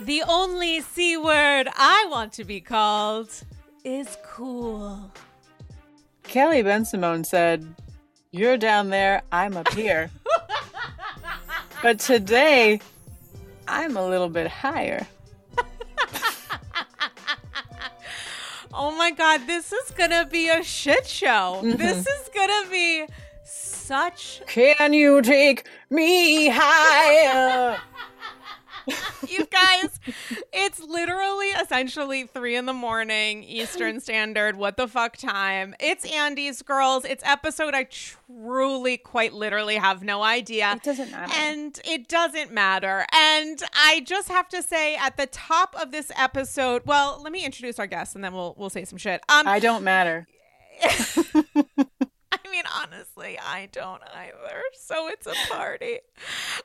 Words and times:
The 0.00 0.22
only 0.26 0.80
C 0.80 1.16
word 1.16 1.68
I 1.76 2.06
want 2.10 2.32
to 2.34 2.44
be 2.44 2.60
called 2.60 3.30
is 3.84 4.16
cool. 4.24 5.10
Kelly 6.24 6.62
Bensimon 6.62 7.24
said, 7.24 7.64
You're 8.32 8.56
down 8.56 8.90
there, 8.90 9.22
I'm 9.30 9.56
up 9.56 9.72
here. 9.72 10.10
but 11.82 12.00
today, 12.00 12.80
I'm 13.68 13.96
a 13.96 14.06
little 14.06 14.28
bit 14.28 14.48
higher. 14.48 15.06
Oh 18.76 18.90
my 18.96 19.12
god, 19.12 19.46
this 19.46 19.72
is 19.72 19.92
gonna 19.92 20.26
be 20.26 20.48
a 20.48 20.60
shit 20.64 21.06
show. 21.06 21.60
Mm-hmm. 21.62 21.76
This 21.76 21.98
is 21.98 22.30
gonna 22.34 22.68
be 22.68 23.06
such 23.44 24.42
Can 24.48 24.92
you 24.92 25.22
take 25.22 25.68
me 25.90 26.48
higher? 26.52 27.78
Guys, 29.64 30.00
it's 30.52 30.80
literally 30.82 31.48
essentially 31.48 32.26
three 32.26 32.56
in 32.56 32.66
the 32.66 32.72
morning 32.72 33.42
Eastern 33.44 34.00
Standard. 34.00 34.56
What 34.56 34.76
the 34.76 34.88
fuck 34.88 35.16
time? 35.16 35.74
It's 35.80 36.04
Andy's 36.04 36.62
Girls. 36.62 37.04
It's 37.04 37.22
episode 37.24 37.74
I 37.74 37.84
truly, 37.84 38.96
quite 38.96 39.32
literally 39.32 39.76
have 39.76 40.02
no 40.02 40.22
idea. 40.22 40.72
It 40.72 40.82
doesn't 40.82 41.10
matter. 41.10 41.32
And 41.36 41.80
it 41.84 42.08
doesn't 42.08 42.52
matter. 42.52 43.06
And 43.12 43.62
I 43.74 44.00
just 44.00 44.28
have 44.28 44.48
to 44.50 44.62
say 44.62 44.96
at 44.96 45.16
the 45.16 45.26
top 45.26 45.74
of 45.80 45.92
this 45.92 46.10
episode, 46.16 46.82
well, 46.86 47.20
let 47.22 47.32
me 47.32 47.44
introduce 47.44 47.78
our 47.78 47.86
guests 47.86 48.14
and 48.14 48.22
then 48.24 48.32
we'll 48.32 48.54
we'll 48.58 48.70
say 48.70 48.84
some 48.84 48.98
shit. 48.98 49.22
Um 49.28 49.46
I 49.46 49.58
don't 49.58 49.84
matter. 49.84 50.26
Mean, 52.54 52.64
honestly, 52.72 53.36
I 53.36 53.68
don't 53.72 54.00
either. 54.14 54.62
So 54.80 55.08
it's 55.08 55.26
a 55.26 55.34
party. 55.52 55.98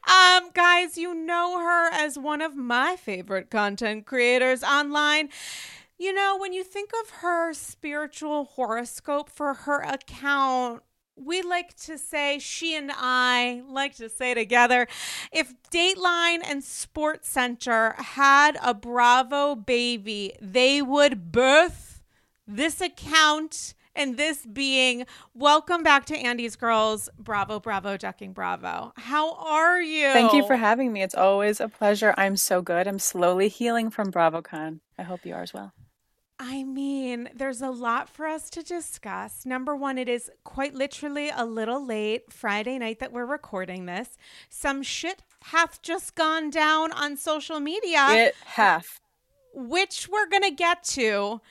Um, 0.08 0.52
guys, 0.54 1.00
you 1.00 1.16
know 1.16 1.58
her 1.58 1.90
as 1.92 2.16
one 2.16 2.44
of 2.44 2.56
my 2.56 2.96
favorite 2.96 3.50
content 3.50 4.06
creators 4.06 4.64
online. 4.64 5.30
You 5.98 6.14
know, 6.14 6.38
when 6.38 6.54
you 6.54 6.64
think 6.64 6.92
of 7.02 7.10
her 7.22 7.56
spiritual 7.56 8.46
horoscope 8.46 9.32
for 9.32 9.56
her 9.56 9.82
account, 9.82 10.84
we 11.16 11.42
like 11.42 11.76
to 11.78 11.98
say, 11.98 12.38
she 12.38 12.76
and 12.76 12.92
I 12.94 13.64
like 13.68 13.96
to 13.96 14.10
say 14.10 14.36
together, 14.36 14.88
if 15.32 15.56
Dateline 15.72 16.42
and 16.46 16.64
Sports 16.64 17.32
Center 17.32 17.96
had 17.98 18.60
a 18.62 18.76
Bravo 18.76 19.56
baby, 19.56 20.34
they 20.40 20.84
would 20.84 21.32
birth 21.32 22.04
this 22.46 22.80
account 22.80 23.74
and 24.00 24.16
this 24.16 24.46
being 24.46 25.06
welcome 25.34 25.84
back 25.84 26.06
to 26.06 26.16
Andy's 26.18 26.56
Girls. 26.56 27.10
Bravo, 27.20 27.60
bravo, 27.60 27.98
ducking 27.98 28.32
bravo. 28.32 28.94
How 28.96 29.34
are 29.34 29.82
you? 29.82 30.14
Thank 30.14 30.32
you 30.32 30.48
for 30.48 30.56
having 30.56 30.94
me. 30.94 31.02
It's 31.04 31.16
always 31.16 31.60
a 31.60 31.68
pleasure. 31.68 32.14
I'm 32.18 32.38
so 32.38 32.62
good. 32.62 32.88
I'm 32.88 32.98
slowly 32.98 33.50
healing 33.50 33.90
from 33.90 34.10
BravoCon. 34.10 34.80
I 34.98 35.04
hope 35.04 35.26
you 35.26 35.34
are 35.36 35.42
as 35.42 35.54
well. 35.54 35.74
I 36.40 36.64
mean, 36.64 37.28
there's 37.36 37.62
a 37.62 37.70
lot 37.70 38.08
for 38.08 38.26
us 38.26 38.50
to 38.52 38.64
discuss. 38.64 39.46
Number 39.46 39.76
one, 39.76 39.98
it 39.98 40.08
is 40.08 40.32
quite 40.46 40.74
literally 40.74 41.30
a 41.36 41.46
little 41.46 41.86
late 41.86 42.32
Friday 42.32 42.78
night 42.80 43.00
that 43.00 43.12
we're 43.12 43.26
recording 43.26 43.86
this. 43.86 44.16
Some 44.48 44.82
shit 44.82 45.24
hath 45.44 45.82
just 45.82 46.16
gone 46.16 46.50
down 46.50 46.94
on 46.94 47.18
social 47.18 47.60
media, 47.60 48.08
It 48.12 48.36
half. 48.46 49.02
which 49.54 50.08
we're 50.08 50.30
going 50.30 50.44
to 50.44 50.52
get 50.52 50.84
to. 50.84 51.42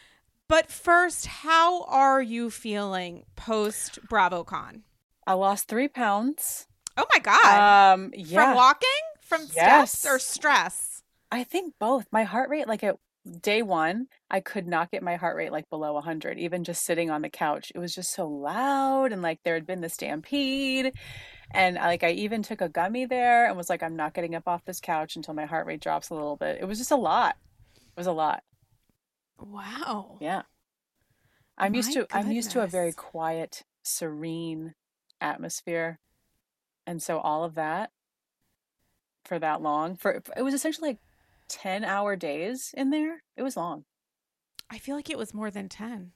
But 0.48 0.70
first, 0.70 1.27
how 1.27 1.82
are 1.84 2.22
you 2.22 2.48
feeling 2.50 3.24
post 3.36 3.98
BravoCon? 4.10 4.80
I 5.27 5.34
lost 5.34 5.68
three 5.68 5.88
pounds. 5.88 6.66
Oh 6.96 7.05
my 7.12 7.20
God. 7.20 7.92
Um, 7.94 8.12
yeah. 8.16 8.46
From 8.46 8.55
walking? 8.55 8.88
From 9.20 9.42
Yes. 9.55 9.92
steps 9.92 10.06
or 10.06 10.18
stress? 10.18 11.02
I 11.30 11.44
think 11.44 11.74
both. 11.78 12.06
My 12.10 12.24
heart 12.24 12.48
rate, 12.48 12.66
like 12.66 12.82
at 12.82 12.96
day 13.42 13.60
one, 13.60 14.06
I 14.30 14.40
could 14.40 14.66
not 14.66 14.90
get 14.90 15.02
my 15.02 15.16
heart 15.16 15.36
rate 15.36 15.52
like 15.52 15.68
below 15.68 15.92
100, 15.92 16.39
even 16.39 16.64
just 16.64 16.83
sitting 16.83 17.11
on 17.11 17.20
the 17.20 17.28
couch. 17.28 17.70
It 17.74 17.78
was 17.78 17.94
just 17.94 18.12
so 18.14 18.27
loud, 18.27 19.12
and 19.12 19.20
like 19.20 19.40
there 19.44 19.52
had 19.52 19.67
been 19.67 19.83
the 19.83 19.90
stampede. 19.90 20.94
And 21.50 21.77
like 21.77 22.02
I 22.02 22.11
even 22.12 22.42
took 22.42 22.62
a 22.62 22.70
gummy 22.70 23.05
there 23.05 23.46
and 23.46 23.56
was 23.56 23.68
like, 23.68 23.83
I'm 23.83 23.96
not 23.96 24.14
getting 24.14 24.34
up 24.34 24.48
off 24.48 24.64
this 24.64 24.80
couch 24.80 25.14
until 25.17 25.34
my 25.34 25.44
heart 25.44 25.67
rate 25.67 25.80
drops 25.80 26.08
a 26.08 26.14
little 26.14 26.36
bit. 26.36 26.58
It 26.58 26.64
was 26.64 26.78
just 26.78 26.90
a 26.90 26.96
lot. 26.96 27.36
It 27.77 27.98
was 27.98 28.06
a 28.06 28.12
lot. 28.12 28.42
Wow. 29.38 30.18
Yeah. 30.20 30.42
I'm 31.56 31.74
used 31.74 31.88
My 31.96 32.02
to 32.02 32.16
I'm 32.16 32.30
used 32.30 32.50
to 32.52 32.62
a 32.62 32.66
very 32.66 32.92
quiet, 32.92 33.64
serene 33.82 34.74
atmosphere. 35.20 35.98
And 36.86 37.02
so 37.02 37.18
all 37.18 37.44
of 37.44 37.54
that 37.56 37.90
for 39.24 39.38
that 39.38 39.60
long, 39.60 39.96
for 39.96 40.22
it 40.36 40.42
was 40.42 40.54
essentially 40.54 40.90
like 40.90 40.98
10 41.48 41.84
hour 41.84 42.16
days 42.16 42.74
in 42.76 42.90
there. 42.90 43.22
It 43.36 43.42
was 43.42 43.56
long. 43.56 43.84
I 44.70 44.78
feel 44.78 44.96
like 44.96 45.10
it 45.10 45.18
was 45.18 45.34
more 45.34 45.50
than 45.50 45.68
10. 45.68 46.12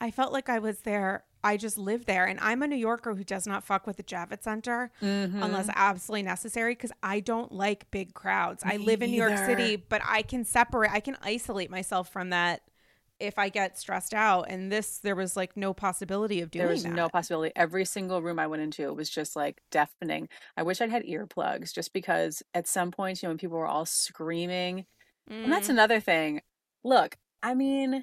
I 0.00 0.10
felt 0.10 0.32
like 0.32 0.48
I 0.48 0.58
was 0.58 0.80
there. 0.80 1.24
I 1.44 1.56
just 1.56 1.78
live 1.78 2.06
there. 2.06 2.24
And 2.24 2.40
I'm 2.40 2.62
a 2.62 2.66
New 2.66 2.74
Yorker 2.76 3.14
who 3.14 3.22
does 3.22 3.46
not 3.46 3.62
fuck 3.62 3.86
with 3.86 3.96
the 3.98 4.02
Javits 4.02 4.44
Center 4.44 4.90
unless 5.00 5.68
absolutely 5.74 6.22
necessary 6.22 6.72
because 6.74 6.92
I 7.02 7.20
don't 7.20 7.52
like 7.52 7.90
big 7.90 8.14
crowds. 8.14 8.62
I 8.64 8.78
live 8.78 9.02
in 9.02 9.10
New 9.10 9.16
York. 9.18 9.36
City, 9.46 9.76
but 9.76 10.00
I 10.04 10.22
can 10.22 10.44
separate, 10.44 10.90
I 10.90 11.00
can 11.00 11.16
isolate 11.22 11.70
myself 11.70 12.08
from 12.10 12.30
that 12.30 12.62
if 13.20 13.38
I 13.38 13.48
get 13.48 13.78
stressed 13.78 14.12
out. 14.14 14.46
And 14.48 14.72
this, 14.72 14.98
there 14.98 15.14
was 15.14 15.36
like 15.36 15.56
no 15.56 15.72
possibility 15.74 16.40
of 16.40 16.50
doing 16.50 16.64
There 16.64 16.72
was 16.72 16.82
that. 16.82 16.92
no 16.92 17.08
possibility. 17.08 17.52
Every 17.54 17.84
single 17.84 18.20
room 18.22 18.38
I 18.38 18.46
went 18.48 18.62
into 18.62 18.92
was 18.92 19.08
just 19.10 19.36
like 19.36 19.60
deafening. 19.70 20.28
I 20.56 20.62
wish 20.62 20.80
I'd 20.80 20.90
had 20.90 21.04
earplugs 21.04 21.72
just 21.72 21.92
because 21.92 22.42
at 22.54 22.66
some 22.66 22.90
point, 22.90 23.22
you 23.22 23.26
know, 23.26 23.30
when 23.30 23.38
people 23.38 23.58
were 23.58 23.66
all 23.68 23.86
screaming, 23.86 24.86
and 25.28 25.52
that's 25.52 25.68
Mm. 25.68 25.70
another 25.70 26.00
thing. 26.00 26.42
Look, 26.82 27.16
I 27.44 27.54
mean, 27.54 28.02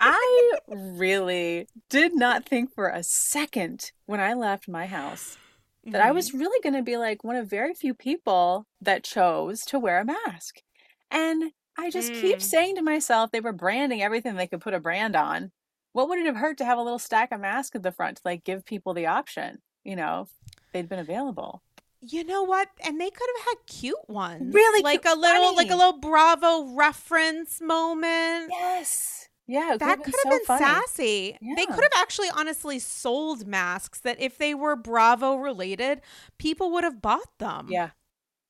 I 0.00 0.52
really 0.68 1.66
did 1.90 2.14
not 2.14 2.48
think 2.48 2.72
for 2.72 2.88
a 2.88 3.02
second 3.02 3.90
when 4.06 4.20
I 4.20 4.32
left 4.34 4.68
my 4.68 4.86
house 4.86 5.38
that 5.84 6.00
I 6.00 6.10
Mhm. 6.10 6.14
was 6.14 6.32
really 6.32 6.60
going 6.62 6.74
to 6.74 6.82
be 6.82 6.96
like 6.96 7.24
one 7.24 7.34
of 7.34 7.50
very 7.50 7.74
few 7.74 7.94
people 7.94 8.64
that 8.80 9.02
chose 9.02 9.64
to 9.66 9.78
wear 9.80 9.98
a 9.98 10.04
mask. 10.04 10.62
And 11.10 11.52
I 11.76 11.90
just 11.90 12.12
keep 12.12 12.38
Mm. 12.38 12.42
saying 12.42 12.76
to 12.76 12.82
myself, 12.82 13.32
they 13.32 13.40
were 13.40 13.52
branding 13.52 14.02
everything 14.02 14.36
they 14.36 14.46
could 14.46 14.60
put 14.60 14.72
a 14.74 14.80
brand 14.80 15.16
on. 15.16 15.50
What 15.92 16.08
would 16.08 16.20
it 16.20 16.26
have 16.26 16.36
hurt 16.36 16.58
to 16.58 16.64
have 16.64 16.78
a 16.78 16.82
little 16.82 16.98
stack 17.00 17.32
of 17.32 17.40
masks 17.40 17.74
at 17.74 17.82
the 17.82 17.92
front 17.92 18.18
to 18.18 18.22
like 18.24 18.44
give 18.44 18.64
people 18.64 18.94
the 18.94 19.06
option, 19.06 19.62
you 19.84 19.96
know, 19.96 20.22
if 20.22 20.62
they'd 20.72 20.88
been 20.88 20.98
available? 21.00 21.62
You 22.08 22.24
know 22.24 22.42
what? 22.42 22.68
And 22.84 23.00
they 23.00 23.10
could 23.10 23.28
have 23.36 23.46
had 23.46 23.66
cute 23.66 24.08
ones. 24.08 24.54
Really 24.54 24.82
like 24.82 25.02
cute- 25.02 25.16
a 25.16 25.18
little 25.18 25.54
like 25.54 25.70
a 25.70 25.76
little 25.76 25.98
Bravo 25.98 26.74
reference 26.74 27.60
moment. 27.60 28.50
Yes. 28.50 29.28
Yeah. 29.46 29.76
That 29.78 30.02
could 30.02 30.14
have 30.14 30.22
been, 30.24 30.30
been 30.32 30.40
so 30.40 30.58
funny. 30.58 30.64
sassy. 30.64 31.38
They 31.56 31.66
could 31.66 31.82
have 31.82 31.92
actually 31.96 32.28
honestly 32.34 32.78
sold 32.78 33.46
masks 33.46 34.00
that 34.00 34.20
if 34.20 34.38
they 34.38 34.54
were 34.54 34.76
Bravo 34.76 35.36
related, 35.36 36.00
people 36.38 36.70
would 36.72 36.84
have 36.84 37.00
bought 37.00 37.38
them. 37.38 37.68
Yeah. 37.70 37.90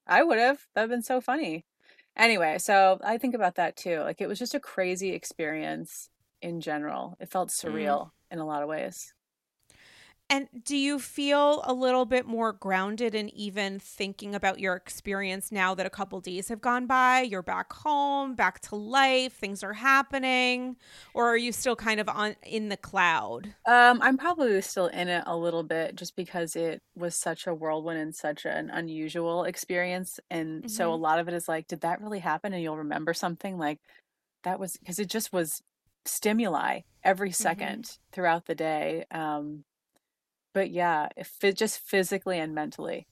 I 0.06 0.22
would 0.22 0.38
have. 0.38 0.66
That 0.74 0.82
would 0.82 0.90
have 0.90 0.90
been 0.90 1.02
so 1.02 1.20
funny. 1.20 1.64
Anyway, 2.16 2.56
so 2.58 2.98
I 3.04 3.18
think 3.18 3.34
about 3.34 3.56
that 3.56 3.76
too. 3.76 4.00
Like 4.00 4.20
it 4.20 4.26
was 4.26 4.38
just 4.38 4.54
a 4.54 4.60
crazy 4.60 5.12
experience 5.12 6.08
in 6.40 6.60
general. 6.60 7.16
It 7.20 7.30
felt 7.30 7.50
mm. 7.50 7.64
surreal 7.64 8.10
in 8.30 8.38
a 8.38 8.46
lot 8.46 8.62
of 8.62 8.68
ways. 8.68 9.12
And 10.28 10.48
do 10.64 10.76
you 10.76 10.98
feel 10.98 11.62
a 11.64 11.72
little 11.72 12.04
bit 12.04 12.26
more 12.26 12.52
grounded 12.52 13.14
in 13.14 13.28
even 13.30 13.78
thinking 13.78 14.34
about 14.34 14.58
your 14.58 14.74
experience 14.74 15.52
now 15.52 15.72
that 15.76 15.86
a 15.86 15.90
couple 15.90 16.20
days 16.20 16.48
have 16.48 16.60
gone 16.60 16.86
by? 16.86 17.20
You're 17.20 17.42
back 17.44 17.72
home, 17.72 18.34
back 18.34 18.58
to 18.62 18.74
life, 18.76 19.34
things 19.34 19.62
are 19.62 19.72
happening, 19.74 20.76
or 21.14 21.26
are 21.28 21.36
you 21.36 21.52
still 21.52 21.76
kind 21.76 22.00
of 22.00 22.08
on 22.08 22.34
in 22.42 22.70
the 22.70 22.76
cloud? 22.76 23.54
Um, 23.66 24.00
I'm 24.00 24.16
probably 24.16 24.60
still 24.62 24.86
in 24.86 25.08
it 25.08 25.24
a 25.26 25.36
little 25.36 25.62
bit 25.64 25.96
just 25.96 26.14
because 26.16 26.54
it 26.56 26.82
was 26.94 27.16
such 27.16 27.46
a 27.46 27.54
whirlwind 27.54 27.98
and 27.98 28.14
such 28.14 28.46
an 28.46 28.70
unusual 28.70 29.44
experience. 29.44 30.20
And 30.30 30.68
so 30.70 30.92
a 30.92 30.94
Mhm. 30.94 31.06
lot 31.06 31.18
of 31.18 31.26
it 31.28 31.34
is 31.34 31.48
like, 31.48 31.66
did 31.66 31.80
that 31.80 32.00
really 32.00 32.20
happen? 32.20 32.52
And 32.52 32.62
you'll 32.62 32.76
remember 32.78 33.12
something 33.12 33.58
like 33.58 33.80
that 34.44 34.60
was 34.60 34.76
because 34.76 34.98
it 35.00 35.10
just 35.10 35.32
was 35.32 35.62
stimuli 36.06 36.82
every 37.04 37.32
2nd 37.32 37.98
throughout 38.12 38.46
the 38.46 38.54
day. 38.56 39.04
Um, 39.10 39.64
but 40.56 40.70
yeah, 40.70 41.10
if 41.18 41.44
it 41.44 41.54
just 41.54 41.80
physically 41.80 42.38
and 42.38 42.54
mentally 42.54 43.06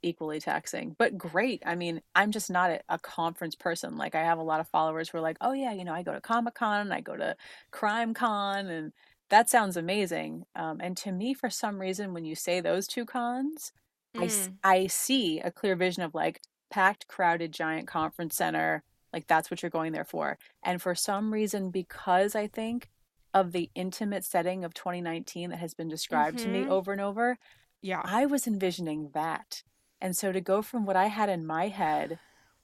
equally 0.00 0.40
taxing, 0.40 0.96
but 0.98 1.18
great. 1.18 1.62
I 1.66 1.74
mean, 1.74 2.00
I'm 2.14 2.30
just 2.30 2.48
not 2.48 2.70
a, 2.70 2.80
a 2.88 2.98
conference 2.98 3.54
person. 3.54 3.98
Like 3.98 4.14
I 4.14 4.22
have 4.22 4.38
a 4.38 4.42
lot 4.42 4.60
of 4.60 4.68
followers 4.68 5.10
who 5.10 5.18
are 5.18 5.20
like, 5.20 5.36
oh 5.42 5.52
yeah, 5.52 5.74
you 5.74 5.84
know, 5.84 5.92
I 5.92 6.02
go 6.02 6.14
to 6.14 6.22
Comic 6.22 6.54
Con, 6.54 6.80
and 6.80 6.94
I 6.94 7.02
go 7.02 7.14
to 7.14 7.36
Crime 7.70 8.14
Con, 8.14 8.68
and 8.68 8.94
that 9.28 9.50
sounds 9.50 9.76
amazing. 9.76 10.44
Um, 10.54 10.80
and 10.80 10.96
to 10.96 11.12
me, 11.12 11.34
for 11.34 11.50
some 11.50 11.78
reason, 11.78 12.14
when 12.14 12.24
you 12.24 12.34
say 12.34 12.62
those 12.62 12.86
two 12.86 13.04
cons, 13.04 13.72
I, 14.16 14.28
Mm. 14.28 14.54
I 14.64 14.86
see 14.86 15.40
a 15.40 15.50
clear 15.50 15.76
vision 15.76 16.02
of 16.02 16.14
like 16.14 16.40
packed, 16.70 17.08
crowded, 17.08 17.52
giant 17.52 17.88
conference 17.88 18.36
center. 18.36 18.84
Like 19.12 19.26
that's 19.26 19.50
what 19.50 19.62
you're 19.62 19.68
going 19.68 19.92
there 19.92 20.06
for. 20.06 20.38
And 20.62 20.80
for 20.80 20.94
some 20.94 21.30
reason, 21.30 21.70
because 21.70 22.34
I 22.34 22.46
think 22.46 22.88
of 23.36 23.52
the 23.52 23.70
intimate 23.74 24.24
setting 24.24 24.64
of 24.64 24.72
2019 24.74 25.50
that 25.50 25.58
has 25.58 25.74
been 25.74 25.88
described 25.88 26.38
to 26.38 26.48
me 26.48 26.64
Mhm. 26.64 26.70
over 26.70 26.90
and 26.92 27.00
over, 27.02 27.38
Yeah. 27.82 28.00
I 28.04 28.24
was 28.26 28.46
envisioning 28.46 29.10
that. 29.10 29.62
And 30.00 30.16
so 30.16 30.32
to 30.32 30.40
go 30.40 30.62
from 30.62 30.86
what 30.86 30.96
I 30.96 31.06
had 31.08 31.28
in 31.28 31.46
my 31.46 31.68
head 31.68 32.18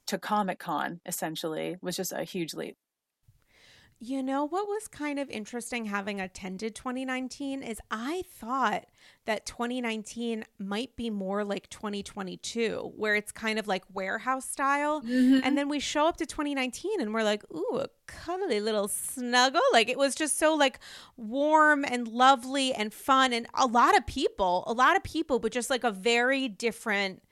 to 0.07 0.17
Comic 0.17 0.59
Con 0.59 0.99
essentially 1.05 1.77
was 1.81 1.95
just 1.95 2.11
a 2.11 2.23
huge 2.23 2.53
leap. 2.55 2.77
You 4.05 4.21
know 4.21 4.43
what 4.43 4.67
was 4.67 4.89
kind 4.89 5.17
of 5.17 5.29
interesting 5.29 5.85
having 5.85 6.19
attended 6.19 6.75
2019 6.75 7.63
is 7.63 7.79
I 7.89 8.23
thought 8.27 8.83
that 9.23 9.45
2019 9.45 10.43
might 10.59 10.93
be 10.97 11.09
more 11.09 11.45
like 11.45 11.69
2022, 11.69 12.91
where 12.97 13.15
it's 13.15 13.31
kind 13.31 13.57
of 13.57 13.65
like 13.65 13.85
warehouse 13.93 14.43
style. 14.43 15.01
Mm-hmm. 15.03 15.39
And 15.45 15.57
then 15.57 15.69
we 15.69 15.79
show 15.79 16.05
up 16.05 16.17
to 16.17 16.25
2019 16.25 16.99
and 16.99 17.13
we're 17.13 17.23
like, 17.23 17.45
ooh, 17.49 17.79
a 17.81 17.87
cuddly 18.07 18.59
little 18.59 18.89
snuggle. 18.89 19.61
Like 19.71 19.87
it 19.87 19.97
was 19.97 20.15
just 20.15 20.37
so 20.37 20.53
like 20.53 20.79
warm 21.15 21.85
and 21.85 22.05
lovely 22.05 22.73
and 22.73 22.93
fun. 22.93 23.31
And 23.31 23.47
a 23.53 23.67
lot 23.67 23.95
of 23.95 24.05
people, 24.05 24.65
a 24.67 24.73
lot 24.73 24.97
of 24.97 25.03
people, 25.05 25.39
but 25.39 25.53
just 25.53 25.69
like 25.69 25.85
a 25.85 25.91
very 25.91 26.49
different 26.49 27.23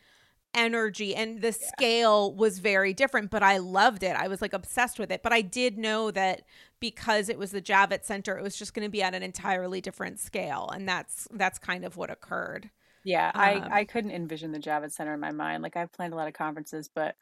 energy 0.53 1.15
and 1.15 1.41
the 1.41 1.47
yeah. 1.47 1.67
scale 1.67 2.33
was 2.33 2.59
very 2.59 2.93
different 2.93 3.29
but 3.31 3.41
i 3.41 3.57
loved 3.57 4.03
it 4.03 4.15
i 4.17 4.27
was 4.27 4.41
like 4.41 4.53
obsessed 4.53 4.99
with 4.99 5.11
it 5.11 5.23
but 5.23 5.31
i 5.31 5.41
did 5.41 5.77
know 5.77 6.11
that 6.11 6.41
because 6.79 7.29
it 7.29 7.37
was 7.37 7.51
the 7.51 7.61
javits 7.61 8.05
center 8.05 8.37
it 8.37 8.43
was 8.43 8.57
just 8.57 8.73
going 8.73 8.85
to 8.85 8.91
be 8.91 9.01
at 9.01 9.15
an 9.15 9.23
entirely 9.23 9.79
different 9.79 10.19
scale 10.19 10.69
and 10.73 10.87
that's 10.87 11.27
that's 11.33 11.57
kind 11.57 11.85
of 11.85 11.95
what 11.95 12.09
occurred 12.09 12.69
yeah 13.05 13.31
um, 13.33 13.41
i 13.41 13.79
i 13.79 13.85
couldn't 13.85 14.11
envision 14.11 14.51
the 14.51 14.59
javits 14.59 14.93
center 14.93 15.13
in 15.13 15.19
my 15.19 15.31
mind 15.31 15.63
like 15.63 15.77
i've 15.77 15.91
planned 15.93 16.13
a 16.13 16.17
lot 16.17 16.27
of 16.27 16.33
conferences 16.33 16.89
but 16.93 17.15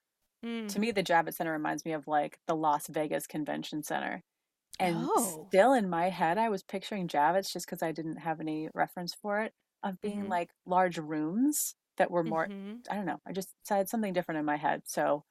mm. 0.43 0.67
to 0.67 0.79
me 0.79 0.89
the 0.91 1.03
javits 1.03 1.35
center 1.35 1.51
reminds 1.51 1.85
me 1.85 1.93
of 1.93 2.07
like 2.07 2.39
the 2.47 2.55
las 2.55 2.87
vegas 2.87 3.27
convention 3.27 3.83
center 3.83 4.23
and 4.79 4.95
oh. 4.97 5.45
still 5.47 5.73
in 5.73 5.87
my 5.87 6.09
head 6.09 6.39
i 6.39 6.49
was 6.49 6.63
picturing 6.63 7.07
javits 7.07 7.53
just 7.53 7.67
because 7.67 7.83
i 7.83 7.91
didn't 7.91 8.17
have 8.17 8.39
any 8.39 8.69
reference 8.73 9.13
for 9.13 9.41
it 9.41 9.53
of 9.83 10.01
being 10.01 10.21
mm-hmm. 10.21 10.31
like 10.31 10.49
large 10.65 10.97
rooms 10.97 11.75
that 11.99 12.09
were 12.09 12.23
more 12.23 12.47
mm-hmm. 12.47 12.75
i 12.89 12.95
don't 12.95 13.05
know 13.05 13.19
i 13.27 13.31
just 13.31 13.49
had 13.69 13.87
something 13.87 14.13
different 14.13 14.39
in 14.39 14.45
my 14.45 14.57
head 14.57 14.81
so 14.85 15.23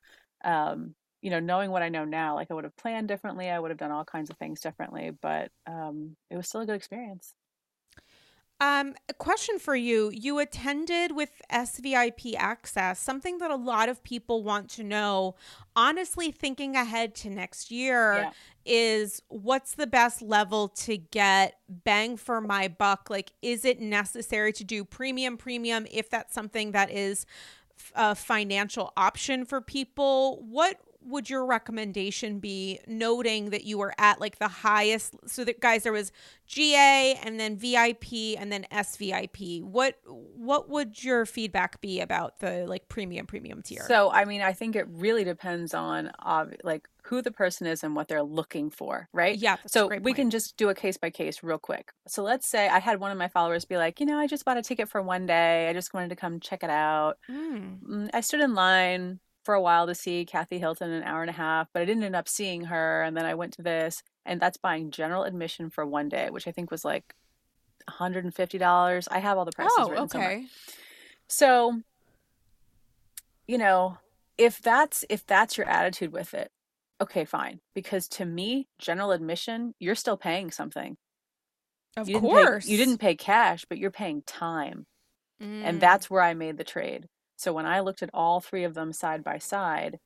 um 0.45 0.95
you 1.21 1.31
know 1.31 1.41
knowing 1.41 1.71
what 1.71 1.83
i 1.83 1.89
know 1.89 2.05
now 2.05 2.35
like 2.35 2.51
i 2.51 2.55
would 2.55 2.65
have 2.65 2.77
planned 2.77 3.09
differently 3.09 3.51
i 3.51 3.59
would 3.59 3.71
have 3.71 3.79
done 3.79 3.91
all 3.91 4.05
kinds 4.05 4.31
of 4.31 4.37
things 4.37 4.61
differently 4.61 5.11
but 5.21 5.51
um 5.67 6.17
it 6.31 6.37
was 6.37 6.47
still 6.47 6.61
a 6.61 6.67
good 6.67 6.77
experience 6.77 7.35
um, 8.61 8.95
a 9.09 9.15
question 9.15 9.59
for 9.61 9.77
you. 9.77 10.11
You 10.13 10.41
attended 10.41 11.13
with 11.15 11.31
SVIP 11.53 12.35
access, 12.37 12.99
something 12.99 13.39
that 13.39 13.53
a 13.53 13.57
lot 13.57 13.89
of 13.89 14.03
people 14.03 14.43
want 14.43 14.69
to 14.71 14.83
know. 14.83 15.37
Honestly, 15.77 16.33
thinking 16.33 16.75
ahead 16.75 17.15
to 17.17 17.31
next 17.31 17.71
year 17.71 18.15
yeah. 18.15 18.31
is 18.65 19.23
what's 19.29 19.75
the 19.75 19.87
best 19.87 20.23
level 20.23 20.69
to 20.69 20.97
get 20.97 21.59
bang 21.69 22.17
for 22.17 22.41
my 22.41 22.67
buck? 22.67 23.09
Like, 23.09 23.33
is 23.43 23.65
it 23.65 23.81
necessary 23.81 24.53
to 24.55 24.65
do 24.65 24.85
premium, 24.85 25.37
premium 25.37 25.87
if 25.89 26.11
that's 26.11 26.35
something 26.35 26.73
that 26.73 26.91
is 26.91 27.27
a 27.95 28.17
financial 28.17 28.93
option 28.97 29.45
for 29.45 29.61
people? 29.61 30.43
What 30.43 30.81
would 31.03 31.31
your 31.31 31.47
recommendation 31.47 32.41
be 32.41 32.81
noting 32.87 33.51
that 33.51 33.65
you 33.65 33.79
were 33.79 33.95
at 33.99 34.21
like 34.21 34.39
the 34.39 34.49
highest 34.49 35.15
so 35.27 35.45
that 35.45 35.61
guys 35.61 35.85
there 35.85 35.93
was 35.93 36.13
GA 36.47 37.19
and 37.23 37.39
then 37.39 37.57
VIP 37.57 38.37
and 38.39 38.51
then 38.53 38.67
SVIP 38.73 39.63
what 39.63 39.99
what 40.05 40.69
would 40.69 41.03
your 41.03 41.25
feedback 41.27 41.81
be 41.81 42.01
about 42.01 42.41
the 42.41 42.67
like 42.67 42.89
premium 42.89 43.27
premium 43.27 43.63
tier? 43.63 43.85
So 43.87 44.11
I 44.11 44.25
mean 44.25 44.43
I 44.43 44.53
think 44.53 44.77
it 44.77 44.87
really 44.89 45.25
depends 45.25 45.73
on 45.73 46.11
uh, 46.21 46.47
like 46.65 46.89
who 47.05 47.23
the 47.23 47.31
person 47.31 47.67
is 47.67 47.83
and 47.83 47.97
what 47.97 48.09
they're 48.09 48.23
looking 48.23 48.71
for 48.71 49.09
right? 49.13 49.37
Yeah 49.37 49.57
so 49.67 49.89
we 50.03 50.13
can 50.13 50.31
just 50.31 50.57
do 50.57 50.69
a 50.69 50.75
case 50.75 50.97
by 50.97 51.11
case 51.11 51.43
real 51.43 51.59
quick. 51.59 51.93
So 52.07 52.23
let's 52.23 52.47
say 52.49 52.69
I 52.69 52.81
had 52.81 53.01
one 53.01 53.13
of 53.13 53.19
my 53.19 53.29
followers 53.29 53.65
be 53.65 53.77
like 53.77 54.01
you 54.01 54.07
know 54.07 54.19
I 54.19 54.27
just 54.27 54.45
bought 54.45 54.57
a 54.57 54.63
ticket 54.63 54.89
for 54.89 55.01
one 55.01 55.27
day. 55.27 55.69
I 55.69 55.73
just 55.73 55.95
wanted 55.95 56.11
to 56.11 56.17
come 56.17 56.41
check 56.41 56.65
it 56.65 56.71
out. 56.71 57.19
Mm. 57.31 58.11
I 58.13 58.21
stood 58.21 58.41
in 58.41 58.55
line 58.55 59.21
for 59.49 59.55
a 59.55 59.63
while 59.63 59.87
to 59.87 59.95
see 59.95 60.27
Kathy 60.27 60.59
Hilton 60.59 60.91
an 60.91 61.05
hour 61.05 61.23
and 61.23 61.31
a 61.31 61.33
half, 61.33 61.69
but 61.73 61.81
I 61.81 61.87
didn't 61.87 62.03
end 62.03 62.15
up 62.15 62.29
seeing 62.29 62.65
her. 62.65 63.03
And 63.03 63.17
then 63.17 63.25
I 63.25 63.33
went 63.33 63.55
to 63.55 63.63
this, 63.63 64.03
and 64.27 64.39
that's 64.39 64.59
buying 64.59 64.91
general 64.91 65.25
admission 65.25 65.71
for 65.71 65.87
one 65.87 66.11
day, 66.11 66.29
which 66.29 66.47
I 66.47 66.53
think 66.53 66.71
was 66.71 66.85
like 66.85 67.15
$150. 67.89 69.09
I 69.11 69.19
have 69.21 69.39
all 69.39 69.47
the 69.47 69.53
prices 69.53 69.73
oh, 69.79 69.89
written 69.89 70.05
okay. 70.05 70.11
somewhere. 70.13 70.43
So, 71.29 71.81
you 73.47 73.57
know, 73.57 73.97
if 74.37 74.61
that's 74.61 75.07
if 75.09 75.25
that's 75.25 75.57
your 75.57 75.67
attitude 75.67 76.13
with 76.13 76.35
it, 76.35 76.51
okay, 77.01 77.25
fine. 77.25 77.61
Because 77.75 78.07
to 78.09 78.27
me, 78.27 78.69
general 78.79 79.13
admission, 79.13 79.73
you're 79.79 79.95
still 79.95 80.19
paying 80.19 80.51
something. 80.51 80.99
Of 81.97 82.07
you 82.07 82.21
course. 82.21 82.67
Pay, 82.67 82.73
you 82.73 82.77
didn't 82.77 82.99
pay 82.99 83.15
cash, 83.15 83.65
but 83.67 83.79
you're 83.79 83.91
paying 83.91 84.21
time. 84.27 84.85
Mm. 85.43 85.63
And 85.65 85.81
that's 85.81 86.11
where 86.11 86.21
I 86.21 86.35
made 86.35 86.59
the 86.59 86.65
trade. 86.65 87.09
So 87.39 87.53
when 87.53 87.67
I 87.67 87.81
looked 87.81 88.03
at 88.03 88.11
all 88.13 88.41
three 88.41 88.65
of 88.65 88.75
them 88.75 88.93
side 88.93 89.23
by 89.23 89.39
side, 89.39 90.01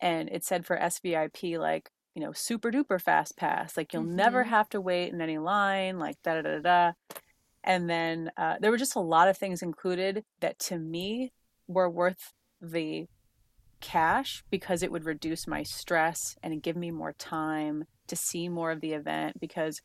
and 0.00 0.28
it 0.28 0.44
said 0.44 0.66
for 0.66 0.76
SVIP, 0.76 1.56
like, 1.56 1.90
you 2.14 2.22
know, 2.22 2.32
super 2.32 2.72
duper 2.72 3.00
fast 3.00 3.36
pass, 3.36 3.76
like 3.76 3.92
you'll 3.92 4.02
mm-hmm. 4.02 4.16
never 4.16 4.42
have 4.42 4.68
to 4.70 4.80
wait 4.80 5.12
in 5.12 5.20
any 5.20 5.38
line, 5.38 6.00
like 6.00 6.16
da 6.24 6.34
da 6.34 6.42
da 6.42 6.58
da. 6.58 6.92
And 7.62 7.88
then 7.88 8.32
uh, 8.36 8.56
there 8.60 8.72
were 8.72 8.76
just 8.76 8.96
a 8.96 9.00
lot 9.00 9.28
of 9.28 9.36
things 9.36 9.62
included 9.62 10.24
that 10.40 10.58
to 10.60 10.78
me 10.78 11.32
were 11.68 11.88
worth 11.88 12.32
the 12.60 13.06
cash 13.80 14.42
because 14.50 14.82
it 14.82 14.90
would 14.90 15.04
reduce 15.04 15.46
my 15.46 15.62
stress 15.62 16.36
and 16.42 16.62
give 16.62 16.76
me 16.76 16.90
more 16.90 17.12
time 17.12 17.84
to 18.08 18.16
see 18.16 18.48
more 18.48 18.72
of 18.72 18.80
the 18.80 18.94
event 18.94 19.38
because 19.38 19.80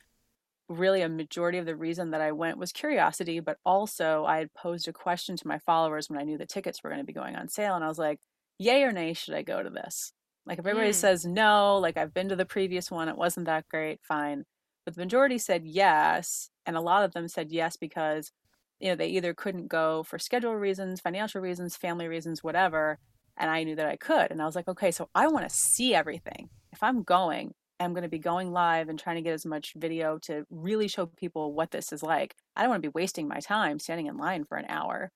really 0.70 1.02
a 1.02 1.10
majority 1.10 1.58
of 1.58 1.66
the 1.66 1.76
reason 1.76 2.12
that 2.12 2.22
I 2.22 2.32
went 2.32 2.58
was 2.58 2.72
curiosity, 2.72 3.40
but 3.40 3.58
also 3.66 4.26
I 4.26 4.38
had 4.38 4.54
posed 4.54 4.88
a 4.88 4.94
question 4.94 5.36
to 5.38 5.48
my 5.48 5.60
followers 5.60 6.10
when 6.10 6.20
I 6.20 6.24
knew 6.24 6.38
the 6.38 6.46
tickets 6.46 6.84
were 6.84 6.90
going 6.90 7.02
to 7.02 7.06
be 7.06 7.14
going 7.14 7.36
on 7.36 7.50
sale. 7.50 7.76
And 7.76 7.84
I 7.84 7.88
was 7.88 8.00
like, 8.00 8.20
yay 8.58 8.84
or 8.84 8.92
nay, 8.92 9.14
should 9.14 9.34
I 9.34 9.42
go 9.42 9.62
to 9.62 9.70
this? 9.70 10.14
Like, 10.46 10.60
if 10.60 10.66
everybody 10.66 10.92
mm. 10.92 10.96
says 10.96 11.26
no, 11.26 11.78
like 11.78 11.98
I've 11.98 12.14
been 12.14 12.30
to 12.30 12.36
the 12.36 12.46
previous 12.46 12.92
one, 12.92 13.10
it 13.10 13.18
wasn't 13.18 13.46
that 13.46 13.68
great, 13.70 14.00
fine. 14.04 14.46
But 14.86 14.96
the 14.96 15.02
majority 15.02 15.38
said 15.38 15.66
yes. 15.66 16.50
And 16.66 16.76
a 16.76 16.82
lot 16.82 17.04
of 17.04 17.14
them 17.14 17.28
said 17.28 17.52
yes 17.52 17.78
because, 17.78 18.32
you 18.80 18.90
know, 18.90 18.96
they 18.96 19.08
either 19.08 19.34
couldn't 19.34 19.68
go 19.68 20.04
for 20.04 20.20
schedule 20.20 20.56
reasons, 20.56 21.00
financial 21.00 21.42
reasons, 21.42 21.78
family 21.78 22.08
reasons, 22.08 22.44
whatever. 22.44 23.00
And 23.38 23.50
I 23.50 23.64
knew 23.64 23.76
that 23.76 23.88
I 23.88 23.96
could. 23.96 24.32
And 24.32 24.42
I 24.42 24.46
was 24.46 24.56
like, 24.56 24.68
okay, 24.68 24.92
so 24.92 25.10
I 25.16 25.28
want 25.28 25.48
to 25.48 25.56
see 25.56 25.96
everything. 25.96 26.50
If 26.72 26.84
I'm 26.84 27.04
going, 27.04 27.54
I'm 27.80 27.94
going 27.94 28.04
to 28.04 28.10
be 28.10 28.20
going 28.20 28.52
live 28.52 28.90
and 28.90 29.00
trying 29.00 29.18
to 29.18 29.22
get 29.22 29.34
as 29.34 29.46
much 29.46 29.74
video 29.76 30.18
to 30.20 30.46
really 30.50 30.88
show 30.88 31.06
people 31.06 31.54
what 31.54 31.72
this 31.72 31.92
is 31.92 32.04
like. 32.04 32.36
I 32.56 32.62
don't 32.62 32.70
want 32.70 32.84
to 32.84 32.90
be 32.90 32.94
wasting 32.94 33.28
my 33.28 33.40
time 33.40 33.80
standing 33.80 34.08
in 34.08 34.18
line 34.18 34.46
for 34.46 34.58
an 34.58 34.66
hour, 34.70 35.12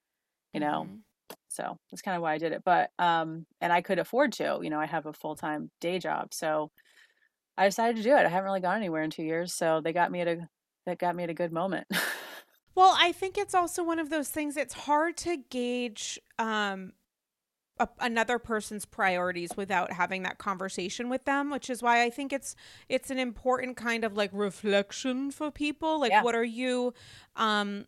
you 0.54 0.60
know. 0.60 0.86
Mm-hmm. 0.88 0.96
So 1.50 1.78
that's 1.90 2.02
kind 2.02 2.16
of 2.16 2.22
why 2.22 2.34
I 2.34 2.38
did 2.38 2.52
it. 2.52 2.64
But 2.64 2.92
um 3.00 3.46
and 3.62 3.72
I 3.74 3.82
could 3.82 4.00
afford 4.00 4.34
to, 4.34 4.60
you 4.62 4.70
know, 4.70 4.80
I 4.80 4.86
have 4.86 5.06
a 5.06 5.14
full-time 5.14 5.72
day 5.82 6.00
job. 6.00 6.34
So 6.34 6.72
I 7.58 7.66
decided 7.66 7.98
to 7.98 8.04
do 8.04 8.16
it. 8.16 8.26
I 8.26 8.30
haven't 8.30 8.46
really 8.46 8.60
gone 8.60 8.78
anywhere 8.78 9.02
in 9.02 9.10
2 9.10 9.24
years, 9.24 9.54
so 9.54 9.82
they 9.82 9.94
got 9.94 10.12
me 10.12 10.22
at 10.22 10.28
a 10.28 10.50
that 10.86 11.00
got 11.00 11.16
me 11.16 11.24
at 11.24 11.30
a 11.30 11.34
good 11.34 11.52
moment. 11.52 11.88
well, 12.76 12.96
I 12.98 13.12
think 13.12 13.38
it's 13.38 13.56
also 13.56 13.84
one 13.84 14.00
of 14.00 14.10
those 14.10 14.30
things 14.30 14.58
it's 14.58 14.74
hard 14.74 15.18
to 15.18 15.38
gauge 15.50 16.20
um 16.38 16.94
a, 17.80 17.88
another 18.00 18.40
person's 18.40 18.86
priorities 18.86 19.52
without 19.56 19.92
having 19.94 20.24
that 20.24 20.38
conversation 20.38 21.10
with 21.10 21.26
them 21.26 21.50
which 21.50 21.70
is 21.70 21.82
why 21.82 22.04
i 22.04 22.10
think 22.10 22.34
it's 22.34 22.56
it's 22.90 23.10
an 23.10 23.20
important 23.20 23.78
kind 23.78 24.04
of 24.04 24.16
like 24.16 24.32
reflection 24.34 25.32
for 25.32 25.52
people. 25.52 26.00
Like 26.00 26.12
yeah. 26.12 26.24
what 26.24 26.36
are 26.36 26.44
you 26.44 26.94
um 27.36 27.86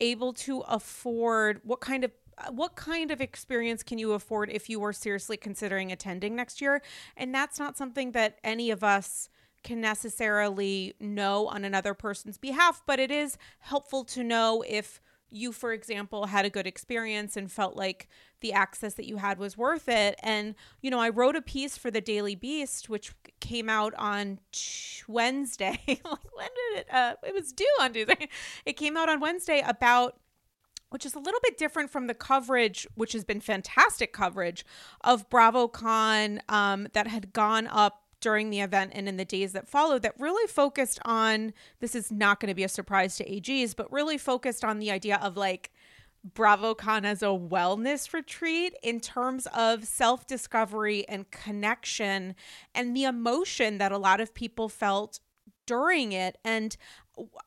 able 0.00 0.32
to 0.32 0.60
afford? 0.60 1.60
What 1.64 1.80
kind 1.80 2.04
of 2.04 2.12
what 2.50 2.76
kind 2.76 3.10
of 3.10 3.20
experience 3.20 3.82
can 3.82 3.98
you 3.98 4.12
afford 4.12 4.48
if 4.50 4.70
you 4.70 4.78
were 4.78 4.92
seriously 4.92 5.36
considering 5.36 5.90
attending 5.90 6.36
next 6.36 6.60
year? 6.60 6.82
And 7.16 7.34
that's 7.34 7.58
not 7.58 7.76
something 7.76 8.12
that 8.12 8.38
any 8.44 8.70
of 8.70 8.84
us 8.84 9.28
can 9.64 9.80
necessarily 9.80 10.94
know 11.00 11.48
on 11.48 11.64
another 11.64 11.92
person's 11.92 12.38
behalf 12.38 12.80
but 12.86 13.00
it 13.00 13.10
is 13.10 13.36
helpful 13.58 14.04
to 14.04 14.22
know 14.22 14.62
if 14.68 15.00
you, 15.30 15.52
for 15.52 15.72
example, 15.72 16.26
had 16.26 16.44
a 16.44 16.50
good 16.50 16.66
experience 16.66 17.36
and 17.36 17.50
felt 17.50 17.76
like 17.76 18.08
the 18.40 18.52
access 18.52 18.94
that 18.94 19.06
you 19.06 19.16
had 19.16 19.38
was 19.38 19.56
worth 19.56 19.88
it. 19.88 20.18
And, 20.22 20.54
you 20.80 20.90
know, 20.90 21.00
I 21.00 21.08
wrote 21.08 21.36
a 21.36 21.42
piece 21.42 21.76
for 21.76 21.90
the 21.90 22.00
Daily 22.00 22.34
Beast, 22.34 22.88
which 22.88 23.12
came 23.40 23.68
out 23.68 23.94
on 23.94 24.38
Wednesday. 25.06 25.80
when 25.86 26.48
did 26.54 26.80
it? 26.80 26.86
Uh, 26.92 27.14
it 27.22 27.34
was 27.34 27.52
due 27.52 27.76
on 27.80 27.92
Tuesday. 27.92 28.28
It 28.64 28.74
came 28.74 28.96
out 28.96 29.08
on 29.08 29.20
Wednesday 29.20 29.62
about 29.66 30.18
which 30.90 31.04
is 31.04 31.14
a 31.14 31.18
little 31.18 31.40
bit 31.42 31.58
different 31.58 31.90
from 31.90 32.06
the 32.06 32.14
coverage, 32.14 32.86
which 32.94 33.12
has 33.12 33.22
been 33.22 33.40
fantastic 33.40 34.12
coverage 34.12 34.64
of 35.02 35.28
BravoCon 35.28 36.40
um, 36.48 36.88
that 36.94 37.06
had 37.06 37.32
gone 37.34 37.66
up 37.66 38.07
during 38.20 38.50
the 38.50 38.60
event 38.60 38.92
and 38.94 39.08
in 39.08 39.16
the 39.16 39.24
days 39.24 39.52
that 39.52 39.68
followed 39.68 40.02
that 40.02 40.18
really 40.18 40.46
focused 40.48 40.98
on 41.04 41.52
this 41.80 41.94
is 41.94 42.10
not 42.10 42.40
going 42.40 42.48
to 42.48 42.54
be 42.54 42.64
a 42.64 42.68
surprise 42.68 43.16
to 43.16 43.24
AGs, 43.28 43.76
but 43.76 43.90
really 43.92 44.18
focused 44.18 44.64
on 44.64 44.78
the 44.78 44.90
idea 44.90 45.18
of 45.22 45.36
like 45.36 45.70
BravoCon 46.34 47.04
as 47.04 47.22
a 47.22 47.26
wellness 47.26 48.12
retreat 48.12 48.74
in 48.82 49.00
terms 49.00 49.46
of 49.54 49.84
self 49.84 50.26
discovery 50.26 51.08
and 51.08 51.30
connection 51.30 52.34
and 52.74 52.96
the 52.96 53.04
emotion 53.04 53.78
that 53.78 53.92
a 53.92 53.98
lot 53.98 54.20
of 54.20 54.34
people 54.34 54.68
felt 54.68 55.20
during 55.66 56.12
it. 56.12 56.38
And 56.44 56.76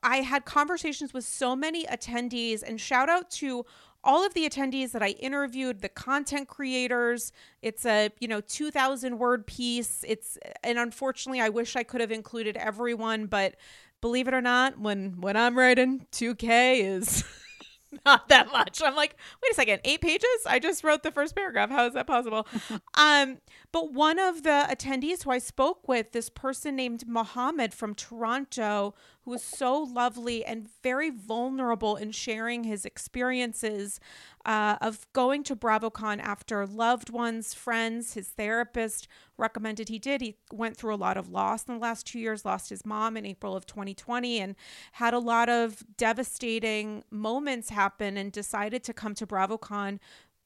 I 0.02 0.18
had 0.18 0.44
conversations 0.44 1.12
with 1.12 1.24
so 1.24 1.54
many 1.56 1.84
attendees, 1.84 2.62
and 2.62 2.80
shout 2.80 3.08
out 3.08 3.30
to 3.32 3.66
all 4.04 4.26
of 4.26 4.34
the 4.34 4.48
attendees 4.48 4.92
that 4.92 5.02
I 5.02 5.10
interviewed, 5.10 5.80
the 5.80 5.88
content 5.88 6.48
creators, 6.48 7.32
it's 7.60 7.86
a, 7.86 8.10
you 8.18 8.28
know, 8.28 8.40
2000 8.40 9.18
word 9.18 9.46
piece. 9.46 10.04
It's 10.06 10.38
and 10.62 10.78
unfortunately 10.78 11.40
I 11.40 11.48
wish 11.48 11.76
I 11.76 11.82
could 11.82 12.00
have 12.00 12.12
included 12.12 12.56
everyone, 12.56 13.26
but 13.26 13.56
believe 14.00 14.28
it 14.28 14.34
or 14.34 14.40
not, 14.40 14.78
when 14.78 15.20
when 15.20 15.36
I'm 15.36 15.56
writing 15.56 16.06
2K 16.12 16.82
is 16.82 17.24
not 18.06 18.28
that 18.28 18.50
much. 18.50 18.82
I'm 18.82 18.96
like, 18.96 19.16
wait 19.42 19.52
a 19.52 19.54
second, 19.54 19.80
eight 19.84 20.00
pages? 20.00 20.28
I 20.46 20.58
just 20.58 20.84
wrote 20.84 21.02
the 21.02 21.10
first 21.10 21.34
paragraph. 21.34 21.70
How 21.70 21.86
is 21.86 21.94
that 21.94 22.06
possible? 22.06 22.46
um, 22.94 23.38
but 23.70 23.92
one 23.92 24.18
of 24.18 24.42
the 24.42 24.66
attendees 24.70 25.22
who 25.22 25.30
I 25.30 25.38
spoke 25.38 25.86
with, 25.88 26.12
this 26.12 26.28
person 26.28 26.76
named 26.76 27.06
Mohammed 27.06 27.74
from 27.74 27.94
Toronto, 27.94 28.94
who 29.24 29.30
was 29.30 29.42
so 29.42 29.78
lovely 29.82 30.44
and 30.44 30.68
very 30.82 31.10
vulnerable 31.10 31.96
in 31.96 32.10
sharing 32.10 32.64
his 32.64 32.84
experiences 32.84 34.00
uh, 34.44 34.76
of 34.80 35.06
going 35.12 35.44
to 35.44 35.54
BravoCon 35.54 36.20
after 36.20 36.66
loved 36.66 37.10
ones, 37.10 37.54
friends, 37.54 38.14
his 38.14 38.28
therapist 38.28 39.06
recommended 39.38 39.88
he 39.88 39.98
did. 39.98 40.20
He 40.20 40.36
went 40.52 40.76
through 40.76 40.94
a 40.94 40.96
lot 40.96 41.16
of 41.16 41.28
loss 41.28 41.64
in 41.64 41.74
the 41.74 41.80
last 41.80 42.06
two 42.06 42.18
years, 42.18 42.44
lost 42.44 42.70
his 42.70 42.84
mom 42.84 43.16
in 43.16 43.24
April 43.24 43.56
of 43.56 43.66
2020, 43.66 44.40
and 44.40 44.56
had 44.92 45.14
a 45.14 45.18
lot 45.18 45.48
of 45.48 45.84
devastating 45.96 47.04
moments 47.10 47.70
happen 47.70 48.16
and 48.16 48.32
decided 48.32 48.82
to 48.84 48.92
come 48.92 49.14
to 49.14 49.26
BravoCon 49.26 49.98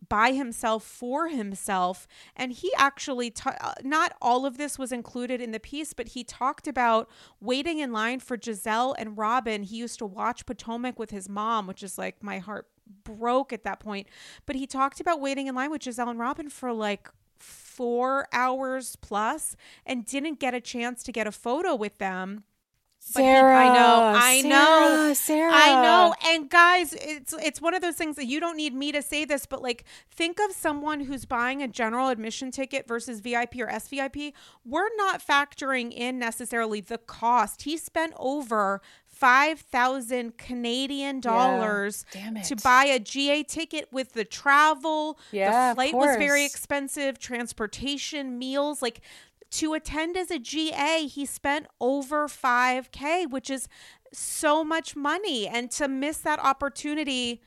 by 0.09 0.33
himself 0.33 0.83
for 0.83 1.29
himself. 1.29 2.07
And 2.35 2.53
he 2.53 2.73
actually 2.77 3.31
ta- 3.31 3.57
uh, 3.61 3.75
not 3.83 4.15
all 4.21 4.47
of 4.47 4.59
this 4.59 4.79
was 4.79 4.93
included 4.93 5.41
in 5.41 5.53
the 5.53 5.61
piece 5.61 5.93
but 5.93 6.09
he 6.09 6.25
talked 6.25 6.67
about 6.67 7.09
waiting 7.41 7.79
in 7.79 7.93
line 7.93 8.21
for 8.21 8.37
Gizelle 8.37 8.95
and 8.99 9.17
Robin. 9.17 9.63
He 9.63 9.77
used 9.77 9.99
to 9.99 10.07
watch 10.07 10.47
Potomac 10.47 10.99
with 10.99 11.11
his 11.11 11.29
mom 11.29 11.67
which 11.67 11.83
is 11.83 11.99
like 11.99 12.23
my 12.23 12.39
heart 12.39 12.69
broke 13.05 13.53
at 13.53 13.65
that 13.65 13.81
point. 13.81 14.09
But 14.47 14.57
he 14.57 14.67
talked 14.67 15.01
about 15.01 15.21
waiting 15.21 15.47
in 15.47 15.55
line 15.55 15.71
with 15.71 15.83
Gizelle 15.83 16.11
and 16.11 16.19
Robin 16.19 16.49
for 16.49 16.73
like 16.73 17.11
4 17.39 18.29
hours 18.33 18.97
plus 18.97 19.57
and 19.85 20.07
didn't 20.07 20.41
get 20.41 20.55
a 20.55 20.61
chance 20.61 21.03
to 21.03 21.13
get 21.13 21.27
a 21.27 21.33
photo 21.33 21.75
with 21.75 21.99
them 21.99 22.45
Sarah, 23.09 23.63
he, 23.63 23.69
I 23.71 23.75
know, 23.75 24.13
I 24.17 24.43
Sarah, 24.43 24.51
know, 24.51 25.15
Sarah. 25.15 25.53
I 25.55 25.83
know. 25.83 26.15
And 26.27 26.51
guys, 26.51 26.93
it's 26.93 27.33
it's 27.35 27.61
one 27.61 27.73
of 27.73 27.81
those 27.81 27.95
things 27.95 28.17
that 28.17 28.27
you 28.27 28.41
don't 28.41 28.57
need 28.57 28.75
me 28.75 28.91
to 28.91 29.01
say 29.01 29.25
this, 29.25 29.47
but 29.47 29.63
like 29.63 29.85
think 30.11 30.41
of 30.41 30.51
someone 30.51 31.01
who's 31.01 31.25
buying 31.25 31.63
a 31.63 31.69
general 31.69 32.09
admission 32.09 32.51
ticket 32.51 32.89
versus 32.89 33.21
VIP 33.21 33.57
or 33.61 33.69
SVIP. 33.69 34.33
We're 34.65 34.95
not 34.97 35.25
factoring 35.25 35.93
in 35.93 36.19
necessarily 36.19 36.81
the 36.81 36.99
cost. 36.99 37.63
He 37.63 37.77
spent 37.77 38.13
over 38.17 38.83
five 39.07 39.61
thousand 39.61 40.37
Canadian 40.37 41.21
dollars 41.21 42.05
Damn 42.13 42.43
to 42.43 42.57
buy 42.57 42.87
a 42.87 42.99
GA 42.99 43.45
ticket 43.45 43.87
with 43.93 44.15
the 44.15 44.25
travel. 44.25 45.17
Yeah, 45.31 45.71
the 45.71 45.75
flight 45.77 45.95
was 45.95 46.17
very 46.17 46.45
expensive, 46.45 47.21
transportation, 47.21 48.37
meals, 48.37 48.83
like 48.83 49.01
to 49.57 49.75
attend 49.75 50.17
as 50.17 50.31
a 50.31 50.39
GA, 50.39 51.07
he 51.07 51.25
spent 51.25 51.67
over 51.81 52.29
5K, 52.29 53.31
which 53.31 53.51
is 53.51 53.69
so 54.13 54.63
much 54.65 54.97
money. 54.97 55.47
And 55.47 55.71
to 55.73 55.89
miss 55.89 56.19
that 56.19 56.39
opportunity 56.39 57.41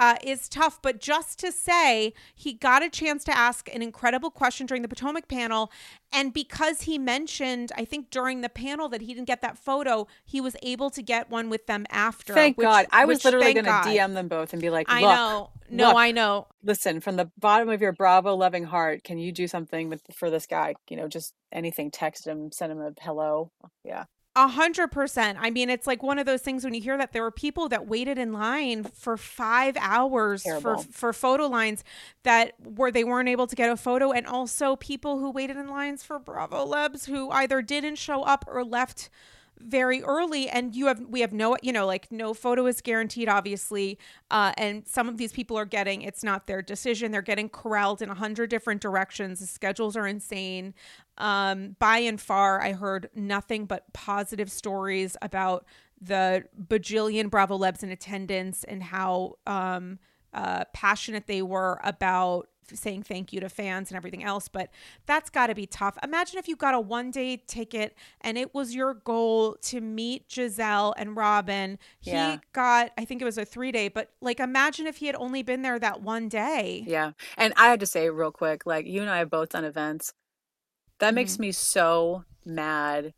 uh, 0.00 0.16
is 0.24 0.48
tough. 0.48 0.80
But 0.80 0.98
just 0.98 1.38
to 1.40 1.52
say, 1.52 2.14
he 2.34 2.54
got 2.54 2.82
a 2.82 2.88
chance 2.88 3.22
to 3.24 3.36
ask 3.36 3.72
an 3.72 3.82
incredible 3.82 4.30
question 4.30 4.66
during 4.66 4.80
the 4.80 4.88
Potomac 4.88 5.28
panel. 5.28 5.70
And 6.10 6.32
because 6.32 6.82
he 6.82 6.98
mentioned, 6.98 7.70
I 7.76 7.84
think 7.84 8.10
during 8.10 8.40
the 8.40 8.48
panel 8.48 8.88
that 8.88 9.02
he 9.02 9.08
didn't 9.08 9.26
get 9.26 9.42
that 9.42 9.58
photo, 9.58 10.08
he 10.24 10.40
was 10.40 10.56
able 10.62 10.88
to 10.90 11.02
get 11.02 11.28
one 11.28 11.50
with 11.50 11.66
them 11.66 11.84
after. 11.90 12.32
Thank 12.32 12.56
which- 12.56 12.64
God. 12.64 12.86
I 12.90 13.04
was 13.04 13.22
literally 13.24 13.52
going 13.52 13.66
to 13.66 13.70
DM 13.70 14.14
them 14.14 14.26
both 14.26 14.54
and 14.54 14.62
be 14.62 14.70
like, 14.70 14.86
I 14.88 15.02
know. 15.02 15.50
No, 15.68 15.88
look. 15.88 15.96
I 15.96 16.10
know. 16.10 16.48
listen, 16.64 17.00
from 17.00 17.14
the 17.14 17.30
bottom 17.38 17.68
of 17.68 17.80
your 17.80 17.92
Bravo 17.92 18.34
loving 18.34 18.64
heart, 18.64 19.04
can 19.04 19.18
you 19.18 19.30
do 19.30 19.46
something 19.46 19.88
with 19.88 20.02
for 20.16 20.28
this 20.28 20.46
guy? 20.46 20.74
You 20.88 20.96
know, 20.96 21.06
just 21.06 21.32
anything, 21.52 21.92
text 21.92 22.26
him, 22.26 22.50
send 22.50 22.72
him 22.72 22.80
a 22.80 22.92
hello. 23.00 23.52
Yeah. 23.84 24.06
A 24.40 24.48
hundred 24.48 24.88
percent. 24.90 25.36
I 25.38 25.50
mean, 25.50 25.68
it's 25.68 25.86
like 25.86 26.02
one 26.02 26.18
of 26.18 26.24
those 26.24 26.40
things 26.40 26.64
when 26.64 26.72
you 26.72 26.80
hear 26.80 26.96
that 26.96 27.12
there 27.12 27.20
were 27.20 27.30
people 27.30 27.68
that 27.68 27.86
waited 27.86 28.16
in 28.16 28.32
line 28.32 28.84
for 28.84 29.18
five 29.18 29.76
hours 29.78 30.44
for 30.44 30.60
Terrible. 30.60 30.82
for 30.90 31.12
photo 31.12 31.46
lines 31.46 31.84
that 32.22 32.54
were 32.64 32.90
they 32.90 33.04
weren't 33.04 33.28
able 33.28 33.46
to 33.46 33.54
get 33.54 33.68
a 33.68 33.76
photo, 33.76 34.12
and 34.12 34.26
also 34.26 34.76
people 34.76 35.18
who 35.18 35.30
waited 35.30 35.58
in 35.58 35.68
lines 35.68 36.02
for 36.02 36.18
Bravolebs 36.18 37.04
who 37.04 37.28
either 37.30 37.60
didn't 37.60 37.96
show 37.96 38.22
up 38.22 38.46
or 38.48 38.64
left 38.64 39.10
very 39.58 40.02
early. 40.02 40.48
And 40.48 40.74
you 40.74 40.86
have 40.86 41.00
we 41.00 41.20
have 41.20 41.34
no 41.34 41.58
you 41.62 41.70
know 41.70 41.84
like 41.86 42.10
no 42.10 42.32
photo 42.32 42.64
is 42.64 42.80
guaranteed 42.80 43.28
obviously. 43.28 43.98
Uh 44.30 44.54
and 44.56 44.88
some 44.88 45.06
of 45.06 45.18
these 45.18 45.32
people 45.32 45.58
are 45.58 45.66
getting 45.66 46.00
it's 46.00 46.24
not 46.24 46.46
their 46.46 46.62
decision. 46.62 47.12
They're 47.12 47.20
getting 47.20 47.50
corralled 47.50 48.00
in 48.00 48.08
a 48.08 48.14
hundred 48.14 48.48
different 48.48 48.80
directions. 48.80 49.40
The 49.40 49.46
schedules 49.46 49.96
are 49.96 50.06
insane 50.06 50.72
um 51.20 51.76
by 51.78 51.98
and 51.98 52.20
far 52.20 52.60
i 52.60 52.72
heard 52.72 53.08
nothing 53.14 53.66
but 53.66 53.92
positive 53.92 54.50
stories 54.50 55.16
about 55.22 55.64
the 56.00 56.44
bajillion 56.60 57.28
bravolebs 57.30 57.82
in 57.82 57.90
attendance 57.90 58.64
and 58.64 58.82
how 58.82 59.34
um 59.46 59.98
uh 60.32 60.64
passionate 60.72 61.26
they 61.26 61.42
were 61.42 61.78
about 61.84 62.48
saying 62.72 63.02
thank 63.02 63.32
you 63.32 63.40
to 63.40 63.48
fans 63.48 63.90
and 63.90 63.96
everything 63.96 64.22
else 64.22 64.46
but 64.46 64.70
that's 65.04 65.28
got 65.28 65.48
to 65.48 65.56
be 65.56 65.66
tough 65.66 65.98
imagine 66.04 66.38
if 66.38 66.46
you 66.46 66.54
got 66.54 66.72
a 66.72 66.78
one 66.78 67.10
day 67.10 67.36
ticket 67.48 67.96
and 68.20 68.38
it 68.38 68.54
was 68.54 68.76
your 68.76 68.94
goal 68.94 69.56
to 69.60 69.80
meet 69.80 70.28
gizelle 70.28 70.94
and 70.96 71.16
robin 71.16 71.76
Yeah. 72.02 72.34
he 72.34 72.40
got 72.52 72.92
i 72.96 73.04
think 73.04 73.20
it 73.20 73.24
was 73.24 73.38
a 73.38 73.44
three 73.44 73.72
day 73.72 73.88
but 73.88 74.10
like 74.20 74.38
imagine 74.38 74.86
if 74.86 74.98
he 74.98 75.06
had 75.06 75.16
only 75.16 75.42
been 75.42 75.62
there 75.62 75.80
that 75.80 76.00
one 76.00 76.28
day 76.28 76.84
Yeah. 76.86 77.10
And 77.36 77.52
I 77.56 77.66
had 77.66 77.80
to 77.80 77.86
say 77.86 78.08
real 78.08 78.30
quick, 78.30 78.64
like 78.66 78.86
you 78.86 79.00
and 79.00 79.10
I 79.10 79.18
have 79.18 79.30
both 79.30 79.48
done 79.50 79.64
events. 79.64 80.12
That 81.00 81.14
makes 81.14 81.36
Mm-hmm. 81.36 81.42
me 81.42 81.52
so 81.52 82.24
mad 82.44 83.14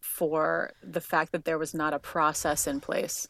for 0.00 0.72
the 0.82 1.00
fact 1.00 1.32
that 1.32 1.44
there 1.44 1.58
was 1.58 1.74
not 1.74 1.94
a 1.94 1.98
process 1.98 2.66
in 2.66 2.80
place. 2.80 3.28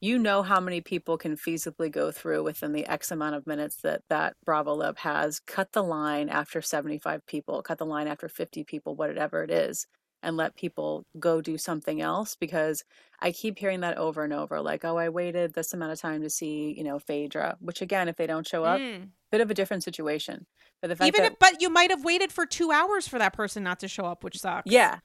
You 0.00 0.18
know 0.18 0.42
how 0.42 0.60
many 0.60 0.80
people 0.80 1.18
can 1.18 1.36
feasibly 1.36 1.90
go 1.90 2.12
through 2.12 2.44
within 2.44 2.72
the 2.72 2.86
X 2.86 3.10
amount 3.10 3.34
of 3.34 3.46
minutes 3.46 3.78
that 3.82 4.02
that 4.08 4.36
Bravoleb 4.46 4.98
has. 4.98 5.40
Cut 5.40 5.72
the 5.72 5.82
line 5.82 6.28
after 6.28 6.62
75 6.62 7.26
people, 7.26 7.62
cut 7.62 7.78
the 7.78 7.86
line 7.86 8.06
after 8.06 8.28
50 8.28 8.64
people, 8.64 8.94
whatever 8.94 9.42
it 9.42 9.50
is, 9.50 9.86
and 10.22 10.36
let 10.36 10.56
people 10.56 11.04
go 11.18 11.40
do 11.40 11.56
something 11.58 12.00
else 12.00 12.36
because 12.36 12.84
I 13.20 13.32
keep 13.32 13.58
hearing 13.58 13.80
that 13.80 13.98
over 13.98 14.24
and 14.24 14.32
over 14.32 14.60
like, 14.60 14.84
oh, 14.84 14.96
I 14.96 15.08
waited 15.08 15.54
this 15.54 15.72
amount 15.72 15.92
of 15.92 16.00
time 16.00 16.22
to 16.22 16.30
see, 16.30 16.74
you 16.76 16.84
know, 16.84 16.98
Phaedra, 16.98 17.56
which 17.60 17.82
again, 17.82 18.08
if 18.08 18.16
they 18.16 18.26
don't 18.26 18.46
show 18.46 18.64
up, 18.64 18.80
Mm. 18.80 19.10
bit 19.30 19.40
of 19.40 19.50
a 19.50 19.54
different 19.54 19.84
situation. 19.84 20.46
But 20.80 20.88
the 20.88 20.96
fact 20.96 21.08
even 21.08 21.22
that 21.22 21.32
if 21.32 21.38
but 21.38 21.60
you 21.60 21.70
might 21.70 21.90
have 21.90 22.04
waited 22.04 22.32
for 22.32 22.46
two 22.46 22.70
hours 22.72 23.06
for 23.06 23.18
that 23.18 23.32
person 23.32 23.62
not 23.62 23.80
to 23.80 23.88
show 23.88 24.04
up 24.04 24.24
which 24.24 24.38
sucks 24.38 24.70
yeah, 24.70 24.98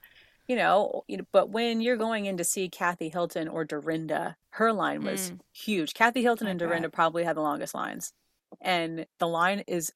you 0.48 0.56
know, 0.56 1.04
you 1.08 1.18
know, 1.18 1.26
but 1.32 1.50
when 1.50 1.82
you're 1.82 1.98
going 1.98 2.26
in 2.26 2.38
to 2.38 2.44
see 2.44 2.70
Kathy 2.70 3.10
Hilton 3.10 3.48
or 3.48 3.66
Dorinda, 3.66 4.36
her 4.52 4.74
line 4.74 5.04
was 5.04 5.32
Mm. 5.32 5.40
huge. 5.52 5.94
Kathy 5.94 6.22
Hilton 6.22 6.48
I 6.48 6.52
and 6.52 6.60
Dorinda 6.60 6.88
bet. 6.90 6.94
probably 6.94 7.24
had 7.24 7.36
the 7.36 7.42
longest 7.42 7.74
lines, 7.74 8.14
and 8.62 9.06
the 9.20 9.28
line 9.28 9.64
is 9.68 9.92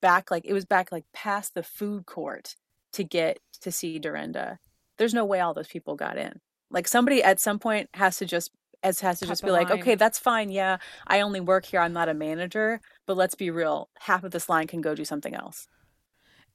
back 0.00 0.30
like 0.30 0.44
it 0.44 0.52
was 0.52 0.64
back 0.64 0.92
like 0.92 1.04
past 1.12 1.54
the 1.54 1.62
food 1.62 2.06
court 2.06 2.54
to 2.96 3.04
get 3.04 3.38
to 3.62 3.72
see 3.72 3.98
Dorinda. 3.98 4.58
There's 4.98 5.14
no 5.14 5.24
way 5.24 5.40
all 5.40 5.54
those 5.54 5.68
people 5.68 5.94
got 5.94 6.18
in. 6.18 6.40
Like 6.70 6.88
somebody 6.88 7.22
at 7.22 7.40
some 7.40 7.58
point 7.58 7.88
has 7.94 8.18
to 8.18 8.26
just 8.26 8.50
as 8.82 9.00
has 9.00 9.20
to 9.20 9.26
just 9.26 9.42
be 9.42 9.50
like, 9.50 9.70
line. 9.70 9.80
okay, 9.80 9.94
that's 9.94 10.18
fine. 10.18 10.50
Yeah, 10.50 10.78
I 11.06 11.20
only 11.20 11.40
work 11.40 11.64
here. 11.64 11.80
I'm 11.80 11.92
not 11.92 12.08
a 12.08 12.14
manager. 12.14 12.80
But 13.06 13.16
let's 13.16 13.34
be 13.34 13.50
real. 13.50 13.88
Half 13.98 14.24
of 14.24 14.32
this 14.32 14.48
line 14.48 14.66
can 14.66 14.80
go 14.80 14.94
do 14.94 15.04
something 15.04 15.34
else. 15.34 15.66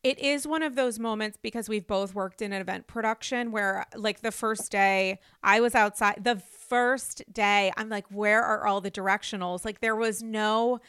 It 0.04 0.18
is 0.18 0.48
one 0.48 0.64
of 0.64 0.76
those 0.76 0.98
moments 0.98 1.38
because 1.42 1.70
we've 1.70 1.86
both 1.86 2.16
worked 2.16 2.42
in 2.42 2.54
an 2.54 2.62
event 2.62 2.88
production 2.88 3.52
where, 3.52 3.86
like, 3.96 4.22
the 4.22 4.32
first 4.32 4.72
day 4.72 5.20
I 5.44 5.60
was 5.60 5.76
outside, 5.76 6.24
the 6.24 6.42
first 6.70 7.22
day, 7.32 7.72
I'm 7.78 7.88
like, 7.88 8.08
where 8.10 8.42
are 8.42 8.66
all 8.66 8.82
the 8.82 8.90
directionals? 8.90 9.64
Like, 9.64 9.80
there 9.80 9.96
was 9.96 10.24
no. 10.24 10.80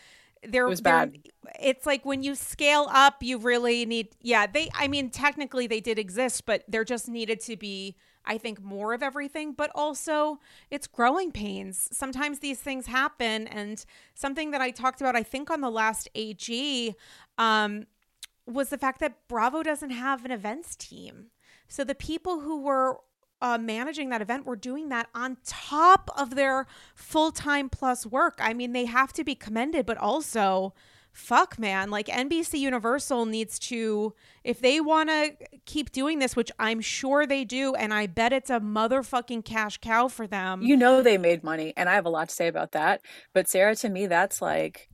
There 0.46 0.66
It 0.66 0.70
was 0.70 0.80
there- 0.80 1.06
bad. 1.06 1.18
It's 1.60 1.86
like 1.86 2.04
when 2.04 2.22
you 2.22 2.34
scale 2.34 2.88
up, 2.90 3.22
you 3.22 3.38
really 3.38 3.84
need. 3.86 4.16
Yeah, 4.20 4.46
they. 4.46 4.68
I 4.74 4.88
mean, 4.88 5.10
technically 5.10 5.66
they 5.66 5.80
did 5.80 5.98
exist, 5.98 6.46
but 6.46 6.64
there 6.66 6.84
just 6.84 7.08
needed 7.08 7.40
to 7.42 7.56
be, 7.56 7.96
I 8.24 8.38
think, 8.38 8.60
more 8.60 8.92
of 8.94 9.02
everything. 9.02 9.52
But 9.52 9.70
also, 9.74 10.40
it's 10.70 10.86
growing 10.86 11.30
pains. 11.30 11.88
Sometimes 11.92 12.40
these 12.40 12.58
things 12.58 12.86
happen, 12.86 13.46
and 13.48 13.84
something 14.14 14.50
that 14.50 14.60
I 14.60 14.70
talked 14.70 15.00
about, 15.00 15.14
I 15.14 15.22
think, 15.22 15.50
on 15.50 15.60
the 15.60 15.70
last 15.70 16.08
AG, 16.14 16.94
um, 17.38 17.86
was 18.46 18.70
the 18.70 18.78
fact 18.78 18.98
that 19.00 19.28
Bravo 19.28 19.62
doesn't 19.62 19.90
have 19.90 20.24
an 20.24 20.30
events 20.32 20.74
team. 20.74 21.30
So 21.68 21.84
the 21.84 21.94
people 21.94 22.40
who 22.40 22.60
were 22.62 22.98
uh, 23.42 23.58
managing 23.58 24.08
that 24.10 24.22
event 24.22 24.46
were 24.46 24.56
doing 24.56 24.88
that 24.88 25.08
on 25.14 25.36
top 25.44 26.08
of 26.16 26.36
their 26.36 26.66
full 26.94 27.32
time 27.32 27.68
plus 27.68 28.06
work. 28.06 28.38
I 28.40 28.54
mean, 28.54 28.72
they 28.72 28.86
have 28.86 29.12
to 29.14 29.24
be 29.24 29.34
commended, 29.34 29.84
but 29.84 29.98
also 29.98 30.72
fuck 31.12 31.58
man 31.58 31.90
like 31.90 32.06
nbc 32.06 32.58
universal 32.58 33.26
needs 33.26 33.58
to 33.58 34.14
if 34.44 34.60
they 34.60 34.80
want 34.80 35.10
to 35.10 35.30
keep 35.66 35.92
doing 35.92 36.18
this 36.18 36.34
which 36.34 36.50
i'm 36.58 36.80
sure 36.80 37.26
they 37.26 37.44
do 37.44 37.74
and 37.74 37.92
i 37.92 38.06
bet 38.06 38.32
it's 38.32 38.48
a 38.48 38.58
motherfucking 38.58 39.44
cash 39.44 39.76
cow 39.76 40.08
for 40.08 40.26
them 40.26 40.62
you 40.62 40.74
know 40.74 41.02
they 41.02 41.18
made 41.18 41.44
money 41.44 41.74
and 41.76 41.90
i 41.90 41.94
have 41.94 42.06
a 42.06 42.08
lot 42.08 42.30
to 42.30 42.34
say 42.34 42.48
about 42.48 42.72
that 42.72 43.02
but 43.34 43.46
sarah 43.46 43.76
to 43.76 43.90
me 43.90 44.06
that's 44.06 44.40
like 44.40 44.88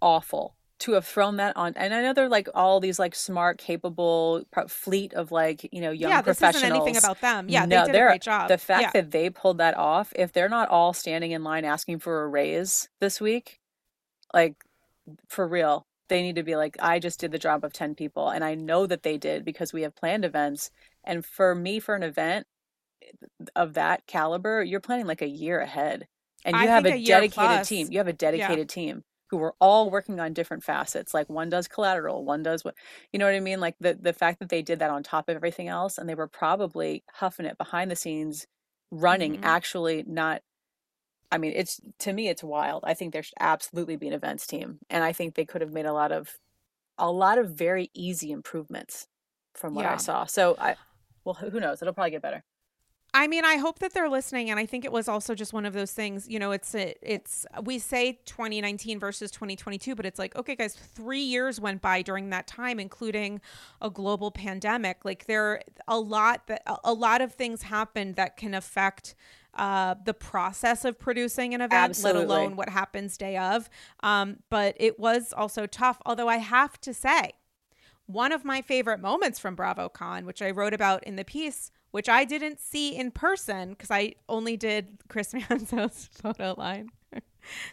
awful 0.00 0.54
to 0.78 0.92
have 0.92 1.04
thrown 1.04 1.36
that 1.36 1.56
on 1.56 1.72
and 1.76 1.92
i 1.92 2.02
know 2.02 2.12
they're 2.12 2.28
like 2.28 2.48
all 2.54 2.78
these 2.78 2.98
like 2.98 3.14
smart 3.14 3.58
capable 3.58 4.44
fleet 4.68 5.12
of 5.14 5.32
like 5.32 5.68
you 5.72 5.80
know 5.80 5.90
young 5.90 6.10
yeah, 6.10 6.22
professionals 6.22 6.54
this 6.54 6.62
isn't 6.62 6.76
anything 6.76 6.96
about 6.96 7.20
them. 7.20 7.46
Yeah 7.48 7.66
no, 7.66 7.86
they 7.86 7.92
did 7.92 8.02
a 8.02 8.06
great 8.06 8.22
job. 8.22 8.48
the 8.48 8.58
fact 8.58 8.82
yeah. 8.82 8.90
that 8.92 9.10
they 9.10 9.30
pulled 9.30 9.58
that 9.58 9.76
off 9.76 10.12
if 10.16 10.32
they're 10.32 10.48
not 10.48 10.68
all 10.68 10.92
standing 10.92 11.32
in 11.32 11.42
line 11.42 11.64
asking 11.64 11.98
for 11.98 12.22
a 12.22 12.28
raise 12.28 12.88
this 13.00 13.20
week 13.20 13.58
like 14.32 14.54
for 15.28 15.48
real 15.48 15.86
they 16.08 16.22
need 16.22 16.36
to 16.36 16.42
be 16.42 16.54
like 16.54 16.76
i 16.80 16.98
just 16.98 17.18
did 17.18 17.32
the 17.32 17.38
job 17.38 17.64
of 17.64 17.72
10 17.72 17.94
people 17.94 18.28
and 18.28 18.44
i 18.44 18.54
know 18.54 18.86
that 18.86 19.02
they 19.02 19.18
did 19.18 19.44
because 19.44 19.72
we 19.72 19.82
have 19.82 19.96
planned 19.96 20.24
events. 20.24 20.70
And 21.04 21.24
for 21.24 21.54
me 21.54 21.80
for 21.80 21.94
an 21.94 22.02
event 22.02 22.46
eh, 23.02 23.06
of 23.56 23.74
that 23.74 24.06
caliber 24.06 24.62
you're 24.62 24.80
planning 24.80 25.06
like 25.06 25.22
a 25.22 25.28
year 25.28 25.60
ahead 25.60 26.06
and 26.44 26.54
you 26.54 26.62
I 26.62 26.66
have 26.66 26.86
a, 26.86 26.92
a 26.92 27.04
dedicated 27.04 27.64
team. 27.64 27.88
you 27.90 27.98
have 27.98 28.08
a 28.08 28.12
dedicated 28.12 28.58
yeah. 28.58 28.64
team 28.74 29.04
who 29.30 29.36
were 29.36 29.54
all 29.60 29.90
working 29.90 30.20
on 30.20 30.32
different 30.32 30.62
facets 30.62 31.14
like 31.14 31.28
one 31.28 31.48
does 31.48 31.68
collateral 31.68 32.24
one 32.24 32.42
does 32.42 32.64
what 32.64 32.74
you 33.12 33.18
know 33.18 33.26
what 33.26 33.34
i 33.34 33.40
mean 33.40 33.60
like 33.60 33.74
the 33.80 33.98
the 34.00 34.12
fact 34.12 34.38
that 34.38 34.48
they 34.48 34.62
did 34.62 34.78
that 34.78 34.90
on 34.90 35.02
top 35.02 35.28
of 35.28 35.36
everything 35.36 35.68
else 35.68 35.98
and 35.98 36.08
they 36.08 36.14
were 36.14 36.28
probably 36.28 37.02
huffing 37.14 37.46
it 37.46 37.58
behind 37.58 37.90
the 37.90 37.96
scenes 37.96 38.46
running 38.90 39.34
mm-hmm. 39.34 39.44
actually 39.44 40.04
not 40.06 40.42
I 41.30 41.38
mean, 41.38 41.52
it's 41.54 41.80
to 42.00 42.12
me, 42.12 42.28
it's 42.28 42.42
wild. 42.42 42.84
I 42.86 42.94
think 42.94 43.12
there 43.12 43.22
should 43.22 43.34
absolutely 43.38 43.96
be 43.96 44.08
an 44.08 44.14
events 44.14 44.46
team, 44.46 44.78
and 44.88 45.04
I 45.04 45.12
think 45.12 45.34
they 45.34 45.44
could 45.44 45.60
have 45.60 45.72
made 45.72 45.84
a 45.84 45.92
lot 45.92 46.10
of, 46.10 46.38
a 46.96 47.10
lot 47.10 47.38
of 47.38 47.50
very 47.50 47.90
easy 47.94 48.30
improvements 48.30 49.08
from 49.54 49.74
what 49.74 49.84
yeah. 49.84 49.94
I 49.94 49.96
saw. 49.96 50.24
So 50.24 50.56
I, 50.58 50.76
well, 51.24 51.34
who 51.34 51.60
knows? 51.60 51.82
It'll 51.82 51.92
probably 51.92 52.12
get 52.12 52.22
better. 52.22 52.44
I 53.14 53.26
mean, 53.26 53.44
I 53.44 53.56
hope 53.56 53.78
that 53.78 53.94
they're 53.94 54.08
listening, 54.08 54.50
and 54.50 54.60
I 54.60 54.66
think 54.66 54.84
it 54.84 54.92
was 54.92 55.08
also 55.08 55.34
just 55.34 55.52
one 55.52 55.64
of 55.64 55.72
those 55.72 55.92
things. 55.92 56.28
You 56.28 56.38
know, 56.38 56.52
it's 56.52 56.74
it's 56.74 57.46
we 57.62 57.78
say 57.78 58.20
2019 58.26 59.00
versus 59.00 59.30
2022, 59.30 59.94
but 59.94 60.04
it's 60.04 60.18
like, 60.18 60.36
okay, 60.36 60.54
guys, 60.54 60.74
three 60.74 61.22
years 61.22 61.58
went 61.58 61.80
by 61.80 62.02
during 62.02 62.30
that 62.30 62.46
time, 62.46 62.78
including 62.78 63.40
a 63.80 63.88
global 63.88 64.30
pandemic. 64.30 65.04
Like 65.04 65.24
there, 65.24 65.62
a 65.86 65.98
lot 65.98 66.46
that 66.48 66.62
a 66.84 66.92
lot 66.92 67.22
of 67.22 67.32
things 67.32 67.62
happened 67.62 68.16
that 68.16 68.36
can 68.36 68.52
affect 68.52 69.14
uh, 69.54 69.94
the 70.04 70.14
process 70.14 70.84
of 70.84 70.98
producing 70.98 71.54
an 71.54 71.62
event, 71.62 71.90
Absolutely. 71.90 72.26
let 72.26 72.28
alone 72.28 72.56
what 72.56 72.68
happens 72.68 73.16
day 73.16 73.38
of. 73.38 73.70
Um, 74.00 74.36
but 74.50 74.76
it 74.78 75.00
was 75.00 75.32
also 75.32 75.66
tough. 75.66 75.98
Although 76.04 76.28
I 76.28 76.36
have 76.36 76.78
to 76.82 76.92
say, 76.92 77.32
one 78.06 78.32
of 78.32 78.44
my 78.44 78.62
favorite 78.62 79.00
moments 79.00 79.38
from 79.38 79.56
BravoCon, 79.56 80.24
which 80.24 80.42
I 80.42 80.50
wrote 80.50 80.74
about 80.74 81.04
in 81.04 81.16
the 81.16 81.24
piece, 81.24 81.70
which 81.90 82.08
I 82.08 82.24
didn't 82.24 82.60
see 82.60 82.96
in 82.96 83.10
person 83.10 83.70
because 83.70 83.90
I 83.90 84.14
only 84.28 84.56
did 84.56 84.98
Chris 85.08 85.32
Manzo's 85.34 86.08
photo 86.12 86.54
line. 86.56 86.90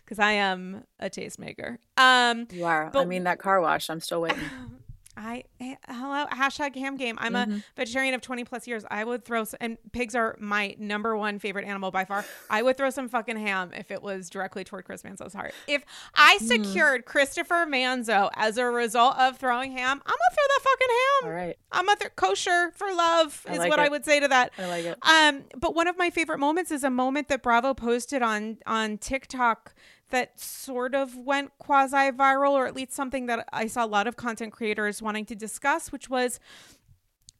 Because 0.06 0.20
I 0.20 0.32
am 0.34 0.86
a 1.02 1.10
tastemaker. 1.10 1.80
Um, 1.98 2.48
you 2.50 2.64
are. 2.64 2.90
But, 2.94 3.02
I 3.02 3.06
mean, 3.06 3.26
that 3.26 3.40
car 3.40 3.60
wash. 3.60 3.90
I'm 3.90 4.00
still 4.00 4.22
waiting. 4.22 4.40
I 5.18 5.44
eh, 5.60 5.76
hello 5.88 6.26
hashtag 6.28 6.76
ham 6.76 6.98
game. 6.98 7.18
I'm 7.20 7.34
mm-hmm. 7.34 7.54
a 7.56 7.64
vegetarian 7.76 8.14
of 8.14 8.22
20 8.22 8.44
plus 8.44 8.68
years. 8.68 8.84
I 8.90 9.04
would 9.04 9.24
throw 9.24 9.46
and 9.60 9.78
pigs 9.92 10.16
are 10.16 10.36
my 10.40 10.76
number 10.78 11.16
one 11.16 11.40
favorite 11.40 11.66
animal 11.66 11.92
by 11.92 12.06
far. 12.06 12.26
I 12.50 12.62
would 12.62 12.78
throw 12.78 12.90
some 12.90 13.08
fucking 13.08 13.38
ham 13.38 13.72
if 13.76 13.92
it 13.92 14.02
was 14.02 14.30
directly 14.30 14.64
toward 14.64 14.86
Chris 14.86 15.04
Manzo's 15.04 15.34
heart. 15.34 15.54
If 15.68 15.84
I 16.14 16.38
mm. 16.42 16.48
secured 16.48 17.04
mm. 17.04 17.06
Christopher 17.06 17.66
Manzo 17.68 18.30
as 18.36 18.58
a 18.58 18.66
result 18.66 19.18
of 19.18 19.38
throwing 19.38 19.72
ham, 19.72 20.02
I'm 20.06 20.16
gonna 20.16 20.34
throw 20.34 20.44
that 20.48 20.62
fucking 20.64 20.90
ham. 20.90 21.30
All 21.30 21.32
right, 21.32 21.58
I'm 21.72 21.86
gonna 21.86 22.10
kosher 22.16 22.72
for 22.76 22.92
love 22.94 23.46
is 23.50 23.60
like 23.60 23.70
what 23.70 23.80
it. 23.80 23.84
I 23.84 23.90
would 23.90 24.06
say 24.06 24.20
to 24.20 24.28
that. 24.28 24.52
I 24.58 24.68
like 24.68 24.86
it. 24.86 24.98
Um, 25.08 25.44
but 25.58 25.76
one 25.76 25.88
of 25.88 25.98
my 25.98 26.10
favorite 26.10 26.40
moments 26.40 26.72
is 26.72 26.84
a 26.84 26.90
moment 26.90 27.30
that 27.30 27.42
Bravo 27.42 27.74
posted 27.74 28.22
on 28.22 28.58
on 28.66 28.98
TikTok 28.98 29.74
that 30.10 30.40
sort 30.40 30.94
of 30.96 31.16
went 31.16 31.58
quasi 31.58 32.12
viral, 32.12 32.52
or 32.52 32.68
at 32.68 32.76
least 32.76 32.94
something 32.94 33.26
that 33.26 33.48
I 33.52 33.68
saw 33.68 33.86
a 33.86 33.88
lot 33.88 34.08
of 34.08 34.16
content 34.16 34.54
creators 34.54 35.02
wanting 35.02 35.26
to 35.26 35.36
discuss, 35.36 35.92
which 35.92 36.10
was 36.10 36.40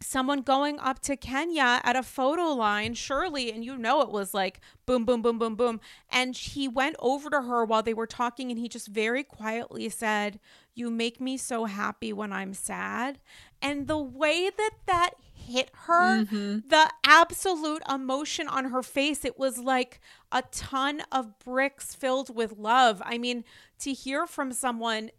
someone 0.02 0.42
going 0.42 0.80
up 0.80 1.00
to 1.00 1.16
Kenya 1.16 1.82
at 1.84 1.96
a 1.96 2.04
photo 2.04 2.50
line, 2.54 2.94
Shirley, 2.94 3.52
and 3.52 3.64
you 3.64 3.78
know 3.78 4.02
it 4.02 4.10
was 4.10 4.34
like 4.34 4.60
boom, 4.86 5.06
boom, 5.06 5.22
boom, 5.22 5.40
boom, 5.40 5.56
boom. 5.56 5.80
And 6.12 6.36
he 6.36 6.68
went 6.68 6.96
over 7.00 7.30
to 7.30 7.42
her 7.42 7.66
while 7.66 7.84
they 7.84 7.94
were 7.94 8.08
talking 8.08 8.52
and 8.52 8.60
he 8.60 8.68
just 8.68 8.88
very 8.88 9.24
quietly 9.24 9.90
said, 9.90 10.40
You 10.74 10.90
make 10.90 11.20
me 11.22 11.38
so 11.38 11.66
happy 11.66 12.14
when 12.14 12.32
I'm 12.32 12.54
sad. 12.54 13.20
And 13.62 13.88
the 13.88 13.98
way 13.98 14.50
that 14.56 14.72
that 14.86 15.12
hit 15.34 15.72
her, 15.86 16.26
mm-hmm. 16.26 16.68
the 16.68 16.90
absolute 17.06 17.82
emotion 17.90 18.48
on 18.48 18.66
her 18.66 18.84
face, 18.84 19.24
it 19.24 19.40
was 19.40 19.58
like 19.60 20.00
a 20.36 20.44
ton 20.52 21.02
of 21.14 21.40
bricks 21.40 21.96
filled 21.96 22.36
with 22.36 22.58
love. 22.58 23.02
I 23.06 23.18
mean, 23.18 23.46
to 23.80 23.94
hear 23.94 24.28
from 24.28 24.52
someone, 24.52 25.10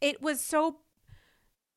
it 0.00 0.22
was 0.22 0.40
so 0.40 0.76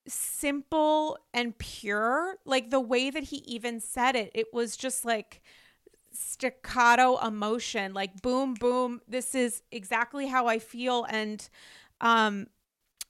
simple 0.07 1.17
and 1.33 1.57
pure. 1.57 2.37
Like 2.45 2.69
the 2.69 2.79
way 2.79 3.09
that 3.09 3.23
he 3.23 3.37
even 3.37 3.79
said 3.79 4.15
it, 4.15 4.29
it 4.35 4.53
was 4.53 4.77
just 4.77 5.03
like 5.03 5.41
staccato 6.11 7.17
emotion, 7.25 7.95
like 7.95 8.21
boom, 8.21 8.53
boom. 8.53 9.01
This 9.07 9.33
is 9.33 9.63
exactly 9.71 10.27
how 10.27 10.45
I 10.45 10.59
feel. 10.59 11.07
And, 11.09 11.49
um, 12.01 12.47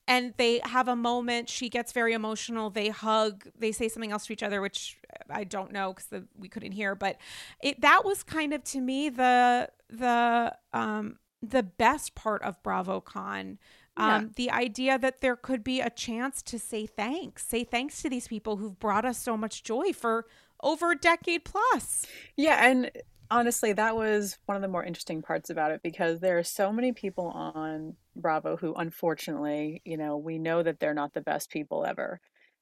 and 0.08 0.34
they 0.38 0.62
have 0.64 0.88
a 0.88 0.96
moment 0.96 1.50
she 1.50 1.70
gets 1.70 1.92
very 1.92 2.14
emotional 2.14 2.70
they 2.70 2.90
hug 2.90 3.48
they 3.58 3.72
say 3.72 3.88
something 3.88 4.12
else 4.12 4.26
to 4.26 4.34
each 4.34 4.44
other 4.44 4.62
which 4.62 4.98
i 5.30 5.44
don't 5.44 5.72
know 5.72 5.94
because 5.94 6.24
we 6.38 6.48
couldn't 6.48 6.72
hear 6.72 6.96
but 6.96 7.18
it 7.62 7.80
that 7.82 8.04
was 8.04 8.24
kind 8.24 8.54
of 8.54 8.64
to 8.64 8.80
me 8.80 9.10
the 9.10 9.70
the 9.90 10.56
um 10.74 11.18
the 11.42 11.64
best 11.64 12.16
part 12.16 12.42
of 12.42 12.62
bravocon 12.64 13.58
um, 13.98 14.24
yeah. 14.24 14.28
the 14.36 14.52
idea 14.52 15.00
that 15.00 15.22
there 15.22 15.38
could 15.38 15.64
be 15.64 15.80
a 15.80 15.90
chance 15.90 16.42
to 16.42 16.60
say 16.60 16.86
thanks 16.86 17.46
say 17.48 17.64
thanks 17.64 18.02
to 18.02 18.10
these 18.10 18.28
people 18.28 18.58
who've 18.58 18.80
brought 18.80 19.06
us 19.06 19.18
so 19.18 19.38
much 19.38 19.64
joy 19.64 19.94
for 19.94 20.26
over 20.62 20.92
a 20.92 20.98
decade 20.98 21.46
plus 21.46 22.06
yeah 22.36 22.68
and 22.68 22.92
honestly, 23.32 23.74
that 23.74 23.96
was 23.96 24.38
one 24.46 24.56
of 24.56 24.62
the 24.62 24.68
more 24.68 24.84
interesting 24.84 25.22
parts 25.22 25.50
about 25.50 25.72
it 25.72 25.82
because 25.84 26.20
there 26.20 26.38
are 26.38 26.44
so 26.44 26.72
many 26.72 26.92
people 26.92 27.28
on 27.28 27.96
Bravo 28.16 28.58
who, 28.58 28.74
unfortunately, 28.74 29.82
you 29.86 29.98
know, 29.98 30.18
we 30.18 30.38
know 30.40 30.64
that 30.64 30.80
they're 30.80 30.94
not 30.94 31.14
the 31.14 31.22
best 31.22 31.50
people 31.50 31.86
ever. 31.86 32.20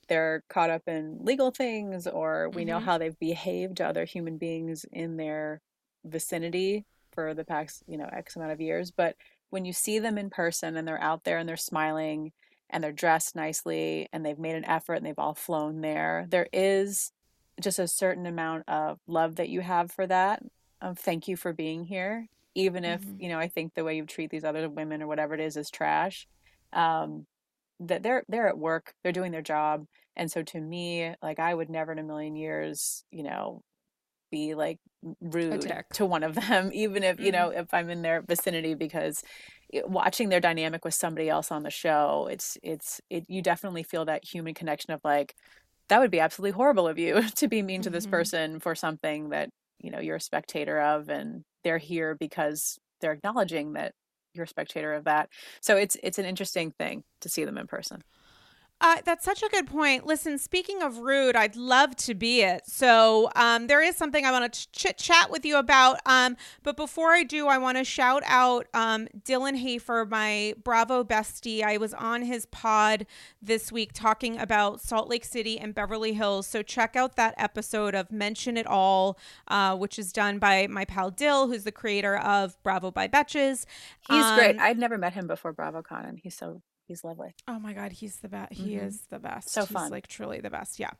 They're 0.09 0.43
caught 0.49 0.69
up 0.69 0.83
in 0.87 1.19
legal 1.21 1.51
things, 1.51 2.07
or 2.07 2.49
we 2.49 2.61
mm-hmm. 2.61 2.69
know 2.69 2.79
how 2.79 2.97
they've 2.97 3.17
behaved 3.19 3.77
to 3.77 3.87
other 3.87 4.05
human 4.05 4.37
beings 4.37 4.85
in 4.91 5.17
their 5.17 5.61
vicinity 6.03 6.85
for 7.13 7.33
the 7.33 7.45
past, 7.45 7.83
you 7.87 7.97
know, 7.97 8.09
X 8.11 8.35
amount 8.35 8.51
of 8.51 8.61
years. 8.61 8.91
But 8.91 9.15
when 9.49 9.65
you 9.65 9.73
see 9.73 9.99
them 9.99 10.17
in 10.17 10.29
person 10.29 10.75
and 10.75 10.87
they're 10.87 11.01
out 11.01 11.23
there 11.23 11.37
and 11.37 11.47
they're 11.47 11.57
smiling 11.57 12.31
and 12.69 12.83
they're 12.83 12.91
dressed 12.91 13.35
nicely 13.35 14.09
and 14.11 14.25
they've 14.25 14.39
made 14.39 14.55
an 14.55 14.65
effort 14.65 14.95
and 14.95 15.05
they've 15.05 15.19
all 15.19 15.35
flown 15.35 15.81
there, 15.81 16.25
there 16.29 16.47
is 16.51 17.11
just 17.61 17.77
a 17.77 17.87
certain 17.87 18.25
amount 18.25 18.67
of 18.67 18.99
love 19.07 19.35
that 19.35 19.49
you 19.49 19.61
have 19.61 19.91
for 19.91 20.07
that. 20.07 20.41
Um, 20.81 20.95
thank 20.95 21.27
you 21.27 21.37
for 21.37 21.53
being 21.53 21.85
here, 21.85 22.27
even 22.55 22.83
if 22.85 23.01
mm-hmm. 23.01 23.21
you 23.21 23.29
know 23.29 23.39
I 23.39 23.47
think 23.47 23.73
the 23.73 23.83
way 23.83 23.95
you 23.95 24.05
treat 24.05 24.29
these 24.29 24.43
other 24.43 24.69
women 24.69 25.01
or 25.01 25.07
whatever 25.07 25.33
it 25.33 25.39
is 25.39 25.57
is 25.57 25.69
trash. 25.69 26.27
Um, 26.71 27.25
that 27.79 28.03
they're 28.03 28.23
they're 28.29 28.47
at 28.47 28.57
work, 28.57 28.93
they're 29.03 29.11
doing 29.11 29.31
their 29.31 29.41
job, 29.41 29.85
and 30.15 30.31
so 30.31 30.43
to 30.43 30.59
me, 30.59 31.13
like 31.21 31.39
I 31.39 31.53
would 31.53 31.69
never 31.69 31.91
in 31.91 31.99
a 31.99 32.03
million 32.03 32.35
years, 32.35 33.03
you 33.11 33.23
know, 33.23 33.61
be 34.31 34.55
like 34.55 34.79
rude 35.21 35.69
to 35.93 36.05
one 36.05 36.23
of 36.23 36.35
them, 36.35 36.71
even 36.73 37.03
if 37.03 37.19
you 37.19 37.31
mm-hmm. 37.31 37.35
know 37.35 37.49
if 37.49 37.73
I'm 37.73 37.89
in 37.89 38.01
their 38.01 38.21
vicinity 38.21 38.73
because 38.73 39.23
watching 39.85 40.29
their 40.29 40.39
dynamic 40.39 40.85
with 40.85 40.93
somebody 40.93 41.29
else 41.29 41.51
on 41.51 41.63
the 41.63 41.71
show 41.71 42.27
it's 42.31 42.57
it's 42.61 43.01
it 43.09 43.25
you 43.27 43.41
definitely 43.41 43.81
feel 43.81 44.05
that 44.05 44.23
human 44.23 44.53
connection 44.53 44.93
of 44.93 45.01
like 45.03 45.33
that 45.89 45.99
would 45.99 46.11
be 46.11 46.19
absolutely 46.19 46.51
horrible 46.51 46.87
of 46.87 46.99
you 46.99 47.21
to 47.35 47.47
be 47.47 47.61
mean 47.61 47.81
to 47.81 47.89
this 47.89 48.05
mm-hmm. 48.05 48.11
person 48.11 48.59
for 48.59 48.75
something 48.75 49.29
that 49.29 49.49
you 49.79 49.91
know 49.91 49.99
you're 49.99 50.17
a 50.17 50.21
spectator 50.21 50.79
of 50.79 51.09
and 51.09 51.43
they're 51.63 51.77
here 51.77 52.15
because 52.15 52.79
they're 53.01 53.13
acknowledging 53.13 53.73
that 53.73 53.93
you're 54.33 54.45
a 54.45 54.47
spectator 54.47 54.93
of 54.93 55.03
that. 55.05 55.29
So 55.61 55.77
it's 55.77 55.97
it's 56.03 56.19
an 56.19 56.25
interesting 56.25 56.71
thing 56.71 57.03
to 57.21 57.29
see 57.29 57.45
them 57.45 57.57
in 57.57 57.67
person 57.67 58.03
uh, 58.83 58.97
that's 59.05 59.23
such 59.23 59.41
a 59.41 59.47
good 59.47 59.65
point. 59.65 60.05
Listen, 60.05 60.37
speaking 60.37 60.81
of 60.81 60.97
rude, 60.97 61.37
I'd 61.37 61.55
love 61.55 61.95
to 61.95 62.13
be 62.13 62.41
it. 62.41 62.63
So 62.67 63.29
um, 63.33 63.67
there 63.67 63.81
is 63.81 63.95
something 63.95 64.25
I 64.25 64.31
want 64.31 64.51
to 64.51 64.71
chit 64.73 64.97
chat 64.97 65.31
with 65.31 65.45
you 65.45 65.55
about. 65.55 65.99
Um, 66.05 66.35
but 66.63 66.75
before 66.75 67.11
I 67.11 67.23
do, 67.23 67.47
I 67.47 67.57
want 67.57 67.77
to 67.77 67.85
shout 67.85 68.23
out 68.25 68.67
um, 68.73 69.07
Dylan 69.23 69.55
Hafer, 69.55 70.05
my 70.05 70.53
Bravo 70.61 71.05
bestie. 71.05 71.63
I 71.63 71.77
was 71.77 71.93
on 71.93 72.23
his 72.23 72.45
pod 72.47 73.05
this 73.41 73.71
week 73.71 73.93
talking 73.93 74.37
about 74.37 74.81
Salt 74.81 75.07
Lake 75.07 75.23
City 75.23 75.57
and 75.57 75.73
Beverly 75.73 76.11
Hills. 76.11 76.45
So 76.45 76.61
check 76.61 76.97
out 76.97 77.15
that 77.15 77.35
episode 77.37 77.95
of 77.95 78.11
Mention 78.11 78.57
It 78.57 78.67
All, 78.67 79.17
uh, 79.47 79.77
which 79.77 79.97
is 79.97 80.11
done 80.11 80.39
by 80.39 80.67
my 80.67 80.83
pal 80.83 81.09
Dill, 81.09 81.47
who's 81.47 81.63
the 81.63 81.71
creator 81.71 82.17
of 82.17 82.61
Bravo 82.63 82.91
by 82.91 83.07
Betches. 83.07 83.65
He's 84.09 84.31
great. 84.35 84.57
Um, 84.57 84.59
I'd 84.59 84.77
never 84.77 84.97
met 84.97 85.13
him 85.13 85.25
before 85.25 85.53
BravoCon, 85.53 86.09
and 86.09 86.19
he's 86.21 86.35
so 86.35 86.61
He's 86.85 87.03
lovely. 87.03 87.33
Oh 87.47 87.59
my 87.59 87.71
god, 87.73 87.93
he's 87.93 88.17
the 88.17 88.27
best. 88.27 88.53
He 88.53 88.73
Mhm. 88.73 88.87
is 88.87 89.05
the 89.09 89.17
best. 89.19 89.49
So 89.49 89.61
he's 89.61 89.69
fun. 89.69 89.89
like 89.89 90.07
truly 90.07 90.41
the 90.41 90.49
best. 90.49 90.79
Yeah. 90.79 90.91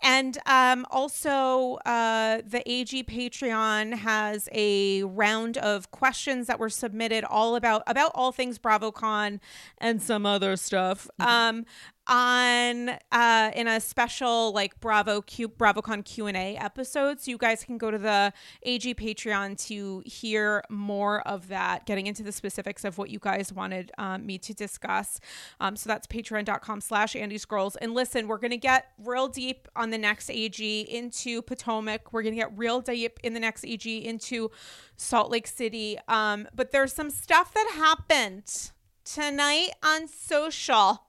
And 0.00 0.38
um 0.46 0.86
also 0.90 1.74
uh 1.84 2.40
the 2.46 2.62
AG 2.64 3.04
Patreon 3.04 3.94
has 3.98 4.48
a 4.52 5.02
round 5.04 5.58
of 5.58 5.90
questions 5.90 6.46
that 6.46 6.58
were 6.58 6.70
submitted 6.70 7.22
all 7.24 7.54
about 7.54 7.82
about 7.86 8.12
all 8.14 8.32
things 8.32 8.58
BravoCon 8.58 9.40
and 9.78 10.02
some 10.02 10.24
other 10.24 10.56
stuff. 10.56 11.06
Mhm. 11.20 11.26
Um 11.26 11.64
on 12.08 12.90
uh 13.12 13.50
in 13.54 13.66
a 13.66 13.80
special 13.80 14.52
like 14.52 14.78
Bravo 14.80 15.20
Q 15.22 15.48
BravoCon 15.48 16.04
Q&A 16.04 16.56
episode. 16.56 17.20
So 17.20 17.30
you 17.30 17.38
guys 17.38 17.64
can 17.64 17.78
go 17.78 17.90
to 17.90 17.98
the 17.98 18.32
AG 18.62 18.94
Patreon 18.94 19.58
to 19.66 20.02
hear 20.04 20.62
more 20.70 21.26
of 21.26 21.48
that, 21.48 21.86
getting 21.86 22.06
into 22.06 22.22
the 22.22 22.32
specifics 22.32 22.84
of 22.84 22.98
what 22.98 23.10
you 23.10 23.18
guys 23.18 23.52
wanted 23.52 23.92
um, 23.98 24.26
me 24.26 24.38
to 24.38 24.54
discuss. 24.54 25.20
Um, 25.60 25.76
so 25.76 25.88
that's 25.88 26.06
patreon.com 26.06 26.80
slash 26.80 27.16
Andy 27.16 27.38
Scrolls. 27.38 27.76
And 27.76 27.94
listen, 27.94 28.28
we're 28.28 28.38
to 28.50 28.56
get 28.56 28.86
real 28.98 29.28
deep 29.28 29.68
on 29.74 29.90
the 29.90 29.98
next 29.98 30.30
AG 30.30 30.80
into 30.80 31.42
Potomac. 31.42 32.12
We're 32.12 32.22
to 32.34 32.40
get 32.40 32.56
real 32.56 32.80
deep 32.80 33.18
in 33.22 33.34
the 33.34 33.40
next 33.40 33.64
AG 33.64 34.04
into 34.04 34.50
Salt 34.96 35.30
Lake 35.30 35.46
City. 35.46 35.98
Um, 36.08 36.48
but 36.54 36.72
there's 36.72 36.92
some 36.92 37.10
stuff 37.10 37.52
that 37.54 37.72
happened 37.74 38.70
tonight 39.04 39.70
on 39.84 40.08
social 40.08 41.05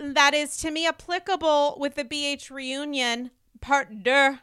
that 0.00 0.34
is 0.34 0.56
to 0.58 0.70
me 0.70 0.86
applicable 0.86 1.76
with 1.80 1.94
the 1.94 2.04
BH 2.04 2.50
reunion 2.50 3.30
part 3.60 4.02
deux 4.02 4.38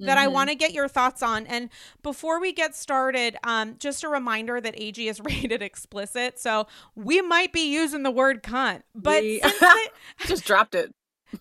that 0.00 0.18
I 0.18 0.26
Mhm. 0.26 0.32
want 0.32 0.50
to 0.50 0.56
get 0.56 0.72
your 0.72 0.88
thoughts 0.88 1.22
on. 1.22 1.46
And 1.46 1.70
before 2.02 2.40
we 2.40 2.52
get 2.52 2.74
started, 2.74 3.36
um, 3.44 3.76
just 3.78 4.02
a 4.02 4.08
reminder 4.08 4.60
that 4.60 4.74
AG 4.76 5.06
is 5.08 5.20
rated 5.24 5.62
explicit, 5.62 6.38
so 6.40 6.66
we 6.96 7.20
might 7.22 7.52
be 7.52 7.72
using 7.72 8.02
the 8.02 8.10
word 8.10 8.42
cunt. 8.42 8.82
But 8.94 9.22
We- 9.22 9.40
since 9.40 9.58
the, 9.60 9.88
Just 10.26 10.44
dropped 10.44 10.74
it. 10.74 10.92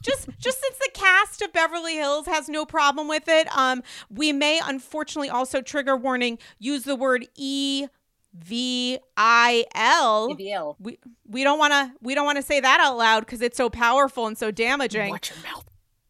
just 0.04 0.28
just 0.40 0.60
since 0.62 0.78
the 0.78 0.92
cast 0.94 1.42
of 1.42 1.52
Beverly 1.54 1.96
Hills 1.96 2.26
has 2.28 2.48
no 2.48 2.66
problem 2.66 3.08
with 3.08 3.28
it, 3.28 3.48
um, 3.58 3.82
we 4.10 4.32
may 4.32 4.60
unfortunately 4.64 5.30
also 5.30 5.62
trigger 5.62 5.96
warning 5.98 6.38
use 6.60 6.84
the 6.84 6.96
word 6.96 7.28
E 7.36 7.88
V 8.34 8.98
I 9.16 9.66
L. 9.76 10.30
We 10.80 11.00
we 11.28 11.44
don't 11.44 11.60
want 11.60 11.72
to 11.74 11.92
we 12.02 12.16
don't 12.16 12.26
want 12.26 12.38
to 12.38 12.44
say 12.44 12.60
that 12.60 12.80
out 12.80 12.98
loud 12.98 13.22
because 13.22 13.42
it's 13.42 13.58
so 13.58 13.70
powerful 13.70 14.28
and 14.28 14.38
so 14.38 14.52
damaging. 14.52 15.10
Watch 15.12 15.32
your 15.32 15.44
mouth. 15.54 15.66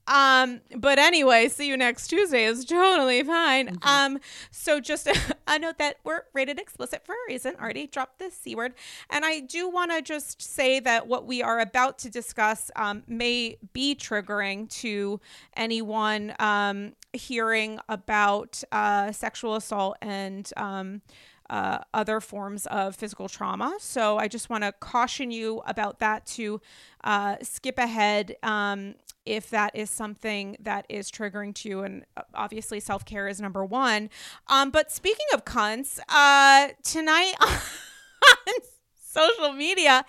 Um, 0.06 0.60
but 0.76 1.00
anyway, 1.00 1.48
see 1.48 1.66
you 1.68 1.78
next 1.78 2.08
Tuesday 2.08 2.44
is 2.44 2.66
totally 2.66 3.24
fine. 3.24 3.78
Mhm. 3.78 3.86
Um, 3.88 4.20
so 4.52 4.82
just 4.82 5.08
a, 5.08 5.16
a 5.48 5.58
note 5.60 5.78
that 5.78 5.98
we're 6.04 6.24
rated 6.34 6.60
explicit 6.60 7.06
for 7.06 7.14
a 7.14 7.18
reason. 7.30 7.56
Already 7.56 7.88
dropped 7.88 8.20
the 8.20 8.30
c 8.30 8.54
word, 8.54 8.74
and 9.10 9.24
I 9.24 9.40
do 9.40 9.70
want 9.70 9.92
to 9.92 10.02
just 10.02 10.42
say 10.42 10.82
that 10.82 11.08
what 11.08 11.26
we 11.26 11.42
are 11.42 11.60
about 11.62 12.00
to 12.00 12.10
discuss 12.10 12.70
um, 12.76 13.04
may 13.08 13.58
be 13.72 13.96
triggering 13.96 14.70
to 14.82 15.22
anyone 15.56 16.36
um, 16.40 16.94
hearing 17.14 17.80
about 17.88 18.62
uh, 18.74 19.14
sexual 19.14 19.56
assault 19.56 19.96
and 20.02 20.52
um, 20.58 21.02
uh, 21.49 21.79
other 21.93 22.19
forms 22.19 22.65
of 22.67 22.95
physical 22.95 23.27
trauma. 23.27 23.75
So 23.79 24.17
I 24.17 24.27
just 24.27 24.49
want 24.49 24.63
to 24.63 24.71
caution 24.71 25.32
you 25.32 25.62
about 25.65 25.99
that 25.99 26.25
to 26.27 26.62
uh, 27.03 27.38
skip 27.41 27.77
ahead 27.77 28.36
um, 28.43 28.95
if 29.25 29.49
that 29.49 29.75
is 29.75 29.89
something 29.89 30.58
that 30.60 30.86
is 30.89 31.12
triggering 31.12 31.53
to 31.56 31.69
you. 31.69 31.82
And 31.82 32.06
uh, 32.17 32.21
obviously, 32.34 32.79
self 32.79 33.06
care 33.06 33.27
is 33.27 33.39
number 33.39 33.63
one. 33.65 34.10
Um, 34.47 34.69
but 34.69 34.91
speaking 34.91 35.27
of 35.34 35.45
cunts, 35.45 35.99
uh, 36.10 36.69
tonight 36.84 37.34
on 37.41 38.53
social 38.95 39.53
media, 39.53 40.06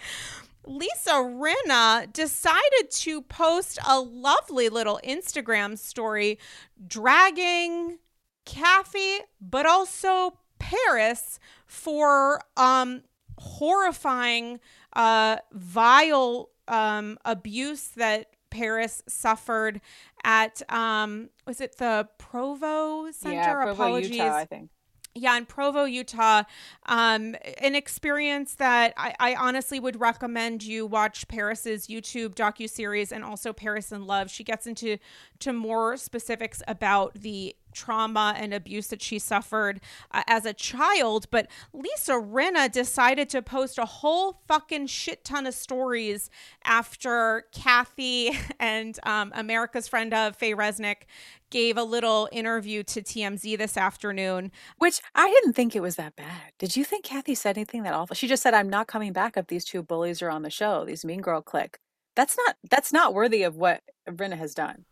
Lisa 0.67 1.13
Rinna 1.13 2.11
decided 2.13 2.91
to 2.91 3.21
post 3.23 3.79
a 3.87 4.01
lovely 4.01 4.69
little 4.69 4.99
Instagram 5.05 5.79
story 5.79 6.39
dragging 6.87 7.99
Kathy, 8.45 9.19
but 9.41 9.67
also 9.67 10.39
Paris 10.65 11.39
for 11.67 12.41
um, 12.57 13.03
horrifying, 13.39 14.61
uh, 14.95 15.37
vile 15.53 16.51
um, 16.69 17.19
abuse 17.25 17.89
that 17.97 18.29
Paris 18.51 19.03
suffered 19.09 19.81
at 20.23 20.63
um, 20.73 21.29
was 21.47 21.61
it 21.61 21.77
the 21.79 22.09
Provo 22.19 23.11
Center? 23.11 23.35
Yeah, 23.35 23.53
Provo, 23.55 23.73
Apologies 23.73 24.11
Utah, 24.11 24.37
I 24.37 24.45
think. 24.45 24.71
yeah 25.15 25.37
in 25.37 25.45
provo 25.47 25.85
utah 25.85 26.43
um 26.87 27.37
an 27.59 27.75
experience 27.77 28.57
that 28.57 28.93
I, 28.97 29.15
I 29.21 29.35
honestly 29.37 29.79
would 29.79 30.01
recommend 30.01 30.63
you 30.65 30.87
watch 30.87 31.29
paris's 31.29 31.87
youtube 31.87 32.35
docu-series 32.35 33.13
and 33.13 33.23
also 33.23 33.53
paris 33.53 33.93
in 33.93 34.07
love 34.07 34.29
she 34.31 34.43
gets 34.45 34.67
into 34.67 34.99
to 35.41 35.53
more 35.53 35.97
specifics 35.97 36.63
about 36.67 37.15
the 37.15 37.55
trauma 37.75 38.35
and 38.39 38.55
abuse 38.55 38.89
that 38.89 39.03
she 39.03 39.19
suffered 39.19 39.81
uh, 40.13 40.23
as 40.27 40.47
a 40.47 40.53
child 40.55 41.27
but 41.31 41.49
lisa 41.73 42.13
rinna 42.13 42.71
decided 42.71 43.29
to 43.29 43.43
post 43.43 43.79
a 43.79 43.85
whole 43.85 44.41
fucking 44.49 44.87
shit 44.87 45.25
ton 45.25 45.47
of 45.47 45.55
stories 45.55 46.31
after 46.65 47.45
kathy 47.53 48.31
and 48.61 48.99
um, 49.03 49.33
america's 49.35 49.89
friend 49.89 50.15
of 50.15 50.37
faye 50.37 50.55
resnick 50.55 51.03
gave 51.51 51.77
a 51.77 51.85
little 51.85 52.29
interview 52.33 52.83
to 52.83 53.03
tmz 53.03 53.57
this 53.59 53.77
afternoon 53.77 54.51
Which 54.79 55.01
I 55.15 55.29
didn't 55.29 55.55
think 55.55 55.75
it 55.77 55.83
was 55.83 55.97
that 55.97 56.17
bad. 56.17 56.53
Did 56.59 56.77
you 56.77 56.85
think 56.85 57.05
Kathy 57.05 57.35
said 57.35 57.57
anything 57.57 57.83
that 57.85 57.95
awful? 57.95 58.15
She 58.15 58.29
just 58.29 58.43
said, 58.43 58.55
"I'm 58.55 58.71
not 58.71 58.87
coming 58.87 59.13
back 59.13 59.37
if 59.37 59.47
these 59.47 59.65
two 59.65 59.83
bullies 59.83 60.23
are 60.23 60.31
on 60.31 60.43
the 60.43 60.51
show. 60.51 60.85
These 60.85 61.05
mean 61.05 61.21
girl 61.21 61.43
clique." 61.43 61.79
That's 62.17 62.37
not. 62.37 62.57
That's 62.71 62.93
not 62.93 63.15
worthy 63.15 63.43
of 63.43 63.57
what 63.57 63.83
Rinna 64.09 64.37
has 64.39 64.55
done. 64.55 64.85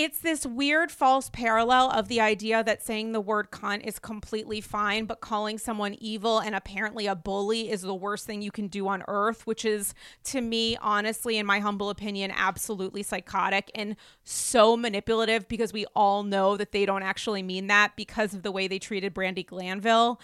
It's 0.00 0.20
this 0.20 0.46
weird 0.46 0.92
false 0.92 1.28
parallel 1.28 1.90
of 1.90 2.06
the 2.06 2.20
idea 2.20 2.62
that 2.62 2.84
saying 2.84 3.10
the 3.10 3.20
word 3.20 3.50
cunt 3.50 3.84
is 3.84 3.98
completely 3.98 4.60
fine, 4.60 5.06
but 5.06 5.20
calling 5.20 5.58
someone 5.58 5.94
evil 5.94 6.38
and 6.38 6.54
apparently 6.54 7.08
a 7.08 7.16
bully 7.16 7.68
is 7.68 7.82
the 7.82 7.96
worst 7.96 8.24
thing 8.24 8.40
you 8.40 8.52
can 8.52 8.68
do 8.68 8.86
on 8.86 9.02
earth, 9.08 9.44
which 9.44 9.64
is, 9.64 9.94
to 10.22 10.40
me, 10.40 10.76
honestly, 10.76 11.36
in 11.36 11.46
my 11.46 11.58
humble 11.58 11.90
opinion, 11.90 12.30
absolutely 12.30 13.02
psychotic 13.02 13.72
and 13.74 13.96
so 14.22 14.76
manipulative 14.76 15.48
because 15.48 15.72
we 15.72 15.84
all 15.96 16.22
know 16.22 16.56
that 16.56 16.70
they 16.70 16.86
don't 16.86 17.02
actually 17.02 17.42
mean 17.42 17.66
that 17.66 17.96
because 17.96 18.34
of 18.34 18.44
the 18.44 18.52
way 18.52 18.68
they 18.68 18.78
treated 18.78 19.12
Brandi 19.12 19.44
Glanville. 19.44 20.20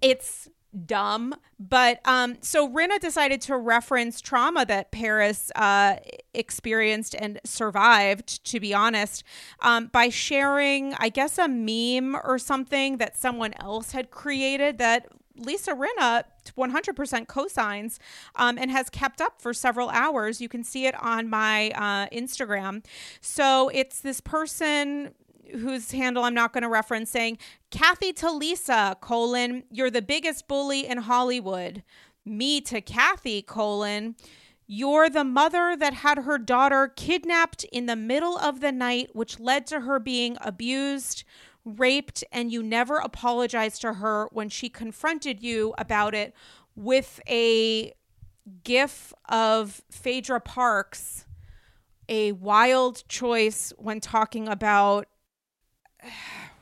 It's 0.00 0.48
dumb 0.86 1.34
but 1.58 2.00
um 2.06 2.36
so 2.40 2.68
Rinna 2.68 3.00
decided 3.00 3.40
to 3.42 3.56
reference 3.56 4.20
trauma 4.20 4.64
that 4.66 4.90
Paris 4.92 5.50
uh 5.56 5.96
experienced 6.32 7.14
and 7.18 7.40
survived 7.44 8.44
to 8.44 8.60
be 8.60 8.72
honest 8.72 9.24
um 9.60 9.86
by 9.88 10.08
sharing 10.08 10.94
I 10.94 11.08
guess 11.08 11.38
a 11.38 11.48
meme 11.48 12.16
or 12.22 12.38
something 12.38 12.98
that 12.98 13.16
someone 13.16 13.52
else 13.58 13.92
had 13.92 14.10
created 14.10 14.78
that 14.78 15.08
Lisa 15.36 15.72
Rinna 15.72 16.24
100% 16.56 17.26
cosigns 17.26 17.98
um, 18.36 18.58
and 18.58 18.70
has 18.70 18.90
kept 18.90 19.20
up 19.20 19.40
for 19.40 19.54
several 19.54 19.88
hours. 19.90 20.40
You 20.40 20.48
can 20.48 20.64
see 20.64 20.86
it 20.86 20.94
on 21.02 21.28
my 21.28 21.70
uh, 21.70 22.08
Instagram. 22.08 22.84
So 23.20 23.70
it's 23.72 24.00
this 24.00 24.20
person 24.20 25.14
whose 25.52 25.92
handle 25.92 26.24
I'm 26.24 26.34
not 26.34 26.52
going 26.52 26.62
to 26.62 26.68
reference 26.68 27.10
saying, 27.10 27.38
Kathy 27.70 28.12
to 28.14 28.30
Lisa, 28.30 28.96
colon, 29.00 29.64
you're 29.70 29.90
the 29.90 30.02
biggest 30.02 30.48
bully 30.48 30.86
in 30.86 30.98
Hollywood. 30.98 31.82
Me 32.24 32.60
to 32.62 32.80
Kathy, 32.80 33.42
colon, 33.42 34.14
you're 34.66 35.10
the 35.10 35.24
mother 35.24 35.76
that 35.76 35.94
had 35.94 36.18
her 36.18 36.38
daughter 36.38 36.88
kidnapped 36.94 37.64
in 37.72 37.86
the 37.86 37.96
middle 37.96 38.38
of 38.38 38.60
the 38.60 38.70
night, 38.70 39.10
which 39.14 39.40
led 39.40 39.66
to 39.66 39.80
her 39.80 39.98
being 39.98 40.36
abused, 40.40 41.24
raped, 41.64 42.22
and 42.30 42.52
you 42.52 42.62
never 42.62 42.98
apologized 42.98 43.80
to 43.80 43.94
her 43.94 44.28
when 44.30 44.48
she 44.48 44.68
confronted 44.68 45.42
you 45.42 45.74
about 45.76 46.14
it 46.14 46.34
with 46.76 47.20
a 47.28 47.92
gif 48.62 49.12
of 49.28 49.82
Phaedra 49.90 50.40
Parks, 50.40 51.26
a 52.08 52.32
wild 52.32 53.02
choice 53.08 53.72
when 53.76 54.00
talking 54.00 54.48
about 54.48 55.06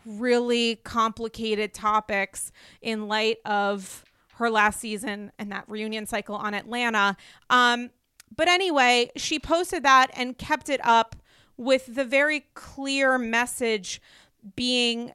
really 0.05 0.77
complicated 0.77 1.75
topics 1.75 2.53
in 2.81 3.09
light 3.09 3.39
of 3.45 4.05
her 4.35 4.51
last 4.51 4.81
season 4.81 5.33
and 5.39 5.51
that 5.53 5.65
reunion 5.69 6.07
cycle 6.07 6.37
on 6.37 6.55
Atlanta. 6.55 7.17
Um, 7.51 7.91
but 8.35 8.49
anyway, 8.49 9.11
she 9.17 9.39
posted 9.39 9.83
that 9.83 10.11
and 10.15 10.39
kept 10.39 10.69
it 10.69 10.81
up 10.85 11.17
with 11.57 11.95
the 11.95 12.05
very 12.05 12.47
clear 12.55 13.19
message 13.19 14.01
being 14.55 15.13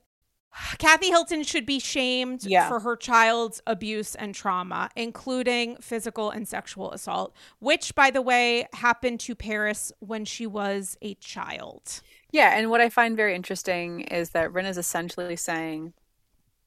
Kathy 0.78 1.08
Hilton 1.08 1.44
should 1.44 1.66
be 1.66 1.80
shamed 1.80 2.44
Yeah. 2.44 2.68
for 2.68 2.82
her 2.82 2.96
child's 2.96 3.60
abuse 3.66 4.14
and 4.14 4.36
trauma, 4.36 4.90
including 4.96 5.78
physical 5.78 6.30
and 6.30 6.48
sexual 6.48 6.92
assault, 6.92 7.34
which, 7.58 7.96
by 7.96 8.12
the 8.12 8.22
way, 8.22 8.68
happened 8.74 9.20
to 9.22 9.34
Paris 9.34 9.92
when 10.00 10.26
she 10.26 10.46
was 10.46 10.96
a 11.02 11.16
child. 11.16 12.02
Yeah, 12.34 12.58
and 12.58 12.70
what 12.70 12.82
I 12.82 12.90
find 12.90 13.16
very 13.16 13.34
interesting 13.36 14.02
is 14.02 14.32
that 14.32 14.52
Rin 14.52 14.66
is 14.66 14.78
essentially 14.78 15.36
saying, 15.38 15.94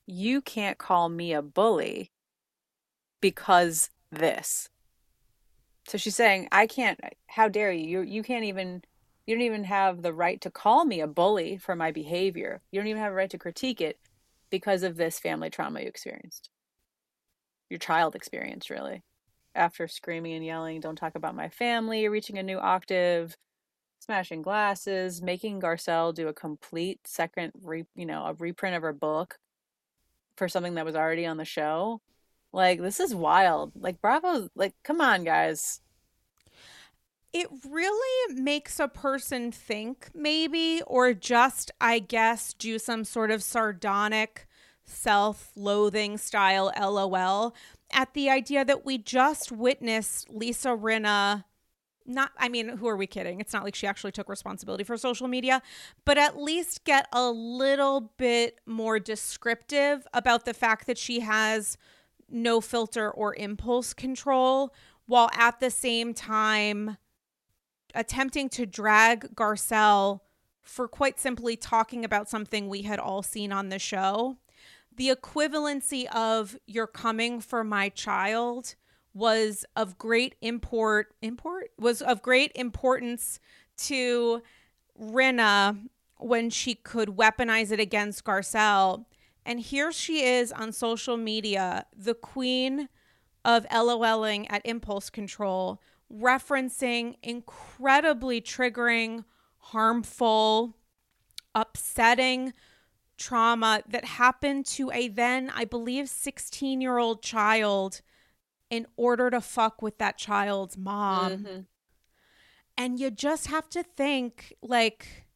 "You 0.06 0.40
can't 0.40 0.78
call 0.78 1.08
me 1.10 1.32
a 1.34 1.42
bully 1.42 2.12
because 3.20 3.90
this." 4.10 4.70
So 5.88 5.98
she's 5.98 6.16
saying, 6.16 6.48
I 6.50 6.66
can't, 6.66 6.98
how 7.28 7.48
dare 7.48 7.72
you? 7.72 7.86
You, 7.88 8.00
you 8.02 8.22
can't 8.22 8.44
even, 8.44 8.82
you 9.26 9.34
don't 9.34 9.42
even 9.44 9.64
have 9.64 10.02
the 10.02 10.12
right 10.12 10.40
to 10.40 10.50
call 10.50 10.84
me 10.84 11.00
a 11.00 11.06
bully 11.06 11.58
for 11.58 11.76
my 11.76 11.92
behavior. 11.92 12.60
You 12.72 12.80
don't 12.80 12.88
even 12.88 13.02
have 13.02 13.12
a 13.12 13.14
right 13.14 13.30
to 13.30 13.38
critique 13.38 13.80
it 13.80 13.98
because 14.50 14.82
of 14.82 14.96
this 14.96 15.18
family 15.20 15.50
trauma 15.50 15.80
you 15.80 15.86
experienced. 15.86 16.50
Your 17.70 17.78
child 17.78 18.14
experienced, 18.16 18.70
really. 18.70 19.02
After 19.54 19.88
screaming 19.88 20.34
and 20.34 20.44
yelling, 20.44 20.80
don't 20.80 20.96
talk 20.96 21.14
about 21.14 21.34
my 21.34 21.48
family, 21.48 22.08
reaching 22.08 22.38
a 22.38 22.42
new 22.42 22.58
octave, 22.58 23.36
smashing 24.06 24.42
glasses, 24.42 25.20
making 25.20 25.60
Garcelle 25.60 26.14
do 26.14 26.28
a 26.28 26.32
complete 26.32 27.00
second, 27.04 27.52
re, 27.62 27.84
you 27.94 28.06
know, 28.06 28.24
a 28.24 28.34
reprint 28.34 28.76
of 28.76 28.82
her 28.82 28.92
book 28.92 29.38
for 30.36 30.48
something 30.48 30.74
that 30.74 30.84
was 30.84 30.96
already 30.96 31.26
on 31.26 31.36
the 31.36 31.44
show. 31.44 32.00
Like 32.52 32.80
this 32.80 33.00
is 33.00 33.14
wild. 33.14 33.72
Like 33.74 34.00
Bravo, 34.00 34.48
like 34.54 34.74
come 34.82 35.00
on 35.00 35.24
guys. 35.24 35.80
It 37.32 37.48
really 37.68 38.34
makes 38.34 38.80
a 38.80 38.88
person 38.88 39.52
think 39.52 40.08
maybe 40.14 40.80
or 40.86 41.12
just 41.12 41.70
I 41.80 41.98
guess 41.98 42.54
do 42.54 42.78
some 42.78 43.04
sort 43.04 43.30
of 43.30 43.42
sardonic 43.42 44.46
self-loathing 44.84 46.16
style 46.16 46.72
LOL 46.78 47.54
at 47.92 48.14
the 48.14 48.30
idea 48.30 48.64
that 48.64 48.86
we 48.86 48.98
just 48.98 49.50
witnessed 49.50 50.30
Lisa 50.30 50.68
Rinna 50.68 51.44
not 52.06 52.32
I 52.38 52.48
mean, 52.48 52.68
who 52.68 52.88
are 52.88 52.96
we 52.96 53.06
kidding? 53.06 53.40
It's 53.40 53.52
not 53.52 53.64
like 53.64 53.74
she 53.74 53.86
actually 53.86 54.12
took 54.12 54.28
responsibility 54.28 54.84
for 54.84 54.96
social 54.96 55.28
media, 55.28 55.62
but 56.04 56.18
at 56.18 56.40
least 56.40 56.84
get 56.84 57.08
a 57.12 57.30
little 57.30 58.12
bit 58.16 58.60
more 58.66 58.98
descriptive 58.98 60.06
about 60.12 60.44
the 60.44 60.54
fact 60.54 60.86
that 60.86 60.98
she 60.98 61.20
has 61.20 61.76
no 62.28 62.60
filter 62.60 63.10
or 63.10 63.34
impulse 63.36 63.94
control 63.94 64.74
while 65.06 65.30
at 65.32 65.60
the 65.60 65.70
same 65.70 66.12
time 66.12 66.96
attempting 67.94 68.48
to 68.50 68.66
drag 68.66 69.34
Garcelle 69.34 70.20
for 70.62 70.88
quite 70.88 71.18
simply 71.18 71.56
talking 71.56 72.04
about 72.04 72.28
something 72.28 72.68
we 72.68 72.82
had 72.82 72.98
all 72.98 73.22
seen 73.22 73.52
on 73.52 73.68
the 73.68 73.78
show. 73.78 74.36
The 74.94 75.08
equivalency 75.08 76.06
of 76.06 76.58
you're 76.66 76.86
coming 76.86 77.40
for 77.40 77.62
my 77.62 77.88
child 77.90 78.74
was 79.16 79.64
of 79.74 79.96
great 79.96 80.34
import 80.42 81.14
import 81.22 81.70
was 81.78 82.02
of 82.02 82.20
great 82.20 82.52
importance 82.54 83.40
to 83.78 84.42
Rinna 85.00 85.88
when 86.18 86.50
she 86.50 86.74
could 86.74 87.08
weaponize 87.10 87.70
it 87.70 87.80
against 87.80 88.24
Garcelle. 88.24 89.06
And 89.44 89.60
here 89.60 89.90
she 89.90 90.22
is 90.22 90.52
on 90.52 90.72
social 90.72 91.16
media, 91.16 91.86
the 91.96 92.14
queen 92.14 92.88
of 93.44 93.66
LOLing 93.68 94.46
at 94.50 94.60
impulse 94.66 95.08
control, 95.08 95.80
referencing 96.12 97.14
incredibly 97.22 98.40
triggering, 98.42 99.24
harmful, 99.58 100.76
upsetting 101.54 102.52
trauma 103.16 103.82
that 103.88 104.04
happened 104.04 104.66
to 104.66 104.90
a 104.90 105.08
then, 105.08 105.50
I 105.54 105.64
believe, 105.64 106.10
16 106.10 106.82
year 106.82 106.98
old 106.98 107.22
child 107.22 108.02
in 108.70 108.86
order 108.96 109.30
to 109.30 109.40
fuck 109.40 109.82
with 109.82 109.98
that 109.98 110.18
child's 110.18 110.76
mom. 110.76 111.32
Mm-hmm. 111.32 111.60
And 112.78 113.00
you 113.00 113.10
just 113.10 113.46
have 113.46 113.68
to 113.70 113.82
think 113.82 114.54
like, 114.62 115.26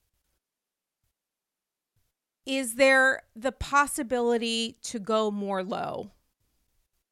is 2.45 2.75
there 2.75 3.23
the 3.37 3.53
possibility 3.53 4.77
to 4.83 4.99
go 4.99 5.31
more 5.31 5.63
low? 5.63 6.11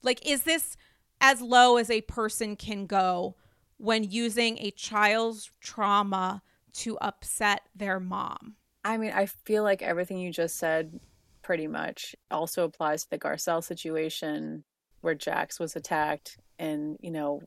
Like, 0.02 0.26
is 0.26 0.42
this 0.42 0.76
as 1.20 1.40
low 1.40 1.76
as 1.76 1.90
a 1.90 2.02
person 2.02 2.56
can 2.56 2.86
go 2.86 3.36
when 3.76 4.04
using 4.04 4.58
a 4.58 4.70
child's 4.70 5.50
trauma 5.60 6.42
to 6.74 6.98
upset 6.98 7.62
their 7.74 8.00
mom? 8.00 8.56
I 8.84 8.96
mean, 8.96 9.12
I 9.12 9.26
feel 9.26 9.62
like 9.62 9.82
everything 9.82 10.18
you 10.18 10.32
just 10.32 10.56
said 10.56 11.00
pretty 11.42 11.66
much 11.66 12.14
also 12.30 12.64
applies 12.64 13.04
to 13.04 13.10
the 13.10 13.18
Garcelle 13.18 13.64
situation 13.64 14.64
where 15.00 15.14
Jax 15.14 15.58
was 15.58 15.76
attacked 15.76 16.38
and, 16.58 16.96
you 17.00 17.10
know, 17.10 17.42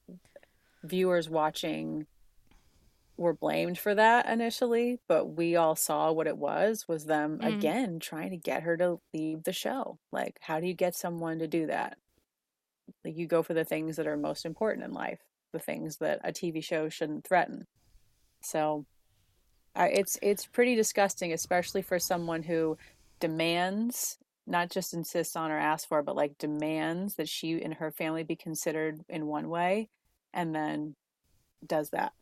viewers 0.83 1.29
watching 1.29 2.07
were 3.17 3.33
blamed 3.33 3.77
for 3.77 3.93
that 3.93 4.27
initially, 4.27 4.99
but 5.07 5.25
we 5.25 5.55
all 5.55 5.75
saw 5.75 6.11
what 6.11 6.27
it 6.27 6.37
was 6.37 6.87
was 6.87 7.05
them 7.05 7.39
mm. 7.39 7.55
again 7.55 7.99
trying 7.99 8.31
to 8.31 8.37
get 8.37 8.63
her 8.63 8.75
to 8.77 8.99
leave 9.13 9.43
the 9.43 9.53
show. 9.53 9.99
Like 10.11 10.37
how 10.41 10.59
do 10.59 10.67
you 10.67 10.73
get 10.73 10.95
someone 10.95 11.39
to 11.39 11.47
do 11.47 11.67
that? 11.67 11.97
Like 13.05 13.17
you 13.17 13.27
go 13.27 13.43
for 13.43 13.53
the 13.53 13.63
things 13.63 13.95
that 13.97 14.07
are 14.07 14.17
most 14.17 14.45
important 14.45 14.85
in 14.85 14.93
life, 14.93 15.19
the 15.53 15.59
things 15.59 15.97
that 15.97 16.19
a 16.23 16.31
TV 16.31 16.63
show 16.63 16.89
shouldn't 16.89 17.25
threaten. 17.25 17.67
So 18.41 18.85
I, 19.75 19.89
it's 19.89 20.17
it's 20.21 20.45
pretty 20.45 20.75
disgusting 20.75 21.31
especially 21.31 21.81
for 21.81 21.99
someone 21.99 22.43
who 22.43 22.77
demands 23.19 24.17
not 24.47 24.69
just 24.69 24.93
insists 24.93 25.35
on 25.35 25.51
or 25.51 25.57
asks 25.57 25.85
for, 25.85 26.01
but 26.01 26.15
like 26.15 26.37
demands 26.37 27.15
that 27.15 27.29
she 27.29 27.61
and 27.61 27.75
her 27.75 27.91
family 27.91 28.23
be 28.23 28.35
considered 28.35 29.01
in 29.09 29.27
one 29.27 29.49
way 29.49 29.89
and 30.33 30.55
then 30.55 30.95
does 31.65 31.89
that. 31.91 32.13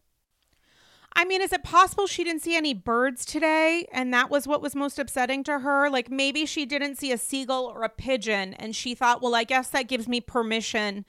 I 1.13 1.25
mean, 1.25 1.41
is 1.41 1.51
it 1.51 1.63
possible 1.63 2.05
she 2.05 2.23
didn't 2.23 2.43
see 2.43 2.55
any 2.55 2.73
birds 2.73 3.25
today 3.25 3.87
and 3.91 4.13
that 4.13 4.29
was 4.29 4.47
what 4.47 4.61
was 4.61 4.75
most 4.75 4.99
upsetting 4.99 5.43
to 5.45 5.59
her? 5.59 5.89
Like 5.89 6.09
maybe 6.09 6.45
she 6.45 6.65
didn't 6.65 6.97
see 6.97 7.11
a 7.11 7.17
seagull 7.17 7.65
or 7.65 7.83
a 7.83 7.89
pigeon 7.89 8.53
and 8.53 8.75
she 8.75 8.93
thought, 8.93 9.21
well, 9.21 9.35
I 9.35 9.43
guess 9.43 9.69
that 9.69 9.87
gives 9.87 10.07
me 10.07 10.21
permission 10.21 11.05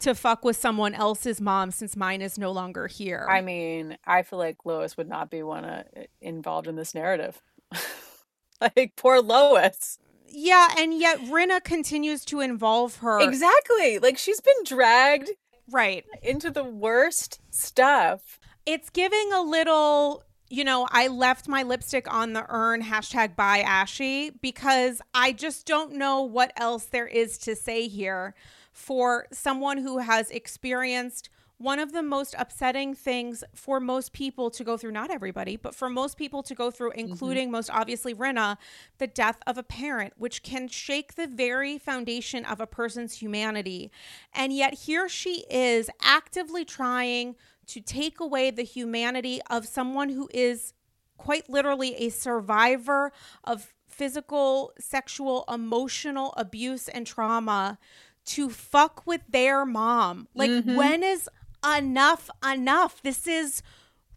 to 0.00 0.14
fuck 0.14 0.44
with 0.44 0.56
someone 0.56 0.94
else's 0.94 1.40
mom 1.40 1.70
since 1.70 1.96
mine 1.96 2.20
is 2.20 2.36
no 2.36 2.50
longer 2.50 2.88
here. 2.88 3.26
I 3.30 3.40
mean, 3.40 3.96
I 4.04 4.22
feel 4.22 4.38
like 4.38 4.56
Lois 4.64 4.96
would 4.96 5.08
not 5.08 5.30
be 5.30 5.42
one 5.42 5.64
uh, 5.64 5.84
involved 6.20 6.66
in 6.66 6.76
this 6.76 6.94
narrative. 6.94 7.40
like 8.60 8.94
poor 8.96 9.20
Lois. 9.20 9.98
Yeah, 10.34 10.68
and 10.76 10.98
yet 10.98 11.20
Rinna 11.20 11.62
continues 11.62 12.24
to 12.26 12.40
involve 12.40 12.96
her. 12.96 13.20
Exactly. 13.20 13.98
Like 13.98 14.18
she's 14.18 14.40
been 14.40 14.64
dragged 14.64 15.30
right 15.70 16.04
into 16.22 16.50
the 16.50 16.64
worst 16.64 17.40
stuff. 17.50 18.38
It's 18.66 18.90
giving 18.90 19.32
a 19.32 19.42
little, 19.42 20.24
you 20.50 20.64
know, 20.64 20.88
I 20.90 21.06
left 21.08 21.48
my 21.48 21.62
lipstick 21.62 22.12
on 22.12 22.32
the 22.32 22.44
urn 22.48 22.82
hashtag 22.82 23.36
by 23.36 23.60
Ashy 23.60 24.30
because 24.42 25.00
I 25.14 25.32
just 25.32 25.66
don't 25.66 25.94
know 25.94 26.22
what 26.22 26.52
else 26.56 26.86
there 26.86 27.06
is 27.06 27.38
to 27.38 27.54
say 27.54 27.86
here 27.88 28.34
for 28.72 29.26
someone 29.32 29.78
who 29.78 29.98
has 29.98 30.30
experienced 30.30 31.28
one 31.58 31.78
of 31.78 31.92
the 31.92 32.02
most 32.02 32.34
upsetting 32.38 32.94
things 32.94 33.44
for 33.54 33.78
most 33.78 34.12
people 34.12 34.50
to 34.50 34.64
go 34.64 34.76
through, 34.76 34.90
not 34.90 35.10
everybody, 35.10 35.56
but 35.56 35.74
for 35.74 35.88
most 35.88 36.16
people 36.16 36.42
to 36.42 36.54
go 36.54 36.70
through, 36.70 36.90
mm-hmm. 36.90 37.10
including 37.10 37.46
mm-hmm. 37.46 37.52
most 37.52 37.70
obviously 37.70 38.14
Rinna, 38.14 38.56
the 38.98 39.06
death 39.06 39.38
of 39.46 39.56
a 39.56 39.62
parent, 39.62 40.14
which 40.16 40.42
can 40.42 40.68
shake 40.68 41.14
the 41.14 41.26
very 41.26 41.78
foundation 41.78 42.44
of 42.44 42.60
a 42.60 42.66
person's 42.66 43.14
humanity. 43.14 43.90
And 44.34 44.52
yet 44.52 44.74
here 44.74 45.08
she 45.08 45.44
is 45.48 45.88
actively 46.02 46.64
trying 46.64 47.36
to 47.68 47.80
take 47.80 48.20
away 48.20 48.50
the 48.50 48.62
humanity 48.62 49.40
of 49.48 49.66
someone 49.66 50.10
who 50.10 50.28
is 50.34 50.74
quite 51.16 51.48
literally 51.48 51.94
a 51.94 52.10
survivor 52.10 53.12
of 53.44 53.72
physical, 53.86 54.72
sexual, 54.78 55.44
emotional 55.48 56.34
abuse 56.36 56.88
and 56.88 57.06
trauma 57.06 57.78
to 58.24 58.50
fuck 58.50 59.06
with 59.06 59.20
their 59.28 59.64
mom. 59.64 60.28
Like, 60.34 60.50
mm-hmm. 60.50 60.76
when 60.76 61.02
is 61.02 61.28
enough, 61.64 62.30
enough. 62.44 63.02
This 63.02 63.26
is 63.26 63.62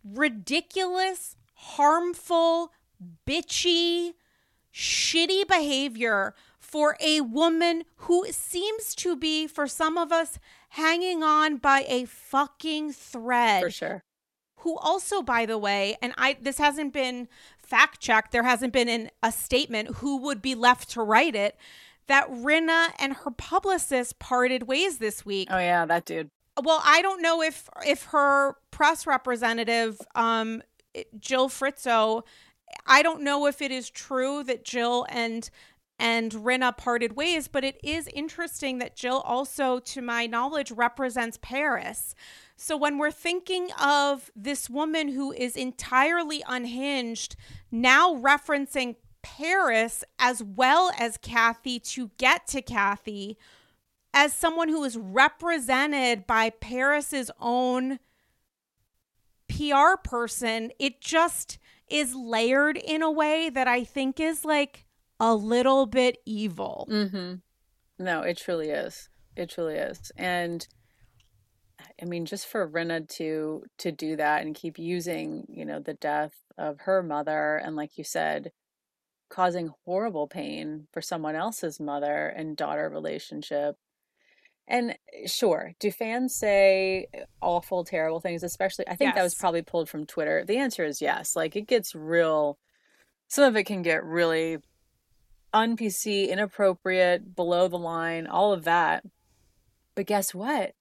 ridiculous, 0.04 1.36
harmful, 1.54 2.72
bitchy, 3.26 4.14
shitty 4.74 5.48
behavior 5.48 6.34
for 6.60 6.98
a 7.00 7.22
woman 7.22 7.84
who 7.96 8.26
seems 8.32 8.94
to 8.96 9.16
be, 9.16 9.48
for 9.48 9.68
some 9.68 9.98
of 9.98 10.12
us, 10.12 10.38
hanging 10.70 11.24
on 11.24 11.58
by 11.58 11.86
a 11.88 12.06
fucking 12.06 12.92
thread. 12.92 13.64
For 13.64 13.72
sure. 13.72 14.04
Who 14.62 14.78
also, 14.78 15.22
by 15.22 15.46
the 15.46 15.58
way, 15.58 15.98
and 16.02 16.14
I 16.18 16.36
this 16.42 16.58
hasn't 16.58 16.92
been 16.92 17.30
fact 17.62 18.02
checked, 18.02 18.32
there 18.32 18.44
hasn't 18.44 18.74
been 18.74 18.90
in 18.90 19.12
a 19.24 19.32
statement 19.32 19.98
who 19.98 20.18
would 20.18 20.42
be 20.42 20.56
left 20.56 20.90
to 20.92 21.02
write 21.04 21.36
it, 21.36 21.56
that 22.08 22.30
Rinna 22.30 22.90
and 23.00 23.14
her 23.14 23.32
publicist 23.32 24.20
parted 24.20 24.64
ways 24.64 24.98
this 24.98 25.26
week. 25.26 25.48
Oh 25.52 25.58
yeah, 25.58 25.86
that 25.86 26.06
dude 26.06 26.32
well, 26.64 26.82
I 26.84 27.02
don't 27.02 27.22
know 27.22 27.42
if 27.42 27.70
if 27.86 28.04
her 28.06 28.56
press 28.72 29.06
representative, 29.08 30.00
um, 30.16 30.62
Jill 31.20 31.50
Fritzo, 31.50 32.24
I 32.86 33.02
don't 33.02 33.22
know 33.22 33.46
if 33.46 33.62
it 33.62 33.72
is 33.72 33.90
true 33.90 34.44
that 34.44 34.66
Jill 34.66 35.06
and 35.10 35.50
and 36.00 36.32
Rinna 36.32 36.78
parted 36.78 37.16
ways, 37.16 37.48
but 37.48 37.64
it 37.64 37.80
is 37.84 38.08
interesting 38.14 38.78
that 38.78 38.96
Jill 38.96 39.22
also, 39.22 39.80
to 39.80 40.02
my 40.02 40.28
knowledge, 40.28 40.72
represents 40.72 41.40
Paris. 41.42 42.14
So 42.56 42.78
when 42.78 43.00
we're 43.00 43.12
thinking 43.12 43.70
of 43.82 44.30
this 44.36 44.70
woman 44.70 45.10
who 45.10 45.32
is 45.32 45.56
entirely 45.56 46.44
unhinged, 46.48 47.36
now 47.72 48.14
referencing 48.14 48.96
Paris 49.24 50.04
as 50.20 50.44
well 50.44 50.92
as 51.00 51.18
Kathy 51.18 51.80
to 51.80 52.12
get 52.18 52.46
to 52.48 52.62
Kathy, 52.62 53.38
as 54.20 54.34
someone 54.34 54.68
who 54.68 54.84
is 54.84 54.98
represented 54.98 56.26
by 56.26 56.50
Paris's 56.50 57.30
own 57.40 58.00
PR 59.48 59.96
person, 60.04 60.72
it 60.80 61.02
just 61.02 61.60
is 61.88 62.16
layered 62.16 62.78
in 62.78 63.04
a 63.04 63.12
way 63.12 63.52
that 63.52 63.68
I 63.68 63.84
think 63.84 64.20
is 64.20 64.44
like 64.44 64.88
a 65.20 65.36
little 65.36 65.86
bit 65.86 66.18
evil. 66.26 66.88
Mm-hmm. 66.90 67.36
No, 68.04 68.22
it 68.22 68.38
truly 68.38 68.70
is. 68.70 69.08
It 69.36 69.52
truly 69.52 69.76
is. 69.76 70.12
And 70.18 70.68
I 72.02 72.06
mean, 72.06 72.26
just 72.26 72.48
for 72.48 72.68
Rinna 72.68 73.08
to 73.18 73.66
to 73.78 73.92
do 73.92 74.16
that 74.16 74.42
and 74.42 74.56
keep 74.56 74.80
using, 74.80 75.46
you 75.48 75.64
know, 75.64 75.80
the 75.80 75.94
death 75.94 76.34
of 76.58 76.80
her 76.82 77.04
mother 77.04 77.58
and 77.58 77.76
like 77.76 78.00
you 78.00 78.04
said, 78.04 78.52
causing 79.30 79.70
horrible 79.86 80.28
pain 80.28 80.88
for 80.92 81.04
someone 81.04 81.36
else's 81.36 81.80
mother 81.80 82.34
and 82.36 82.58
daughter 82.58 82.90
relationship. 82.90 83.78
And 84.68 84.92
eh, 84.92 85.28
sure, 85.28 85.74
do 85.80 85.92
fans 85.92 86.36
say 86.36 87.08
awful, 87.42 87.84
terrible 87.84 88.20
things? 88.20 88.44
Especially, 88.44 88.88
I 88.88 88.96
think 88.96 89.10
yes. 89.10 89.16
that 89.16 89.24
was 89.24 89.36
probably 89.36 89.62
pulled 89.62 89.90
from 89.90 90.06
Twitter. 90.06 90.44
The 90.46 90.58
answer 90.58 90.84
is 90.84 91.02
yes. 91.02 91.36
Like 91.36 91.56
it 91.56 91.68
gets 91.68 91.96
real. 91.96 92.58
Some 93.28 93.46
of 93.46 93.56
it 93.56 93.64
can 93.64 93.82
get 93.82 94.04
really 94.04 94.58
un-PC, 95.54 96.30
inappropriate, 96.30 97.36
below 97.36 97.68
the 97.68 97.78
line, 97.78 98.28
all 98.28 98.54
of 98.54 98.64
that. 98.66 99.04
But 99.96 100.06
guess 100.06 100.34
what? 100.34 100.74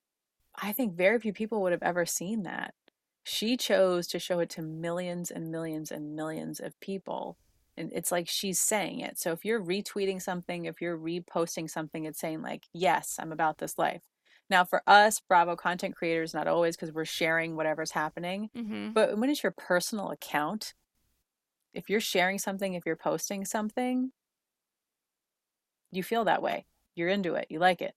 I 0.55 0.73
think 0.73 0.95
very 0.95 1.19
few 1.19 1.33
people 1.33 1.63
would 1.63 1.73
have 1.73 1.83
ever 1.83 2.07
seen 2.07 2.43
that. 2.43 2.75
She 3.25 3.57
chose 3.57 4.07
to 4.09 4.19
show 4.19 4.39
it 4.41 4.51
to 4.51 4.63
millions 4.63 5.31
and 5.31 5.51
millions 5.51 5.91
and 5.91 6.15
millions 6.15 6.61
of 6.61 6.79
people. 6.81 7.37
And 7.77 7.93
it's 7.95 8.11
like 8.11 8.29
she's 8.29 8.61
saying 8.61 9.01
it. 9.01 9.19
So 9.19 9.33
if 9.33 9.45
you're 9.45 9.63
retweeting 9.63 10.21
something, 10.21 10.65
if 10.65 10.81
you're 10.81 10.97
reposting 10.97 11.69
something, 11.69 12.05
it's 12.05 12.19
saying, 12.19 12.43
like, 12.43 12.65
yes, 12.73 13.17
I'm 13.19 13.33
about 13.33 13.59
this 13.59 13.79
life. 13.79 14.03
Now, 14.49 14.65
for 14.65 14.83
us, 14.87 15.21
Bravo 15.21 15.57
content 15.57 15.97
creators, 15.97 16.33
not 16.33 16.47
always 16.47 16.77
because 16.77 16.93
we're 16.93 17.05
sharing 17.05 17.57
whatever's 17.57 17.91
happening. 17.91 18.49
Mm-hmm. 18.57 18.93
But 18.93 19.19
when 19.19 19.29
it's 19.29 19.43
your 19.43 19.53
personal 19.53 20.11
account, 20.11 20.73
if 21.75 21.91
you're 21.91 22.01
sharing 22.01 22.39
something, 22.39 22.75
if 22.75 22.87
you're 22.87 22.97
posting 22.97 23.45
something, 23.45 24.13
you 25.91 26.03
feel 26.03 26.25
that 26.25 26.43
way. 26.43 26.65
You're 26.95 27.09
into 27.09 27.35
it. 27.35 27.49
You 27.51 27.59
like 27.59 27.83
it 27.83 27.95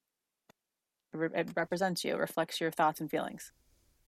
it 1.13 1.50
represents 1.56 2.04
you, 2.04 2.13
it 2.13 2.20
reflects 2.20 2.62
your 2.62 2.72
thoughts 2.72 3.02
and 3.02 3.10
feelings. 3.10 3.52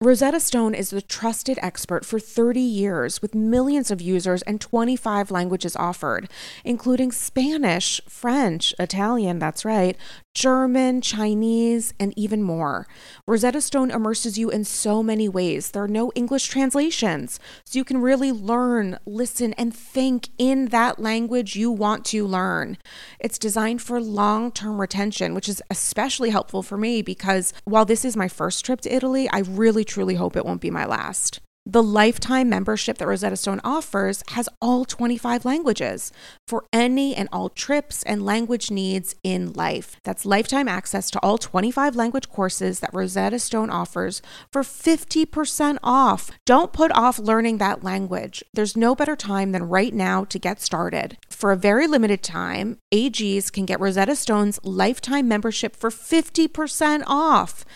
Rosetta 0.00 0.38
Stone 0.38 0.76
is 0.76 0.90
the 0.90 1.02
trusted 1.02 1.58
expert 1.60 2.04
for 2.04 2.20
30 2.20 2.60
years 2.60 3.20
with 3.20 3.34
millions 3.34 3.90
of 3.90 4.00
users 4.00 4.42
and 4.42 4.60
25 4.60 5.32
languages 5.32 5.74
offered, 5.74 6.30
including 6.64 7.10
Spanish, 7.10 8.00
French, 8.08 8.72
Italian, 8.78 9.40
that's 9.40 9.64
right, 9.64 9.96
German, 10.34 11.00
Chinese, 11.00 11.94
and 11.98 12.14
even 12.16 12.44
more. 12.44 12.86
Rosetta 13.26 13.60
Stone 13.60 13.90
immerses 13.90 14.38
you 14.38 14.50
in 14.50 14.62
so 14.62 15.02
many 15.02 15.28
ways. 15.28 15.72
There 15.72 15.82
are 15.82 15.88
no 15.88 16.12
English 16.14 16.46
translations, 16.46 17.40
so 17.64 17.76
you 17.76 17.84
can 17.84 18.00
really 18.00 18.30
learn, 18.30 19.00
listen, 19.04 19.52
and 19.54 19.74
think 19.74 20.28
in 20.38 20.66
that 20.66 21.00
language 21.00 21.56
you 21.56 21.72
want 21.72 22.04
to 22.04 22.24
learn. 22.24 22.78
It's 23.18 23.36
designed 23.36 23.82
for 23.82 24.00
long 24.00 24.52
term 24.52 24.80
retention, 24.80 25.34
which 25.34 25.48
is 25.48 25.60
especially 25.70 26.30
helpful 26.30 26.62
for 26.62 26.78
me 26.78 27.02
because 27.02 27.52
while 27.64 27.84
this 27.84 28.04
is 28.04 28.16
my 28.16 28.28
first 28.28 28.64
trip 28.64 28.80
to 28.82 28.94
Italy, 28.94 29.28
I 29.30 29.40
really 29.40 29.84
truly 29.88 30.14
hope 30.14 30.36
it 30.36 30.46
won't 30.46 30.60
be 30.60 30.70
my 30.70 30.84
last. 30.84 31.40
The 31.70 31.82
lifetime 31.82 32.48
membership 32.48 32.96
that 32.96 33.06
Rosetta 33.06 33.36
Stone 33.36 33.60
offers 33.62 34.22
has 34.28 34.48
all 34.58 34.86
25 34.86 35.44
languages 35.44 36.10
for 36.46 36.64
any 36.72 37.14
and 37.14 37.28
all 37.30 37.50
trips 37.50 38.02
and 38.04 38.24
language 38.24 38.70
needs 38.70 39.14
in 39.22 39.52
life. 39.52 39.96
That's 40.02 40.24
lifetime 40.24 40.66
access 40.66 41.10
to 41.10 41.20
all 41.22 41.36
25 41.36 41.94
language 41.94 42.30
courses 42.30 42.80
that 42.80 42.94
Rosetta 42.94 43.38
Stone 43.38 43.68
offers 43.68 44.22
for 44.50 44.62
50% 44.62 45.76
off. 45.82 46.30
Don't 46.46 46.72
put 46.72 46.90
off 46.92 47.18
learning 47.18 47.58
that 47.58 47.84
language. 47.84 48.42
There's 48.54 48.74
no 48.74 48.94
better 48.94 49.14
time 49.14 49.52
than 49.52 49.68
right 49.68 49.92
now 49.92 50.24
to 50.24 50.38
get 50.38 50.62
started. 50.62 51.18
For 51.28 51.52
a 51.52 51.56
very 51.56 51.86
limited 51.86 52.22
time, 52.22 52.78
AGs 52.94 53.52
can 53.52 53.66
get 53.66 53.78
Rosetta 53.78 54.16
Stone's 54.16 54.58
lifetime 54.64 55.28
membership 55.28 55.76
for 55.76 55.90
50% 55.90 57.02
off. 57.06 57.66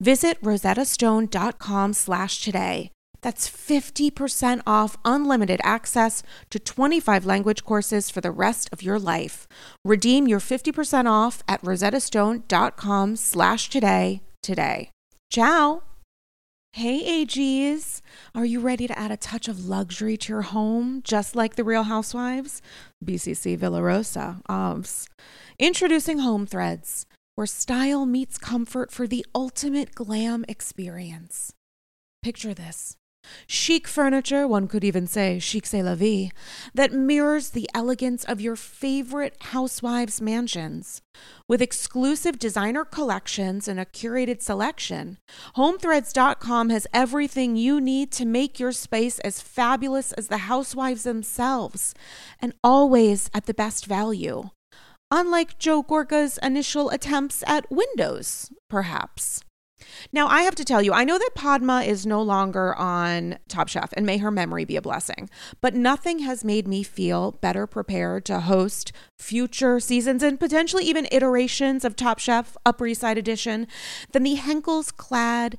Visit 0.00 0.40
rosettastone.com 0.42 1.92
slash 1.92 2.40
today. 2.42 2.90
That's 3.22 3.48
50% 3.48 4.62
off 4.66 4.96
unlimited 5.04 5.60
access 5.62 6.22
to 6.50 6.58
25 6.58 7.24
language 7.24 7.64
courses 7.64 8.10
for 8.10 8.20
the 8.20 8.32
rest 8.32 8.68
of 8.72 8.82
your 8.82 8.98
life. 8.98 9.46
Redeem 9.84 10.26
your 10.26 10.40
50% 10.40 11.08
off 11.08 11.42
at 11.46 11.62
rosettastone.com 11.62 13.16
slash 13.16 13.68
today 13.68 14.22
today. 14.42 14.90
Ciao! 15.30 15.82
Hey 16.74 17.26
AGs, 17.26 18.00
are 18.34 18.46
you 18.46 18.58
ready 18.58 18.86
to 18.86 18.98
add 18.98 19.10
a 19.10 19.16
touch 19.18 19.46
of 19.46 19.68
luxury 19.68 20.16
to 20.16 20.32
your 20.32 20.42
home, 20.42 21.02
just 21.04 21.36
like 21.36 21.54
the 21.54 21.64
Real 21.64 21.82
Housewives? 21.82 22.62
BCC 23.04 23.58
Villarosa, 23.58 24.40
OBS. 24.48 25.06
Introducing 25.58 26.20
Home 26.20 26.46
Threads, 26.46 27.04
where 27.34 27.46
style 27.46 28.06
meets 28.06 28.38
comfort 28.38 28.90
for 28.90 29.06
the 29.06 29.24
ultimate 29.34 29.94
glam 29.94 30.44
experience. 30.48 31.52
Picture 32.22 32.54
this 32.54 32.96
Chic 33.46 33.86
furniture, 33.86 34.48
one 34.48 34.66
could 34.66 34.84
even 34.84 35.06
say 35.06 35.38
chic 35.38 35.66
c'est 35.66 35.82
la 35.82 35.94
vie, 35.94 36.30
that 36.74 36.92
mirrors 36.92 37.50
the 37.50 37.68
elegance 37.74 38.24
of 38.24 38.40
your 38.40 38.56
favorite 38.56 39.36
housewives' 39.40 40.20
mansions. 40.20 41.00
With 41.46 41.62
exclusive 41.62 42.38
designer 42.38 42.84
collections 42.84 43.68
and 43.68 43.78
a 43.78 43.84
curated 43.84 44.42
selection, 44.42 45.18
HomeThreads.com 45.56 46.70
has 46.70 46.86
everything 46.92 47.56
you 47.56 47.80
need 47.80 48.10
to 48.12 48.24
make 48.24 48.58
your 48.58 48.72
space 48.72 49.18
as 49.20 49.40
fabulous 49.40 50.12
as 50.12 50.28
the 50.28 50.38
housewives 50.38 51.04
themselves, 51.04 51.94
and 52.40 52.54
always 52.64 53.30
at 53.32 53.46
the 53.46 53.54
best 53.54 53.86
value. 53.86 54.50
Unlike 55.14 55.58
Joe 55.58 55.82
Gorga's 55.82 56.38
initial 56.42 56.88
attempts 56.88 57.44
at 57.46 57.70
windows, 57.70 58.50
perhaps. 58.70 59.44
Now, 60.10 60.26
I 60.26 60.40
have 60.40 60.54
to 60.54 60.64
tell 60.64 60.80
you, 60.80 60.94
I 60.94 61.04
know 61.04 61.18
that 61.18 61.34
Padma 61.34 61.82
is 61.82 62.06
no 62.06 62.22
longer 62.22 62.74
on 62.76 63.38
Top 63.46 63.68
Chef, 63.68 63.92
and 63.92 64.06
may 64.06 64.16
her 64.16 64.30
memory 64.30 64.64
be 64.64 64.76
a 64.76 64.80
blessing, 64.80 65.28
but 65.60 65.74
nothing 65.74 66.20
has 66.20 66.44
made 66.44 66.66
me 66.66 66.82
feel 66.82 67.32
better 67.32 67.66
prepared 67.66 68.24
to 68.24 68.40
host 68.40 68.92
future 69.18 69.80
seasons 69.80 70.22
and 70.22 70.40
potentially 70.40 70.84
even 70.84 71.06
iterations 71.12 71.84
of 71.84 71.94
Top 71.94 72.18
Chef 72.18 72.56
Upper 72.64 72.86
East 72.86 73.02
Side 73.02 73.18
Edition 73.18 73.66
than 74.12 74.22
the 74.22 74.36
Henckels 74.36 74.96
clad 74.96 75.58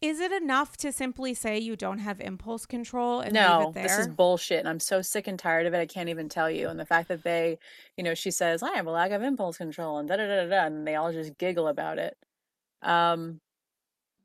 Is 0.00 0.20
it 0.20 0.30
enough 0.30 0.76
to 0.78 0.92
simply 0.92 1.34
say 1.34 1.58
you 1.58 1.74
don't 1.74 1.98
have 1.98 2.20
impulse 2.20 2.66
control 2.66 3.20
and 3.20 3.32
leave 3.32 3.42
No, 3.42 3.72
this 3.72 3.98
is 3.98 4.06
bullshit. 4.06 4.60
And 4.60 4.68
I'm 4.68 4.78
so 4.78 5.02
sick 5.02 5.26
and 5.26 5.36
tired 5.38 5.66
of 5.66 5.74
it. 5.74 5.80
I 5.80 5.86
can't 5.86 6.08
even 6.08 6.28
tell 6.28 6.48
you. 6.48 6.68
And 6.68 6.78
the 6.78 6.86
fact 6.86 7.08
that 7.08 7.24
they, 7.24 7.58
you 7.96 8.04
know, 8.04 8.14
she 8.14 8.30
says, 8.30 8.62
I 8.62 8.76
have 8.76 8.86
a 8.86 8.92
lack 8.92 9.10
of 9.10 9.22
impulse 9.22 9.56
control 9.56 9.98
and 9.98 10.08
da 10.08 10.16
da 10.16 10.26
da 10.26 10.44
da, 10.44 10.48
da, 10.48 10.66
and 10.66 10.86
they 10.86 10.94
all 10.94 11.12
just 11.12 11.36
giggle 11.36 11.66
about 11.66 11.98
it. 11.98 12.16
Um, 12.80 13.40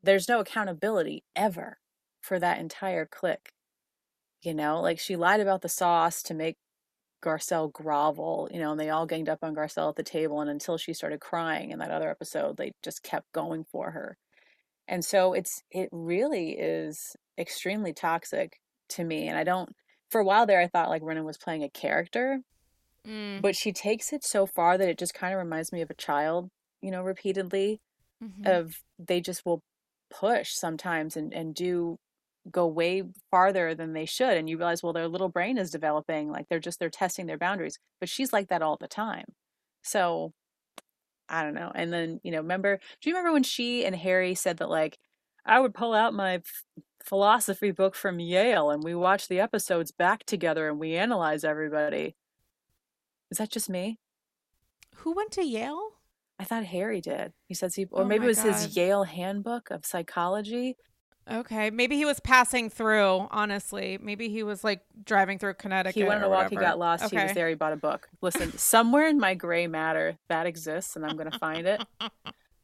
there's 0.02 0.28
no 0.28 0.40
accountability 0.40 1.24
ever 1.34 1.78
for 2.20 2.38
that 2.38 2.58
entire 2.60 3.06
clique. 3.06 3.50
You 4.42 4.54
know, 4.54 4.80
like 4.80 5.00
she 5.00 5.16
lied 5.16 5.40
about 5.40 5.62
the 5.62 5.68
sauce 5.68 6.22
to 6.24 6.34
make 6.34 6.56
Garcelle 7.22 7.72
grovel, 7.72 8.48
you 8.52 8.60
know, 8.60 8.72
and 8.72 8.80
they 8.80 8.90
all 8.90 9.06
ganged 9.06 9.28
up 9.28 9.40
on 9.42 9.54
Garcelle 9.56 9.88
at 9.88 9.96
the 9.96 10.02
table. 10.04 10.40
And 10.40 10.50
until 10.50 10.76
she 10.78 10.92
started 10.92 11.20
crying 11.20 11.70
in 11.70 11.78
that 11.80 11.90
other 11.90 12.10
episode, 12.10 12.58
they 12.58 12.72
just 12.82 13.02
kept 13.02 13.32
going 13.32 13.64
for 13.64 13.90
her. 13.92 14.18
And 14.88 15.04
so 15.04 15.32
it's 15.32 15.62
it 15.70 15.88
really 15.92 16.52
is 16.52 17.16
extremely 17.38 17.92
toxic 17.92 18.60
to 18.90 19.04
me. 19.04 19.28
And 19.28 19.38
I 19.38 19.44
don't 19.44 19.70
for 20.10 20.20
a 20.20 20.24
while 20.24 20.46
there 20.46 20.60
I 20.60 20.68
thought 20.68 20.90
like 20.90 21.02
Rinna 21.02 21.24
was 21.24 21.38
playing 21.38 21.62
a 21.64 21.70
character, 21.70 22.40
Mm, 23.06 23.42
but 23.42 23.54
she 23.56 23.72
takes 23.72 24.12
it 24.12 24.24
so 24.24 24.46
far 24.46 24.78
that 24.78 24.88
it 24.88 24.98
just 24.98 25.14
kind 25.14 25.34
of 25.34 25.38
reminds 25.38 25.72
me 25.72 25.82
of 25.82 25.90
a 25.90 25.94
child, 25.94 26.48
you 26.80 26.90
know, 26.90 27.02
repeatedly 27.02 27.80
mhm. 28.22 28.46
of 28.46 28.76
they 28.98 29.20
just 29.20 29.44
will 29.44 29.62
push 30.10 30.52
sometimes 30.52 31.16
and 31.16 31.32
and 31.34 31.54
do 31.54 31.98
go 32.50 32.66
way 32.66 33.02
farther 33.30 33.74
than 33.74 33.94
they 33.94 34.04
should 34.04 34.36
and 34.36 34.50
you 34.50 34.58
realize 34.58 34.82
well 34.82 34.92
their 34.92 35.08
little 35.08 35.30
brain 35.30 35.56
is 35.58 35.70
developing 35.70 36.30
like 36.30 36.46
they're 36.48 36.60
just 36.60 36.78
they're 36.78 36.90
testing 36.90 37.26
their 37.26 37.38
boundaries 37.38 37.78
but 38.00 38.08
she's 38.08 38.32
like 38.32 38.48
that 38.48 38.62
all 38.62 38.76
the 38.80 38.86
time 38.88 39.24
so 39.82 40.32
i 41.28 41.42
don't 41.42 41.54
know 41.54 41.70
and 41.74 41.92
then 41.92 42.20
you 42.22 42.30
know 42.30 42.38
remember 42.38 42.78
do 43.00 43.08
you 43.10 43.14
remember 43.14 43.32
when 43.32 43.42
she 43.42 43.84
and 43.84 43.94
harry 43.96 44.34
said 44.34 44.58
that 44.58 44.68
like 44.70 44.98
i 45.44 45.58
would 45.58 45.74
pull 45.74 45.94
out 45.94 46.14
my 46.14 46.40
philosophy 47.04 47.70
book 47.70 47.94
from 47.94 48.18
yale 48.18 48.70
and 48.70 48.82
we 48.82 48.94
watch 48.94 49.28
the 49.28 49.40
episodes 49.40 49.90
back 49.92 50.24
together 50.24 50.68
and 50.68 50.78
we 50.78 50.94
analyze 50.96 51.44
everybody 51.44 52.14
is 53.30 53.38
that 53.38 53.50
just 53.50 53.68
me 53.68 53.98
Who 54.96 55.12
went 55.12 55.32
to 55.32 55.44
Yale? 55.44 55.90
i 56.38 56.44
thought 56.44 56.64
harry 56.64 57.00
did 57.00 57.32
he 57.46 57.54
says 57.54 57.74
he 57.74 57.86
or 57.90 58.02
Oh 58.02 58.04
maybe 58.06 58.24
it 58.24 58.28
was 58.28 58.42
God. 58.42 58.52
his 58.54 58.76
yale 58.76 59.04
handbook 59.04 59.70
of 59.70 59.84
psychology 59.84 60.76
Okay, 61.30 61.70
maybe 61.70 61.96
he 61.96 62.04
was 62.04 62.20
passing 62.20 62.68
through. 62.68 63.28
Honestly, 63.30 63.98
maybe 64.00 64.28
he 64.28 64.42
was 64.42 64.62
like 64.62 64.82
driving 65.04 65.38
through 65.38 65.54
Connecticut. 65.54 65.94
He 65.94 66.04
went 66.04 66.22
on 66.22 66.24
a 66.24 66.28
walk, 66.28 66.50
he 66.50 66.56
got 66.56 66.78
lost, 66.78 67.10
he 67.10 67.16
was 67.16 67.32
there, 67.32 67.48
he 67.48 67.54
bought 67.54 67.72
a 67.72 67.76
book. 67.76 68.08
Listen, 68.20 68.56
somewhere 68.58 69.08
in 69.08 69.18
my 69.18 69.34
gray 69.34 69.66
matter 69.66 70.18
that 70.28 70.46
exists, 70.46 70.96
and 70.96 71.06
I'm 71.06 71.16
going 71.16 71.30
to 71.30 71.38
find 71.38 71.66
it. 71.66 71.82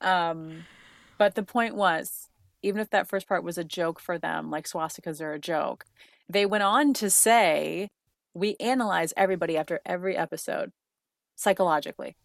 Um, 0.02 0.64
but 1.18 1.34
the 1.34 1.42
point 1.42 1.74
was, 1.74 2.30
even 2.62 2.80
if 2.80 2.88
that 2.88 3.06
first 3.06 3.28
part 3.28 3.44
was 3.44 3.58
a 3.58 3.64
joke 3.64 4.00
for 4.00 4.18
them, 4.18 4.50
like 4.50 4.66
swastikas 4.66 5.20
are 5.20 5.34
a 5.34 5.38
joke, 5.38 5.84
they 6.26 6.46
went 6.46 6.62
on 6.62 6.94
to 6.94 7.10
say, 7.10 7.90
we 8.32 8.56
analyze 8.60 9.12
everybody 9.16 9.56
after 9.58 9.80
every 9.84 10.16
episode 10.16 10.72
psychologically. 11.36 12.16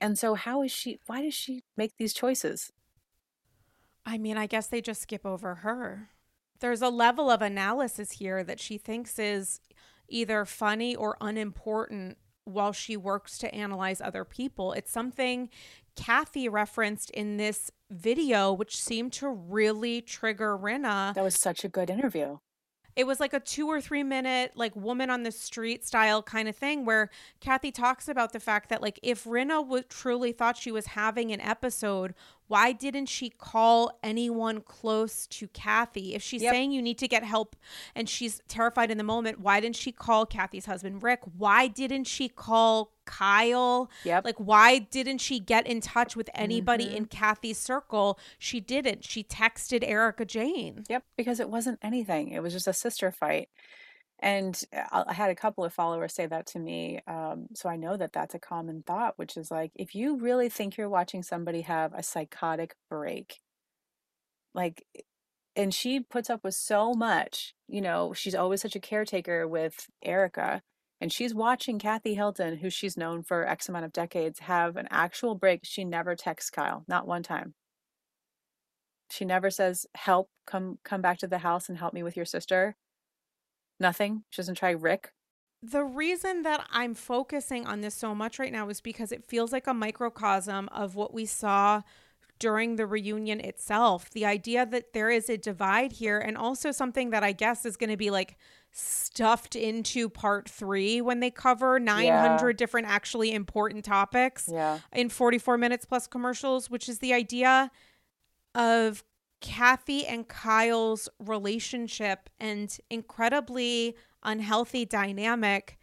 And 0.00 0.18
so, 0.18 0.34
how 0.34 0.62
is 0.62 0.70
she, 0.70 1.00
why 1.06 1.22
does 1.22 1.34
she 1.34 1.62
make 1.76 1.92
these 1.98 2.12
choices? 2.12 2.70
I 4.06 4.18
mean, 4.18 4.36
I 4.36 4.46
guess 4.46 4.66
they 4.66 4.80
just 4.80 5.02
skip 5.02 5.24
over 5.24 5.56
her. 5.56 6.10
There's 6.60 6.82
a 6.82 6.88
level 6.88 7.30
of 7.30 7.42
analysis 7.42 8.12
here 8.12 8.44
that 8.44 8.60
she 8.60 8.78
thinks 8.78 9.18
is 9.18 9.60
either 10.08 10.44
funny 10.44 10.94
or 10.94 11.16
unimportant 11.20 12.18
while 12.44 12.72
she 12.72 12.96
works 12.96 13.38
to 13.38 13.54
analyze 13.54 14.00
other 14.00 14.24
people. 14.24 14.72
It's 14.72 14.90
something 14.90 15.48
Kathy 15.96 16.48
referenced 16.48 17.10
in 17.10 17.36
this 17.38 17.70
video, 17.90 18.52
which 18.52 18.76
seemed 18.76 19.12
to 19.14 19.28
really 19.28 20.00
trigger 20.00 20.56
Rinna. 20.56 21.14
That 21.14 21.24
was 21.24 21.36
such 21.36 21.64
a 21.64 21.68
good 21.68 21.88
interview. 21.88 22.38
It 22.96 23.06
was 23.06 23.18
like 23.20 23.32
a 23.32 23.40
two 23.40 23.66
or 23.68 23.80
three 23.80 24.02
minute, 24.02 24.52
like 24.54 24.74
woman 24.76 25.10
on 25.10 25.24
the 25.24 25.32
street 25.32 25.84
style 25.84 26.22
kind 26.22 26.48
of 26.48 26.56
thing 26.56 26.84
where 26.84 27.10
Kathy 27.40 27.72
talks 27.72 28.08
about 28.08 28.32
the 28.32 28.40
fact 28.40 28.68
that, 28.68 28.80
like, 28.80 29.00
if 29.02 29.24
Rinna 29.24 29.66
would 29.66 29.88
truly 29.90 30.32
thought 30.32 30.56
she 30.56 30.70
was 30.70 30.86
having 30.86 31.32
an 31.32 31.40
episode, 31.40 32.14
why 32.46 32.72
didn't 32.72 33.06
she 33.06 33.30
call 33.30 33.98
anyone 34.02 34.60
close 34.60 35.26
to 35.28 35.48
Kathy? 35.48 36.14
If 36.14 36.22
she's 36.22 36.42
Yep. 36.42 36.52
saying 36.52 36.72
you 36.72 36.82
need 36.82 36.98
to 36.98 37.08
get 37.08 37.24
help 37.24 37.56
and 37.94 38.08
she's 38.08 38.40
terrified 38.48 38.90
in 38.90 38.98
the 38.98 39.04
moment, 39.04 39.40
why 39.40 39.60
didn't 39.60 39.76
she 39.76 39.90
call 39.92 40.24
Kathy's 40.26 40.66
husband, 40.66 41.02
Rick? 41.02 41.20
Why 41.36 41.66
didn't 41.66 42.04
she 42.04 42.28
call 42.28 42.92
Kyle? 43.04 43.90
Yep. 44.04 44.24
Like, 44.24 44.36
why 44.38 44.78
didn't 44.78 45.18
she 45.18 45.40
get 45.40 45.66
in 45.66 45.80
touch 45.80 46.16
with 46.16 46.28
anybody 46.34 46.86
Mhm. 46.86 46.94
in 46.96 47.04
Kathy's 47.06 47.58
circle? 47.58 48.18
She 48.38 48.60
didn't. 48.60 49.04
She 49.04 49.22
texted 49.24 49.82
Erika 49.86 50.24
Jayne. 50.24 50.84
Yep, 50.88 51.04
because 51.16 51.40
it 51.40 51.48
wasn't 51.50 51.78
anything. 51.82 52.28
It 52.30 52.42
was 52.42 52.52
just 52.52 52.66
a 52.68 52.72
sister 52.72 53.10
fight. 53.12 53.48
And 54.20 54.60
uh, 54.72 54.84
I 54.92 55.04
I 55.08 55.12
had 55.12 55.30
a 55.30 55.34
couple 55.34 55.64
of 55.64 55.72
followers 55.72 56.14
say 56.14 56.26
that 56.26 56.46
to 56.48 56.58
me. 56.58 57.00
Um, 57.06 57.48
so 57.54 57.68
I 57.68 57.76
know 57.76 57.96
that 57.96 58.12
that's 58.12 58.34
a 58.34 58.38
common 58.38 58.82
thought, 58.82 59.18
which 59.18 59.36
is 59.36 59.50
like, 59.50 59.72
if 59.74 59.94
you 59.94 60.16
really 60.16 60.48
think 60.48 60.76
you're 60.76 60.88
watching 60.88 61.22
somebody 61.22 61.62
have 61.62 61.92
a 61.94 62.02
psychotic 62.02 62.74
break, 62.88 63.40
like, 64.54 64.86
and 65.56 65.74
she 65.74 66.00
puts 66.00 66.30
up 66.30 66.42
with 66.44 66.54
so 66.54 66.94
much, 66.94 67.54
you 67.68 67.80
know, 67.80 68.12
she's 68.12 68.34
always 68.34 68.60
such 68.62 68.76
a 68.76 68.80
caretaker 68.80 69.46
with 69.46 69.88
Erika. 70.02 70.62
And 71.00 71.12
she's 71.12 71.34
watching 71.34 71.78
Kathy 71.78 72.14
Hilton, 72.14 72.58
who 72.58 72.70
she's 72.70 72.96
known 72.96 73.22
for 73.22 73.46
X 73.46 73.68
amount 73.68 73.84
of 73.84 73.92
decades, 73.92 74.38
have 74.40 74.76
an 74.76 74.88
actual 74.90 75.34
break. 75.34 75.60
She 75.64 75.84
never 75.84 76.14
texts 76.14 76.50
Kyle, 76.50 76.84
not 76.88 77.06
one 77.06 77.22
time. 77.22 77.54
She 79.10 79.24
never 79.24 79.50
says, 79.50 79.86
"Help, 79.94 80.30
come 80.46 80.78
come 80.82 81.02
back 81.02 81.18
to 81.18 81.26
the 81.26 81.38
house 81.38 81.68
and 81.68 81.78
help 81.78 81.92
me 81.92 82.02
with 82.02 82.16
your 82.16 82.24
sister." 82.24 82.76
Nothing. 83.78 84.24
She 84.30 84.40
doesn't 84.40 84.54
try 84.54 84.70
Rick. 84.70 85.12
The 85.62 85.84
reason 85.84 86.42
that 86.42 86.66
I'm 86.70 86.94
focusing 86.94 87.66
on 87.66 87.80
this 87.80 87.94
so 87.94 88.14
much 88.14 88.38
right 88.38 88.52
now 88.52 88.68
is 88.68 88.80
because 88.80 89.12
it 89.12 89.24
feels 89.24 89.52
like 89.52 89.66
a 89.66 89.74
microcosm 89.74 90.68
of 90.68 90.94
what 90.94 91.12
we 91.14 91.26
saw 91.26 91.82
during 92.38 92.76
the 92.76 92.86
reunion 92.86 93.40
itself. 93.40 94.10
The 94.10 94.26
idea 94.26 94.66
that 94.66 94.92
there 94.92 95.10
is 95.10 95.30
a 95.30 95.36
divide 95.36 95.92
here, 95.92 96.18
and 96.18 96.36
also 96.36 96.70
something 96.70 97.10
that 97.10 97.24
I 97.24 97.32
guess 97.32 97.64
is 97.64 97.76
going 97.76 97.90
to 97.90 97.96
be 97.96 98.10
like 98.10 98.36
stuffed 98.76 99.54
into 99.54 100.08
part 100.08 100.48
three 100.48 101.00
when 101.00 101.20
they 101.20 101.30
cover 101.30 101.78
900 101.78 102.56
different 102.56 102.88
actually 102.88 103.32
important 103.32 103.84
topics 103.84 104.48
Yeah. 104.52 104.80
in 104.92 105.08
44 105.08 105.56
minutes 105.56 105.84
plus 105.84 106.08
commercials, 106.08 106.68
which 106.68 106.88
is 106.88 106.98
the 106.98 107.12
idea 107.14 107.70
of 108.52 109.04
Kathy 109.40 110.04
and 110.06 110.26
Kyle's 110.26 111.08
relationship 111.20 112.28
and 112.40 112.76
incredibly 112.90 113.96
unhealthy 114.24 114.84
dynamic. 114.84 115.78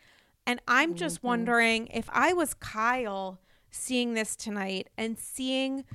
And 0.45 0.61
I'm 0.67 0.95
just 0.95 1.21
Mhm. 1.21 1.23
wondering 1.23 1.87
if 1.87 2.09
I 2.11 2.33
was 2.33 2.53
Kyle 2.55 3.39
seeing 3.69 4.15
this 4.15 4.35
tonight 4.35 4.89
and 4.97 5.17
seeing 5.17 5.85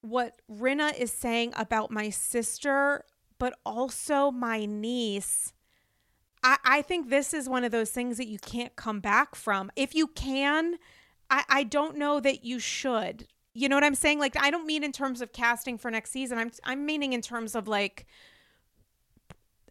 what 0.00 0.40
Rinna 0.50 0.96
is 0.98 1.12
saying 1.12 1.52
about 1.54 1.90
my 1.90 2.08
sister, 2.08 3.04
but 3.40 3.58
also 3.66 4.30
my 4.30 4.66
niece. 4.66 5.52
I, 6.44 6.58
I 6.64 6.82
think 6.82 7.08
this 7.08 7.34
is 7.34 7.48
one 7.48 7.64
of 7.64 7.72
those 7.72 7.90
things 7.90 8.18
that 8.18 8.28
you 8.28 8.38
can't 8.38 8.76
come 8.76 9.00
back 9.00 9.34
from. 9.34 9.72
If 9.74 9.94
you 9.94 10.06
can, 10.06 10.76
I, 11.28 11.44
I 11.48 11.62
don't 11.64 11.96
know 11.96 12.20
that 12.20 12.44
you 12.44 12.60
should. 12.60 13.26
You 13.54 13.68
know 13.68 13.76
what 13.76 13.82
I'm 13.82 13.96
saying? 13.96 14.20
Like 14.20 14.36
I 14.40 14.52
don't 14.52 14.66
mean 14.66 14.84
in 14.84 14.92
terms 14.92 15.20
of 15.20 15.32
casting 15.32 15.78
for 15.78 15.90
next 15.90 16.12
season. 16.12 16.38
I'm 16.38 16.52
I'm 16.62 16.86
meaning 16.86 17.14
in 17.14 17.22
terms 17.22 17.56
of 17.56 17.66
like 17.66 18.06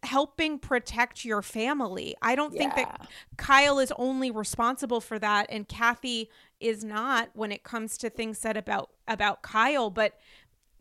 helping 0.02 0.58
protect 0.58 1.24
your 1.24 1.40
family. 1.40 2.14
I 2.20 2.34
don't 2.34 2.52
think 2.52 2.74
that 2.74 3.08
Kyle 3.36 3.78
is 3.78 3.92
only 3.96 4.30
responsible 4.30 5.00
for 5.00 5.18
that 5.18 5.46
and 5.48 5.68
Kathy 5.68 6.30
is 6.58 6.82
not 6.82 7.30
when 7.34 7.52
it 7.52 7.62
comes 7.62 7.96
to 7.98 8.10
things 8.10 8.38
said 8.38 8.56
about 8.56 8.90
about 9.08 9.42
Kyle, 9.42 9.90
but 9.90 10.18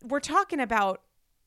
we're 0.04 0.20
talking 0.20 0.60
about 0.60 1.02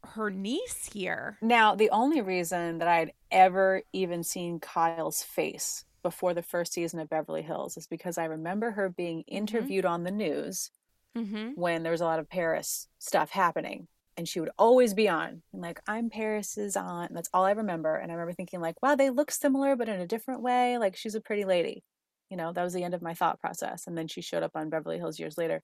her 0.05 0.31
niece 0.31 0.91
here. 0.93 1.39
Now, 1.41 1.75
the 1.75 1.91
only 1.91 2.21
reason 2.21 2.79
that 2.79 2.89
I 2.89 2.99
had 2.99 3.13
ever 3.31 3.83
even 3.93 4.23
seen 4.23 4.61
Kyle's 4.61 5.23
face 5.23 5.85
before 6.03 6.35
the 6.35 6.43
first 6.43 6.73
season 6.73 6.99
of 7.01 7.09
Beverly 7.09 7.43
Hills 7.43 7.77
is 7.77 7.87
because 7.87 8.19
I 8.19 8.25
remember 8.25 8.73
her 8.73 8.89
being 8.89 9.23
interviewed 9.23 9.85
on 9.85 10.03
the 10.03 10.11
news 10.11 10.71
Mhm. 11.17 11.57
when 11.57 11.83
there 11.83 11.93
was 11.93 12.01
a 12.01 12.05
lot 12.05 12.19
of 12.19 12.29
Paris 12.29 12.89
stuff 12.99 13.31
happening. 13.31 13.89
And 14.17 14.29
she 14.29 14.41
would 14.41 14.51
always 14.59 14.93
be 14.93 15.09
on. 15.09 15.43
And 15.53 15.63
like, 15.63 15.81
I'm 15.87 16.11
Paris's 16.11 16.77
aunt. 16.77 17.11
And 17.11 17.17
that's 17.17 17.31
all 17.33 17.45
I 17.45 17.53
remember. 17.53 17.97
And 17.97 18.11
I 18.11 18.15
remember 18.15 18.35
thinking, 18.35 18.61
like, 18.61 18.83
wow, 18.83 18.95
they 18.95 19.09
look 19.09 19.31
similar, 19.31 19.75
but 19.77 19.89
in 19.89 20.01
a 20.01 20.07
different 20.07 20.43
way. 20.43 20.77
Like, 20.77 20.97
she's 20.97 21.15
a 21.15 21.21
pretty 21.21 21.45
lady. 21.47 21.83
You 22.29 22.37
know, 22.37 22.53
that 22.53 22.63
was 22.63 22.75
the 22.75 22.85
end 22.85 22.95
of 22.95 23.01
my 23.03 23.15
thought 23.15 23.41
process. 23.41 23.87
And 23.87 23.97
then 23.97 24.09
she 24.09 24.21
showed 24.21 24.43
up 24.43 24.53
on 24.55 24.69
Beverly 24.69 24.99
Hills 24.99 25.19
years 25.19 25.39
later. 25.39 25.63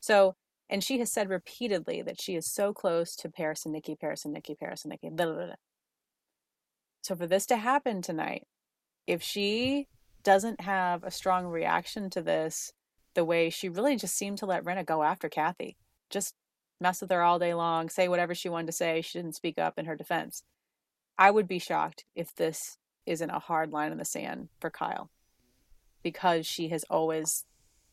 So, 0.00 0.36
and 0.68 0.82
she 0.82 0.98
has 0.98 1.12
said 1.12 1.28
repeatedly 1.28 2.02
that 2.02 2.20
she 2.20 2.34
is 2.34 2.46
so 2.46 2.72
close 2.72 3.14
to 3.16 3.28
Paris 3.28 3.64
and 3.64 3.72
Nikki, 3.72 3.94
Paris 3.94 4.24
and 4.24 4.34
Nikki, 4.34 4.54
Paris 4.54 4.84
and 4.84 4.90
Nikki. 4.90 5.10
Blah, 5.10 5.26
blah, 5.26 5.46
blah. 5.46 5.54
So, 7.02 7.16
for 7.16 7.26
this 7.26 7.46
to 7.46 7.56
happen 7.56 8.00
tonight, 8.00 8.46
if 9.06 9.22
she 9.22 9.88
doesn't 10.22 10.60
have 10.60 11.02
a 11.04 11.10
strong 11.10 11.46
reaction 11.46 12.10
to 12.10 12.22
this, 12.22 12.72
the 13.14 13.24
way 13.24 13.50
she 13.50 13.68
really 13.68 13.96
just 13.96 14.16
seemed 14.16 14.38
to 14.38 14.46
let 14.46 14.64
Rinna 14.64 14.86
go 14.86 15.02
after 15.02 15.28
Kathy, 15.28 15.76
just 16.10 16.34
mess 16.80 17.00
with 17.00 17.10
her 17.10 17.22
all 17.22 17.38
day 17.38 17.54
long, 17.54 17.88
say 17.88 18.08
whatever 18.08 18.34
she 18.34 18.48
wanted 18.48 18.66
to 18.66 18.72
say. 18.72 19.00
She 19.02 19.18
didn't 19.18 19.34
speak 19.34 19.58
up 19.58 19.78
in 19.78 19.86
her 19.86 19.96
defense. 19.96 20.42
I 21.18 21.30
would 21.30 21.48
be 21.48 21.58
shocked 21.58 22.04
if 22.14 22.34
this 22.34 22.78
isn't 23.06 23.30
a 23.30 23.38
hard 23.38 23.72
line 23.72 23.92
in 23.92 23.98
the 23.98 24.04
sand 24.04 24.48
for 24.60 24.70
Kyle 24.70 25.10
because 26.02 26.46
she 26.46 26.68
has 26.68 26.84
always 26.84 27.44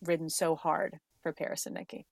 ridden 0.01 0.29
so 0.29 0.55
hard 0.55 0.99
for 1.21 1.31
Paris 1.31 1.65
and 1.65 1.75
Nikki. 1.75 2.07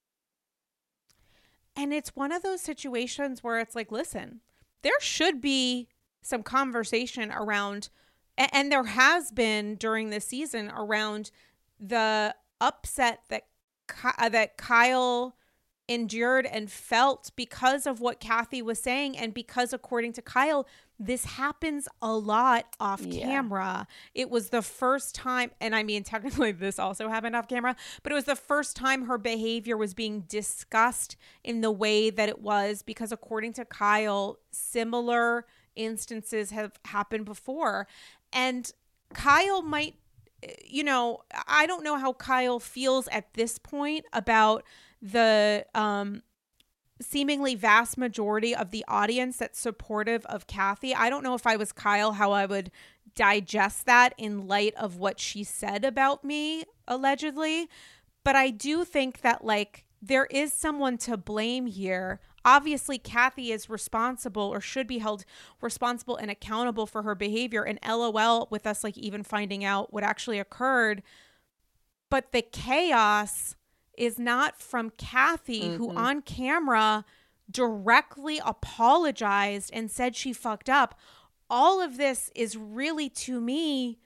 And 1.77 1.93
it's 1.93 2.15
one 2.15 2.31
of 2.31 2.41
those 2.41 2.61
situations 2.61 3.43
where 3.43 3.59
it's 3.59 3.75
like, 3.75 3.91
listen, 3.91 4.41
there 4.81 4.99
should 4.99 5.39
be 5.39 5.87
some 6.23 6.41
conversation 6.41 7.31
around, 7.31 7.89
and 8.35 8.71
there 8.71 8.83
has 8.83 9.31
been 9.31 9.75
during 9.75 10.09
this 10.09 10.25
season 10.25 10.71
around 10.75 11.29
the 11.79 12.35
upset 12.59 13.21
that 13.29 13.43
uh, 14.03 14.27
that 14.27 14.57
Kyle 14.57 15.35
endured 15.87 16.45
and 16.45 16.69
felt 16.69 17.31
because 17.35 17.85
of 17.85 18.01
what 18.01 18.19
Kathy 18.19 18.61
was 18.61 18.79
saying, 18.79 19.15
and 19.15 19.33
because 19.33 19.71
according 19.71 20.13
to 20.13 20.21
Kyle, 20.21 20.67
this 20.99 21.25
happens 21.25 21.87
a 22.01 22.15
lot 22.15 22.65
off 22.79 23.01
Yeah. 23.01 23.25
camera. 23.25 23.87
It 24.15 24.29
was 24.29 24.49
the 24.49 24.61
first 24.61 25.13
time, 25.13 25.51
and 25.61 25.75
I 25.75 25.83
mean, 25.83 26.03
technically, 26.13 26.51
this 26.51 26.79
also 26.79 27.07
happened 27.09 27.35
off 27.35 27.47
camera, 27.47 27.75
but 28.03 28.11
it 28.11 28.15
was 28.15 28.25
the 28.25 28.35
first 28.35 28.75
time 28.75 29.05
her 29.05 29.17
behavior 29.17 29.77
was 29.77 29.93
being 29.93 30.21
discussed 30.21 31.15
in 31.43 31.61
the 31.61 31.71
way 31.71 32.09
that 32.09 32.29
it 32.29 32.41
was 32.41 32.81
because, 32.81 33.11
according 33.11 33.53
to 33.53 33.65
Kyle, 33.65 34.39
similar 34.51 35.45
instances 35.75 36.51
have 36.51 36.79
happened 36.85 37.25
before. 37.25 37.87
And 38.33 38.71
Kyle 39.13 39.61
might, 39.61 39.95
you 40.65 40.83
know, 40.83 41.19
I 41.47 41.67
don't 41.67 41.83
know 41.83 41.97
how 41.97 42.13
Kyle 42.13 42.59
feels 42.59 43.07
at 43.09 43.33
this 43.35 43.59
point 43.59 44.05
about 44.13 44.63
the 45.01 45.63
um 45.75 46.23
seemingly 47.01 47.55
vast 47.55 47.97
majority 47.97 48.55
of 48.55 48.71
the 48.71 48.83
audience 48.87 49.37
that's 49.37 49.59
supportive 49.59 50.25
of 50.25 50.47
Kathy. 50.47 50.95
I 50.95 51.09
don't 51.09 51.23
know 51.23 51.35
if 51.35 51.45
I 51.45 51.55
was 51.55 51.71
Kyle 51.71 52.13
how 52.13 52.31
I 52.31 52.45
would 52.45 52.71
digest 53.15 53.85
that 53.85 54.13
in 54.17 54.47
light 54.47 54.73
of 54.75 54.97
what 54.97 55.19
she 55.19 55.43
said 55.43 55.83
about 55.83 56.23
me 56.23 56.63
allegedly, 56.87 57.67
but 58.23 58.35
I 58.35 58.49
do 58.49 58.83
think 58.83 59.21
that 59.21 59.43
like 59.43 59.85
there 60.01 60.25
is 60.25 60.53
someone 60.53 60.97
to 60.99 61.17
blame 61.17 61.65
here. 61.65 62.19
Obviously, 62.45 62.97
Kathy 62.97 63.51
is 63.51 63.69
responsible 63.69 64.43
or 64.43 64.61
should 64.61 64.87
be 64.87 64.99
held 64.99 65.25
responsible 65.59 66.15
and 66.15 66.31
accountable 66.31 66.85
for 66.85 67.03
her 67.03 67.15
behavior. 67.15 67.63
And 67.63 67.79
LOL 67.85 68.47
with 68.49 68.65
us, 68.65 68.83
like 68.83 68.97
even 68.97 69.23
finding 69.23 69.65
out 69.65 69.91
what 69.91 70.03
actually 70.03 70.39
occurred. 70.39 71.03
But 72.09 72.31
the 72.31 72.41
chaos 72.41 73.56
is 73.97 74.17
not 74.19 74.61
from 74.61 74.91
Kathy, 74.91 75.75
who 75.75 75.89
Mhm. 75.89 75.97
on 75.97 76.21
camera 76.21 77.03
directly 77.49 78.39
apologized 78.45 79.71
and 79.73 79.89
said 79.89 80.15
she 80.15 80.33
fucked 80.33 80.69
up. 80.69 80.99
All 81.49 81.81
of 81.81 81.97
this 81.97 82.29
is 82.35 82.57
really 82.57 83.09
to 83.09 83.39
me 83.41 83.99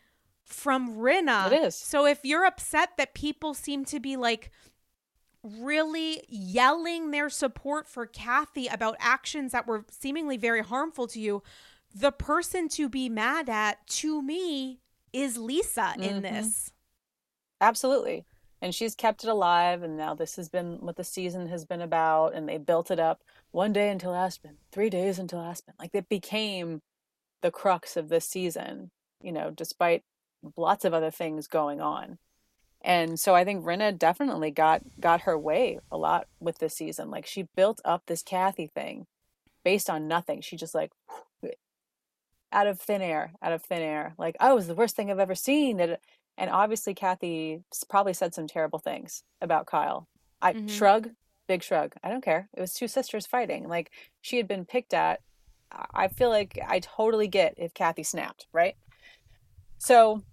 from 0.44 0.96
Rinna. 0.98 1.52
It 1.52 1.64
is. 1.64 1.76
So 1.76 2.06
if 2.06 2.24
you're 2.24 2.46
upset 2.46 2.98
that 2.98 3.14
people 3.14 3.54
seem 3.54 3.84
to 3.86 4.00
be 4.00 4.16
like 4.16 4.52
really 5.44 6.24
yelling 6.28 7.10
their 7.12 7.30
support 7.30 7.88
for 7.88 8.06
Kathy 8.06 8.68
about 8.68 8.96
actions 9.00 9.52
that 9.54 9.66
were 9.66 9.86
seemingly 9.90 10.38
very 10.38 10.62
harmful 10.62 11.08
to 11.08 11.20
you, 11.20 11.42
the 11.94 12.12
person 12.12 12.70
to 12.70 12.88
be 12.88 13.10
mad 13.10 13.50
at 13.50 13.86
to 13.88 14.22
me 14.22 14.82
is 15.12 15.38
Lisa 15.38 15.96
in 15.98 16.18
Mhm. 16.18 16.22
this. 16.22 16.72
Absolutely. 17.60 18.26
And 18.62 18.76
she's 18.76 18.96
kept 18.96 19.24
it 19.24 19.30
alive. 19.30 19.82
And 19.84 19.98
now 19.98 20.14
this 20.14 20.36
has 20.36 20.50
been 20.50 20.78
what 20.82 20.96
the 20.96 21.04
season 21.04 21.48
has 21.48 21.66
been 21.66 21.82
about. 21.82 22.34
And 22.34 22.48
they 22.48 22.58
built 22.58 22.92
it 22.92 23.00
up 23.00 23.22
one 23.52 23.74
day 23.74 23.90
until 23.90 24.14
Aspen, 24.14 24.58
three 24.72 24.90
days 24.90 25.18
until 25.18 25.42
Aspen. 25.42 25.74
Like 25.80 25.92
it 25.94 26.10
became 26.10 26.82
the 27.42 27.52
crux 27.52 27.98
of 27.98 28.10
this 28.10 28.28
season, 28.28 28.92
you 29.22 29.32
know, 29.32 29.50
despite 29.50 30.04
lots 30.56 30.86
of 30.86 30.94
other 30.94 31.12
things 31.12 31.48
going 31.48 31.82
on. 31.82 32.18
And 32.84 33.20
so 33.20 33.36
I 33.36 33.44
think 33.44 33.64
Rinna 33.64 33.98
definitely 33.98 34.52
got 34.52 34.82
got 35.00 35.22
her 35.22 35.38
way 35.38 35.80
a 35.92 35.98
lot 35.98 36.28
with 36.40 36.58
this 36.58 36.76
season. 36.76 37.12
Like 37.12 37.28
she 37.28 37.48
built 37.56 37.80
up 37.86 38.04
this 38.06 38.24
Kathy 38.24 38.68
thing 38.68 39.06
based 39.64 39.90
on 39.90 40.08
nothing. 40.08 40.42
She 40.42 40.56
just 40.56 40.74
like 40.74 40.92
out 42.52 42.68
of 42.68 42.80
thin 42.80 43.02
air, 43.02 43.34
out 43.42 43.54
of 43.54 43.64
thin 43.64 43.82
air. 43.82 44.14
Like, 44.18 44.36
oh, 44.40 44.52
it 44.52 44.56
was 44.56 44.68
the 44.68 44.76
worst 44.76 44.96
thing 44.96 45.10
I've 45.10 45.20
ever 45.20 45.36
seen. 45.36 45.80
And 45.80 45.98
and 46.42 46.50
obviously 46.50 46.96
Kathy 46.96 47.64
probably 47.88 48.14
said 48.14 48.34
some 48.34 48.48
terrible 48.48 48.80
things 48.80 49.24
about 49.42 49.68
Kyle. 49.68 50.08
I 50.42 50.54
Mhm. 50.54 50.68
shrug, 50.68 51.16
big 51.46 51.62
shrug. 51.62 51.94
I 52.04 52.10
don't 52.10 52.24
care. 52.24 52.50
It 52.54 52.60
was 52.60 52.74
two 52.74 52.88
sisters 52.88 53.28
fighting. 53.28 53.68
Like 53.68 53.92
she 54.22 54.38
had 54.38 54.48
been 54.48 54.66
picked 54.66 54.92
at. 54.96 55.22
I 55.72 56.08
feel 56.08 56.30
like 56.30 56.58
I 56.68 56.80
totally 56.80 57.28
get 57.28 57.54
if 57.58 57.76
Kathy 57.76 58.02
snapped, 58.02 58.48
right? 58.52 58.76
So 59.78 60.24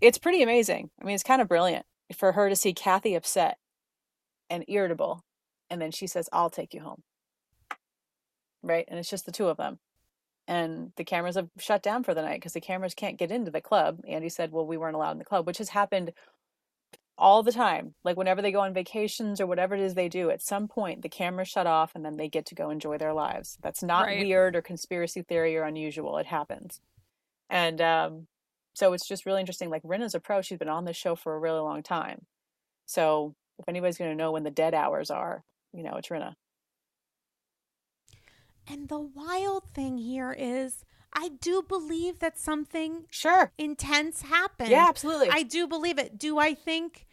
it's 0.00 0.16
pretty 0.16 0.42
amazing. 0.44 0.90
I 1.00 1.04
mean, 1.04 1.16
it's 1.16 1.24
kind 1.24 1.42
of 1.42 1.48
brilliant 1.48 1.86
for 2.16 2.32
her 2.32 2.48
to 2.48 2.54
see 2.54 2.72
Kathy 2.72 3.16
upset 3.16 3.58
and 4.48 4.64
irritable, 4.68 5.24
and 5.68 5.82
then 5.82 5.90
she 5.90 6.06
says, 6.06 6.28
"I'll 6.32 6.50
take 6.50 6.72
you 6.72 6.82
home." 6.82 7.02
Right? 8.62 8.84
And 8.86 8.96
it's 9.00 9.10
just 9.10 9.26
the 9.26 9.32
two 9.32 9.48
of 9.48 9.56
them. 9.56 9.80
And 10.48 10.92
the 10.96 11.04
cameras 11.04 11.34
have 11.34 11.48
shut 11.58 11.82
down 11.82 12.04
for 12.04 12.14
the 12.14 12.22
night 12.22 12.36
because 12.40 12.52
the 12.52 12.60
cameras 12.60 12.94
can't 12.94 13.18
get 13.18 13.32
into 13.32 13.50
the 13.50 13.60
club. 13.60 14.00
Andy 14.06 14.28
said, 14.28 14.52
"Well, 14.52 14.66
we 14.66 14.76
weren't 14.76 14.94
allowed 14.94 15.12
in 15.12 15.18
the 15.18 15.24
club," 15.24 15.46
which 15.46 15.58
has 15.58 15.70
happened 15.70 16.12
all 17.18 17.42
the 17.42 17.52
time. 17.52 17.94
Like 18.04 18.16
whenever 18.16 18.42
they 18.42 18.52
go 18.52 18.60
on 18.60 18.74
vacations 18.74 19.40
or 19.40 19.46
whatever 19.46 19.74
it 19.74 19.80
is 19.80 19.94
they 19.94 20.08
do, 20.08 20.30
at 20.30 20.42
some 20.42 20.68
point 20.68 21.02
the 21.02 21.08
cameras 21.08 21.48
shut 21.48 21.66
off 21.66 21.92
and 21.94 22.04
then 22.04 22.16
they 22.16 22.28
get 22.28 22.46
to 22.46 22.54
go 22.54 22.70
enjoy 22.70 22.98
their 22.98 23.14
lives. 23.14 23.56
That's 23.62 23.82
not 23.82 24.06
Right. 24.06 24.20
weird 24.20 24.54
or 24.54 24.62
conspiracy 24.62 25.22
theory 25.22 25.56
or 25.56 25.62
unusual. 25.64 26.18
It 26.18 26.26
happens. 26.26 26.80
And 27.48 27.80
um, 27.80 28.26
so 28.74 28.92
it's 28.92 29.08
just 29.08 29.24
really 29.24 29.40
interesting. 29.40 29.70
Like 29.70 29.82
Rinna's 29.82 30.14
a 30.14 30.20
pro. 30.20 30.42
She's 30.42 30.58
been 30.58 30.68
on 30.68 30.84
this 30.84 30.96
show 30.96 31.16
for 31.16 31.34
a 31.34 31.38
really 31.40 31.60
long 31.60 31.82
time. 31.82 32.26
So 32.84 33.34
if 33.58 33.66
anybody's 33.68 33.96
going 33.98 34.10
to 34.10 34.16
know 34.16 34.30
when 34.32 34.44
the 34.44 34.50
dead 34.50 34.74
hours 34.74 35.10
are, 35.10 35.42
you 35.72 35.82
know, 35.82 35.94
it's 35.96 36.08
Rinna. 36.08 36.34
And 38.68 38.88
the 38.88 38.98
wild 39.00 39.64
thing 39.72 39.98
here 39.98 40.34
is 40.36 40.84
I 41.12 41.28
do 41.28 41.62
believe 41.62 42.18
that 42.18 42.38
something 42.38 43.06
Sure. 43.10 43.52
intense 43.56 44.22
happened. 44.22 44.70
Yeah, 44.70 44.86
absolutely. 44.88 45.30
I 45.30 45.42
do 45.42 45.66
believe 45.66 45.98
it. 45.98 46.18
Do 46.18 46.38
I 46.38 46.52
think 46.54 47.06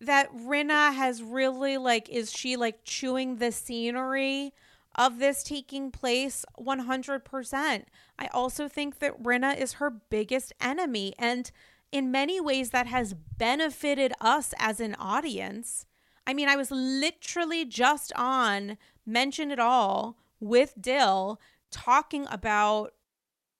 that 0.00 0.30
Rinna 0.32 0.94
has 0.94 1.22
really 1.22 1.76
like 1.76 2.08
is 2.08 2.30
she 2.32 2.56
like 2.56 2.84
chewing 2.84 3.36
the 3.36 3.50
scenery 3.50 4.52
of 4.94 5.18
this 5.18 5.42
taking 5.42 5.90
place 5.90 6.44
100%. 6.58 7.84
I 8.18 8.26
also 8.28 8.68
think 8.68 8.98
that 8.98 9.22
Rinna 9.22 9.56
is 9.56 9.74
her 9.74 9.90
biggest 9.90 10.52
enemy 10.60 11.14
and 11.18 11.50
in 11.92 12.10
many 12.10 12.40
ways 12.40 12.70
that 12.70 12.86
has 12.86 13.14
benefited 13.14 14.12
us 14.20 14.52
as 14.58 14.80
an 14.80 14.94
audience. 14.98 15.86
I 16.26 16.34
mean, 16.34 16.48
I 16.48 16.56
was 16.56 16.70
literally 16.70 17.64
just 17.64 18.12
on 18.14 18.76
Mention 19.06 19.50
It 19.50 19.58
All 19.58 20.16
with 20.40 20.74
Dill 20.80 21.40
talking 21.70 22.26
about 22.30 22.92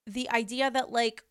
the 0.06 0.30
idea 0.30 0.70
that 0.70 0.90
like 0.90 1.22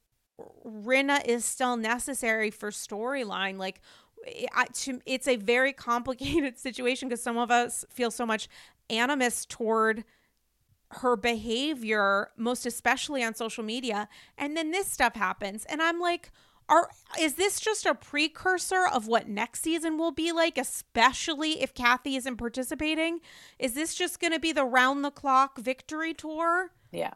Rinna 0.65 1.25
is 1.25 1.45
still 1.45 1.77
necessary 1.77 2.51
for 2.51 2.69
storyline. 2.69 3.57
Like, 3.57 3.81
it's 4.25 5.27
a 5.27 5.35
very 5.37 5.73
complicated 5.73 6.57
situation 6.59 7.09
because 7.09 7.23
some 7.23 7.37
of 7.37 7.49
us 7.51 7.85
feel 7.89 8.11
so 8.11 8.25
much 8.25 8.47
animus 8.89 9.45
toward 9.45 10.03
her 10.89 11.15
behavior, 11.15 12.31
most 12.37 12.65
especially 12.65 13.23
on 13.23 13.33
social 13.35 13.63
media. 13.63 14.07
And 14.37 14.55
then 14.55 14.71
this 14.71 14.87
stuff 14.87 15.15
happens. 15.15 15.65
And 15.65 15.81
I'm 15.81 15.99
like, 15.99 16.31
are 16.69 16.89
is 17.19 17.35
this 17.35 17.59
just 17.59 17.85
a 17.85 17.95
precursor 17.95 18.87
of 18.87 19.07
what 19.07 19.27
next 19.27 19.61
season 19.61 19.97
will 19.97 20.11
be 20.11 20.31
like, 20.31 20.57
especially 20.57 21.61
if 21.61 21.73
Kathy 21.73 22.15
isn't 22.15 22.37
participating? 22.37 23.19
Is 23.59 23.73
this 23.73 23.95
just 23.95 24.19
gonna 24.19 24.39
be 24.39 24.51
the 24.51 24.65
round 24.65 25.03
the 25.03 25.11
clock 25.11 25.57
victory 25.57 26.13
tour? 26.13 26.71
Yeah. 26.91 27.13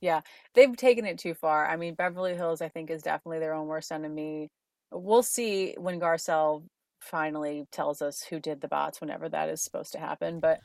Yeah. 0.00 0.22
They've 0.54 0.76
taken 0.76 1.06
it 1.06 1.18
too 1.18 1.34
far. 1.34 1.66
I 1.66 1.76
mean, 1.76 1.94
Beverly 1.94 2.34
Hills, 2.34 2.60
I 2.60 2.68
think, 2.68 2.90
is 2.90 3.02
definitely 3.02 3.38
their 3.38 3.54
own 3.54 3.68
worst 3.68 3.92
enemy. 3.92 4.50
We'll 4.90 5.22
see 5.22 5.74
when 5.78 6.00
Garcelle 6.00 6.64
finally 7.00 7.66
tells 7.72 8.02
us 8.02 8.22
who 8.22 8.40
did 8.40 8.60
the 8.60 8.68
bots 8.68 9.00
whenever 9.00 9.28
that 9.28 9.48
is 9.48 9.62
supposed 9.62 9.92
to 9.92 9.98
happen. 9.98 10.40
But 10.40 10.60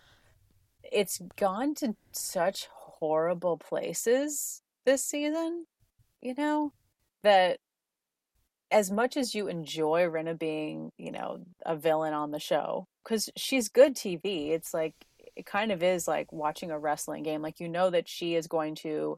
it's 0.83 1.21
gone 1.35 1.75
to 1.75 1.95
such 2.11 2.67
horrible 2.71 3.57
places 3.57 4.61
this 4.85 5.03
season, 5.03 5.65
you 6.21 6.33
know, 6.35 6.73
that 7.23 7.59
as 8.71 8.91
much 8.91 9.17
as 9.17 9.33
you 9.33 9.47
enjoy 9.47 10.03
Rinna 10.03 10.37
being, 10.37 10.91
you 10.97 11.11
know, 11.11 11.39
a 11.65 11.75
villain 11.75 12.13
on 12.13 12.31
the 12.31 12.39
show, 12.39 12.87
because 13.03 13.29
she's 13.37 13.69
good 13.69 13.95
TV, 13.95 14.51
it's 14.51 14.73
like, 14.73 14.93
it 15.35 15.45
kind 15.45 15.71
of 15.71 15.83
is 15.83 16.07
like 16.07 16.31
watching 16.31 16.71
a 16.71 16.79
wrestling 16.79 17.23
game. 17.23 17.41
Like, 17.41 17.59
you 17.59 17.69
know 17.69 17.89
that 17.89 18.09
she 18.09 18.35
is 18.35 18.47
going 18.47 18.75
to 18.75 19.17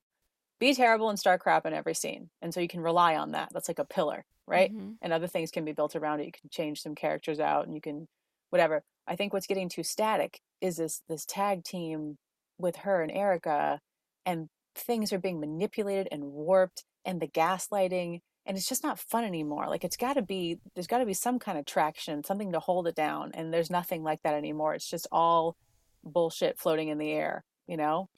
be 0.59 0.73
terrible 0.73 1.09
and 1.09 1.17
start 1.17 1.39
crap 1.39 1.65
in 1.65 1.73
every 1.73 1.93
scene. 1.93 2.29
And 2.41 2.53
so 2.53 2.59
you 2.59 2.67
can 2.67 2.81
rely 2.81 3.15
on 3.15 3.31
that. 3.31 3.49
That's 3.53 3.69
like 3.69 3.79
a 3.79 3.85
pillar, 3.85 4.25
right? 4.45 4.71
Mm-hmm. 4.71 4.91
And 5.01 5.13
other 5.13 5.27
things 5.27 5.51
can 5.51 5.65
be 5.65 5.71
built 5.71 5.95
around 5.95 6.19
it. 6.19 6.25
You 6.25 6.31
can 6.31 6.49
change 6.49 6.81
some 6.81 6.95
characters 6.95 7.39
out 7.39 7.65
and 7.65 7.73
you 7.73 7.81
can, 7.81 8.07
whatever. 8.49 8.83
I 9.07 9.15
think 9.15 9.33
what's 9.33 9.47
getting 9.47 9.69
too 9.69 9.83
static 9.83 10.39
is 10.61 10.75
this 10.75 11.01
this 11.07 11.25
tag 11.25 11.63
team 11.63 12.17
with 12.57 12.75
her 12.77 13.01
and 13.01 13.11
Erika 13.11 13.79
and 14.25 14.49
things 14.75 15.11
are 15.13 15.19
being 15.19 15.39
manipulated 15.39 16.07
and 16.11 16.25
warped 16.25 16.83
and 17.05 17.21
the 17.21 17.27
gaslighting 17.27 18.19
and 18.45 18.57
it's 18.57 18.69
just 18.69 18.83
not 18.83 18.99
fun 18.99 19.23
anymore 19.23 19.67
like 19.67 19.83
it's 19.83 19.97
got 19.97 20.13
to 20.13 20.21
be 20.21 20.57
there's 20.73 20.87
got 20.87 20.99
to 20.99 21.05
be 21.05 21.13
some 21.13 21.39
kind 21.39 21.57
of 21.57 21.65
traction 21.65 22.23
something 22.23 22.51
to 22.51 22.59
hold 22.59 22.87
it 22.87 22.95
down 22.95 23.31
and 23.33 23.53
there's 23.53 23.69
nothing 23.69 24.03
like 24.03 24.21
that 24.23 24.33
anymore 24.33 24.73
it's 24.73 24.89
just 24.89 25.07
all 25.11 25.55
bullshit 26.03 26.57
floating 26.57 26.87
in 26.87 26.97
the 26.97 27.11
air 27.11 27.43
you 27.69 27.77
know? 27.77 28.09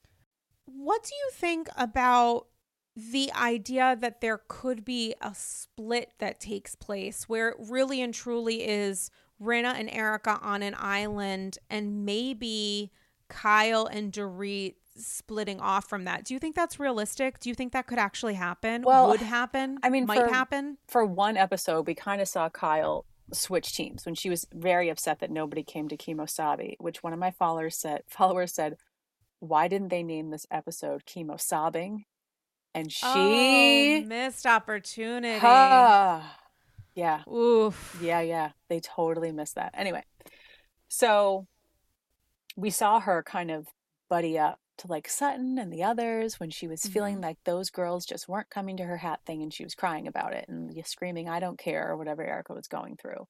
What 0.66 1.04
do 1.04 1.10
you 1.14 1.30
think 1.34 1.68
about 1.78 2.48
the 2.96 3.32
idea 3.34 3.98
that 4.00 4.22
there 4.22 4.42
could 4.48 4.86
be 4.86 5.14
a 5.22 5.36
split 5.36 6.14
that 6.20 6.40
takes 6.40 6.74
place 6.74 7.28
where 7.28 7.50
it 7.50 7.58
really 7.60 8.02
and 8.02 8.14
truly 8.14 8.68
is 8.68 9.12
Rinna 9.42 9.74
and 9.76 9.90
Erika 9.92 10.40
on 10.42 10.64
an 10.64 10.76
island 10.78 11.58
and 11.70 12.06
maybe 12.06 12.92
Kyle 13.28 13.86
and 13.86 14.12
Dorit 14.12 14.76
splitting 14.96 15.60
off 15.60 15.88
from 15.88 16.06
that. 16.06 16.26
Do 16.26 16.34
you 16.34 16.40
think 16.40 16.56
that's 16.56 16.80
realistic? 16.80 17.40
Do 17.40 17.50
you 17.50 17.56
think 17.56 17.74
that 17.74 17.88
could 17.88 18.00
actually 18.00 18.34
happen? 18.36 18.84
Well, 18.84 19.10
would 19.10 19.22
happen? 19.22 19.80
I 19.84 19.90
mean, 19.90 20.06
might 20.06 20.20
for, 20.20 20.28
happen. 20.28 20.78
For 20.88 21.06
one 21.06 21.38
episode, 21.38 21.88
we 21.88 21.96
kind 21.96 22.22
of 22.22 22.28
saw 22.28 22.50
Kyle 22.50 23.06
switch 23.34 23.74
teams 23.74 24.06
when 24.06 24.16
she 24.16 24.30
was 24.30 24.46
very 24.54 24.90
upset 24.90 25.20
that 25.20 25.32
nobody 25.32 25.64
came 25.64 25.88
to 25.90 25.98
Kemosabe, 25.98 26.76
which 26.80 27.04
one 27.04 27.14
of 27.14 27.20
my 27.20 27.32
followers 27.32 27.78
said 27.78 28.04
followers 28.08 28.54
said, 28.54 28.78
Why 29.40 29.68
didn't 29.68 29.90
they 29.90 30.04
name 30.04 30.30
this 30.30 30.46
episode 30.52 31.06
Chemo 31.06 31.40
Sobbing? 31.40 32.06
And 32.74 32.90
she 32.90 33.06
oh, 33.06 34.08
missed 34.08 34.46
opportunity. 34.46 35.40
yeah. 36.96 37.24
Oof. 37.28 38.00
Yeah, 38.02 38.22
yeah. 38.22 38.52
They 38.70 38.80
totally 38.80 39.34
missed 39.34 39.56
that. 39.56 39.72
Anyway, 39.74 40.06
so 40.88 41.48
we 42.56 42.70
saw 42.70 43.02
her 43.02 43.24
kind 43.24 43.52
of 43.52 43.68
buddy 44.10 44.40
up 44.40 44.61
to 44.82 44.88
like 44.88 45.08
Sutton 45.08 45.58
and 45.58 45.72
the 45.72 45.84
others 45.84 46.40
when 46.40 46.50
she 46.50 46.68
was 46.68 46.82
mm-hmm. 46.82 46.92
feeling 46.92 47.22
like 47.22 47.38
those 47.46 47.70
girls 47.70 48.06
just 48.06 48.28
weren't 48.28 48.50
coming 48.50 48.78
to 48.78 48.84
her 48.84 48.98
hat 48.98 49.22
thing 49.26 49.42
and 49.42 49.54
she 49.54 49.64
was 49.64 49.76
crying 49.76 50.08
about 50.08 50.34
it 50.34 50.46
and 50.48 50.72
screaming, 50.86 51.30
I 51.30 51.40
don't 51.40 51.60
care, 51.60 51.90
or 51.90 51.98
whatever 51.98 52.24
Erika 52.24 52.54
was 52.54 52.68
going 52.68 52.98
through. 52.98 53.28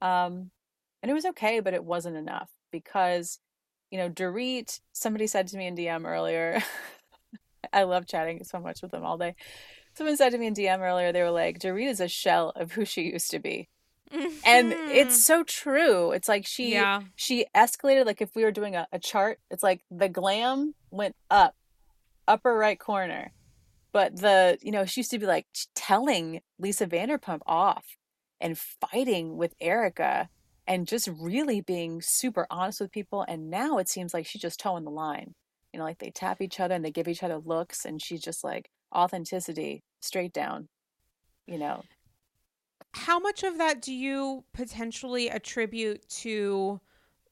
Um, 0.00 0.50
and 1.02 1.10
it 1.10 1.14
was 1.14 1.26
okay, 1.26 1.60
but 1.60 1.74
it 1.74 1.84
wasn't 1.84 2.16
enough 2.16 2.50
because, 2.70 3.38
you 3.90 3.98
know, 3.98 4.08
Dorit, 4.08 4.80
somebody 4.92 5.26
said 5.26 5.48
to 5.48 5.56
me 5.56 5.66
in 5.66 5.76
DM 5.76 6.06
earlier, 6.06 6.62
I 7.72 7.84
love 7.84 8.06
chatting 8.06 8.44
so 8.44 8.60
much 8.60 8.82
with 8.82 8.90
them 8.90 9.04
all 9.04 9.18
day. 9.18 9.34
Someone 9.94 10.16
said 10.16 10.30
to 10.30 10.38
me 10.38 10.46
in 10.46 10.54
DM 10.54 10.80
earlier, 10.80 11.12
they 11.12 11.22
were 11.22 11.30
like, 11.30 11.58
Dorit 11.58 11.88
is 11.88 12.00
a 12.00 12.08
shell 12.08 12.52
of 12.56 12.72
who 12.72 12.84
she 12.84 13.02
used 13.02 13.30
to 13.30 13.38
be. 13.38 13.68
And 14.44 14.72
it's 14.72 15.14
mm-hmm. 15.14 15.42
so 15.42 15.42
true. 15.44 16.12
It's 16.12 16.28
like 16.28 16.46
she 16.46 16.72
yeah. 16.72 17.02
she 17.16 17.46
escalated 17.54 18.06
like 18.06 18.20
if 18.20 18.34
we 18.34 18.44
were 18.44 18.50
doing 18.50 18.76
a, 18.76 18.86
a 18.92 18.98
chart, 18.98 19.38
it's 19.50 19.62
like 19.62 19.82
the 19.90 20.08
glam 20.08 20.74
went 20.90 21.16
up, 21.30 21.54
upper 22.28 22.54
right 22.54 22.78
corner. 22.78 23.32
But 23.92 24.16
the, 24.16 24.58
you 24.62 24.72
know, 24.72 24.84
she 24.86 25.00
used 25.00 25.10
to 25.10 25.18
be 25.18 25.26
like 25.26 25.46
telling 25.74 26.40
Lisa 26.58 26.86
Vanderpump 26.86 27.40
off 27.46 27.84
and 28.40 28.58
fighting 28.58 29.36
with 29.36 29.54
Erika 29.60 30.28
and 30.66 30.86
just 30.86 31.08
really 31.20 31.60
being 31.60 32.00
super 32.00 32.46
honest 32.50 32.80
with 32.80 32.90
people. 32.90 33.24
And 33.28 33.50
now 33.50 33.78
it 33.78 33.88
seems 33.88 34.14
like 34.14 34.26
she's 34.26 34.42
just 34.42 34.60
toeing 34.60 34.84
the 34.84 34.90
line. 34.90 35.34
You 35.72 35.78
know, 35.78 35.84
like 35.84 35.98
they 35.98 36.10
tap 36.10 36.40
each 36.40 36.60
other 36.60 36.74
and 36.74 36.84
they 36.84 36.90
give 36.90 37.08
each 37.08 37.22
other 37.22 37.38
looks, 37.38 37.86
and 37.86 38.00
she's 38.00 38.20
just 38.20 38.44
like 38.44 38.68
authenticity 38.94 39.82
straight 40.00 40.32
down, 40.32 40.68
you 41.46 41.56
know. 41.56 41.82
How 42.94 43.18
much 43.18 43.42
of 43.42 43.58
that 43.58 43.80
do 43.80 43.92
you 43.92 44.44
potentially 44.52 45.28
attribute 45.28 46.08
to 46.08 46.80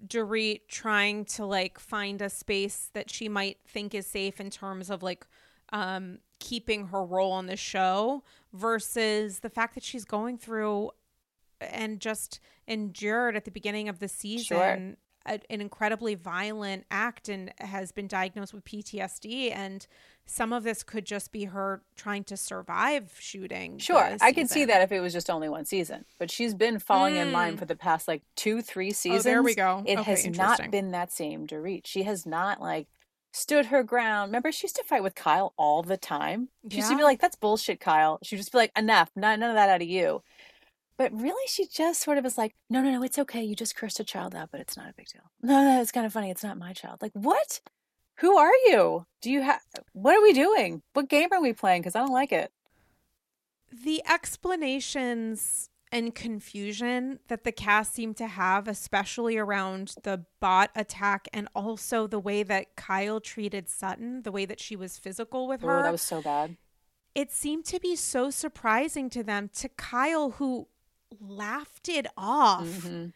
Dorit 0.06 0.62
trying 0.68 1.24
to 1.26 1.44
like 1.44 1.78
find 1.78 2.22
a 2.22 2.30
space 2.30 2.90
that 2.94 3.10
she 3.10 3.28
might 3.28 3.58
think 3.66 3.94
is 3.94 4.06
safe 4.06 4.40
in 4.40 4.50
terms 4.50 4.90
of 4.90 5.02
like 5.02 5.26
um, 5.72 6.18
keeping 6.38 6.86
her 6.88 7.04
role 7.04 7.32
on 7.32 7.46
the 7.46 7.56
show 7.56 8.24
versus 8.52 9.40
the 9.40 9.50
fact 9.50 9.74
that 9.74 9.84
she's 9.84 10.04
going 10.04 10.38
through 10.38 10.90
and 11.60 12.00
just 12.00 12.40
endured 12.66 13.36
at 13.36 13.44
the 13.44 13.50
beginning 13.50 13.88
of 13.88 13.98
the 13.98 14.08
season 14.08 14.56
sure. 14.56 14.96
A, 15.26 15.40
an 15.50 15.60
incredibly 15.60 16.14
violent 16.14 16.86
act 16.90 17.28
and 17.28 17.52
has 17.58 17.92
been 17.92 18.06
diagnosed 18.06 18.54
with 18.54 18.64
PTSD 18.64 19.54
and 19.54 19.86
some 20.26 20.52
of 20.52 20.62
this 20.62 20.84
could 20.84 21.04
just 21.04 21.32
be 21.32 21.46
her 21.46 21.82
trying 21.96 22.22
to 22.24 22.36
survive 22.36 23.12
shooting. 23.18 23.78
Sure, 23.78 24.16
I 24.20 24.32
could 24.32 24.48
see 24.48 24.64
that 24.64 24.80
if 24.82 24.92
it 24.92 25.00
was 25.00 25.12
just 25.12 25.28
only 25.28 25.48
one 25.48 25.64
season, 25.64 26.04
but 26.18 26.30
she's 26.30 26.54
been 26.54 26.78
falling 26.78 27.14
mm. 27.14 27.22
in 27.22 27.32
line 27.32 27.56
mm. 27.56 27.58
for 27.58 27.64
the 27.64 27.74
past 27.74 28.06
like 28.06 28.22
two, 28.36 28.62
three 28.62 28.92
seasons. 28.92 29.26
Oh, 29.26 29.28
there 29.28 29.42
we 29.42 29.56
go. 29.56 29.82
It 29.84 29.98
okay, 29.98 30.10
has 30.10 30.26
not 30.28 30.70
been 30.70 30.92
that 30.92 31.10
same 31.10 31.48
Dorit. 31.48 31.82
She 31.84 32.04
has 32.04 32.26
not 32.26 32.60
like 32.60 32.86
stood 33.32 33.66
her 33.66 33.82
ground. 33.82 34.28
Remember, 34.28 34.52
she 34.52 34.66
used 34.66 34.76
to 34.76 34.84
fight 34.84 35.02
with 35.02 35.16
Kyle 35.16 35.52
all 35.56 35.82
the 35.82 35.96
time. 35.96 36.48
She 36.68 36.76
yeah. 36.76 36.82
used 36.82 36.90
to 36.92 36.96
be 36.96 37.02
like, 37.02 37.20
"That's 37.20 37.36
bullshit, 37.36 37.80
Kyle." 37.80 38.20
She'd 38.22 38.36
just 38.36 38.52
be 38.52 38.58
like, 38.58 38.72
"Enough, 38.76 39.10
not 39.16 39.38
none 39.38 39.50
of 39.50 39.56
that 39.56 39.68
out 39.68 39.82
of 39.82 39.88
you." 39.88 40.22
But 41.00 41.18
really, 41.18 41.46
she 41.46 41.66
just 41.66 42.02
sort 42.02 42.18
of 42.18 42.26
is 42.26 42.36
like, 42.36 42.54
"No, 42.68 42.82
no, 42.82 42.90
no, 42.90 43.02
it's 43.02 43.18
okay. 43.18 43.42
You 43.42 43.56
just 43.56 43.74
cursed 43.74 44.00
a 44.00 44.04
child 44.04 44.34
out, 44.34 44.50
but 44.52 44.60
it's 44.60 44.76
not 44.76 44.90
a 44.90 44.92
big 44.94 45.06
deal." 45.06 45.22
No, 45.40 45.64
no, 45.64 45.80
it's 45.80 45.92
kind 45.92 46.04
of 46.04 46.12
funny. 46.12 46.30
It's 46.30 46.44
not 46.44 46.58
my 46.58 46.74
child. 46.74 47.00
Like 47.00 47.12
what? 47.14 47.62
Who 48.16 48.36
are 48.36 48.52
you? 48.66 49.06
Do 49.22 49.30
you 49.30 49.40
have 49.40 49.62
what 49.94 50.14
are 50.14 50.20
we 50.20 50.34
doing? 50.34 50.82
What 50.92 51.08
game 51.08 51.30
are 51.32 51.40
we 51.40 51.54
playing? 51.54 51.80
Because 51.80 51.96
I 51.96 52.00
don't 52.00 52.12
like 52.12 52.32
it. 52.32 52.52
The 53.72 54.02
explanations 54.06 55.70
and 55.90 56.14
confusion 56.14 57.20
that 57.28 57.44
the 57.44 57.52
cast 57.52 57.94
seemed 57.94 58.18
to 58.18 58.26
have, 58.26 58.68
especially 58.68 59.38
around 59.38 59.94
the 60.02 60.26
bot 60.38 60.70
attack 60.76 61.28
and 61.32 61.48
also 61.54 62.08
the 62.08 62.20
way 62.20 62.42
that 62.42 62.76
Kyle 62.76 63.20
treated 63.20 63.70
Sutton, 63.70 64.20
the 64.20 64.32
way 64.32 64.44
that 64.44 64.60
she 64.60 64.76
was 64.76 64.98
physical 64.98 65.48
with 65.48 65.62
her. 65.62 65.80
Oh, 65.80 65.82
that 65.82 65.92
was 65.92 66.02
so 66.02 66.20
bad. 66.20 66.58
It 67.14 67.32
seemed 67.32 67.64
to 67.64 67.80
be 67.80 67.96
so 67.96 68.28
surprising 68.28 69.08
to 69.10 69.22
them, 69.22 69.48
to 69.54 69.70
Kyle, 69.70 70.32
who 70.32 70.68
laughed 71.18 71.88
it 71.88 72.06
off, 72.16 72.66
mm-hmm. 72.66 73.06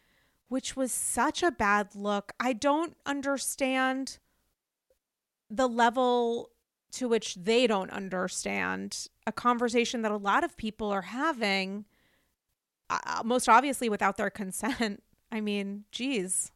which 0.49 0.75
was 0.75 0.91
such 0.91 1.43
a 1.43 1.51
bad 1.51 1.95
look. 1.95 2.33
I 2.39 2.53
don't 2.53 2.95
understand 3.05 4.17
the 5.49 5.67
level 5.67 6.49
to 6.93 7.07
which 7.07 7.35
they 7.35 7.67
don't 7.67 7.91
understand 7.91 9.07
a 9.27 9.31
conversation 9.31 10.01
that 10.01 10.11
a 10.11 10.17
lot 10.17 10.43
of 10.43 10.55
people 10.57 10.89
are 10.89 11.03
having, 11.03 11.85
uh, 12.89 12.99
uh 13.05 13.23
most 13.23 13.49
obviously 13.49 13.89
without 13.89 14.17
their 14.17 14.29
consent. 14.41 15.03
I 15.31 15.41
mean, 15.41 15.85
geez. 15.91 16.51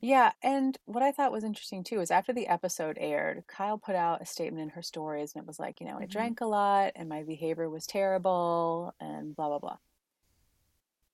Yeah, 0.00 0.32
and 0.42 0.76
what 0.84 1.02
I 1.02 1.12
thought 1.12 1.32
was 1.32 1.44
interesting 1.44 1.82
too 1.82 2.00
is 2.00 2.10
after 2.10 2.34
the 2.34 2.46
episode 2.46 2.98
aired, 3.00 3.44
Kyle 3.46 3.78
put 3.78 3.94
out 3.94 4.20
a 4.20 4.26
statement 4.26 4.62
in 4.62 4.68
her 4.70 4.82
stories 4.82 5.32
and 5.34 5.42
it 5.42 5.46
was 5.46 5.58
like, 5.58 5.80
you 5.80 5.86
know, 5.86 5.96
I 5.96 6.02
mm-hmm. 6.02 6.10
drank 6.10 6.40
a 6.42 6.46
lot 6.46 6.92
and 6.94 7.08
my 7.08 7.22
behavior 7.22 7.70
was 7.70 7.86
terrible 7.86 8.94
and 9.00 9.34
blah 9.34 9.48
blah 9.48 9.58
blah. 9.60 9.76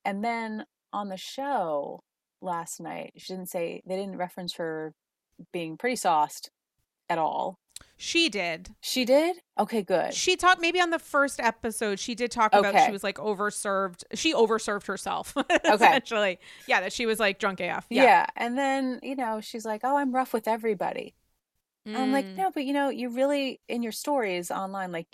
And 0.05 0.23
then 0.23 0.65
on 0.93 1.09
the 1.09 1.17
show 1.17 2.03
last 2.41 2.79
night, 2.79 3.13
she 3.17 3.33
didn't 3.33 3.49
say 3.49 3.81
they 3.85 3.95
didn't 3.95 4.17
reference 4.17 4.53
her 4.55 4.93
being 5.51 5.77
pretty 5.77 5.95
sauced 5.95 6.49
at 7.09 7.17
all. 7.17 7.57
She 7.97 8.29
did. 8.29 8.69
She 8.81 9.05
did? 9.05 9.37
Okay, 9.59 9.83
good. 9.83 10.13
She 10.13 10.35
talked 10.35 10.59
maybe 10.59 10.79
on 10.81 10.89
the 10.89 10.99
first 10.99 11.39
episode. 11.39 11.99
She 11.99 12.15
did 12.15 12.31
talk 12.31 12.53
about 12.53 12.85
she 12.85 12.91
was 12.91 13.03
like 13.03 13.17
overserved. 13.17 14.03
She 14.15 14.33
overserved 14.33 14.85
herself. 14.87 15.35
okay. 15.37 15.57
essentially, 15.71 16.39
yeah, 16.67 16.81
that 16.81 16.93
she 16.93 17.05
was 17.05 17.19
like 17.19 17.37
drunk 17.39 17.59
AF. 17.59 17.85
yeah. 17.89 18.03
Yeah, 18.03 18.25
And 18.35 18.57
then, 18.57 18.99
you 19.03 19.15
know, 19.15 19.39
she's 19.41 19.65
like, 19.65 19.81
oh, 19.83 19.97
I'm 19.97 20.13
rough 20.13 20.33
with 20.33 20.47
everybody. 20.47 21.13
I'm 21.87 22.11
like, 22.11 22.25
Mm. 22.25 22.37
no, 22.37 22.51
but 22.51 22.63
you 22.65 22.73
know, 22.73 22.89
you 22.89 23.09
really, 23.09 23.59
in 23.67 23.81
your 23.81 23.91
stories 23.91 24.51
online, 24.51 24.91
like, 24.91 25.07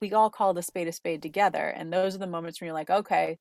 we 0.00 0.12
all 0.12 0.30
call 0.30 0.54
the 0.54 0.62
spade 0.62 0.86
a 0.88 0.92
spade 0.92 1.20
together. 1.22 1.66
And 1.66 1.92
those 1.92 2.14
are 2.14 2.18
the 2.18 2.26
moments 2.28 2.60
when 2.60 2.66
you're 2.66 2.74
like, 2.74 2.90
okay, 2.90 3.38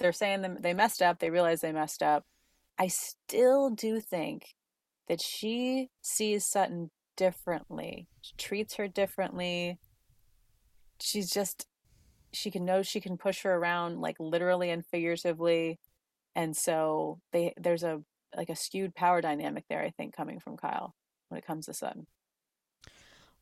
they're 0.00 0.12
saying 0.12 0.58
they 0.60 0.74
messed 0.74 1.02
up. 1.02 1.20
They 1.20 1.30
realize 1.30 1.60
they 1.60 1.72
messed 1.72 2.02
up. 2.02 2.24
I 2.78 2.88
still 2.88 3.70
do 3.70 4.00
think 4.00 4.54
that 5.08 5.20
she 5.20 5.90
sees 6.02 6.46
Sutton 6.46 6.90
differently, 7.16 8.08
she 8.22 8.34
treats 8.36 8.74
her 8.76 8.88
differently. 8.88 9.78
She's 11.00 11.30
just, 11.30 11.66
she 12.32 12.50
can 12.50 12.64
know 12.64 12.82
she 12.82 13.00
can 13.00 13.16
push 13.16 13.42
her 13.42 13.54
around 13.54 14.00
like 14.00 14.16
literally 14.18 14.70
and 14.70 14.84
figuratively. 14.84 15.78
And 16.34 16.56
so 16.56 17.20
they, 17.32 17.54
there's 17.56 17.82
a, 17.82 18.02
like 18.36 18.48
a 18.48 18.56
skewed 18.56 18.94
power 18.94 19.20
dynamic 19.20 19.64
there, 19.68 19.82
I 19.82 19.90
think, 19.90 20.14
coming 20.16 20.40
from 20.40 20.56
Kyle 20.56 20.94
when 21.28 21.38
it 21.38 21.46
comes 21.46 21.66
to 21.66 21.74
Sutton. 21.74 22.06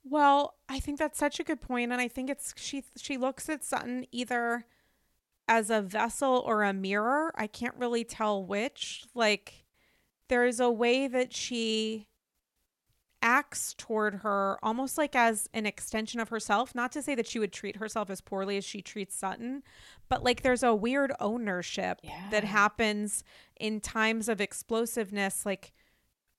Well, 0.04 0.54
I 0.68 0.80
think 0.80 0.98
that's 0.98 1.18
such 1.18 1.38
a 1.38 1.44
good 1.44 1.60
point, 1.60 1.92
and 1.92 2.00
I 2.00 2.08
think 2.08 2.30
it's 2.30 2.54
she 2.56 2.84
she 2.96 3.18
looks 3.18 3.48
at 3.48 3.64
Sutton 3.64 4.06
either 4.10 4.64
as 5.48 5.70
a 5.70 5.80
vessel 5.80 6.42
or 6.46 6.62
a 6.62 6.72
mirror. 6.72 7.32
I 7.34 7.46
can't 7.46 7.74
really 7.76 8.04
tell 8.04 8.44
which. 8.44 9.04
Like 9.14 9.64
there's 10.28 10.60
a 10.60 10.70
way 10.70 11.08
that 11.08 11.34
she 11.34 12.06
acts 13.20 13.74
toward 13.76 14.16
her 14.16 14.58
almost 14.62 14.96
like 14.96 15.16
as 15.16 15.48
an 15.52 15.66
extension 15.66 16.20
of 16.20 16.28
herself. 16.28 16.74
Not 16.74 16.92
to 16.92 17.02
say 17.02 17.14
that 17.16 17.26
she 17.26 17.38
would 17.38 17.52
treat 17.52 17.76
herself 17.76 18.10
as 18.10 18.20
poorly 18.20 18.56
as 18.56 18.64
she 18.64 18.80
treats 18.80 19.16
Sutton, 19.16 19.62
but 20.08 20.22
like 20.22 20.42
there's 20.42 20.62
a 20.62 20.74
weird 20.74 21.12
ownership 21.18 22.00
that 22.30 22.44
happens 22.44 23.24
in 23.58 23.80
times 23.80 24.28
of 24.28 24.40
explosiveness. 24.40 25.44
Like 25.44 25.72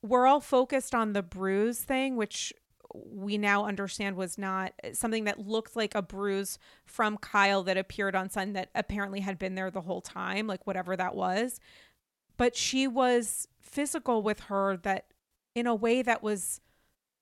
we're 0.02 0.28
all 0.28 0.40
focused 0.40 0.96
on 0.96 1.12
the 1.12 1.24
bruise 1.24 1.80
thing, 1.80 2.16
which 2.16 2.54
we 2.94 3.38
now 3.38 3.66
understand 3.66 4.16
was 4.16 4.38
not 4.38 4.74
eh, 4.84 4.94
something 4.94 5.26
that 5.26 5.40
looked 5.40 5.76
like 5.76 5.96
a 5.96 6.02
bruise 6.02 6.58
from 6.86 7.18
Kyle 7.18 7.64
that 7.64 7.78
appeared 7.78 8.16
on 8.16 8.30
Sun 8.30 8.54
that 8.54 8.70
apparently 8.76 9.20
had 9.20 9.38
been 9.38 9.56
there 9.56 9.72
the 9.72 9.82
whole 9.82 10.02
time, 10.02 10.48
like 10.48 10.66
whatever 10.66 10.96
that 10.96 11.16
was. 11.16 11.60
But 12.38 12.56
she 12.56 12.88
was 12.88 13.48
physical 13.62 14.24
with 14.24 14.42
her 14.42 14.78
that 14.78 15.08
in 15.56 15.68
a 15.68 15.76
way 15.76 16.02
that 16.02 16.24
was 16.24 16.62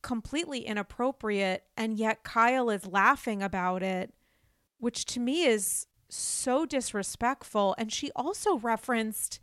completely 0.02 0.60
inappropriate. 0.60 1.64
And 1.76 1.98
yet 1.98 2.24
Kyle 2.24 2.70
is 2.70 2.86
laughing 2.86 3.42
about 3.42 3.84
it, 3.84 4.14
which 4.80 5.06
to 5.06 5.20
me 5.20 5.46
is 5.46 5.88
so 6.10 6.66
disrespectful. 6.66 7.76
And 7.78 7.92
she 7.92 8.12
also 8.16 8.58
referenced 8.58 9.40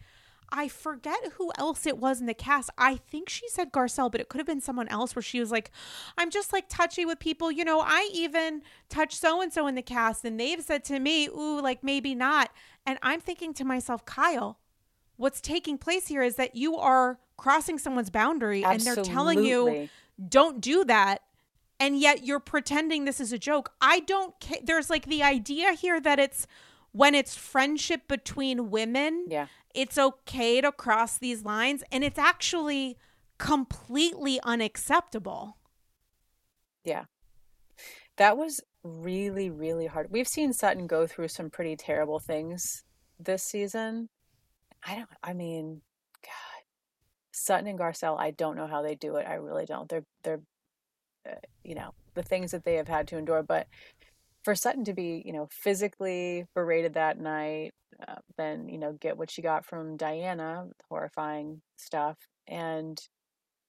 I 0.50 0.68
forget 0.68 1.32
who 1.34 1.52
else 1.58 1.86
it 1.86 1.98
was 1.98 2.20
in 2.20 2.26
the 2.26 2.34
cast. 2.34 2.70
I 2.78 2.96
think 2.96 3.28
she 3.28 3.48
said 3.48 3.72
Garcelle, 3.72 4.10
but 4.10 4.20
it 4.20 4.28
could 4.28 4.38
have 4.38 4.46
been 4.46 4.60
someone 4.60 4.88
else 4.88 5.14
where 5.16 5.22
she 5.22 5.40
was 5.40 5.50
like, 5.50 5.70
I'm 6.16 6.30
just 6.30 6.52
like 6.52 6.68
touchy 6.68 7.04
with 7.04 7.18
people. 7.18 7.50
You 7.50 7.64
know, 7.64 7.80
I 7.80 8.08
even 8.12 8.62
touched 8.88 9.20
so 9.20 9.40
and 9.40 9.52
so 9.52 9.66
in 9.66 9.74
the 9.74 9.82
cast, 9.82 10.24
and 10.24 10.38
they've 10.38 10.62
said 10.62 10.84
to 10.84 10.98
me, 11.00 11.26
Ooh, 11.26 11.60
like 11.60 11.82
maybe 11.82 12.14
not. 12.14 12.50
And 12.86 12.98
I'm 13.02 13.20
thinking 13.20 13.54
to 13.54 13.64
myself, 13.64 14.04
Kyle, 14.04 14.58
what's 15.16 15.40
taking 15.40 15.78
place 15.78 16.08
here 16.08 16.22
is 16.22 16.36
that 16.36 16.54
you 16.54 16.76
are 16.76 17.18
crossing 17.36 17.78
someone's 17.78 18.10
boundary 18.10 18.64
and 18.64 18.80
they're 18.80 18.94
telling 19.04 19.44
you, 19.44 19.88
don't 20.28 20.60
do 20.60 20.84
that. 20.84 21.22
And 21.80 21.98
yet 21.98 22.24
you're 22.24 22.40
pretending 22.40 23.04
this 23.04 23.20
is 23.20 23.32
a 23.32 23.38
joke. 23.38 23.72
I 23.80 24.00
don't 24.00 24.38
care. 24.40 24.58
There's 24.62 24.88
like 24.90 25.06
the 25.06 25.22
idea 25.22 25.72
here 25.72 26.00
that 26.00 26.20
it's 26.20 26.46
when 26.92 27.14
it's 27.16 27.34
friendship 27.34 28.06
between 28.06 28.70
women 28.70 29.24
Yeah. 29.28 29.48
It's 29.74 29.98
okay 29.98 30.60
to 30.60 30.72
cross 30.72 31.18
these 31.18 31.44
lines 31.44 31.82
and 31.90 32.04
it's 32.04 32.18
actually 32.18 32.96
completely 33.38 34.40
unacceptable. 34.44 35.56
Yeah. 36.84 37.04
That 38.16 38.36
was 38.36 38.60
really, 38.84 39.50
really 39.50 39.86
hard. 39.86 40.08
We've 40.10 40.28
seen 40.28 40.52
Sutton 40.52 40.86
go 40.86 41.06
through 41.06 41.28
some 41.28 41.50
pretty 41.50 41.76
terrible 41.76 42.20
things 42.20 42.84
this 43.18 43.42
season. 43.42 44.08
I 44.86 44.94
don't, 44.94 45.08
I 45.22 45.32
mean, 45.32 45.80
God, 46.22 46.62
Sutton 47.32 47.66
and 47.66 47.78
Garcelle, 47.78 48.18
I 48.18 48.30
don't 48.30 48.56
know 48.56 48.66
how 48.66 48.82
they 48.82 48.94
do 48.94 49.16
it. 49.16 49.26
I 49.26 49.34
really 49.34 49.66
don't. 49.66 49.88
They're, 49.88 50.04
they're, 50.22 50.40
uh, 51.28 51.36
you 51.64 51.74
know, 51.74 51.94
the 52.14 52.22
things 52.22 52.52
that 52.52 52.64
they 52.64 52.74
have 52.74 52.88
had 52.88 53.08
to 53.08 53.18
endure. 53.18 53.42
But 53.42 53.66
for 54.44 54.54
Sutton 54.54 54.84
to 54.84 54.92
be, 54.92 55.22
you 55.24 55.32
know, 55.32 55.48
physically 55.50 56.46
berated 56.54 56.94
that 56.94 57.18
night, 57.18 57.72
uh, 58.06 58.16
then, 58.36 58.68
you 58.68 58.78
know, 58.78 58.92
get 58.92 59.16
what 59.16 59.30
she 59.30 59.42
got 59.42 59.64
from 59.64 59.96
Diana, 59.96 60.66
horrifying 60.88 61.62
stuff, 61.76 62.16
and 62.46 63.00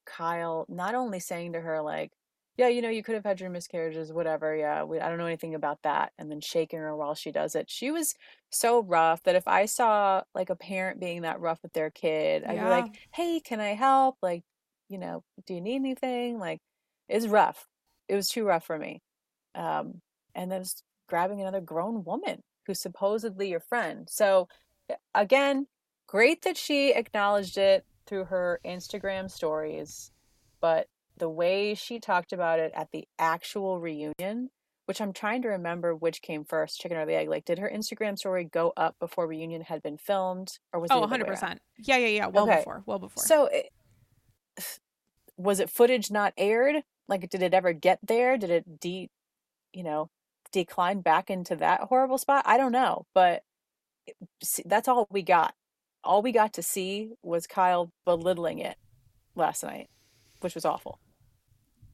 Kyle 0.06 0.66
not 0.70 0.96
only 0.96 1.20
saying 1.20 1.54
to 1.54 1.62
her, 1.62 1.82
like, 1.82 2.12
yeah, 2.58 2.70
you 2.70 2.82
know, 2.82 2.90
you 2.90 3.04
could 3.04 3.16
have 3.16 3.26
had 3.26 3.42
your 3.42 3.50
miscarriages, 3.50 4.14
whatever. 4.14 4.56
Yeah, 4.56 4.84
we, 4.84 5.00
I 5.00 5.10
don't 5.10 5.18
know 5.18 5.26
anything 5.26 5.56
about 5.56 5.80
that. 5.84 6.14
And 6.18 6.32
then 6.32 6.40
shaking 6.40 6.80
her 6.80 6.96
while 6.96 7.14
she 7.14 7.32
does 7.32 7.54
it. 7.54 7.70
She 7.70 7.92
was 7.92 8.16
so 8.50 8.82
rough 8.82 9.24
that 9.24 9.36
if 9.36 9.46
I 9.48 9.66
saw 9.66 10.22
like 10.34 10.50
a 10.50 10.56
parent 10.56 11.00
being 11.02 11.24
that 11.24 11.42
rough 11.42 11.60
with 11.64 11.74
their 11.74 11.90
kid, 11.90 12.46
I'd 12.46 12.54
be 12.62 12.70
like, 12.70 12.86
hey, 13.14 13.42
can 13.42 13.60
I 13.60 13.74
help? 13.74 14.16
Like, 14.22 14.44
you 14.88 14.98
know, 14.98 15.24
do 15.46 15.54
you 15.54 15.60
need 15.60 15.76
anything? 15.76 16.40
Like, 16.40 16.60
it's 17.10 17.28
rough. 17.28 17.68
It 18.08 18.16
was 18.16 18.30
too 18.30 18.46
rough 18.46 18.66
for 18.66 18.78
me. 18.78 19.02
Um, 19.54 20.02
and 20.34 20.50
then 20.50 20.64
grabbing 21.10 21.42
another 21.42 21.62
grown 21.62 22.06
woman 22.06 22.42
who's 22.66 22.80
supposedly 22.80 23.50
your 23.50 23.60
friend. 23.60 24.08
So, 24.10 24.48
again, 25.14 25.68
great 26.08 26.44
that 26.44 26.58
she 26.58 26.94
acknowledged 26.94 27.58
it 27.58 27.86
through 28.06 28.26
her 28.26 28.60
Instagram 28.66 29.30
stories, 29.30 30.12
but 30.62 30.88
the 31.18 31.30
way 31.30 31.74
she 31.74 32.00
talked 32.00 32.34
about 32.34 32.60
it 32.60 32.72
at 32.76 32.90
the 32.92 33.08
actual 33.18 33.80
reunion, 33.80 34.50
which 34.86 35.02
I'm 35.02 35.14
trying 35.14 35.42
to 35.44 35.48
remember 35.50 35.96
which 35.96 36.22
came 36.22 36.44
first, 36.44 36.80
chicken 36.80 36.98
or 36.98 37.06
the 37.06 37.16
egg. 37.16 37.30
Like, 37.30 37.46
did 37.46 37.60
her 37.60 37.72
Instagram 37.74 38.18
story 38.18 38.44
go 38.44 38.74
up 38.78 38.96
before 39.00 39.28
reunion 39.28 39.62
had 39.62 39.82
been 39.82 39.98
filmed, 39.98 40.60
or 40.74 40.80
was 40.80 40.92
it 40.92 40.94
Oh, 40.94 41.00
the 41.00 41.16
other 41.16 41.26
way 41.26 41.32
100%. 41.32 41.58
Yeah, 41.80 41.98
yeah, 41.98 42.08
yeah. 42.08 42.28
Well 42.28 42.48
Okay. 42.48 42.58
before. 42.58 42.84
Well 42.86 43.00
before. 43.00 43.24
So, 43.24 43.46
it, 43.46 43.70
was 45.38 45.60
it 45.60 45.70
footage 45.70 46.12
not 46.12 46.34
aired? 46.38 46.84
Like, 47.08 47.30
did 47.30 47.42
it 47.42 47.54
ever 47.54 47.74
get 47.74 48.00
there? 48.04 48.38
Did 48.38 48.50
it 48.50 48.80
de, 48.80 49.10
you 49.74 49.84
know, 49.84 50.10
decline 50.60 51.02
back 51.02 51.30
into 51.30 51.56
that 51.58 51.82
horrible 51.82 52.18
spot? 52.18 52.44
I 52.46 52.58
don't 52.58 52.72
know, 52.72 53.06
but 53.14 53.44
that's 54.66 54.88
all 54.88 55.08
we 55.12 55.22
got. 55.22 55.54
All 56.04 56.22
we 56.22 56.32
got 56.32 56.54
to 56.54 56.64
see 56.64 57.12
was 57.22 57.48
Kyle 57.48 57.92
belittling 58.06 58.60
it 58.60 58.78
last 59.36 59.64
night, 59.64 59.90
which 60.42 60.56
was 60.56 60.66
awful. 60.66 61.00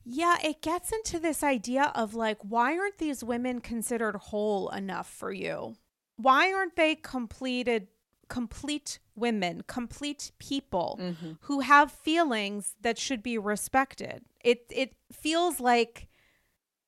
yeah, 0.04 0.38
it 0.44 0.62
gets 0.62 0.92
into 0.92 1.20
this 1.20 1.44
idea 1.44 1.92
of 1.96 2.14
like, 2.16 2.38
why 2.42 2.78
aren't 2.78 2.98
these 2.98 3.24
women 3.24 3.62
considered 3.62 4.16
whole 4.16 4.70
enough 4.70 5.10
for 5.10 5.32
you? 5.32 5.76
Why 6.18 6.52
aren't 6.54 6.76
they 6.76 6.96
completed, 6.96 7.88
complete 8.28 9.00
women, 9.16 9.64
complete 9.68 10.32
people? 10.40 11.00
Mm-hmm. 11.02 11.32
who 11.42 11.62
have 11.62 11.92
feelings 11.92 12.76
that 12.82 12.98
should 12.98 13.24
be 13.24 13.38
respected. 13.38 14.24
It 14.44 14.66
it 14.70 14.94
feels 15.12 15.60
like 15.60 16.08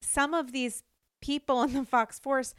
some 0.01 0.33
of 0.33 0.51
these 0.51 0.83
people 1.23 1.63
in 1.63 1.73
the 1.73 1.85
Fox 1.85 2.19
Force 2.19 2.53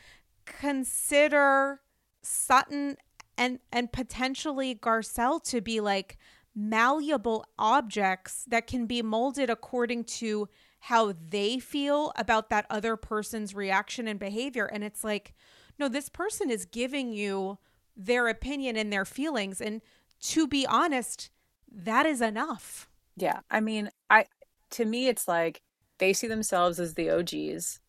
consider 0.47 1.81
Sutton 2.23 2.97
and 3.37 3.59
and 3.71 3.93
potentially 3.93 4.75
Garcelle 4.75 5.43
to 5.45 5.61
be 5.61 5.81
like 5.81 6.17
malleable 6.55 7.45
objects 7.59 8.45
that 8.49 8.67
can 8.67 8.87
be 8.87 9.03
molded 9.03 9.51
according 9.51 10.05
to 10.05 10.49
how 10.81 11.13
they 11.29 11.59
feel 11.59 12.13
about 12.17 12.49
that 12.49 12.65
other 12.71 12.97
person's 12.97 13.55
reaction 13.55 14.09
and 14.09 14.19
behavior. 14.19 14.65
And 14.65 14.83
it's 14.83 15.05
like 15.05 15.35
no 15.79 15.89
this 15.89 16.09
person 16.09 16.51
is 16.51 16.65
giving 16.65 17.13
you 17.13 17.59
their 17.95 18.29
opinion 18.29 18.77
and 18.77 18.91
their 18.91 19.05
feelings. 19.05 19.61
And 19.61 19.83
to 20.23 20.49
be 20.49 20.67
honest 20.67 21.31
that 21.71 22.07
is 22.07 22.23
enough. 22.23 22.89
Yeah, 23.17 23.41
I 23.51 23.61
mean, 23.61 23.91
I 24.09 24.25
to 24.71 24.87
me 24.87 25.09
it's 25.09 25.29
like 25.29 25.61
they 25.99 26.15
see 26.15 26.29
themselves 26.29 26.81
as 26.81 26.95
the 26.95 27.11
OGs 27.11 27.81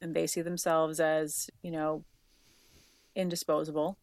and 0.00 0.14
they 0.14 0.26
see 0.26 0.42
themselves 0.42 1.00
as, 1.00 1.50
you 1.62 1.70
know, 1.70 2.04
indisposable. 3.16 3.98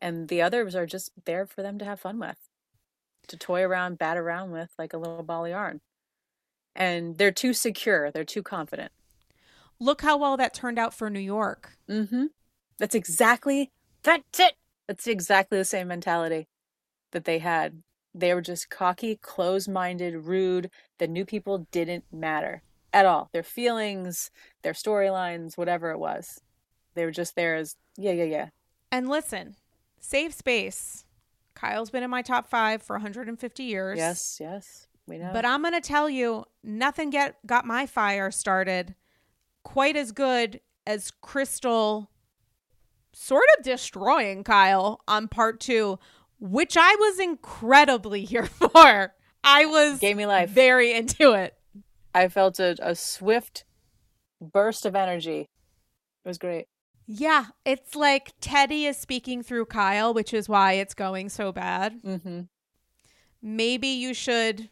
And 0.00 0.28
the 0.28 0.42
others 0.42 0.74
are 0.74 0.86
just 0.86 1.12
there 1.24 1.46
for 1.46 1.62
them 1.62 1.78
to 1.78 1.84
have 1.84 2.00
fun 2.00 2.18
with, 2.18 2.38
to 3.28 3.36
toy 3.36 3.62
around, 3.62 3.98
bat 3.98 4.16
around 4.18 4.50
with 4.52 4.70
like 4.78 4.92
a 4.92 4.98
little 4.98 5.22
ball 5.22 5.44
of 5.44 5.50
yarn. 5.50 5.80
And 6.74 7.18
they're 7.18 7.32
too 7.32 7.54
secure, 7.54 8.10
they're 8.10 8.24
too 8.24 8.42
confident. 8.42 8.92
look 9.80 10.02
how 10.02 10.16
well 10.16 10.36
that 10.36 10.54
turned 10.54 10.78
out 10.78 10.94
for 10.94 11.10
New 11.10 11.20
York 11.20 11.76
Mm-hmm. 11.88 12.26
That's 12.78 12.94
exactly 12.96 13.70
that's 14.02 14.40
it. 14.40 14.54
That's 14.88 15.06
exactly 15.06 15.58
the 15.58 15.64
same 15.64 15.88
mentality 15.88 16.48
that 17.12 17.24
they 17.24 17.38
had. 17.38 17.82
They 18.14 18.34
were 18.34 18.42
just 18.42 18.70
cocky, 18.70 19.16
closed-minded, 19.16 20.26
rude. 20.26 20.70
The 20.98 21.06
new 21.08 21.24
people 21.24 21.66
didn't 21.72 22.04
matter 22.12 22.63
at 22.94 23.04
all. 23.04 23.28
Their 23.32 23.42
feelings, 23.42 24.30
their 24.62 24.72
storylines, 24.72 25.58
whatever 25.58 25.90
it 25.90 25.98
was. 25.98 26.40
They 26.94 27.04
were 27.04 27.10
just 27.10 27.34
there 27.34 27.56
as, 27.56 27.76
yeah, 27.98 28.12
yeah, 28.12 28.24
yeah. 28.24 28.48
And 28.90 29.08
listen, 29.08 29.56
save 30.00 30.32
Space. 30.32 31.04
Kyle's 31.54 31.90
been 31.90 32.02
in 32.02 32.10
my 32.10 32.22
top 32.22 32.48
five 32.48 32.82
for 32.82 32.94
150 32.96 33.62
years. 33.62 33.98
Yes, 33.98 34.38
yes. 34.40 34.86
We 35.06 35.18
know. 35.18 35.30
But 35.32 35.44
I'm 35.44 35.60
going 35.60 35.74
to 35.74 35.80
tell 35.80 36.08
you, 36.08 36.44
nothing 36.62 37.10
get 37.10 37.36
got 37.44 37.66
my 37.66 37.84
fire 37.86 38.30
started 38.30 38.94
quite 39.64 39.96
as 39.96 40.12
good 40.12 40.60
as 40.86 41.10
Crystal 41.20 42.10
sort 43.12 43.44
of 43.58 43.64
destroying 43.64 44.44
Kyle 44.44 45.00
on 45.06 45.28
part 45.28 45.60
two, 45.60 45.98
which 46.40 46.76
I 46.78 46.94
was 46.98 47.18
incredibly 47.18 48.24
here 48.24 48.46
for. 48.46 49.14
I 49.42 49.66
was 49.66 49.98
Gave 49.98 50.16
me 50.16 50.26
life. 50.26 50.48
very 50.50 50.92
into 50.94 51.32
it. 51.32 51.54
I 52.14 52.28
felt 52.28 52.58
a, 52.60 52.76
a 52.80 52.94
swift 52.94 53.64
burst 54.40 54.86
of 54.86 54.94
energy. 54.94 55.40
It 56.24 56.28
was 56.28 56.38
great. 56.38 56.66
Yeah, 57.06 57.46
it's 57.66 57.94
like 57.94 58.32
Teddi 58.40 58.84
is 58.88 58.96
speaking 58.96 59.42
through 59.42 59.66
Kyle, 59.66 60.14
which 60.14 60.32
is 60.32 60.48
why 60.48 60.72
it's 60.74 60.94
going 60.94 61.28
so 61.28 61.52
bad. 61.52 62.00
Mm-hmm. 62.02 62.40
Maybe 63.42 63.88
you 63.88 64.14
should 64.14 64.70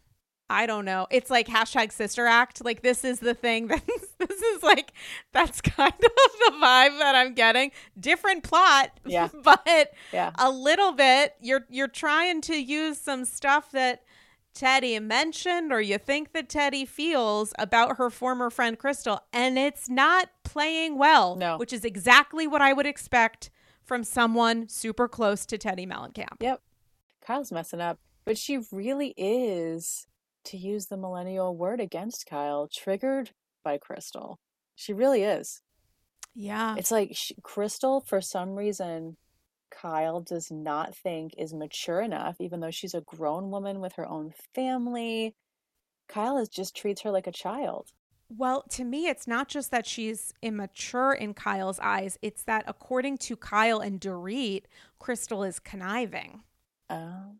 I 0.51 0.67
don't 0.67 0.85
know. 0.85 1.07
It's 1.11 1.31
like 1.31 1.47
hashtag 1.49 1.93
sister 1.93 2.27
act. 2.27 2.63
Like 2.63 2.83
this 2.83 3.05
is 3.05 3.21
the 3.21 3.33
thing 3.33 3.67
that 3.69 3.83
this 4.19 4.31
is 4.43 4.63
like 4.63 4.93
that's 5.33 5.61
kind 5.61 5.93
of 5.95 6.01
the 6.01 6.53
vibe 6.63 6.99
that 6.99 7.15
I'm 7.15 7.35
getting. 7.35 7.71
Different 7.99 8.43
plot, 8.45 8.91
Yeah. 9.07 9.29
but 9.43 9.93
Yeah. 10.13 10.31
a 10.39 10.51
little 10.51 10.93
bit. 10.93 11.35
You're 11.41 11.65
you're 11.71 11.89
trying 11.89 12.41
to 12.43 12.55
use 12.57 12.99
some 12.99 13.25
stuff 13.25 13.73
that 13.73 14.03
Teddi 14.55 15.03
mentioned 15.03 15.73
or 15.73 15.81
you 15.81 15.99
think 15.99 16.33
that 16.33 16.49
Teddi 16.49 16.87
feels 16.87 17.53
about 17.59 17.97
her 17.97 18.11
former 18.11 18.51
friend 18.51 18.79
Crystal, 18.79 19.21
and 19.33 19.59
it's 19.59 19.89
not 19.89 20.29
playing 20.45 20.99
well. 20.99 21.37
No. 21.37 21.57
Which 21.57 21.73
is 21.73 21.85
exactly 21.85 22.47
what 22.47 22.61
I 22.61 22.73
would 22.73 22.87
expect 22.87 23.51
from 23.83 24.05
someone 24.05 24.69
super 24.69 25.09
close 25.09 25.45
to 25.47 25.59
Teddi 25.59 25.89
Mellencamp. 25.89 26.37
Yep. 26.41 26.61
Kyle's 27.25 27.53
messing 27.53 27.81
up, 27.81 27.99
but 28.25 28.37
she 28.37 28.59
really 28.71 29.15
is, 29.17 30.07
to 30.45 30.57
use 30.57 30.87
the 30.87 30.97
millennial 30.97 31.57
word 31.57 31.81
against 31.81 32.27
Kyle, 32.27 32.69
triggered 32.73 33.31
by 33.65 33.79
Crystal. 33.79 34.39
She 34.75 34.93
really 34.93 35.23
is. 35.23 35.63
Yeah. 36.35 36.75
It's 36.77 36.91
like 36.91 37.11
she, 37.15 37.37
Crystal, 37.43 38.01
for 38.01 38.21
some 38.21 38.57
reason, 38.57 39.17
Kyle 39.81 40.21
does 40.21 40.51
not 40.51 40.95
think 40.95 41.35
is 41.39 41.55
mature 41.55 42.01
enough, 42.01 42.41
even 42.41 42.61
though 42.61 42.71
she's 42.71 42.95
a 42.95 43.01
grown 43.01 43.51
woman 43.51 43.81
with 43.81 43.95
her 43.95 44.09
own 44.09 44.33
family. 44.55 45.35
Kyle 46.09 46.37
is 46.39 46.49
just 46.49 46.77
treats 46.77 47.03
her 47.03 47.11
like 47.11 47.27
a 47.27 47.33
child. 47.33 47.93
Well, 48.29 48.63
to 48.71 48.85
me, 48.85 49.09
it's 49.09 49.27
not 49.27 49.49
just 49.49 49.71
that 49.71 49.87
she's 49.87 50.33
immature 50.41 51.13
in 51.13 51.35
Kyle's 51.35 51.79
eyes. 51.81 52.19
It's 52.23 52.43
that 52.45 52.65
according 52.67 53.19
to 53.19 53.37
Kyle 53.37 53.81
and 53.81 54.01
Dorit, 54.01 54.65
Crystal 54.99 55.43
is 55.43 55.59
conniving, 55.59 56.43
Oh, 56.89 57.37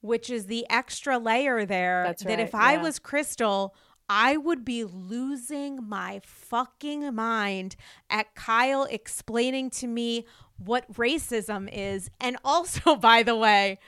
which 0.00 0.28
is 0.28 0.46
the 0.46 0.66
extra 0.68 1.18
layer 1.18 1.64
there. 1.64 2.04
That's 2.06 2.24
that 2.24 2.40
if 2.40 2.52
right, 2.54 2.78
I 2.78 2.82
was 2.82 2.98
Crystal, 2.98 3.74
I 4.12 4.36
would 4.36 4.64
be 4.64 4.84
losing 4.84 5.88
my 5.88 6.20
fucking 6.24 7.14
mind 7.14 7.76
at 8.10 8.34
Kyle 8.34 8.84
explaining 8.84 9.70
to 9.70 9.86
me 9.86 10.26
what 10.64 10.90
racism 10.92 11.68
is. 11.72 12.10
And 12.20 12.36
also, 12.44 12.96
by 13.10 13.22
the 13.22 13.36
way, 13.36 13.78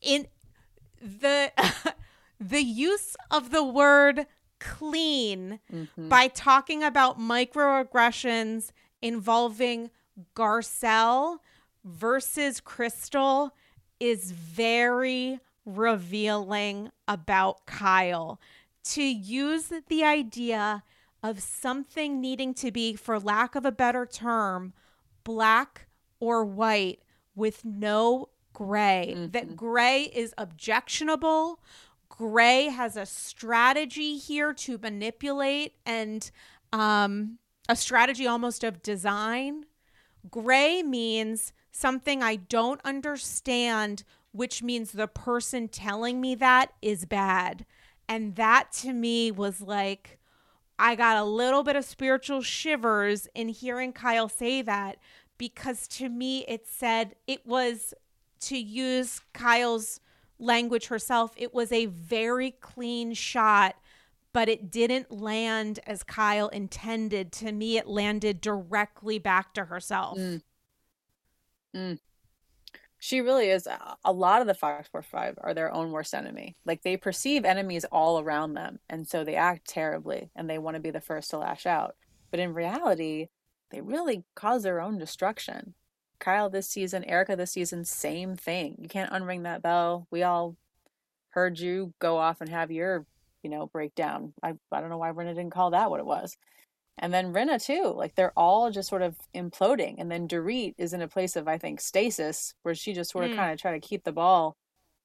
in 0.00 0.26
the 1.00 1.52
the 2.40 2.62
use 2.62 3.16
of 3.30 3.50
the 3.50 3.64
word 3.64 4.26
clean 4.58 5.58
mhm. 5.72 6.08
by 6.08 6.28
talking 6.28 6.82
about 6.82 7.18
microaggressions 7.18 8.72
involving 9.02 9.90
Garcelle 10.34 11.38
versus 11.84 12.60
Crystal 12.60 13.54
is 13.98 14.32
very 14.32 15.40
revealing 15.64 16.90
about 17.08 17.66
Kyle. 17.66 18.40
To 18.84 19.02
use 19.02 19.72
the 19.88 20.04
idea 20.04 20.82
of 21.22 21.40
something 21.40 22.20
needing 22.20 22.54
to 22.54 22.70
be, 22.70 22.96
for 22.96 23.18
lack 23.18 23.54
of 23.54 23.64
a 23.64 23.72
better 23.72 24.06
term, 24.06 24.72
black 25.22 25.86
or 26.20 26.44
white 26.44 27.00
with 27.34 27.64
no 27.64 28.28
gray, 28.52 29.28
that 29.32 29.56
gray 29.56 30.02
is 30.02 30.34
objectionable. 30.36 31.60
Gray 32.08 32.66
has 32.66 32.96
a 32.96 33.06
strategy 33.06 34.16
here 34.16 34.52
to 34.52 34.78
manipulate 34.78 35.74
and 35.86 36.30
um, 36.72 37.38
a 37.68 37.76
strategy 37.76 38.26
almost 38.26 38.62
of 38.62 38.82
design. 38.82 39.64
Gray 40.30 40.82
means 40.82 41.52
something 41.72 42.22
I 42.22 42.36
don't 42.36 42.80
understand, 42.84 44.04
which 44.32 44.62
means 44.62 44.92
the 44.92 45.08
person 45.08 45.68
telling 45.68 46.20
me 46.20 46.34
that 46.34 46.72
is 46.82 47.06
bad. 47.06 47.64
And 48.08 48.36
that 48.36 48.72
to 48.80 48.92
me 48.92 49.30
was 49.30 49.60
like, 49.60 50.18
I 50.78 50.94
got 50.94 51.16
a 51.16 51.24
little 51.24 51.62
bit 51.62 51.76
of 51.76 51.84
spiritual 51.84 52.42
shivers 52.42 53.28
in 53.34 53.48
hearing 53.48 53.92
Kyle 53.92 54.28
say 54.28 54.62
that 54.62 54.96
because 55.40 55.88
to 55.88 56.10
me 56.10 56.44
it 56.46 56.66
said 56.68 57.14
it 57.26 57.46
was 57.46 57.94
to 58.40 58.58
use 58.58 59.22
Kyle's 59.32 59.98
language 60.38 60.88
herself, 60.88 61.32
it 61.38 61.54
was 61.54 61.72
a 61.72 61.86
very 61.86 62.50
clean 62.50 63.14
shot, 63.14 63.74
but 64.34 64.50
it 64.50 64.70
didn't 64.70 65.10
land 65.10 65.80
as 65.86 66.02
Kyle 66.02 66.48
intended. 66.48 67.32
To 67.32 67.52
me, 67.52 67.78
it 67.78 67.86
landed 67.86 68.42
directly 68.42 69.18
back 69.18 69.54
to 69.54 69.64
herself. 69.64 70.18
Mm. 71.74 71.98
She 72.98 73.22
really 73.22 73.48
is. 73.48 73.66
A- 73.66 73.96
A 74.04 74.12
lot 74.12 74.42
of 74.42 74.46
the 74.46 74.52
Fox 74.54 74.90
Five 75.10 75.38
are 75.40 75.54
their 75.54 75.72
own 75.72 75.90
worst 75.90 76.12
enemy. 76.14 76.56
Like 76.66 76.82
they 76.82 76.98
perceive 76.98 77.46
enemies 77.46 77.86
all 77.90 78.20
around 78.20 78.52
them, 78.54 78.78
and 78.90 79.08
so 79.08 79.24
they 79.24 79.36
act 79.36 79.66
terribly, 79.68 80.30
and 80.36 80.50
they 80.50 80.58
want 80.58 80.74
to 80.74 80.80
be 80.80 80.90
the 80.90 81.00
first 81.00 81.30
to 81.30 81.38
lash 81.38 81.64
out. 81.64 81.96
But 82.30 82.40
in 82.40 82.52
reality, 82.52 83.28
they 83.70 83.80
really 83.80 84.24
cause 84.34 84.62
their 84.62 84.80
own 84.80 84.98
destruction. 84.98 85.74
Kyle 86.18 86.50
this 86.50 86.68
season, 86.68 87.04
Erika 87.04 87.34
this 87.36 87.52
season, 87.52 87.84
same 87.84 88.36
thing. 88.36 88.76
You 88.78 88.88
can't 88.88 89.12
unring 89.12 89.44
that 89.44 89.62
bell. 89.62 90.06
We 90.10 90.22
all 90.22 90.56
heard 91.30 91.58
you 91.58 91.94
go 91.98 92.18
off 92.18 92.40
and 92.40 92.50
have 92.50 92.70
your, 92.70 93.06
you 93.42 93.48
know, 93.50 93.66
breakdown. 93.66 94.34
I 94.42 94.54
I 94.70 94.80
don't 94.80 94.90
know 94.90 94.98
why 94.98 95.10
Rinna 95.12 95.34
didn't 95.34 95.50
call 95.50 95.70
that 95.70 95.90
what 95.90 96.00
it 96.00 96.06
was. 96.06 96.36
And 96.98 97.14
then 97.14 97.32
Rinna 97.32 97.62
too. 97.64 97.94
Like 97.96 98.14
they're 98.16 98.34
all 98.36 98.70
just 98.70 98.88
sort 98.90 99.00
of 99.02 99.16
imploding. 99.34 99.94
And 99.98 100.10
then 100.10 100.28
Dorit 100.28 100.74
is 100.76 100.92
in 100.92 101.00
a 101.00 101.08
place 101.08 101.36
of, 101.36 101.48
I 101.48 101.56
think, 101.56 101.80
stasis 101.80 102.54
where 102.62 102.74
she 102.74 102.92
just 102.92 103.10
sort 103.10 103.24
of 103.24 103.30
Mm. 103.30 103.36
kind 103.36 103.52
of 103.52 103.58
try 103.60 103.72
to 103.72 103.80
keep 103.80 104.04
the 104.04 104.12
ball 104.12 104.56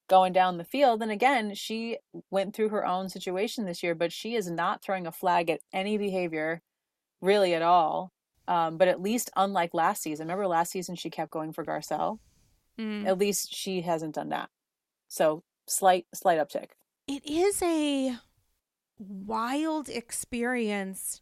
going 0.08 0.34
down 0.34 0.58
the 0.58 0.66
field. 0.66 1.02
And 1.02 1.12
again, 1.12 1.54
she 1.56 1.98
went 2.30 2.54
through 2.54 2.70
her 2.70 2.86
own 2.86 3.08
situation 3.10 3.66
this 3.66 3.82
year, 3.82 3.96
but 3.96 4.12
she 4.12 4.36
is 4.36 4.50
not 4.52 4.84
throwing 4.84 5.08
a 5.08 5.12
flag 5.12 5.50
at 5.50 5.62
any 5.72 5.98
behavior 5.98 6.62
really 7.22 7.54
at 7.54 7.62
all. 7.62 8.12
Um, 8.48 8.78
but 8.78 8.88
at 8.88 9.02
least 9.02 9.32
unlike 9.36 9.74
last 9.74 10.04
season, 10.04 10.28
remember 10.28 10.48
last 10.48 10.72
season 10.72 10.96
she 10.96 11.10
kept 11.10 11.32
going 11.32 11.52
for 11.52 11.66
Garcelle? 11.66 12.20
Mm. 12.80 13.08
At 13.08 13.18
least 13.18 13.54
she 13.54 13.82
hasn't 13.82 14.16
done 14.16 14.30
that. 14.30 14.50
So 15.08 15.44
slight, 15.68 16.06
slight 16.14 16.40
uptick. 16.40 16.70
It 17.08 17.26
is 17.26 17.62
a 17.62 18.18
wild 19.00 19.90
experience 19.90 21.22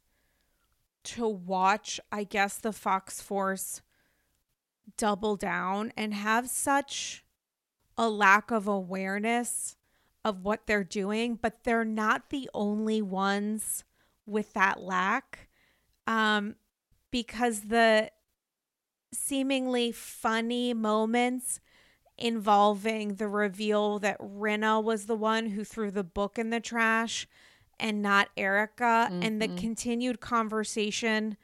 to 1.04 1.28
watch, 1.28 2.00
I 2.12 2.24
guess, 2.24 2.58
the 2.58 2.74
Fox 2.74 3.22
Force 3.22 3.82
double 4.98 5.36
down 5.36 5.92
and 5.98 6.14
have 6.14 6.50
such 6.50 7.24
a 7.98 8.10
lack 8.10 8.52
of 8.52 8.68
awareness 8.68 9.76
of 10.26 10.44
what 10.44 10.66
they're 10.66 10.84
doing, 10.84 11.38
but 11.42 11.64
they're 11.64 11.86
not 11.86 12.30
the 12.30 12.50
only 12.54 13.02
ones 13.02 13.84
with 14.26 14.54
that 14.54 14.82
lack. 14.82 15.50
Um, 16.08 16.56
because 17.14 17.62
the 17.62 18.10
seemingly 19.14 19.92
funny 19.92 20.74
moments 20.74 21.60
involving 22.18 23.16
the 23.16 23.28
reveal 23.28 24.00
that 24.00 24.20
Rinna 24.20 24.84
was 24.84 25.06
the 25.06 25.16
one 25.16 25.46
who 25.52 25.64
threw 25.64 25.92
the 25.92 26.04
book 26.04 26.40
in 26.40 26.50
the 26.50 26.60
trash 26.60 27.28
and 27.80 28.02
not 28.02 28.30
Erika, 28.36 29.12
and 29.22 29.40
the 29.42 29.48
Mhm. 29.48 29.58
continued 29.58 30.20
conversation 30.22 31.38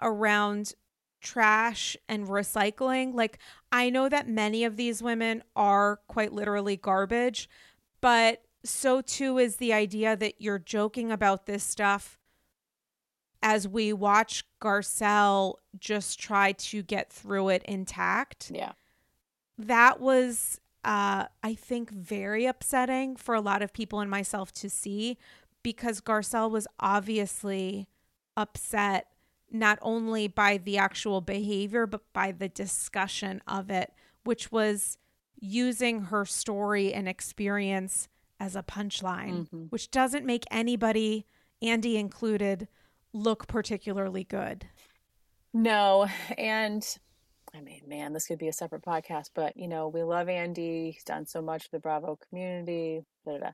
around 0.00 0.74
trash 1.20 1.96
and 2.08 2.28
recycling. 2.28 3.14
Like, 3.14 3.38
I 3.72 3.90
know 3.90 4.08
that 4.08 4.28
many 4.28 4.64
of 4.64 4.76
these 4.76 5.02
women 5.02 5.42
are 5.56 5.96
quite 6.06 6.32
literally 6.32 6.76
garbage, 6.76 7.48
but 8.00 8.44
so 8.64 9.00
too 9.00 9.38
is 9.38 9.56
the 9.56 9.72
idea 9.72 10.16
that 10.16 10.40
you're 10.40 10.58
joking 10.58 11.10
about 11.10 11.46
this 11.46 11.64
stuff 11.64 12.17
as 13.42 13.68
we 13.68 13.92
watch 13.92 14.44
Garcelle 14.60 15.54
just 15.78 16.18
try 16.18 16.52
to 16.52 16.82
get 16.82 17.12
through 17.12 17.50
it 17.50 17.62
intact 17.64 18.50
Yeah. 18.54 18.72
that 19.58 20.00
was 20.00 20.60
uh 20.84 21.26
i 21.42 21.54
think 21.54 21.90
very 21.90 22.46
upsetting 22.46 23.16
for 23.16 23.34
a 23.34 23.40
lot 23.40 23.62
of 23.62 23.72
people 23.72 24.00
and 24.00 24.10
myself 24.10 24.52
to 24.52 24.70
see 24.70 25.18
because 25.62 26.00
Garcelle 26.00 26.50
was 26.50 26.66
obviously 26.80 27.88
upset 28.36 29.08
not 29.50 29.78
only 29.82 30.28
by 30.28 30.58
the 30.58 30.78
actual 30.78 31.20
behavior, 31.20 31.86
but 31.86 32.02
by 32.12 32.32
the 32.32 32.48
discussion 32.48 33.42
of 33.46 33.70
it, 33.70 33.92
which 34.24 34.52
was 34.52 34.98
using 35.40 36.02
her 36.02 36.24
story 36.24 36.92
and 36.92 37.08
experience 37.08 38.08
as 38.38 38.54
a 38.54 38.62
punchline, 38.62 39.46
mm-hmm. 39.46 39.62
which 39.70 39.90
doesn't 39.90 40.24
make 40.24 40.44
anybody, 40.50 41.26
Andy 41.62 41.96
included, 41.96 42.68
look 43.12 43.46
particularly 43.46 44.24
good. 44.24 44.66
No. 45.52 46.06
And 46.36 46.86
I 47.54 47.60
mean, 47.60 47.82
man, 47.86 48.12
this 48.12 48.26
could 48.26 48.38
be 48.38 48.48
a 48.48 48.52
separate 48.52 48.82
podcast, 48.82 49.30
but 49.34 49.56
you 49.56 49.68
know, 49.68 49.88
we 49.88 50.02
love 50.02 50.28
Andy. 50.28 50.90
He's 50.92 51.04
done 51.04 51.26
so 51.26 51.40
much 51.40 51.64
for 51.64 51.70
the 51.72 51.80
Bravo 51.80 52.18
community. 52.28 53.04
Da, 53.24 53.32
da, 53.32 53.38
da. 53.38 53.50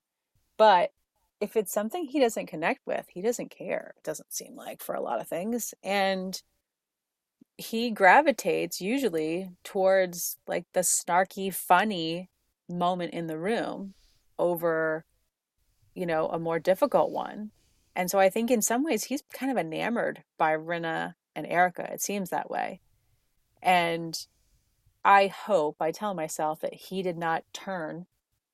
But 0.57 0.93
if 1.41 1.57
it's 1.57 1.73
something 1.73 2.07
he 2.07 2.21
doesn't 2.21 2.47
connect 2.47 2.87
with, 2.87 3.07
he 3.09 3.21
doesn't 3.21 3.51
care. 3.51 3.95
It 3.97 4.05
doesn't 4.05 4.33
seem 4.33 4.57
like 4.57 4.83
for 4.83 4.95
a 4.95 5.03
lot 5.03 5.21
of 5.21 5.29
things. 5.29 5.75
And 5.83 6.41
he 7.57 7.91
gravitates 7.91 8.81
usually 8.81 9.51
towards 9.63 10.39
like 10.47 10.65
the 10.73 10.81
snarky, 10.81 11.53
funny 11.55 12.31
moment 12.69 13.13
in 13.13 13.27
the 13.27 13.39
room 13.39 13.95
over, 14.39 15.05
you 15.95 16.07
know, 16.07 16.29
a 16.29 16.39
more 16.39 16.59
difficult 16.59 17.11
one. 17.11 17.51
And 17.97 18.11
so 18.11 18.19
I 18.19 18.29
think 18.29 18.51
in 18.51 18.63
some 18.63 18.85
ways 18.85 19.05
he's 19.05 19.23
kind 19.33 19.53
of 19.53 19.59
enamored 19.59 20.25
by 20.37 20.53
Rinna 20.53 21.15
and 21.35 21.47
Erika. 21.47 21.93
It 21.93 22.01
seems 22.01 22.31
that 22.31 22.51
way. 22.51 22.81
And 23.63 24.19
I 25.05 25.27
hope, 25.27 25.77
I 25.81 25.91
tell 25.91 26.15
myself 26.15 26.61
that 26.61 26.75
he 26.75 27.03
did 27.03 27.17
not 27.17 27.45
turn 27.53 28.07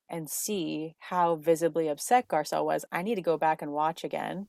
and 0.09 0.29
see 0.29 0.97
how 0.99 1.37
visibly 1.37 1.89
upset 1.89 2.29
Garcelle 2.29 2.65
was. 2.65 2.85
I 2.91 3.03
need 3.03 3.15
to 3.15 3.23
go 3.23 3.39
back 3.39 3.63
and 3.63 3.73
watch 3.73 4.03
again 4.03 4.49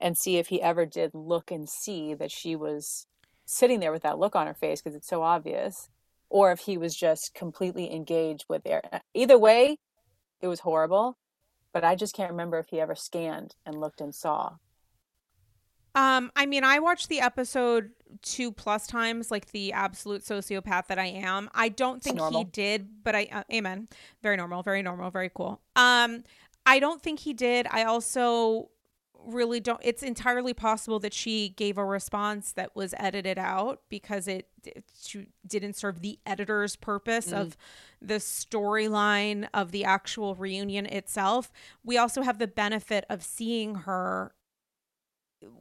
and 0.00 0.16
see 0.16 0.36
if 0.36 0.48
he 0.48 0.62
ever 0.62 0.86
did 0.86 1.10
look 1.12 1.50
and 1.50 1.68
see 1.68 2.14
that 2.14 2.30
she 2.30 2.56
was 2.56 3.06
sitting 3.44 3.80
there 3.80 3.92
with 3.92 4.02
that 4.02 4.18
look 4.18 4.36
on 4.36 4.46
her 4.46 4.54
face 4.54 4.80
because 4.80 4.94
it's 4.94 5.08
so 5.08 5.22
obvious, 5.22 5.88
or 6.28 6.52
if 6.52 6.60
he 6.60 6.78
was 6.78 6.94
just 6.94 7.34
completely 7.34 7.92
engaged 7.92 8.44
with 8.48 8.62
Erika. 8.64 9.02
Either 9.12 9.36
way, 9.36 9.78
it 10.40 10.46
was 10.46 10.60
horrible, 10.60 11.18
but 11.72 11.84
I 11.84 11.94
just 11.94 12.14
can't 12.14 12.30
remember 12.30 12.58
if 12.58 12.68
he 12.68 12.80
ever 12.80 12.94
scanned 12.94 13.54
and 13.64 13.80
looked 13.80 14.00
and 14.00 14.14
saw. 14.14 14.56
Um, 15.94 16.30
I 16.36 16.46
mean, 16.46 16.62
I 16.62 16.78
watched 16.78 17.08
the 17.08 17.20
episode 17.20 17.90
two 18.22 18.52
plus 18.52 18.86
times, 18.86 19.30
like 19.30 19.50
the 19.50 19.72
absolute 19.72 20.22
sociopath 20.22 20.86
that 20.86 20.98
I 20.98 21.06
am. 21.06 21.50
I 21.52 21.68
don't 21.68 22.02
think 22.02 22.20
he 22.32 22.44
did, 22.44 23.02
but 23.02 23.16
I, 23.16 23.28
uh, 23.32 23.42
amen. 23.52 23.88
Very 24.22 24.36
normal, 24.36 24.62
very 24.62 24.82
normal, 24.82 25.10
very 25.10 25.30
cool. 25.34 25.60
Um, 25.74 26.22
I 26.64 26.78
don't 26.78 27.02
think 27.02 27.20
he 27.20 27.32
did. 27.32 27.66
I 27.70 27.84
also 27.84 28.68
really 29.24 29.60
don't 29.60 29.80
it's 29.82 30.02
entirely 30.02 30.54
possible 30.54 30.98
that 30.98 31.12
she 31.12 31.50
gave 31.50 31.78
a 31.78 31.84
response 31.84 32.52
that 32.52 32.74
was 32.74 32.94
edited 32.98 33.38
out 33.38 33.80
because 33.88 34.26
it, 34.28 34.48
it 34.64 34.84
didn't 35.46 35.76
serve 35.76 36.00
the 36.00 36.18
editor's 36.26 36.76
purpose 36.76 37.28
mm. 37.30 37.40
of 37.40 37.56
the 38.00 38.14
storyline 38.14 39.48
of 39.52 39.72
the 39.72 39.84
actual 39.84 40.34
reunion 40.34 40.86
itself 40.86 41.52
we 41.84 41.98
also 41.98 42.22
have 42.22 42.38
the 42.38 42.46
benefit 42.46 43.04
of 43.08 43.22
seeing 43.22 43.74
her 43.74 44.32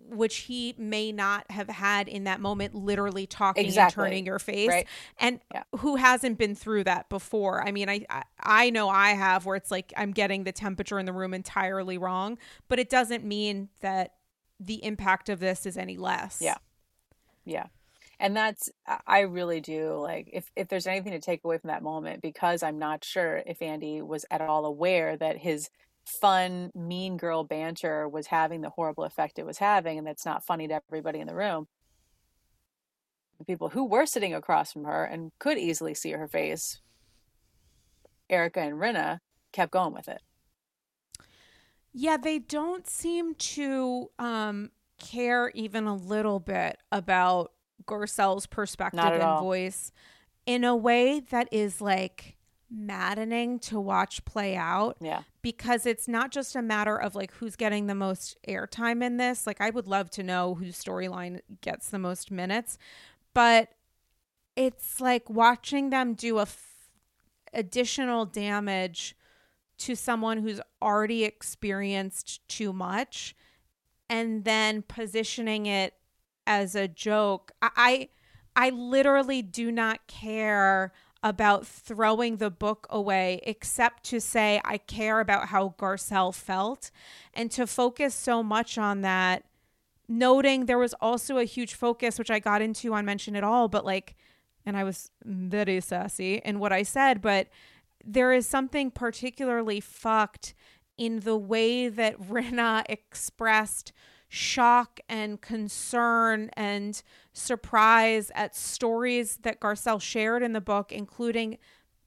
which 0.09 0.37
he 0.37 0.73
may 0.77 1.11
not 1.11 1.49
have 1.51 1.69
had 1.69 2.07
in 2.07 2.25
that 2.25 2.41
moment 2.41 2.75
literally 2.75 3.25
talking 3.25 3.65
exactly. 3.65 4.03
and 4.03 4.11
turning 4.11 4.25
your 4.25 4.39
face 4.39 4.67
right. 4.67 4.87
and 5.19 5.39
yeah. 5.53 5.63
who 5.77 5.95
hasn't 5.95 6.37
been 6.37 6.55
through 6.55 6.83
that 6.83 7.07
before 7.09 7.65
i 7.65 7.71
mean 7.71 7.87
I, 7.89 8.05
I 8.09 8.23
i 8.39 8.69
know 8.69 8.89
i 8.89 9.11
have 9.11 9.45
where 9.45 9.55
it's 9.55 9.71
like 9.71 9.93
i'm 9.95 10.11
getting 10.11 10.43
the 10.43 10.51
temperature 10.51 10.99
in 10.99 11.05
the 11.05 11.13
room 11.13 11.33
entirely 11.33 11.97
wrong 11.97 12.37
but 12.67 12.79
it 12.79 12.89
doesn't 12.89 13.23
mean 13.23 13.69
that 13.81 14.15
the 14.59 14.83
impact 14.83 15.29
of 15.29 15.39
this 15.39 15.65
is 15.65 15.77
any 15.77 15.97
less 15.97 16.39
yeah 16.41 16.57
yeah 17.45 17.67
and 18.19 18.35
that's 18.35 18.69
i 19.07 19.21
really 19.21 19.61
do 19.61 19.93
like 19.95 20.29
if 20.33 20.51
if 20.55 20.67
there's 20.67 20.87
anything 20.87 21.13
to 21.13 21.19
take 21.19 21.43
away 21.43 21.57
from 21.57 21.69
that 21.69 21.81
moment 21.81 22.21
because 22.21 22.63
i'm 22.63 22.79
not 22.79 23.03
sure 23.03 23.41
if 23.45 23.61
andy 23.61 24.01
was 24.01 24.25
at 24.29 24.41
all 24.41 24.65
aware 24.65 25.15
that 25.15 25.37
his 25.37 25.69
fun 26.09 26.71
mean 26.73 27.17
girl 27.17 27.43
banter 27.43 28.07
was 28.07 28.27
having 28.27 28.61
the 28.61 28.69
horrible 28.69 29.03
effect 29.03 29.37
it 29.37 29.45
was 29.45 29.59
having 29.59 29.97
and 29.97 30.07
that's 30.07 30.25
not 30.25 30.45
funny 30.45 30.67
to 30.67 30.81
everybody 30.89 31.19
in 31.19 31.27
the 31.27 31.35
room 31.35 31.67
the 33.37 33.45
people 33.45 33.69
who 33.69 33.85
were 33.85 34.05
sitting 34.05 34.33
across 34.33 34.73
from 34.73 34.85
her 34.85 35.05
and 35.05 35.31
could 35.39 35.57
easily 35.57 35.93
see 35.93 36.11
her 36.11 36.27
face 36.27 36.81
erika 38.29 38.59
and 38.59 38.75
rinna 38.75 39.19
kept 39.51 39.71
going 39.71 39.93
with 39.93 40.07
it 40.07 40.21
yeah 41.93 42.17
they 42.17 42.39
don't 42.39 42.87
seem 42.87 43.35
to 43.35 44.09
um, 44.19 44.71
care 44.99 45.51
even 45.55 45.85
a 45.85 45.95
little 45.95 46.39
bit 46.39 46.77
about 46.91 47.51
garcelle's 47.85 48.45
perspective 48.45 48.99
and 48.99 49.23
all. 49.23 49.41
voice 49.41 49.91
in 50.45 50.63
a 50.63 50.75
way 50.75 51.19
that 51.19 51.47
is 51.51 51.81
like 51.81 52.35
maddening 52.71 53.59
to 53.59 53.79
watch 53.79 54.23
play 54.25 54.55
out. 54.55 54.97
Yeah. 55.01 55.23
Because 55.41 55.85
it's 55.85 56.07
not 56.07 56.31
just 56.31 56.55
a 56.55 56.61
matter 56.61 56.99
of 56.99 57.15
like 57.15 57.33
who's 57.35 57.55
getting 57.55 57.87
the 57.87 57.95
most 57.95 58.37
airtime 58.47 59.03
in 59.03 59.17
this. 59.17 59.47
Like 59.47 59.61
I 59.61 59.69
would 59.69 59.87
love 59.87 60.09
to 60.11 60.23
know 60.23 60.55
whose 60.55 60.81
storyline 60.81 61.41
gets 61.61 61.89
the 61.89 61.99
most 61.99 62.31
minutes, 62.31 62.77
but 63.33 63.69
it's 64.55 64.99
like 64.99 65.29
watching 65.29 65.89
them 65.89 66.13
do 66.13 66.39
a 66.39 66.43
f- 66.43 66.89
additional 67.53 68.25
damage 68.25 69.15
to 69.79 69.95
someone 69.95 70.39
who's 70.39 70.59
already 70.81 71.23
experienced 71.23 72.47
too 72.49 72.73
much 72.73 73.35
and 74.09 74.43
then 74.43 74.81
positioning 74.81 75.65
it 75.65 75.93
as 76.45 76.75
a 76.75 76.87
joke. 76.87 77.51
I 77.61 77.69
I, 77.75 78.09
I 78.55 78.69
literally 78.71 79.41
do 79.41 79.71
not 79.71 80.05
care 80.07 80.91
about 81.21 81.67
throwing 81.67 82.37
the 82.37 82.49
book 82.49 82.87
away 82.89 83.41
except 83.43 84.03
to 84.03 84.21
say 84.21 84.61
I 84.63 84.77
care 84.77 85.19
about 85.19 85.49
how 85.49 85.75
Garcelle 85.77 86.33
felt 86.33 86.91
and 87.33 87.51
to 87.51 87.67
focus 87.67 88.15
so 88.15 88.41
much 88.41 88.77
on 88.77 89.01
that 89.01 89.43
noting 90.07 90.65
there 90.65 90.77
was 90.77 90.93
also 91.01 91.37
a 91.37 91.43
huge 91.43 91.73
focus 91.73 92.17
which 92.17 92.31
I 92.31 92.39
got 92.39 92.61
into 92.61 92.93
on 92.93 93.05
mention 93.05 93.35
it 93.35 93.43
all 93.43 93.67
but 93.67 93.85
like 93.85 94.15
and 94.65 94.77
I 94.77 94.83
was 94.83 95.11
very 95.23 95.81
sassy 95.81 96.41
in 96.45 96.59
what 96.59 96.71
I 96.71 96.83
said 96.83 97.21
but 97.21 97.47
there 98.03 98.31
is 98.31 98.47
something 98.47 98.89
particularly 98.89 99.81
fucked 99.81 100.53
in 100.97 101.19
the 101.21 101.37
way 101.37 101.89
that 101.89 102.19
Rinna 102.29 102.85
expressed 102.87 103.91
shock 104.29 104.99
and 105.09 105.41
concern 105.41 106.51
and 106.53 107.01
surprise 107.33 108.31
at 108.35 108.55
stories 108.55 109.37
that 109.37 109.59
Garcelle 109.59 110.01
shared 110.01 110.43
in 110.43 110.53
the 110.53 110.61
book, 110.61 110.91
including 110.91 111.57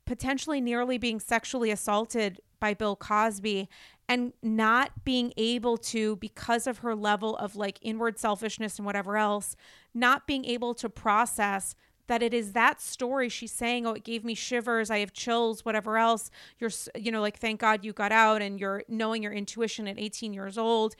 potentially 0.06 0.60
nearly 0.60 0.98
being 0.98 1.20
sexually 1.20 1.70
assaulted 1.70 2.40
by 2.60 2.74
Bill 2.74 2.94
Cosby 2.94 3.68
and 4.08 4.32
not 4.42 5.04
being 5.04 5.32
able 5.36 5.76
to, 5.76 6.16
because 6.16 6.66
of 6.66 6.78
her 6.78 6.94
level 6.94 7.36
of 7.36 7.56
like 7.56 7.78
inward 7.82 8.18
selfishness 8.18 8.78
and 8.78 8.86
whatever 8.86 9.16
else, 9.16 9.56
not 9.92 10.26
being 10.26 10.44
able 10.44 10.74
to 10.74 10.88
process 10.88 11.74
that 12.08 12.22
it 12.22 12.34
is 12.34 12.52
that 12.52 12.80
story 12.80 13.28
she's 13.28 13.52
saying 13.52 13.86
oh 13.86 13.92
it 13.92 14.04
gave 14.04 14.24
me 14.24 14.34
shivers 14.34 14.90
i 14.90 14.98
have 14.98 15.12
chills 15.12 15.64
whatever 15.64 15.96
else. 15.96 16.30
You're 16.58 16.70
you 16.96 17.10
know 17.10 17.20
like 17.20 17.38
thank 17.38 17.60
god 17.60 17.84
you 17.84 17.92
got 17.92 18.12
out 18.12 18.42
and 18.42 18.58
you're 18.58 18.82
knowing 18.88 19.22
your 19.22 19.32
intuition 19.32 19.86
at 19.88 19.98
18 19.98 20.34
years 20.34 20.58
old 20.58 20.94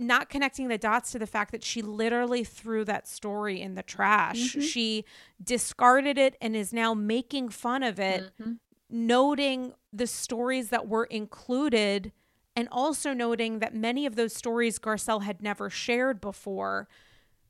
not 0.00 0.30
connecting 0.30 0.68
the 0.68 0.78
dots 0.78 1.12
to 1.12 1.18
the 1.18 1.26
fact 1.26 1.52
that 1.52 1.62
she 1.62 1.82
literally 1.82 2.42
threw 2.42 2.84
that 2.86 3.06
story 3.06 3.60
in 3.60 3.74
the 3.74 3.82
trash. 3.82 4.52
Mm-hmm. 4.52 4.60
She 4.62 5.04
discarded 5.42 6.16
it 6.16 6.36
and 6.40 6.56
is 6.56 6.72
now 6.72 6.94
making 6.94 7.50
fun 7.50 7.82
of 7.82 8.00
it, 8.00 8.30
mm-hmm. 8.40 8.52
noting 8.88 9.74
the 9.92 10.06
stories 10.06 10.70
that 10.70 10.88
were 10.88 11.04
included 11.04 12.12
and 12.56 12.66
also 12.72 13.12
noting 13.12 13.58
that 13.58 13.74
many 13.74 14.06
of 14.06 14.16
those 14.16 14.34
stories 14.34 14.78
Garcelle 14.78 15.22
had 15.22 15.42
never 15.42 15.68
shared 15.68 16.20
before. 16.20 16.88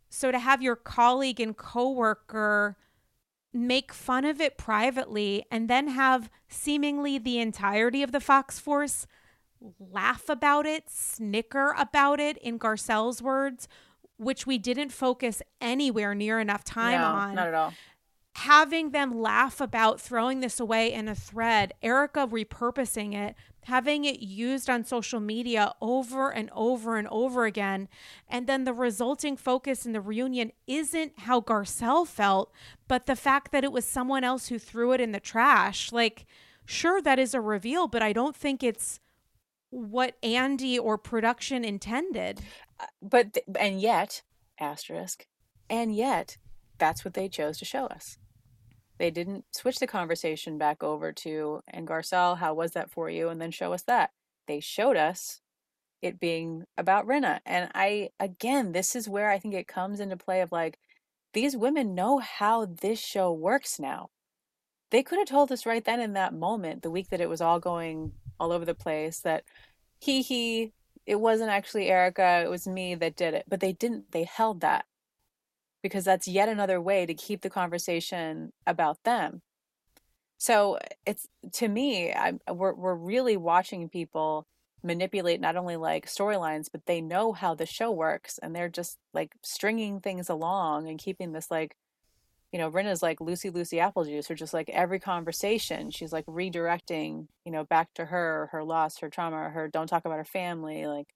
So 0.08 0.32
to 0.32 0.38
have 0.38 0.60
your 0.60 0.76
colleague 0.76 1.40
and 1.40 1.56
coworker 1.56 2.76
make 3.52 3.92
fun 3.92 4.24
of 4.24 4.40
it 4.40 4.58
privately 4.58 5.44
and 5.50 5.68
then 5.68 5.88
have 5.88 6.30
seemingly 6.48 7.18
the 7.18 7.38
entirety 7.38 8.02
of 8.02 8.12
the 8.12 8.20
Fox 8.20 8.58
Force 8.58 9.06
laugh 9.78 10.28
about 10.28 10.66
it, 10.66 10.88
snicker 10.88 11.74
about 11.78 12.20
it, 12.20 12.38
in 12.38 12.58
Garcelle's 12.58 13.22
words, 13.22 13.68
which 14.16 14.46
we 14.46 14.58
didn't 14.58 14.90
focus 14.90 15.42
anywhere 15.60 16.14
near 16.14 16.40
enough 16.40 16.64
time 16.64 17.00
no, 17.00 17.06
on. 17.06 17.34
Not 17.34 17.48
at 17.48 17.54
all. 17.54 17.74
Having 18.36 18.90
them 18.90 19.20
laugh 19.20 19.60
about 19.60 20.00
throwing 20.00 20.40
this 20.40 20.60
away 20.60 20.92
in 20.92 21.08
a 21.08 21.14
thread, 21.14 21.74
Erika 21.82 22.26
repurposing 22.26 23.14
it, 23.14 23.34
having 23.64 24.04
it 24.04 24.20
used 24.20 24.70
on 24.70 24.84
social 24.84 25.20
media 25.20 25.72
over 25.80 26.30
and 26.30 26.48
over 26.54 26.96
and 26.96 27.08
over 27.08 27.44
again. 27.44 27.88
And 28.28 28.46
then 28.46 28.64
the 28.64 28.72
resulting 28.72 29.36
focus 29.36 29.84
in 29.84 29.92
the 29.92 30.00
reunion 30.00 30.52
isn't 30.66 31.20
how 31.20 31.40
Garcelle 31.40 32.06
felt, 32.06 32.52
but 32.88 33.06
the 33.06 33.16
fact 33.16 33.52
that 33.52 33.64
it 33.64 33.72
was 33.72 33.84
someone 33.84 34.24
else 34.24 34.48
who 34.48 34.58
threw 34.58 34.92
it 34.92 35.00
in 35.00 35.12
the 35.12 35.20
trash. 35.20 35.92
Like, 35.92 36.24
sure, 36.64 37.02
that 37.02 37.18
is 37.18 37.34
a 37.34 37.40
reveal, 37.40 37.88
but 37.88 38.02
I 38.02 38.12
don't 38.12 38.36
think 38.36 38.62
it's 38.62 39.00
what 39.70 40.16
Andy 40.22 40.78
or 40.78 40.98
production 40.98 41.64
intended. 41.64 42.40
Uh, 42.78 42.86
but 43.00 43.38
and 43.58 43.80
yet, 43.80 44.22
asterisk, 44.58 45.26
and 45.68 45.94
yet, 45.94 46.36
that's 46.78 47.04
what 47.04 47.14
they 47.14 47.28
chose 47.28 47.58
to 47.58 47.64
show 47.64 47.86
us. 47.86 48.18
They 48.98 49.10
didn't 49.10 49.46
switch 49.52 49.78
the 49.78 49.86
conversation 49.86 50.58
back 50.58 50.82
over 50.82 51.12
to 51.12 51.62
and 51.68 51.88
Garcelle, 51.88 52.38
how 52.38 52.52
was 52.52 52.72
that 52.72 52.90
for 52.90 53.08
you? 53.08 53.28
And 53.28 53.40
then 53.40 53.50
show 53.50 53.72
us 53.72 53.82
that. 53.84 54.10
They 54.46 54.60
showed 54.60 54.96
us 54.96 55.40
it 56.02 56.20
being 56.20 56.64
about 56.76 57.06
Rinna. 57.06 57.40
And 57.46 57.70
I 57.74 58.10
again, 58.18 58.72
this 58.72 58.94
is 58.94 59.08
where 59.08 59.30
I 59.30 59.38
think 59.38 59.54
it 59.54 59.66
comes 59.68 60.00
into 60.00 60.16
play 60.16 60.40
of 60.40 60.52
like 60.52 60.78
these 61.32 61.56
women 61.56 61.94
know 61.94 62.18
how 62.18 62.66
this 62.66 62.98
show 62.98 63.32
works 63.32 63.78
now. 63.78 64.10
They 64.90 65.02
could 65.02 65.18
have 65.18 65.28
told 65.28 65.52
us 65.52 65.64
right 65.64 65.84
then 65.84 66.00
in 66.00 66.14
that 66.14 66.34
moment, 66.34 66.82
the 66.82 66.90
week 66.90 67.10
that 67.10 67.20
it 67.20 67.28
was 67.28 67.40
all 67.40 67.60
going 67.60 68.12
all 68.40 68.52
over 68.52 68.64
the 68.64 68.74
place, 68.74 69.20
that 69.20 69.44
he 70.00 70.22
he 70.22 70.72
it 71.06 71.20
wasn't 71.20 71.50
actually 71.50 71.88
Erika, 71.88 72.42
it 72.44 72.50
was 72.50 72.66
me 72.66 72.94
that 72.96 73.16
did 73.16 73.34
it. 73.34 73.44
But 73.48 73.60
they 73.60 73.72
didn't 73.72 74.12
they 74.12 74.24
held 74.24 74.60
that 74.62 74.86
because 75.82 76.04
that's 76.04 76.28
yet 76.28 76.48
another 76.48 76.80
way 76.80 77.06
to 77.06 77.14
keep 77.14 77.42
the 77.42 77.50
conversation 77.50 78.52
about 78.66 79.02
them. 79.04 79.42
So 80.38 80.78
it's 81.06 81.28
to 81.54 81.68
me, 81.68 82.12
I'm, 82.12 82.40
we're 82.50 82.74
we're 82.74 82.94
really 82.94 83.36
watching 83.36 83.88
people 83.88 84.46
manipulate 84.82 85.40
not 85.40 85.56
only 85.56 85.76
like 85.76 86.06
storylines, 86.06 86.68
but 86.72 86.86
they 86.86 87.00
know 87.02 87.32
how 87.32 87.54
the 87.54 87.66
show 87.66 87.90
works, 87.90 88.38
and 88.38 88.56
they're 88.56 88.68
just 88.70 88.98
like 89.12 89.34
stringing 89.42 90.00
things 90.00 90.30
along 90.30 90.88
and 90.88 90.98
keeping 90.98 91.32
this 91.32 91.50
like, 91.50 91.76
you 92.52 92.58
know, 92.58 92.68
Rinna's 92.68 93.02
like 93.02 93.20
Lucy 93.20 93.50
Lucy 93.50 93.76
Applejuice, 93.76 94.30
or 94.30 94.34
just 94.34 94.54
like 94.54 94.68
every 94.70 94.98
conversation, 94.98 95.90
she's 95.90 96.12
like 96.12 96.26
redirecting, 96.26 97.28
you 97.44 97.52
know, 97.52 97.64
back 97.64 97.94
to 97.94 98.06
her, 98.06 98.48
her 98.52 98.64
loss, 98.64 98.98
her 98.98 99.08
trauma, 99.08 99.50
her 99.50 99.68
don't 99.68 99.86
talk 99.86 100.04
about 100.04 100.18
her 100.18 100.24
family, 100.24 100.86
like 100.86 101.08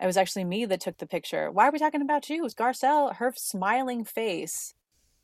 it 0.00 0.06
was 0.06 0.16
actually 0.16 0.44
me 0.44 0.64
that 0.66 0.80
took 0.80 0.98
the 0.98 1.06
picture. 1.06 1.50
Why 1.50 1.68
are 1.68 1.72
we 1.72 1.78
talking 1.78 2.02
about 2.02 2.28
you? 2.28 2.36
It 2.36 2.42
was 2.42 2.54
Garcelle, 2.54 3.16
her 3.16 3.32
smiling 3.36 4.04
face 4.04 4.74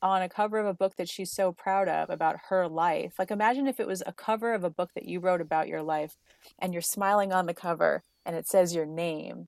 on 0.03 0.21
a 0.21 0.29
cover 0.29 0.59
of 0.59 0.67
a 0.67 0.75
book 0.75 0.97
that 0.97 1.09
she's 1.09 1.33
so 1.33 1.53
proud 1.53 1.89
of 1.89 2.11
about 2.11 2.37
her 2.49 2.69
life. 2.69 3.15
Like 3.19 3.31
imagine 3.31 3.67
if 3.67 3.81
it 3.81 3.87
was 3.87 4.03
a 4.05 4.13
cover 4.13 4.53
of 4.53 4.65
a 4.65 4.71
book 4.71 4.91
that 4.95 5.07
you 5.07 5.21
wrote 5.21 5.41
about 5.41 5.69
your 5.69 5.83
life 5.83 6.17
and 6.59 6.73
you're 6.73 6.83
smiling 6.83 7.33
on 7.33 7.47
the 7.47 7.55
cover 7.55 8.03
and 8.27 8.37
it 8.37 8.47
says 8.47 8.75
your 8.75 8.87
name 8.87 9.47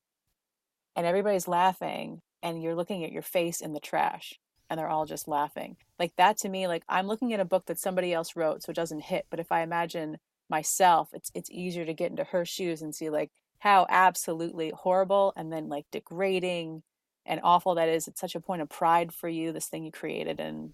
and 0.95 1.07
everybody's 1.07 1.49
laughing 1.49 2.21
and 2.43 2.63
you're 2.63 2.75
looking 2.75 3.05
at 3.05 3.13
your 3.13 3.23
face 3.23 3.61
in 3.61 3.75
the 3.75 3.81
trash 3.81 4.35
and 4.69 4.79
they're 4.79 4.89
all 4.89 5.07
just 5.07 5.29
laughing. 5.29 5.77
Like 5.99 6.15
that 6.17 6.39
to 6.39 6.49
me 6.49 6.67
like 6.67 6.85
I'm 6.89 7.07
looking 7.07 7.33
at 7.33 7.41
a 7.41 7.45
book 7.45 7.67
that 7.67 7.79
somebody 7.79 8.13
else 8.13 8.37
wrote 8.37 8.63
so 8.63 8.71
it 8.71 8.77
doesn't 8.77 9.01
hit, 9.01 9.27
but 9.31 9.41
if 9.41 9.53
I 9.53 9.63
imagine 9.63 10.19
myself, 10.49 11.11
it's 11.13 11.31
it's 11.35 11.51
easier 11.51 11.85
to 11.85 11.95
get 11.95 12.11
into 12.11 12.25
her 12.25 12.45
shoes 12.45 12.83
and 12.83 12.95
see 12.95 13.11
like 13.11 13.31
how 13.59 13.87
absolutely 13.89 14.73
horrible 14.75 15.33
and 15.37 15.53
then 15.53 15.69
like 15.69 15.87
degrading 15.91 16.83
and 17.25 17.41
awful 17.43 17.75
that 17.75 17.89
is. 17.89 18.07
It's 18.07 18.21
such 18.21 18.35
a 18.35 18.41
point 18.41 18.63
of 18.63 18.69
pride 18.69 19.13
for 19.13 19.29
you, 19.29 19.53
this 19.53 19.67
thing 19.67 19.85
you 19.85 19.93
created, 19.93 20.41
and 20.41 20.73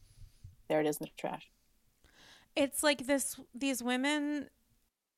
there 0.69 0.81
it 0.81 0.87
is 0.87 0.99
in 0.99 1.05
the 1.05 1.11
trash. 1.17 1.51
It's 2.55 2.83
like 2.83 3.07
this 3.07 3.39
these 3.55 3.83
women 3.83 4.49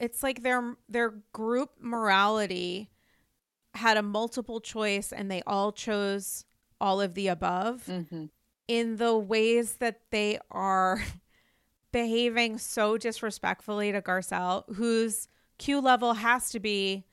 it's 0.00 0.22
like 0.22 0.42
their 0.42 0.76
their 0.88 1.14
group 1.32 1.70
morality 1.80 2.90
had 3.74 3.96
a 3.96 4.02
multiple 4.02 4.60
choice 4.60 5.12
and 5.12 5.30
they 5.30 5.42
all 5.46 5.72
chose 5.72 6.44
all 6.80 7.00
of 7.00 7.14
the 7.14 7.28
above 7.28 7.84
mm-hmm. 7.86 8.26
In 8.68 8.96
the 8.96 9.16
ways 9.16 9.74
that 9.74 10.00
they 10.10 10.38
are 10.50 11.02
behaving 11.92 12.58
so 12.58 12.96
disrespectfully 12.96 13.92
to 13.92 14.02
Garcelle, 14.02 14.64
whose 14.74 15.28
Q 15.58 15.80
level 15.80 16.14
has 16.14 16.50
to 16.50 16.60
be 16.60 17.04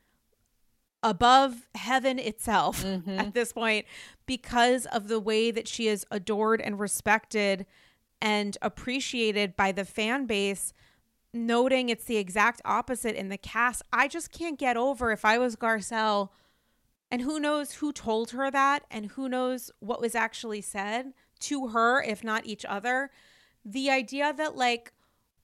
above 1.04 1.68
heaven 1.76 2.20
itself 2.20 2.84
mm-hmm. 2.86 3.20
at 3.20 3.34
this 3.34 3.54
point 3.54 3.86
because 4.26 4.86
of 4.88 5.08
the 5.08 5.20
way 5.20 5.52
that 5.52 5.68
she 5.68 5.88
is 5.88 6.06
adored 6.12 6.62
and 6.62 6.80
respected 6.80 7.66
and 8.22 8.58
appreciated 8.62 9.56
by 9.56 9.72
the 9.72 9.86
fan 9.86 10.26
base 10.26 10.74
noting 11.34 11.90
it's 11.90 12.06
the 12.06 12.18
exact 12.18 12.62
opposite 12.66 13.16
in 13.16 13.30
the 13.30 13.38
cast 13.38 13.82
i 13.92 14.08
just 14.08 14.32
can't 14.32 14.60
get 14.60 14.76
over 14.76 15.12
if 15.12 15.24
i 15.24 15.38
was 15.38 15.56
garcelle 15.56 16.30
and 17.10 17.22
who 17.22 17.40
knows 17.40 17.76
who 17.76 17.92
told 17.92 18.32
her 18.32 18.52
that 18.52 18.84
and 18.92 19.08
who 19.12 19.30
knows 19.30 19.72
what 19.80 20.02
was 20.02 20.14
actually 20.14 20.62
said 20.62 21.14
to 21.42 21.70
her 21.70 22.02
if 22.02 22.24
not 22.24 22.46
each 22.46 22.66
other 22.66 23.10
the 23.66 23.90
idea 23.90 24.34
that 24.34 24.56
like 24.56 24.94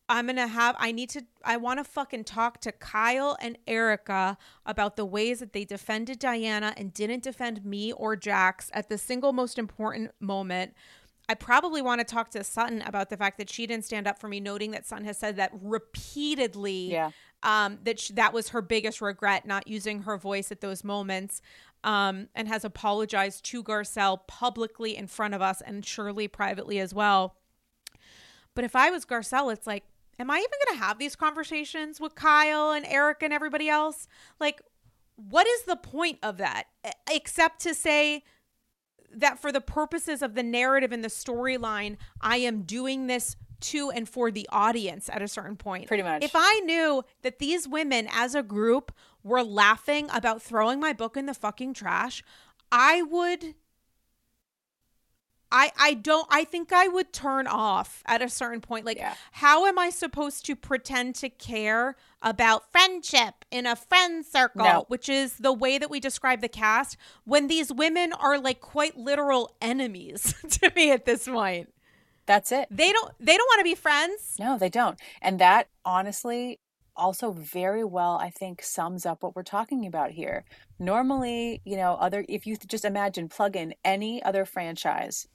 I'm 0.09 0.27
going 0.27 0.37
to 0.37 0.47
have, 0.47 0.75
I 0.79 0.91
need 0.91 1.09
to, 1.11 1.25
I 1.43 1.57
want 1.57 1.79
to 1.79 1.83
fucking 1.83 2.23
talk 2.23 2.61
to 2.61 2.71
Kyle 2.71 3.35
and 3.41 3.57
Erika 3.67 4.37
about 4.65 4.95
the 4.95 5.05
ways 5.05 5.39
that 5.39 5.51
they 5.51 5.65
defended 5.65 6.19
Diana 6.19 6.73
and 6.77 6.93
didn't 6.93 7.23
defend 7.23 7.65
me 7.65 7.91
or 7.91 8.15
Jax 8.15 8.71
at 8.73 8.87
the 8.87 8.97
single 8.97 9.33
most 9.33 9.59
important 9.59 10.11
moment. 10.21 10.73
I 11.27 11.33
probably 11.33 11.81
want 11.81 11.99
to 11.99 12.05
talk 12.05 12.29
to 12.31 12.43
Sutton 12.45 12.81
about 12.83 13.09
the 13.09 13.17
fact 13.17 13.37
that 13.37 13.49
she 13.49 13.67
didn't 13.67 13.83
stand 13.83 14.07
up 14.07 14.17
for 14.17 14.29
me, 14.29 14.39
noting 14.39 14.71
that 14.71 14.85
Sutton 14.85 15.03
has 15.05 15.17
said 15.17 15.35
that 15.35 15.51
repeatedly. 15.61 16.91
Yeah. 16.91 17.11
Um, 17.43 17.77
that 17.83 17.99
she, 17.99 18.13
that 18.13 18.33
was 18.33 18.49
her 18.49 18.63
biggest 18.63 18.99
regret, 18.99 19.45
not 19.45 19.67
using 19.67 20.01
her 20.01 20.17
voice 20.17 20.51
at 20.51 20.59
those 20.59 20.83
moments, 20.83 21.43
um, 21.87 22.27
and 22.35 22.49
has 22.49 22.65
apologized 22.65 23.45
to 23.45 23.63
Garcelle 23.63 24.19
publicly 24.27 24.97
in 24.97 25.07
front 25.07 25.33
of 25.33 25.41
us 25.41 25.61
and 25.61 25.85
surely 25.85 26.27
privately 26.27 26.79
as 26.79 26.93
well. 26.93 27.37
But 28.53 28.65
if 28.65 28.75
I 28.75 28.89
was 28.91 29.05
Garcelle, 29.05 29.51
it's 29.53 29.65
like 29.65 29.85
am 30.19 30.29
I 30.31 30.37
even 30.37 30.49
going 30.65 30.79
to 30.79 30.83
have 30.83 30.99
these 30.99 31.15
conversations 31.15 32.01
with 32.01 32.15
Kyle 32.15 32.71
and 32.71 32.85
Eric 32.85 33.21
and 33.21 33.31
everybody 33.31 33.69
else? 33.69 34.07
Like, 34.39 34.61
what 35.15 35.47
is 35.47 35.63
the 35.63 35.75
point 35.75 36.17
of 36.23 36.37
that? 36.37 36.65
Except 37.09 37.61
to 37.61 37.73
say 37.73 38.23
that 39.13 39.39
for 39.39 39.51
the 39.51 39.61
purposes 39.61 40.21
of 40.21 40.33
the 40.33 40.43
narrative 40.43 40.91
and 40.91 41.03
the 41.03 41.09
storyline, 41.09 41.97
I 42.19 42.37
am 42.37 42.63
doing 42.63 43.05
this 43.07 43.35
to 43.61 43.89
and 43.91 44.07
for 44.07 44.31
the 44.31 44.47
audience 44.51 45.09
at 45.09 45.21
a 45.21 45.27
certain 45.27 45.55
point. 45.55 45.87
Pretty 45.87 46.03
much. 46.03 46.23
If 46.23 46.31
I 46.35 46.61
knew 46.65 47.03
that 47.21 47.39
these 47.39 47.67
women 47.67 48.07
as 48.11 48.35
a 48.35 48.43
group 48.43 48.91
were 49.23 49.43
laughing 49.43 50.09
about 50.13 50.41
throwing 50.41 50.79
my 50.79 50.93
book 50.93 51.17
in 51.17 51.25
the 51.25 51.33
fucking 51.33 51.73
trash, 51.73 52.23
I 52.71 53.01
would 53.01 53.55
I 55.51 55.71
I 55.79 55.93
don't 55.93 56.27
I 56.29 56.43
think 56.43 56.73
I 56.73 56.87
would 56.87 57.13
turn 57.13 57.47
off 57.47 58.03
at 58.05 58.21
a 58.21 58.29
certain 58.29 58.61
point 58.61 58.85
like 58.85 58.97
yeah. 58.97 59.15
how 59.31 59.65
am 59.65 59.79
I 59.79 59.89
supposed 59.89 60.45
to 60.47 60.55
pretend 60.55 61.15
to 61.15 61.29
care 61.29 61.95
about 62.21 62.71
friendship 62.71 63.45
in 63.51 63.65
a 63.65 63.75
friend 63.75 64.25
circle 64.25 64.65
no. 64.65 64.85
which 64.87 65.07
is 65.07 65.37
the 65.37 65.53
way 65.53 65.77
that 65.77 65.89
we 65.89 65.99
describe 65.99 66.41
the 66.41 66.49
cast 66.49 66.97
when 67.23 67.47
these 67.47 67.71
women 67.71 68.11
are 68.13 68.37
like 68.37 68.59
quite 68.59 68.97
literal 68.97 69.55
enemies 69.61 70.33
to 70.49 70.71
me 70.75 70.91
at 70.91 71.05
this 71.05 71.27
point 71.27 71.69
that's 72.27 72.51
it. 72.51 72.67
They 72.69 72.91
don't 72.91 73.11
they 73.19 73.35
don't 73.35 73.47
want 73.47 73.61
to 73.61 73.63
be 73.63 73.73
friends. 73.73 74.35
No 74.39 74.57
they 74.59 74.69
don't. 74.69 74.99
And 75.21 75.39
that 75.39 75.69
honestly 75.83 76.59
also 76.99 77.31
very 77.31 77.83
well 77.83 78.17
i 78.19 78.27
think 78.27 78.63
sums 78.63 79.05
up 79.05 79.21
what 79.21 79.35
we're 79.35 79.43
talking 79.43 79.85
about 79.85 80.11
here. 80.11 80.43
Normally 80.77 81.61
you 81.63 81.77
know 81.77 81.93
other 81.93 82.25
if 82.27 82.45
you 82.45 82.57
just 82.57 82.85
imagine 82.85 83.29
plug 83.29 83.55
in 83.55 83.73
any 83.83 84.21
other 84.23 84.45
franchise 84.45 85.27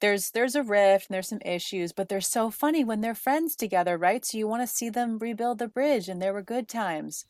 there's 0.00 0.30
there's 0.30 0.54
a 0.54 0.62
rift 0.62 1.08
and 1.08 1.14
there's 1.14 1.28
some 1.28 1.42
issues 1.44 1.92
but 1.92 2.08
they're 2.08 2.20
so 2.20 2.50
funny 2.50 2.84
when 2.84 3.00
they're 3.00 3.14
friends 3.14 3.54
together 3.54 3.96
right? 3.96 4.24
So 4.24 4.38
you 4.38 4.48
want 4.48 4.62
to 4.62 4.66
see 4.66 4.90
them 4.90 5.18
rebuild 5.18 5.58
the 5.58 5.68
bridge 5.68 6.08
and 6.08 6.20
there 6.20 6.32
were 6.32 6.42
good 6.42 6.68
times. 6.68 7.26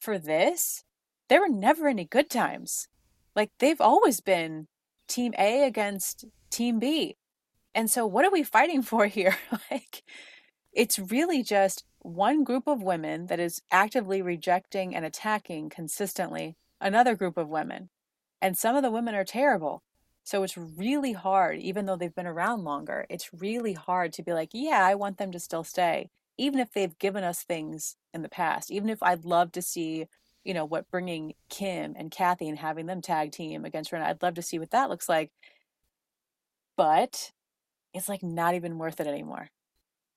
For 0.00 0.18
this 0.18 0.82
there 1.28 1.40
were 1.40 1.48
never 1.48 1.88
any 1.88 2.06
good 2.06 2.30
times. 2.30 2.88
Like 3.36 3.50
they've 3.58 3.80
always 3.80 4.20
been 4.20 4.66
team 5.08 5.34
a 5.38 5.64
against 5.64 6.24
team 6.50 6.78
b 6.78 7.17
and 7.78 7.88
so 7.88 8.04
what 8.04 8.24
are 8.24 8.32
we 8.32 8.42
fighting 8.42 8.82
for 8.90 9.06
here? 9.06 9.38
Like 9.70 10.02
it's 10.72 10.98
really 10.98 11.44
just 11.44 11.84
one 12.00 12.42
group 12.42 12.66
of 12.66 12.82
women 12.82 13.26
that 13.26 13.38
is 13.38 13.62
actively 13.70 14.20
rejecting 14.20 14.96
and 14.96 15.04
attacking 15.04 15.70
consistently 15.70 16.56
another 16.80 17.14
group 17.14 17.36
of 17.36 17.48
women. 17.48 17.88
And 18.42 18.58
some 18.58 18.74
of 18.74 18.82
the 18.82 18.90
women 18.90 19.14
are 19.14 19.24
terrible. 19.24 19.84
So 20.24 20.42
it's 20.42 20.58
really 20.58 21.12
hard, 21.12 21.58
even 21.60 21.86
though 21.86 21.94
they've 21.94 22.14
been 22.14 22.26
around 22.26 22.64
longer, 22.64 23.06
it's 23.08 23.32
really 23.32 23.74
hard 23.74 24.12
to 24.14 24.24
be 24.24 24.32
like, 24.32 24.50
yeah, 24.52 24.84
I 24.84 24.96
want 24.96 25.18
them 25.18 25.30
to 25.32 25.38
still 25.40 25.64
stay, 25.64 26.10
even 26.36 26.58
if 26.58 26.72
they've 26.72 26.98
given 26.98 27.22
us 27.22 27.42
things 27.44 27.96
in 28.12 28.22
the 28.22 28.28
past, 28.28 28.72
even 28.72 28.90
if 28.90 29.02
I'd 29.04 29.24
love 29.24 29.52
to 29.52 29.62
see, 29.62 30.06
you 30.44 30.52
know, 30.52 30.64
what 30.64 30.90
bringing 30.90 31.34
Kim 31.48 31.94
and 31.96 32.10
Kathy 32.10 32.48
and 32.48 32.58
having 32.58 32.86
them 32.86 33.02
tag 33.02 33.30
team 33.30 33.64
against 33.64 33.92
Rinna, 33.92 34.06
I'd 34.06 34.22
love 34.22 34.34
to 34.34 34.42
see 34.42 34.58
what 34.58 34.72
that 34.72 34.90
looks 34.90 35.08
like. 35.08 35.30
But 36.76 37.32
it's 37.94 38.08
like 38.08 38.22
not 38.22 38.54
even 38.54 38.78
worth 38.78 39.00
it 39.00 39.06
anymore. 39.06 39.48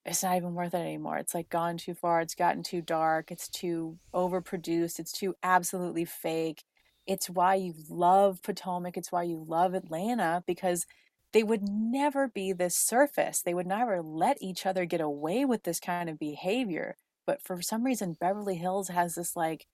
It's 0.06 0.24
not 0.24 0.36
even 0.38 0.56
worth 0.56 0.74
it 0.74 0.80
anymore. 0.80 1.18
It's 1.18 1.36
like 1.36 1.50
gone 1.50 1.78
too 1.78 1.94
far. 1.94 2.22
It's 2.22 2.36
gotten 2.36 2.64
too 2.64 2.82
dark. 2.82 3.32
It's 3.32 3.48
too 3.48 4.00
overproduced. 4.14 5.00
It's 5.00 5.12
too 5.12 5.36
absolutely 5.44 6.06
fake 6.06 6.64
it's 7.08 7.30
why 7.30 7.56
you 7.56 7.74
love 7.90 8.42
Potomac. 8.44 8.98
It's 8.98 9.12
why 9.12 9.24
you 9.24 9.44
love 9.48 9.74
Atlanta 9.74 10.44
because 10.46 10.86
they 11.34 11.44
would 11.44 11.68
never 11.68 12.28
be 12.28 12.54
this 12.54 12.76
surface. 12.76 13.42
They 13.42 13.54
would 13.54 13.68
never 13.68 14.02
let 14.02 14.38
each 14.42 14.66
other 14.66 14.86
get 14.86 15.02
away 15.02 15.46
with 15.46 15.64
this 15.64 15.80
kind 15.80 16.10
of 16.10 16.20
behavior. 16.20 16.98
But 17.26 17.42
for 17.42 17.62
some 17.62 17.84
reason, 17.84 18.18
Beverly 18.20 18.56
Hills 18.56 18.90
has 18.90 19.16
this 19.16 19.36
like 19.36 19.68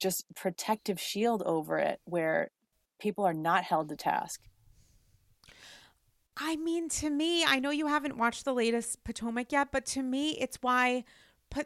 just 0.00 0.24
protective 0.34 1.00
shield 1.00 1.42
over 1.46 1.78
it 1.78 2.00
where 2.04 2.50
people 2.98 3.24
are 3.24 3.34
not 3.34 3.64
held 3.64 3.88
to 3.90 3.96
task. 3.96 4.40
I 6.36 6.56
mean, 6.56 6.88
to 6.90 7.10
me, 7.10 7.44
I 7.44 7.60
know 7.60 7.70
you 7.70 7.86
haven't 7.86 8.16
watched 8.16 8.44
the 8.44 8.54
latest 8.54 9.04
Potomac 9.04 9.52
yet, 9.52 9.68
but 9.70 9.86
to 9.86 10.02
me, 10.02 10.30
it's 10.32 10.58
why 10.60 11.04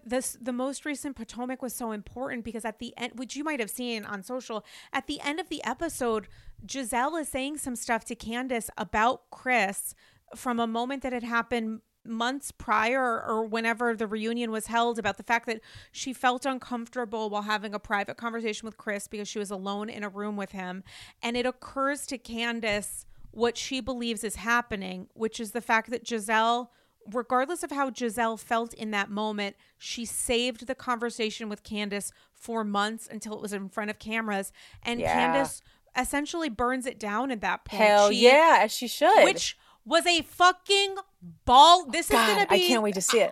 this 0.04 0.36
the 0.40 0.52
most 0.52 0.84
recent 0.84 1.16
Potomac 1.16 1.62
was 1.62 1.74
so 1.74 1.92
important 1.92 2.44
because 2.44 2.64
at 2.64 2.78
the 2.78 2.92
end, 2.98 3.12
which 3.16 3.36
you 3.36 3.44
might 3.44 3.60
have 3.60 3.70
seen 3.70 4.04
on 4.04 4.22
social, 4.22 4.64
at 4.92 5.06
the 5.06 5.20
end 5.20 5.40
of 5.40 5.48
the 5.48 5.64
episode, 5.64 6.28
Gizelle 6.66 7.18
is 7.20 7.28
saying 7.28 7.58
some 7.58 7.76
stuff 7.76 8.04
to 8.06 8.14
Candiace 8.14 8.68
about 8.76 9.22
Chris 9.30 9.94
from 10.36 10.60
a 10.60 10.66
moment 10.66 11.02
that 11.02 11.14
had 11.14 11.22
happened 11.22 11.80
months 12.04 12.50
prior 12.50 13.22
or 13.22 13.44
whenever 13.44 13.94
the 13.94 14.06
reunion 14.06 14.50
was 14.50 14.66
held 14.66 14.98
about 14.98 15.16
the 15.16 15.22
fact 15.22 15.46
that 15.46 15.60
she 15.92 16.12
felt 16.12 16.46
uncomfortable 16.46 17.28
while 17.28 17.42
having 17.42 17.74
a 17.74 17.78
private 17.78 18.16
conversation 18.16 18.66
with 18.66 18.76
Chris 18.76 19.08
because 19.08 19.28
she 19.28 19.38
was 19.38 19.50
alone 19.50 19.88
in 19.88 20.02
a 20.02 20.08
room 20.08 20.36
with 20.36 20.52
him. 20.52 20.82
And 21.22 21.36
it 21.36 21.46
occurs 21.46 22.06
to 22.06 22.18
Candiace 22.18 23.04
what 23.30 23.56
she 23.56 23.80
believes 23.80 24.24
is 24.24 24.36
happening, 24.36 25.08
which 25.14 25.38
is 25.40 25.52
the 25.52 25.60
fact 25.60 25.90
that 25.90 26.04
Gizelle, 26.04 26.68
regardless 27.10 27.62
of 27.62 27.70
how 27.70 27.90
Gizelle 27.90 28.38
felt 28.38 28.74
in 28.74 28.90
that 28.92 29.10
moment, 29.10 29.56
she 29.76 30.04
saved 30.04 30.66
the 30.66 30.74
conversation 30.74 31.48
with 31.48 31.62
Candiace 31.62 32.12
for 32.32 32.64
months 32.64 33.08
until 33.10 33.34
it 33.34 33.40
was 33.40 33.52
in 33.52 33.68
front 33.68 33.90
of 33.90 33.98
cameras. 33.98 34.52
And 34.82 35.00
Yeah. 35.00 35.14
Candiace 35.14 35.62
essentially 35.96 36.48
burns 36.48 36.86
it 36.86 36.98
down 36.98 37.30
at 37.30 37.40
that 37.40 37.64
point. 37.64 37.82
Hell 37.82 38.10
She- 38.10 38.24
yeah, 38.24 38.58
as 38.62 38.72
she 38.72 38.88
should. 38.88 39.24
Which 39.24 39.56
was 39.84 40.06
a 40.06 40.22
fucking 40.22 40.96
ball. 41.44 41.86
This 41.86 42.06
is 42.10 42.16
gonna 42.16 42.46
be 42.46 42.64
I 42.64 42.68
can't 42.68 42.82
wait 42.82 42.94
to 42.94 43.00
see 43.00 43.20
it. 43.20 43.30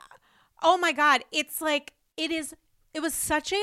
Oh 0.63 0.77
my 0.79 0.93
god, 0.93 1.23
it's 1.31 1.61
like 1.61 1.93
it 2.17 2.31
is 2.31 2.55
it 2.95 3.01
was 3.01 3.13
such 3.13 3.53
a 3.53 3.63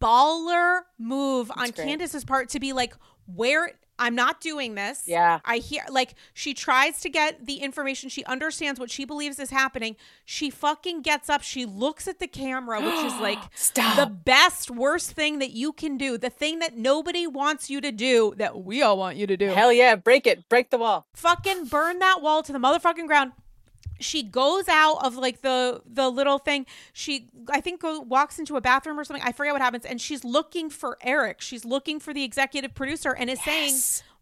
baller 0.00 0.80
move 0.98 1.50
on 1.50 1.70
great. 1.70 1.76
Candiace's 1.86 2.24
part 2.24 2.48
to 2.50 2.60
be 2.60 2.72
like 2.72 2.94
where 3.26 3.72
I'm 3.98 4.14
not 4.14 4.40
doing 4.40 4.74
this. 4.74 5.02
Yeah. 5.06 5.40
I 5.44 5.58
hear 5.58 5.82
like 5.90 6.14
she 6.34 6.54
tries 6.54 7.00
to 7.00 7.08
get 7.08 7.46
the 7.46 7.56
information. 7.56 8.08
She 8.08 8.24
understands 8.24 8.78
what 8.78 8.90
she 8.90 9.04
believes 9.04 9.38
is 9.38 9.50
happening. 9.50 9.96
She 10.24 10.50
fucking 10.50 11.02
gets 11.02 11.28
up. 11.28 11.42
She 11.42 11.64
looks 11.66 12.06
at 12.06 12.18
the 12.18 12.26
camera, 12.28 12.80
which 12.80 13.04
is 13.04 13.14
like 13.20 13.38
Stop. 13.54 13.96
the 13.96 14.06
best 14.06 14.70
worst 14.70 15.12
thing 15.12 15.38
that 15.40 15.50
you 15.50 15.72
can 15.72 15.96
do. 15.96 16.16
The 16.18 16.30
thing 16.30 16.58
that 16.60 16.76
nobody 16.76 17.26
wants 17.26 17.70
you 17.70 17.80
to 17.80 17.92
do 17.92 18.34
that 18.36 18.62
we 18.64 18.82
all 18.82 18.96
want 18.98 19.16
you 19.16 19.26
to 19.26 19.36
do 19.36 19.48
Hell 19.48 19.72
yeah, 19.72 19.96
break 19.96 20.26
it, 20.26 20.48
break 20.48 20.70
the 20.70 20.78
wall. 20.78 21.06
fucking 21.14 21.64
burn 21.66 21.98
that 21.98 22.22
wall 22.22 22.42
to 22.42 22.52
the 22.52 22.58
motherfucking 22.58 23.06
ground 23.06 23.32
she 24.00 24.22
goes 24.22 24.68
out 24.68 25.04
of 25.04 25.16
like 25.16 25.42
the 25.42 25.82
the 25.86 26.08
little 26.08 26.38
thing. 26.38 26.66
She 26.92 27.28
i 27.50 27.60
think 27.60 27.80
go, 27.82 28.00
walks 28.00 28.38
into 28.38 28.56
a 28.56 28.60
bathroom 28.60 28.98
or 28.98 29.04
something. 29.04 29.24
I 29.26 29.32
forget 29.32 29.52
what 29.52 29.62
happens. 29.62 29.84
And 29.84 30.00
she's 30.00 30.24
looking 30.24 30.70
for 30.70 30.98
eric. 31.02 31.40
She's 31.40 31.64
looking 31.64 31.98
for 31.98 32.14
the 32.14 32.22
executive 32.24 32.74
producer 32.74 33.12
and 33.12 33.28
is 33.28 33.42
saying 33.42 33.74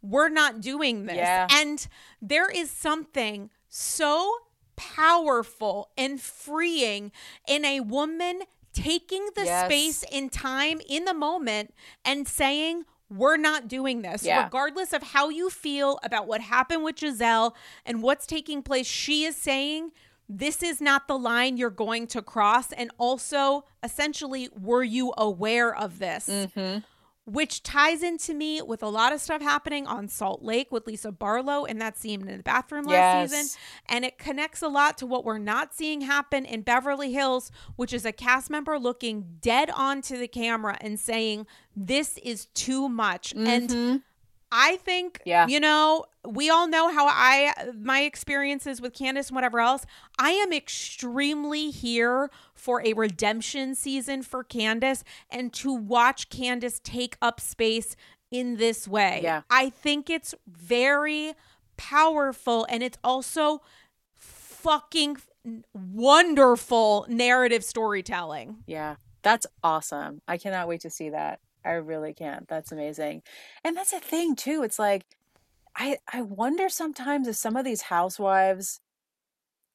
we're 0.02 0.28
not 0.30 0.60
doing 0.60 1.06
this. 1.06 1.16
Yeah. 1.16 1.46
and 1.50 1.86
there 2.22 2.48
is 2.48 2.70
something 2.70 3.50
so 3.68 4.32
powerful 4.76 5.90
and 5.96 6.20
freeing 6.20 7.12
in 7.48 7.64
a 7.64 7.80
woman 7.80 8.40
taking 8.72 9.28
the 9.34 9.44
Yes. 9.44 9.64
space 9.66 10.02
in 10.10 10.28
time 10.28 10.80
in 10.88 11.04
the 11.06 11.14
moment 11.14 11.74
and 12.04 12.26
saying 12.28 12.84
we're 13.08 13.36
not 13.36 13.68
doing 13.68 14.02
this 14.02 14.24
Yeah. 14.24 14.44
regardless 14.44 14.92
of 14.92 15.02
how 15.02 15.28
you 15.28 15.48
feel 15.50 15.98
about 16.02 16.26
what 16.26 16.40
happened 16.40 16.82
with 16.84 16.96
Gizelle 16.96 17.54
and 17.84 18.02
what's 18.02 18.26
taking 18.26 18.62
place 18.62 18.86
she 18.86 19.24
is 19.24 19.36
saying 19.36 19.92
this 20.28 20.60
is 20.62 20.80
not 20.80 21.06
the 21.06 21.16
line 21.16 21.56
you're 21.56 21.70
going 21.70 22.08
to 22.08 22.20
cross 22.20 22.72
and 22.72 22.90
also 22.98 23.64
essentially 23.82 24.48
were 24.60 24.82
you 24.82 25.12
aware 25.16 25.74
of 25.74 25.98
this 26.00 26.26
Mm-hmm. 26.28 26.78
Which 27.26 27.62
ties 27.64 28.04
into 28.04 28.32
me 28.32 28.62
with 28.62 28.82
a 28.84 28.88
lot 28.88 29.12
of 29.12 29.20
stuff 29.20 29.42
happening 29.42 29.84
on 29.86 30.08
Salt 30.08 30.42
Lake 30.42 30.70
with 30.70 30.86
Lisa 30.86 31.10
Barlow 31.10 31.64
in 31.64 31.78
that 31.78 31.98
scene 31.98 32.20
in 32.28 32.36
the 32.36 32.42
bathroom 32.42 32.84
last 32.84 32.92
Yes. 32.92 33.30
season. 33.30 33.60
And 33.88 34.04
it 34.04 34.16
connects 34.16 34.62
a 34.62 34.68
lot 34.68 34.96
to 34.98 35.06
what 35.06 35.24
we're 35.24 35.38
not 35.38 35.74
seeing 35.74 36.02
happen 36.02 36.44
in 36.44 36.62
Beverly 36.62 37.12
Hills, 37.12 37.50
which 37.74 37.92
is 37.92 38.04
a 38.04 38.12
cast 38.12 38.48
member 38.48 38.78
looking 38.78 39.38
dead 39.40 39.70
onto 39.70 40.16
the 40.16 40.28
camera 40.28 40.78
and 40.80 41.00
saying, 41.00 41.46
This 41.74 42.16
is 42.18 42.46
too 42.46 42.88
much. 42.88 43.32
And 43.32 43.68
mm-hmm. 43.68 43.96
I 44.52 44.76
think, 44.76 45.20
Yeah. 45.24 45.46
you 45.46 45.58
know, 45.60 46.04
we 46.24 46.50
all 46.50 46.68
know 46.68 46.88
how 46.92 47.06
I, 47.08 47.52
my 47.78 48.02
experiences 48.02 48.80
with 48.80 48.94
Candiace 48.94 49.28
and 49.28 49.34
whatever 49.34 49.60
else. 49.60 49.84
I 50.18 50.30
am 50.30 50.52
extremely 50.52 51.70
here 51.70 52.30
for 52.54 52.84
a 52.84 52.92
redemption 52.92 53.74
season 53.74 54.22
for 54.22 54.44
Candiace 54.44 55.02
and 55.30 55.52
to 55.54 55.72
watch 55.72 56.28
Candiace 56.30 56.80
take 56.82 57.16
up 57.20 57.40
space 57.40 57.96
in 58.30 58.56
this 58.56 58.86
way. 58.88 59.20
Yeah. 59.22 59.42
I 59.50 59.70
think 59.70 60.08
it's 60.10 60.34
very 60.46 61.34
powerful 61.76 62.66
and 62.68 62.82
it's 62.82 62.98
also 63.04 63.62
fucking 64.14 65.16
wonderful 65.72 67.06
narrative 67.08 67.62
storytelling. 67.64 68.58
Yeah, 68.66 68.96
that's 69.22 69.46
awesome. 69.62 70.22
I 70.26 70.38
cannot 70.38 70.68
wait 70.68 70.80
to 70.82 70.90
see 70.90 71.10
that. 71.10 71.40
I 71.66 71.72
really 71.72 72.14
can't. 72.14 72.48
That's 72.48 72.72
amazing. 72.72 73.22
And 73.64 73.76
that's 73.76 73.92
a 73.92 74.00
thing 74.00 74.36
too. 74.36 74.62
It's 74.62 74.78
like 74.78 75.04
I 75.76 75.98
I 76.12 76.22
wonder 76.22 76.68
sometimes 76.68 77.28
if 77.28 77.36
some 77.36 77.56
of 77.56 77.64
these 77.64 77.82
housewives 77.82 78.80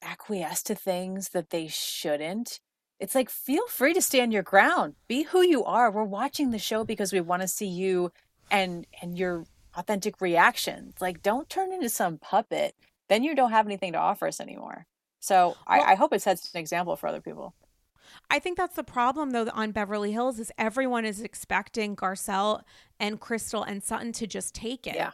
acquiesce 0.02 0.64
to 0.64 0.76
things 0.76 1.30
that 1.30 1.50
they 1.52 1.68
shouldn't. 1.68 2.60
It's 3.00 3.16
like 3.16 3.30
feel 3.30 3.68
free 3.68 3.94
to 3.94 4.02
stand 4.02 4.32
your 4.34 4.44
ground. 4.44 4.96
Be 5.08 5.24
who 5.24 5.42
you 5.42 5.64
are. 5.64 5.92
We're 5.92 6.04
watching 6.04 6.52
the 6.52 6.60
show 6.60 6.84
because 6.84 7.12
we 7.14 7.22
want 7.22 7.42
to 7.42 7.48
see 7.48 7.68
you 7.68 8.12
and 8.50 8.86
and 9.02 9.18
your 9.18 9.46
authentic 9.76 10.22
reactions. 10.22 10.96
Like 11.02 11.22
don't 11.22 11.50
turn 11.50 11.72
into 11.74 11.90
some 11.90 12.18
puppet. 12.18 12.76
Then 13.10 13.24
you 13.24 13.36
don't 13.36 13.52
have 13.52 13.66
anything 13.66 13.94
to 13.94 14.00
offer 14.00 14.28
us 14.28 14.40
anymore. 14.40 14.86
So 15.20 15.58
Well- 15.70 15.86
I, 15.86 15.94
I 15.94 15.96
hope 15.96 16.14
it 16.14 16.22
sets 16.22 16.54
an 16.54 16.60
example 16.60 16.96
for 16.96 17.08
other 17.08 17.22
people. 17.22 17.54
I 18.32 18.40
think 18.40 18.58
that's 18.58 18.78
the 18.78 18.84
problem 18.84 19.32
though 19.32 19.50
on 19.54 19.74
Beverly 19.74 20.14
Hills 20.14 20.40
is 20.40 20.54
everyone 20.58 21.04
is 21.04 21.22
expecting 21.22 21.98
Garcelle 21.98 22.62
and 22.98 23.20
Crystal 23.20 23.62
and 23.62 23.84
Sutton 23.84 24.14
to 24.14 24.26
just 24.26 24.56
take 24.56 24.88
it. 24.88 24.96
Yeah. 24.96 25.12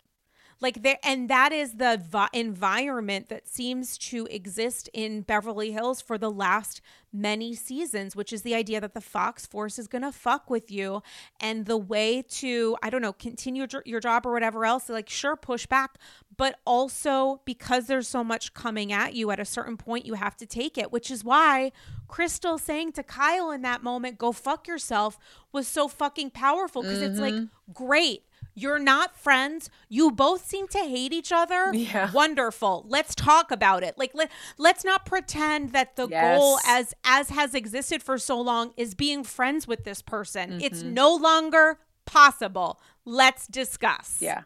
Like 0.59 0.81
there 0.81 0.97
and 1.03 1.29
that 1.29 1.51
is 1.51 1.73
the 1.73 2.01
vi- 2.09 2.29
environment 2.33 3.29
that 3.29 3.47
seems 3.47 3.97
to 3.99 4.27
exist 4.31 4.89
in 4.93 5.21
Beverly 5.21 5.71
Hills 5.71 6.01
for 6.01 6.17
the 6.17 6.31
last 6.31 6.81
many 7.13 7.53
seasons, 7.53 8.15
which 8.15 8.33
is 8.33 8.41
the 8.41 8.55
idea 8.55 8.81
that 8.81 8.93
the 8.93 9.01
Fox 9.01 9.45
force 9.45 9.77
is 9.77 9.87
going 9.87 10.01
to 10.01 10.11
fuck 10.11 10.49
with 10.49 10.71
you 10.71 11.03
and 11.39 11.65
the 11.65 11.77
way 11.77 12.23
to 12.29 12.75
I 12.81 12.89
don't 12.89 13.01
know, 13.01 13.13
continue 13.13 13.67
your, 13.71 13.83
your 13.85 13.99
job 13.99 14.25
or 14.25 14.33
whatever 14.33 14.65
else, 14.65 14.89
like 14.89 15.09
sure 15.09 15.35
push 15.35 15.67
back, 15.67 15.97
but 16.35 16.59
also 16.65 17.41
because 17.45 17.87
there's 17.87 18.07
so 18.07 18.23
much 18.23 18.53
coming 18.53 18.91
at 18.91 19.13
you 19.13 19.29
at 19.31 19.39
a 19.39 19.45
certain 19.45 19.77
point 19.77 20.05
you 20.05 20.15
have 20.15 20.35
to 20.37 20.45
take 20.45 20.77
it, 20.77 20.91
which 20.91 21.11
is 21.11 21.23
why 21.23 21.71
Crystal 22.07 22.57
saying 22.57 22.93
to 22.93 23.03
Kyle 23.03 23.51
in 23.51 23.61
that 23.61 23.83
moment, 23.83 24.17
go 24.17 24.31
fuck 24.31 24.67
yourself 24.67 25.19
was 25.51 25.67
so 25.67 25.87
fucking 25.87 26.31
powerful 26.31 26.81
because 26.81 27.01
it's 27.01 27.19
like, 27.19 27.33
mm-hmm. 27.33 27.73
great. 27.73 28.23
You're 28.53 28.79
not 28.79 29.15
friends. 29.15 29.69
You 29.87 30.09
both 30.11 30.45
seem 30.45 30.67
to 30.69 30.79
hate 30.79 31.13
each 31.13 31.31
other. 31.31 31.71
Yeah. 31.73 32.11
Wonderful. 32.11 32.85
Let's 32.87 33.13
talk 33.13 33.51
about 33.51 33.83
it. 33.83 33.97
Like 33.97 34.11
let 34.15 34.31
let's 34.57 34.83
not 34.83 35.05
pretend 35.05 35.73
that 35.73 35.95
the 35.95 36.07
goal 36.07 36.57
as 36.67 36.93
as 37.03 37.29
has 37.29 37.53
existed 37.53 38.01
for 38.01 38.17
so 38.17 38.41
long 38.41 38.73
is 38.75 38.95
being 38.95 39.23
friends 39.23 39.67
with 39.67 39.83
this 39.83 40.01
person. 40.01 40.59
It's 40.61 40.79
Mm-hmm. 40.79 40.93
no 40.93 41.15
longer 41.15 41.79
possible. 42.05 42.79
Let's 43.05 43.45
discuss. 43.47 44.17
Yeah. 44.21 44.41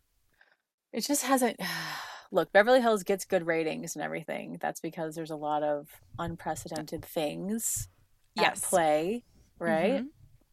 It 0.92 1.02
just 1.06 1.24
hasn't. 1.24 1.60
Look, 2.34 2.52
Beverly 2.54 2.80
Hills 2.82 3.04
gets 3.04 3.26
good 3.26 3.46
ratings 3.46 3.96
and 3.96 4.04
everything. 4.04 4.58
That's 4.62 4.80
because 4.80 5.16
there's 5.16 5.32
a 5.32 5.36
lot 5.36 5.64
of 5.64 5.88
unprecedented 6.20 7.04
things 7.04 7.88
Yes. 8.36 8.64
at 8.64 8.70
play, 8.70 9.24
right? 9.60 10.04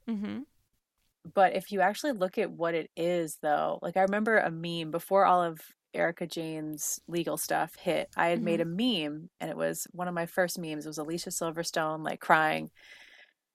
Mm-hmm. 0.09 0.41
But 1.35 1.55
if 1.55 1.73
you 1.73 1.81
actually 1.81 2.13
look 2.13 2.39
at 2.39 2.51
what 2.51 2.75
it 2.75 2.91
is, 2.97 3.39
though, 3.43 3.79
like 3.83 3.97
I 3.97 4.03
remember 4.03 4.39
a 4.39 4.51
meme 4.51 4.91
before 4.91 5.25
all 5.25 5.43
of 5.43 5.61
Erika 5.95 6.27
Jayne's 6.27 7.01
legal 7.09 7.37
stuff 7.37 7.75
hit. 7.77 8.09
I 8.17 8.29
had 8.29 8.43
made 8.43 8.61
a 8.61 8.65
mm-hmm. 8.65 9.05
meme, 9.05 9.31
and 9.41 9.51
it 9.51 9.57
was 9.57 9.87
one 9.93 10.09
of 10.09 10.15
my 10.15 10.27
first 10.27 10.59
memes. 10.59 10.85
It 10.85 10.89
was 10.89 10.99
Alicia 10.99 11.31
Silverstone 11.31 12.05
like 12.05 12.21
crying, 12.21 12.71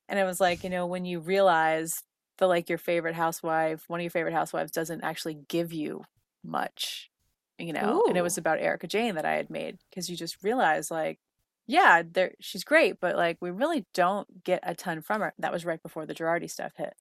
and 0.10 0.20
it 0.20 0.24
was 0.24 0.42
like, 0.42 0.64
you 0.64 0.70
know, 0.70 0.86
when 0.86 1.06
you 1.06 1.20
realize 1.20 2.02
that 2.38 2.48
like 2.48 2.70
your 2.70 2.78
favorite 2.78 3.16
housewife, 3.16 3.84
one 3.88 4.00
of 4.00 4.04
your 4.04 4.12
favorite 4.12 4.34
housewives, 4.34 4.72
doesn't 4.72 5.04
actually 5.04 5.38
give 5.48 5.72
you 5.72 6.04
much, 6.44 7.10
you 7.58 7.74
know. 7.74 8.04
And 8.08 8.18
it 8.18 8.24
was 8.24 8.38
about 8.38 8.60
Erika 8.60 8.88
Jayne 8.88 9.16
that 9.16 9.26
I 9.26 9.34
had 9.36 9.50
made 9.50 9.78
because 9.90 10.10
you 10.10 10.18
just 10.18 10.44
realize 10.44 10.92
like. 10.92 11.20
Yeah, 11.66 12.04
there 12.12 12.34
she's 12.42 12.66
great, 12.66 13.00
but 13.00 13.16
like 13.16 13.38
we 13.40 13.50
really 13.50 13.86
don't 13.94 14.44
get 14.44 14.60
a 14.64 14.76
ton 14.76 15.02
from 15.02 15.22
her. 15.22 15.34
That 15.40 15.54
was 15.54 15.64
right 15.64 15.82
before 15.82 16.06
the 16.06 16.14
Girardi 16.14 16.52
stuff 16.52 16.74
hit. 16.76 16.94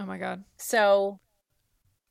Oh 0.00 0.06
my 0.06 0.18
god. 0.18 0.44
So 0.58 1.20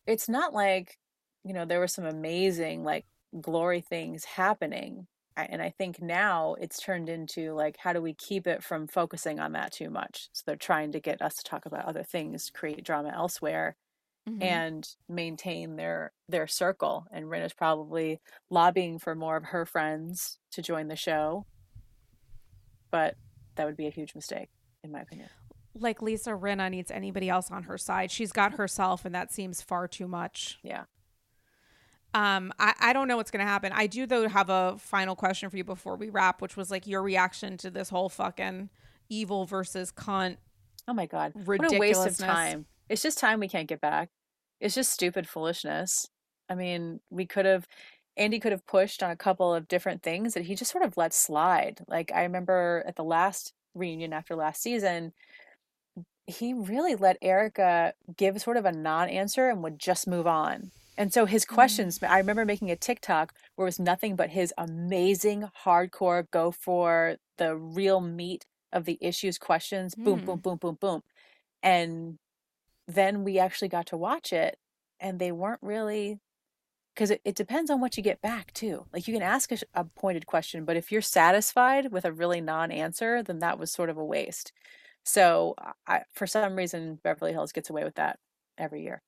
it's 0.06 0.30
not 0.30 0.54
like, 0.54 0.98
you 1.44 1.54
know, 1.54 1.66
there 1.66 1.80
were 1.80 1.88
some 1.88 2.06
amazing 2.06 2.84
like 2.84 3.06
glory 3.40 3.82
things 3.82 4.24
happening, 4.26 5.08
and 5.36 5.62
I 5.62 5.70
think 5.70 6.02
now 6.02 6.56
it's 6.60 6.80
turned 6.80 7.10
into 7.10 7.54
like, 7.54 7.78
how 7.78 7.94
do 7.94 8.02
we 8.02 8.14
keep 8.14 8.48
it 8.48 8.64
from 8.64 8.88
focusing 8.88 9.40
on 9.40 9.52
that 9.52 9.72
too 9.72 9.90
much? 9.90 10.30
So 10.34 10.44
they're 10.46 10.56
trying 10.56 10.92
to 10.94 11.00
get 11.00 11.22
us 11.22 11.36
to 11.36 11.44
talk 11.44 11.66
about 11.66 11.86
other 11.86 12.04
things, 12.04 12.50
create 12.50 12.84
drama 12.84 13.12
elsewhere, 13.16 13.76
mm-hmm. 14.28 14.42
and 14.42 14.88
maintain 15.08 15.76
their 15.76 16.12
their 16.28 16.48
circle. 16.48 17.06
And 17.12 17.30
Rinna's 17.30 17.54
probably 17.54 18.20
lobbying 18.50 19.00
for 19.00 19.16
more 19.16 19.38
of 19.38 19.46
her 19.46 19.66
friends 19.66 20.40
to 20.52 20.62
join 20.62 20.88
the 20.88 20.96
show, 20.96 21.46
but 22.92 23.16
that 23.56 23.66
would 23.66 23.78
be 23.78 23.88
a 23.88 23.92
huge 23.92 24.16
mistake, 24.16 24.50
in 24.84 24.92
my 24.92 25.02
opinion. 25.02 25.30
Like 25.80 26.02
Lisa 26.02 26.32
Rinna 26.32 26.70
needs 26.70 26.92
anybody 26.92 27.30
else 27.30 27.52
on 27.52 27.64
her 27.64 27.78
side. 27.78 28.12
She's 28.12 28.32
got 28.32 28.54
herself, 28.54 29.06
and 29.06 29.14
that 29.16 29.32
seems 29.32 29.62
far 29.62 29.88
too 29.88 30.08
much. 30.08 30.60
Yeah. 30.64 30.86
Um, 32.14 32.54
I, 32.58 32.74
I 32.80 32.94
don't 32.94 33.08
know 33.08 33.18
what's 33.18 33.32
gonna 33.32 33.44
happen. 33.44 33.72
I 33.74 33.88
do 33.88 34.06
though 34.06 34.28
have 34.28 34.50
a 34.50 34.76
final 34.80 35.16
question 35.16 35.50
for 35.50 35.58
you 35.58 35.64
before 35.64 35.98
we 35.98 36.10
wrap, 36.10 36.42
which 36.42 36.58
was 36.58 36.72
like 36.72 36.88
your 36.88 37.04
reaction 37.04 37.58
to 37.58 37.70
this 37.70 37.90
whole 37.90 38.10
fucking 38.10 38.70
evil 39.10 39.46
versus 39.46 39.92
cunt. 39.92 40.38
Oh 40.88 40.94
my 40.94 41.06
god, 41.06 41.34
what 41.46 41.72
a 41.72 41.78
waste 41.78 42.08
of 42.08 42.18
time! 42.18 42.66
It's 42.90 43.04
just 43.04 43.20
time 43.20 43.40
we 43.40 43.50
can't 43.50 43.68
get 43.68 43.82
back. 43.82 44.10
It's 44.60 44.74
just 44.74 44.92
stupid 44.92 45.28
foolishness. 45.28 46.08
I 46.50 46.56
mean, 46.56 47.02
we 47.10 47.26
could 47.26 47.46
have. 47.46 47.68
Andy 48.16 48.40
could 48.40 48.52
have 48.52 48.66
pushed 48.66 49.04
on 49.04 49.12
a 49.12 49.16
couple 49.16 49.54
of 49.54 49.68
different 49.68 50.02
things 50.02 50.34
that 50.34 50.46
he 50.46 50.56
just 50.56 50.72
sort 50.72 50.84
of 50.84 50.98
let 50.98 51.14
slide. 51.14 51.82
Like 51.88 52.12
I 52.12 52.24
remember 52.24 52.84
at 52.88 52.96
the 52.96 53.04
last 53.04 53.54
reunion 53.76 54.12
after 54.12 54.36
last 54.36 54.64
season, 54.64 55.14
he 56.28 56.54
really 56.54 56.96
let 56.96 57.18
Erika 57.22 57.94
give 58.16 58.42
sort 58.42 58.58
of 58.58 58.66
a 58.66 58.72
non-answer 58.72 59.50
and 59.50 59.64
would 59.64 59.80
just 59.80 60.08
move 60.08 60.28
on. 60.28 60.72
And 60.98 61.14
so 61.14 61.26
his 61.26 61.46
questions, 61.46 62.00
mm. 62.00 62.10
I 62.10 62.18
remember 62.18 62.44
making 62.44 62.70
a 62.70 62.76
TikTok 62.76 63.34
where 63.56 63.66
it 63.66 63.70
was 63.70 63.80
nothing 63.80 64.16
but 64.16 64.32
his 64.32 64.54
amazing 64.58 65.48
hardcore 65.66 66.30
go 66.30 66.52
for 66.52 67.18
the 67.38 67.56
real 67.56 68.02
meat 68.02 68.46
of 68.74 68.86
the 68.86 68.98
issues 69.00 69.38
questions, 69.38 69.96
mm. 69.96 70.04
boom, 70.04 70.26
boom, 70.26 70.40
boom, 70.40 70.58
boom, 70.58 70.78
boom. 70.80 71.02
And 71.64 72.18
then 72.88 73.24
we 73.24 73.40
actually 73.40 73.68
got 73.70 73.88
to 73.88 73.98
watch 73.98 74.34
it 74.34 74.58
and 75.00 75.20
they 75.20 75.32
weren't 75.32 75.62
really 75.62 76.20
because 76.94 77.12
it, 77.12 77.22
it 77.24 77.36
depends 77.36 77.70
on 77.70 77.80
what 77.80 77.96
you 77.96 78.02
get 78.02 78.22
back 78.22 78.52
too 78.54 78.86
like 78.94 79.08
you 79.08 79.14
can 79.14 79.22
ask 79.22 79.52
a, 79.52 79.58
a 79.74 79.84
pointed 79.84 80.26
question 80.26 80.66
but 80.66 80.78
if 80.78 80.92
you're 80.92 81.02
satisfied 81.02 81.92
with 81.92 82.06
a 82.06 82.12
really 82.12 82.42
non-answer 82.42 83.22
then 83.22 83.40
that 83.40 83.60
was 83.60 83.72
sort 83.72 83.90
of 83.90 83.98
a 83.98 84.06
waste 84.06 84.52
so 85.08 85.56
I, 85.88 86.02
for 86.14 86.28
some 86.28 86.56
reason 86.56 87.00
beverly 87.04 87.32
hills 87.32 87.52
gets 87.52 87.70
away 87.70 87.84
with 87.84 87.96
that 87.96 88.20
every 88.58 88.84
year 88.84 89.02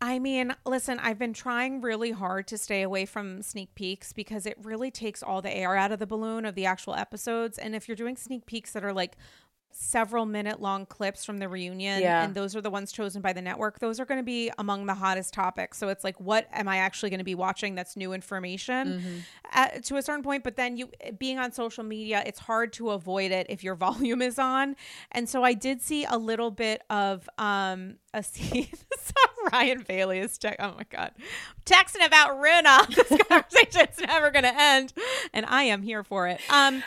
I 0.00 0.18
mean, 0.18 0.54
listen, 0.66 0.98
I've 0.98 1.18
been 1.18 1.32
trying 1.32 1.80
really 1.80 2.10
hard 2.10 2.46
to 2.48 2.58
stay 2.58 2.82
away 2.82 3.06
from 3.06 3.40
sneak 3.40 3.74
peeks 3.74 4.12
because 4.12 4.44
it 4.44 4.58
really 4.62 4.90
takes 4.90 5.22
all 5.22 5.40
the 5.40 5.54
air 5.54 5.76
out 5.76 5.92
of 5.92 5.98
the 5.98 6.06
balloon 6.06 6.44
of 6.44 6.54
the 6.54 6.66
actual 6.66 6.94
episodes. 6.94 7.56
And 7.58 7.74
if 7.74 7.88
you're 7.88 7.96
doing 7.96 8.16
sneak 8.16 8.44
peeks 8.44 8.72
that 8.72 8.84
are 8.84 8.92
like 8.92 9.16
several 9.76 10.24
minute 10.24 10.60
long 10.60 10.86
clips 10.86 11.24
from 11.24 11.38
the 11.38 11.48
reunion 11.48 12.00
yeah. 12.00 12.24
and 12.24 12.34
those 12.34 12.54
are 12.54 12.60
the 12.60 12.70
ones 12.70 12.92
chosen 12.92 13.20
by 13.20 13.32
the 13.32 13.42
network. 13.42 13.80
Those 13.80 13.98
are 13.98 14.04
going 14.04 14.20
to 14.20 14.24
be 14.24 14.50
among 14.58 14.86
the 14.86 14.94
hottest 14.94 15.34
topics. 15.34 15.78
So 15.78 15.88
it's 15.88 16.04
like 16.04 16.18
what 16.20 16.46
am 16.52 16.68
i 16.68 16.78
actually 16.78 17.10
going 17.10 17.18
to 17.18 17.24
be 17.24 17.34
watching 17.34 17.74
that's 17.74 17.96
new 17.96 18.12
information? 18.12 18.86
Mm-hmm. 18.86 19.18
At, 19.52 19.84
to 19.84 19.96
a 19.96 20.02
certain 20.02 20.22
point 20.22 20.44
but 20.44 20.56
then 20.56 20.76
you 20.76 20.88
being 21.18 21.38
on 21.38 21.52
social 21.52 21.84
media 21.84 22.22
it's 22.26 22.38
hard 22.38 22.72
to 22.74 22.90
avoid 22.90 23.32
it 23.32 23.46
if 23.48 23.64
your 23.64 23.74
volume 23.84 24.22
is 24.22 24.38
on. 24.38 24.76
And 25.12 25.28
so 25.28 25.42
i 25.42 25.52
did 25.52 25.82
see 25.82 26.04
a 26.04 26.16
little 26.16 26.50
bit 26.50 26.82
of 26.90 27.28
um 27.38 27.96
a 28.12 28.22
scene. 28.22 28.68
Ryan 29.52 29.84
bailey 29.86 30.20
is 30.20 30.38
te- 30.38 30.56
oh 30.58 30.74
my 30.76 30.86
god. 30.88 31.12
Texting 31.66 32.06
about 32.06 32.40
Rinna 32.40 32.86
this 32.94 33.08
conversation 33.08 33.64
conversation's 33.74 34.06
never 34.06 34.30
going 34.30 34.44
to 34.44 34.54
end 34.60 34.92
and 35.32 35.46
i 35.46 35.64
am 35.64 35.82
here 35.82 36.04
for 36.04 36.28
it. 36.28 36.40
Um 36.50 36.82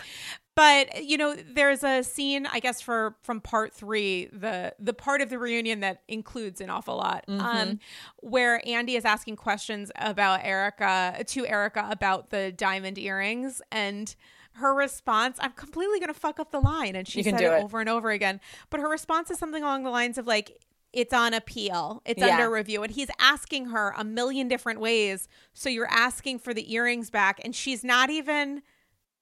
but 0.57 1.05
you 1.05 1.17
know 1.17 1.35
there's 1.53 1.83
a 1.83 2.03
scene 2.03 2.47
i 2.47 2.59
guess 2.59 2.81
for 2.81 3.15
from 3.21 3.39
part 3.39 3.73
three 3.73 4.27
the 4.33 4.73
the 4.79 4.93
part 4.93 5.21
of 5.21 5.29
the 5.29 5.37
reunion 5.37 5.79
that 5.81 6.01
includes 6.07 6.59
an 6.59 6.69
awful 6.69 6.97
lot 6.97 7.23
um, 7.27 7.39
mm-hmm. 7.39 7.45
um 7.45 7.79
where 8.17 8.61
andy 8.67 8.95
is 8.95 9.05
asking 9.05 9.35
questions 9.35 9.91
about 9.95 10.41
erika 10.43 11.23
to 11.25 11.45
erika 11.45 11.87
about 11.89 12.31
the 12.31 12.51
diamond 12.51 12.97
earrings 12.97 13.61
and 13.71 14.15
her 14.53 14.73
response 14.73 15.37
i'm 15.39 15.51
completely 15.53 15.99
gonna 15.99 16.13
fuck 16.13 16.39
up 16.39 16.51
the 16.51 16.59
line 16.59 16.95
and 16.95 17.07
she 17.07 17.21
said 17.21 17.35
it, 17.35 17.43
it 17.43 17.63
over 17.63 17.79
and 17.79 17.87
over 17.87 18.09
again 18.09 18.41
but 18.71 18.79
her 18.79 18.89
response 18.89 19.29
is 19.29 19.37
something 19.37 19.63
along 19.63 19.83
the 19.83 19.91
lines 19.91 20.17
of 20.17 20.25
like 20.27 20.59
it's 20.93 21.13
on 21.13 21.33
appeal. 21.33 22.01
It's 22.05 22.19
yeah. 22.19 22.37
under 22.37 22.49
review. 22.49 22.81
And 22.81 22.91
he's 22.91 23.09
asking 23.19 23.67
her 23.67 23.93
a 23.97 24.03
million 24.05 24.47
different 24.47 24.79
ways. 24.79 25.27
So 25.53 25.69
you're 25.69 25.91
asking 25.91 26.39
for 26.39 26.55
the 26.55 26.73
earrings 26.73 27.11
back. 27.11 27.39
And 27.43 27.53
she's 27.53 27.83
not 27.83 28.09
even 28.09 28.63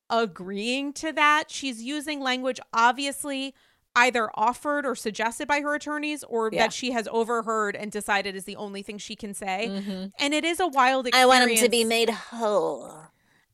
agreeing 0.10 0.94
to 0.94 1.12
that. 1.14 1.50
She's 1.50 1.82
using 1.82 2.20
language 2.20 2.60
obviously 2.74 3.54
either 3.96 4.30
offered 4.36 4.86
or 4.86 4.94
suggested 4.94 5.48
by 5.48 5.62
her 5.62 5.74
attorneys 5.74 6.24
or 6.26 6.50
yeah. 6.52 6.64
that 6.64 6.74
she 6.74 6.92
has 6.92 7.08
overheard 7.12 7.76
and 7.76 7.92
decided 7.92 8.36
is 8.36 8.44
the 8.44 8.58
only 8.58 8.82
thing 8.82 8.98
she 8.98 9.16
can 9.16 9.34
say. 9.34 9.68
Mm-hmm. 9.70 10.08
And 10.20 10.34
it 10.34 10.44
is 10.44 10.60
a 10.60 10.68
wild 10.68 11.08
experience. 11.08 11.34
I 11.34 11.40
want 11.40 11.50
him 11.50 11.58
to 11.64 11.70
be 11.70 11.86
made 11.86 12.10
whole. 12.10 12.92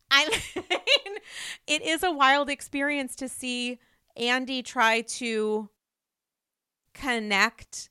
I 0.10 0.28
mean, 0.56 1.18
it 1.68 1.82
is 1.84 2.04
a 2.04 2.12
wild 2.12 2.50
experience 2.50 3.16
to 3.18 3.30
see 3.30 3.80
Andy 4.18 4.64
try 4.64 5.02
to 5.02 5.70
connect 6.94 7.90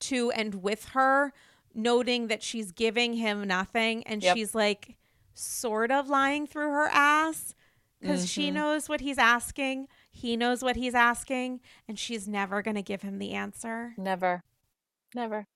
to 0.00 0.30
and 0.30 0.62
with 0.62 0.86
her, 0.90 1.32
noting 1.74 2.28
that 2.28 2.42
she's 2.42 2.72
giving 2.72 3.14
him 3.14 3.46
nothing 3.46 4.02
and 4.04 4.22
yep. 4.22 4.36
she's 4.36 4.54
like 4.54 4.96
sort 5.34 5.90
of 5.90 6.08
lying 6.08 6.46
through 6.46 6.70
her 6.70 6.88
ass 6.88 7.54
because 8.00 8.20
mm-hmm. 8.20 8.26
she 8.26 8.50
knows 8.50 8.88
what 8.88 9.00
he's 9.00 9.18
asking. 9.18 9.88
He 10.10 10.36
knows 10.36 10.62
what 10.62 10.76
he's 10.76 10.94
asking, 10.94 11.60
and 11.86 11.98
she's 11.98 12.26
never 12.26 12.62
going 12.62 12.76
to 12.76 12.82
give 12.82 13.02
him 13.02 13.18
the 13.18 13.32
answer. 13.32 13.94
Never. 13.96 14.42
Never. 15.14 15.46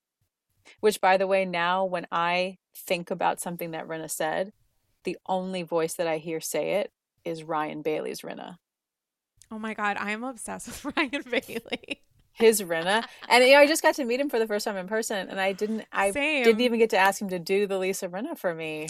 Which, 0.80 1.00
by 1.00 1.16
the 1.16 1.26
way, 1.26 1.44
now 1.44 1.84
when 1.84 2.06
I 2.10 2.58
think 2.74 3.10
about 3.10 3.40
something 3.40 3.70
that 3.72 3.86
Rinna 3.86 4.10
said, 4.10 4.52
the 5.04 5.18
only 5.26 5.62
voice 5.62 5.94
that 5.94 6.06
I 6.06 6.18
hear 6.18 6.40
say 6.40 6.74
it 6.74 6.92
is 7.24 7.42
Ryan 7.42 7.82
Bailey's 7.82 8.22
Rinna. 8.22 8.58
Oh 9.50 9.58
my 9.58 9.74
God, 9.74 9.96
I 9.98 10.12
am 10.12 10.24
obsessed 10.24 10.66
with 10.66 10.84
Ryan 10.96 11.22
Bailey. 11.30 12.02
His 12.32 12.62
Rinna. 12.62 13.04
And 13.28 13.44
you 13.44 13.52
know, 13.52 13.60
I 13.60 13.66
just 13.66 13.82
got 13.82 13.94
to 13.96 14.04
meet 14.04 14.18
him 14.18 14.28
for 14.28 14.38
the 14.38 14.46
first 14.46 14.64
time 14.64 14.76
in 14.76 14.88
person 14.88 15.28
and 15.28 15.40
I 15.40 15.52
didn't 15.52 15.84
I 15.92 16.10
Same. 16.10 16.42
didn't 16.42 16.62
even 16.62 16.80
get 16.80 16.90
to 16.90 16.96
ask 16.96 17.22
him 17.22 17.28
to 17.28 17.38
do 17.38 17.66
the 17.66 17.78
Lisa 17.78 18.08
Rinna 18.08 18.36
for 18.36 18.54
me. 18.54 18.88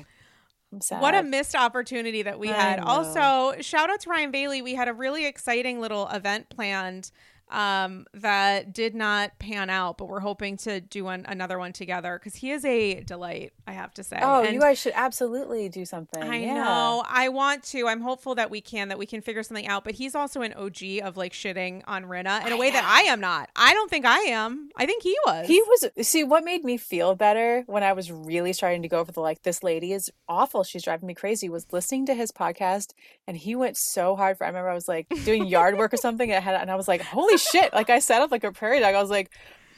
What 1.00 1.14
a 1.14 1.22
missed 1.22 1.54
opportunity 1.54 2.22
that 2.22 2.38
we 2.38 2.48
had. 2.48 2.78
Also, 2.80 3.60
shout 3.60 3.90
out 3.90 4.00
to 4.00 4.10
Ryan 4.10 4.30
Bailey. 4.30 4.62
We 4.62 4.74
had 4.74 4.88
a 4.88 4.92
really 4.94 5.26
exciting 5.26 5.80
little 5.80 6.08
event 6.08 6.48
planned 6.48 7.10
um, 7.54 8.06
that 8.14 8.72
did 8.72 8.94
not 8.94 9.38
pan 9.38 9.70
out, 9.70 9.98
but 9.98 10.06
we're 10.06 10.20
hoping 10.20 10.56
to 10.58 10.80
do 10.80 11.04
one, 11.04 11.24
another 11.28 11.58
one 11.58 11.72
together 11.72 12.18
because 12.18 12.34
he 12.34 12.50
is 12.50 12.64
a 12.64 13.00
delight, 13.00 13.52
I 13.66 13.72
have 13.72 13.92
to 13.94 14.04
say. 14.04 14.18
Oh, 14.20 14.42
and 14.42 14.54
you 14.54 14.60
guys 14.60 14.78
should 14.78 14.92
absolutely 14.94 15.68
do 15.68 15.84
something. 15.84 16.22
I 16.22 16.38
yeah. 16.40 16.54
know. 16.54 17.04
I 17.08 17.28
want 17.28 17.64
to. 17.64 17.86
I'm 17.86 18.00
hopeful 18.00 18.34
that 18.36 18.50
we 18.50 18.60
can, 18.60 18.88
that 18.88 18.98
we 18.98 19.06
can 19.06 19.20
figure 19.20 19.42
something 19.42 19.66
out. 19.66 19.84
But 19.84 19.94
he's 19.94 20.14
also 20.14 20.42
an 20.42 20.52
OG 20.54 21.02
of 21.02 21.16
like 21.16 21.32
shitting 21.32 21.82
on 21.86 22.04
Rinna 22.04 22.46
in 22.46 22.52
a 22.52 22.56
way 22.56 22.70
that 22.70 22.84
I 22.84 23.02
am 23.02 23.20
not. 23.20 23.50
I 23.56 23.74
don't 23.74 23.90
think 23.90 24.06
I 24.06 24.18
am. 24.20 24.70
I 24.76 24.86
think 24.86 25.02
he 25.02 25.16
was. 25.26 25.46
He 25.46 25.60
was. 25.62 25.88
See, 26.02 26.24
what 26.24 26.44
made 26.44 26.64
me 26.64 26.76
feel 26.76 27.14
better 27.14 27.64
when 27.66 27.82
I 27.82 27.92
was 27.92 28.10
really 28.10 28.52
starting 28.52 28.82
to 28.82 28.88
go 28.88 29.04
for 29.04 29.12
the 29.12 29.20
like, 29.20 29.42
this 29.42 29.62
lady 29.62 29.92
is 29.92 30.10
awful. 30.28 30.64
She's 30.64 30.82
driving 30.82 31.06
me 31.06 31.14
crazy 31.14 31.48
was 31.48 31.66
listening 31.72 32.06
to 32.06 32.14
his 32.14 32.32
podcast 32.32 32.92
and 33.26 33.36
he 33.36 33.54
went 33.54 33.76
so 33.76 34.16
hard 34.16 34.38
for, 34.38 34.44
I 34.44 34.48
remember 34.48 34.70
I 34.70 34.74
was 34.74 34.88
like 34.88 35.06
doing 35.24 35.46
yard 35.46 35.76
work 35.76 35.92
or 35.92 35.96
something 35.96 36.30
and 36.30 36.38
I, 36.38 36.40
had, 36.40 36.60
and 36.60 36.70
I 36.70 36.74
was 36.74 36.88
like, 36.88 37.02
holy 37.02 37.34
holy 37.34 37.43
shit. 37.50 37.72
Like 37.72 37.90
I 37.90 37.98
sat 37.98 38.22
up 38.22 38.30
like 38.30 38.44
a 38.44 38.52
prairie 38.52 38.80
dog. 38.80 38.94
I 38.94 39.00
was 39.00 39.10
like, 39.10 39.30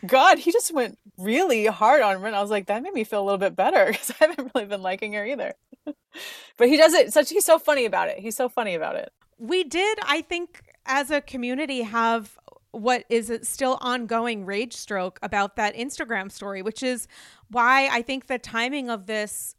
God, 0.07 0.39
he 0.39 0.53
just 0.53 0.73
went 0.73 0.99
really 1.17 1.67
hard 1.67 2.03
on 2.03 2.21
Rin. 2.21 2.35
I 2.35 2.43
was 2.43 2.51
like, 2.51 2.67
that 2.67 2.83
made 2.83 2.93
me 2.93 3.05
feel 3.05 3.23
a 3.23 3.25
little 3.25 3.39
bit 3.39 3.57
better 3.57 3.87
because 3.91 4.11
I 4.11 4.27
haven't 4.27 4.51
really 4.55 4.67
been 4.67 4.83
liking 4.83 5.13
her 5.15 5.25
either. 5.25 5.55
but 6.57 6.69
he 6.69 6.77
does 6.77 6.95
it 6.95 7.13
such 7.13 7.31
he's 7.31 7.45
so 7.45 7.59
funny 7.59 7.85
about 7.85 8.09
it. 8.09 8.19
He's 8.19 8.37
so 8.37 8.49
funny 8.49 8.75
about 8.75 8.97
it. 8.97 9.13
We 9.39 9.65
did, 9.65 9.99
I 10.03 10.23
think, 10.23 10.63
as 10.87 11.11
a 11.11 11.21
community 11.21 11.83
have 11.83 12.39
what 12.73 13.05
is 13.09 13.33
still 13.43 13.79
ongoing 13.81 14.45
rage 14.45 14.75
stroke 14.75 15.19
about 15.23 15.57
that 15.57 15.75
Instagram 15.75 16.31
story, 16.31 16.63
which 16.63 16.83
is 16.83 17.09
why 17.49 17.89
I 17.91 18.03
think 18.03 18.27
the 18.27 18.39
timing 18.39 18.91
of 18.91 19.07
this 19.07 19.55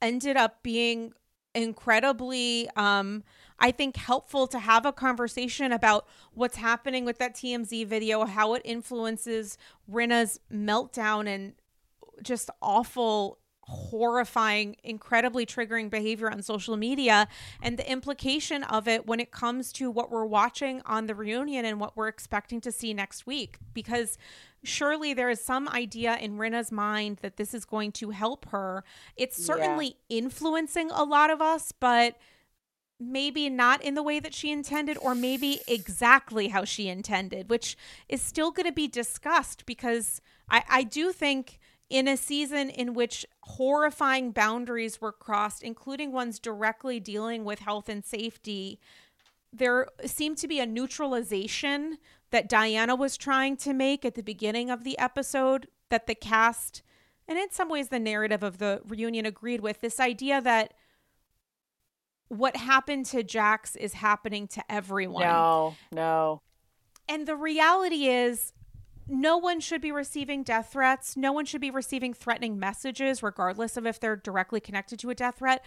ended 0.00 0.36
up 0.36 0.62
being 0.62 1.12
incredibly 1.54 2.68
um 2.76 3.24
I 3.60 3.70
think, 3.70 3.96
helpful 3.96 4.46
to 4.48 4.58
have 4.58 4.86
a 4.86 4.92
conversation 4.92 5.72
about 5.72 6.06
what's 6.32 6.56
happening 6.56 7.04
with 7.04 7.18
that 7.18 7.34
TMZ 7.34 7.86
video, 7.86 8.24
how 8.24 8.54
it 8.54 8.62
influences 8.64 9.58
Rinna's 9.86 10.40
meltdown 10.52 11.26
and 11.26 11.52
just 12.22 12.50
awful, 12.62 13.38
horrifying, 13.62 14.76
incredibly 14.82 15.46
triggering 15.46 15.90
behavior 15.90 16.30
on 16.30 16.42
social 16.42 16.76
media 16.76 17.28
and 17.62 17.78
the 17.78 17.90
implication 17.90 18.64
of 18.64 18.88
it 18.88 19.06
when 19.06 19.20
it 19.20 19.30
comes 19.30 19.72
to 19.72 19.90
what 19.90 20.10
we're 20.10 20.24
watching 20.24 20.82
on 20.86 21.06
the 21.06 21.14
reunion 21.14 21.64
and 21.64 21.78
what 21.78 21.96
we're 21.96 22.08
expecting 22.08 22.60
to 22.60 22.72
see 22.72 22.92
next 22.92 23.26
week. 23.26 23.58
Because 23.72 24.18
surely 24.64 25.14
there 25.14 25.30
is 25.30 25.40
some 25.40 25.68
idea 25.68 26.16
in 26.16 26.36
Rinna's 26.36 26.72
mind 26.72 27.18
that 27.22 27.36
this 27.36 27.54
is 27.54 27.64
going 27.64 27.92
to 27.92 28.10
help 28.10 28.48
her. 28.50 28.84
It's 29.16 29.42
certainly 29.42 29.96
yeah. 30.08 30.18
influencing 30.18 30.90
a 30.90 31.04
lot 31.04 31.30
of 31.30 31.40
us, 31.40 31.72
but 31.72 32.16
maybe 33.00 33.48
not 33.48 33.82
in 33.82 33.94
the 33.94 34.02
way 34.02 34.20
that 34.20 34.34
she 34.34 34.52
intended 34.52 34.98
or 35.00 35.14
maybe 35.14 35.60
exactly 35.66 36.48
how 36.48 36.64
she 36.64 36.88
intended 36.88 37.48
which 37.48 37.76
is 38.08 38.20
still 38.20 38.50
going 38.50 38.66
to 38.66 38.72
be 38.72 38.86
discussed 38.86 39.64
because 39.64 40.20
I, 40.50 40.62
I 40.68 40.82
do 40.82 41.10
think 41.10 41.58
in 41.88 42.06
a 42.06 42.16
season 42.16 42.68
in 42.68 42.94
which 42.94 43.26
horrifying 43.42 44.32
boundaries 44.32 45.00
were 45.00 45.12
crossed 45.12 45.62
including 45.62 46.12
ones 46.12 46.38
directly 46.38 47.00
dealing 47.00 47.44
with 47.44 47.60
health 47.60 47.88
and 47.88 48.04
safety 48.04 48.78
there 49.52 49.88
seemed 50.04 50.36
to 50.38 50.46
be 50.46 50.60
a 50.60 50.66
neutralization 50.66 51.96
that 52.30 52.48
diana 52.48 52.94
was 52.94 53.16
trying 53.16 53.56
to 53.56 53.72
make 53.72 54.04
at 54.04 54.14
the 54.14 54.22
beginning 54.22 54.70
of 54.70 54.84
the 54.84 54.98
episode 54.98 55.68
that 55.88 56.06
the 56.06 56.14
cast 56.14 56.82
and 57.26 57.38
in 57.38 57.50
some 57.50 57.70
ways 57.70 57.88
the 57.88 57.98
narrative 57.98 58.42
of 58.42 58.58
the 58.58 58.82
reunion 58.86 59.24
agreed 59.24 59.60
with 59.60 59.80
this 59.80 59.98
idea 59.98 60.40
that 60.42 60.74
what 62.30 62.56
happened 62.56 63.06
to 63.06 63.24
Jax 63.24 63.74
is 63.74 63.92
happening 63.92 64.46
to 64.48 64.64
everyone. 64.72 65.24
No, 65.24 65.74
no. 65.92 66.40
And 67.08 67.26
the 67.26 67.34
reality 67.34 68.06
is, 68.06 68.52
no 69.08 69.36
one 69.36 69.58
should 69.58 69.80
be 69.80 69.90
receiving 69.90 70.44
death 70.44 70.70
threats. 70.72 71.16
No 71.16 71.32
one 71.32 71.44
should 71.44 71.60
be 71.60 71.72
receiving 71.72 72.14
threatening 72.14 72.60
messages, 72.60 73.20
regardless 73.20 73.76
of 73.76 73.84
if 73.84 73.98
they're 73.98 74.14
directly 74.14 74.60
connected 74.60 75.00
to 75.00 75.10
a 75.10 75.14
death 75.14 75.38
threat. 75.38 75.64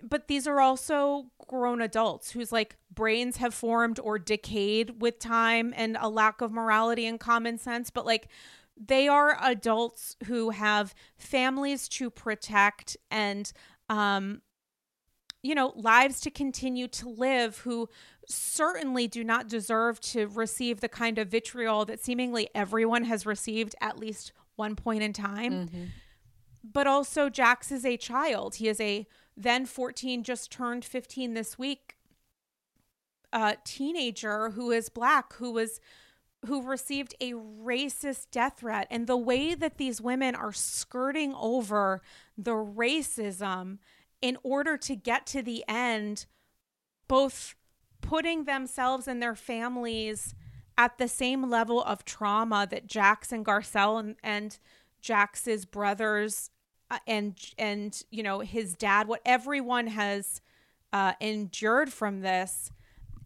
But 0.00 0.28
these 0.28 0.46
are 0.46 0.60
also 0.60 1.26
grown 1.48 1.82
adults 1.82 2.30
whose 2.30 2.52
like 2.52 2.76
brains 2.94 3.38
have 3.38 3.52
formed 3.52 3.98
or 3.98 4.16
decayed 4.20 5.02
with 5.02 5.18
time 5.18 5.74
and 5.76 5.96
a 6.00 6.08
lack 6.08 6.40
of 6.40 6.52
morality 6.52 7.04
and 7.04 7.18
common 7.18 7.58
sense. 7.58 7.90
But 7.90 8.06
like, 8.06 8.28
they 8.76 9.08
are 9.08 9.36
adults 9.42 10.16
who 10.26 10.50
have 10.50 10.94
families 11.18 11.88
to 11.88 12.10
protect 12.10 12.96
and 13.10 13.52
um, 13.88 14.40
you 15.42 15.54
know, 15.54 15.72
lives 15.74 16.20
to 16.20 16.30
continue 16.30 16.86
to 16.88 17.08
live 17.08 17.58
who 17.58 17.88
certainly 18.26 19.08
do 19.08 19.24
not 19.24 19.48
deserve 19.48 20.00
to 20.00 20.26
receive 20.28 20.80
the 20.80 20.88
kind 20.88 21.18
of 21.18 21.28
vitriol 21.28 21.84
that 21.86 22.00
seemingly 22.00 22.48
everyone 22.54 23.04
has 23.04 23.26
received 23.26 23.74
at 23.80 23.98
least 23.98 24.32
one 24.56 24.76
point 24.76 25.02
in 25.02 25.12
time. 25.12 25.52
Mm-hmm. 25.52 25.84
But 26.62 26.86
also, 26.86 27.30
Jax 27.30 27.72
is 27.72 27.86
a 27.86 27.96
child. 27.96 28.56
He 28.56 28.68
is 28.68 28.80
a 28.80 29.06
then 29.36 29.64
14, 29.64 30.22
just 30.22 30.52
turned 30.52 30.84
15 30.84 31.32
this 31.32 31.58
week, 31.58 31.96
a 33.32 33.56
teenager 33.64 34.50
who 34.50 34.70
is 34.70 34.90
black, 34.90 35.32
who 35.34 35.52
was 35.52 35.80
who 36.46 36.62
received 36.62 37.14
a 37.20 37.32
racist 37.32 38.30
death 38.30 38.60
threat 38.60 38.86
and 38.90 39.06
the 39.06 39.16
way 39.16 39.54
that 39.54 39.76
these 39.76 40.00
women 40.00 40.34
are 40.34 40.52
skirting 40.52 41.34
over 41.34 42.00
the 42.36 42.52
racism 42.52 43.76
in 44.22 44.36
order 44.42 44.76
to 44.76 44.96
get 44.96 45.26
to 45.26 45.42
the 45.42 45.64
end, 45.68 46.26
both 47.08 47.54
putting 48.00 48.44
themselves 48.44 49.06
and 49.08 49.22
their 49.22 49.34
families 49.34 50.34
at 50.76 50.98
the 50.98 51.08
same 51.08 51.50
level 51.50 51.82
of 51.82 52.04
trauma 52.04 52.66
that 52.70 52.86
Jax 52.86 53.32
and 53.32 53.44
Garcelle 53.44 54.00
and, 54.00 54.16
and 54.22 54.58
Jax's 55.02 55.66
brothers 55.66 56.50
uh, 56.90 56.98
and 57.06 57.38
and 57.58 58.02
you 58.10 58.22
know 58.22 58.40
his 58.40 58.74
dad, 58.74 59.06
what 59.06 59.20
everyone 59.24 59.86
has 59.88 60.40
uh, 60.92 61.12
endured 61.20 61.92
from 61.92 62.20
this, 62.20 62.72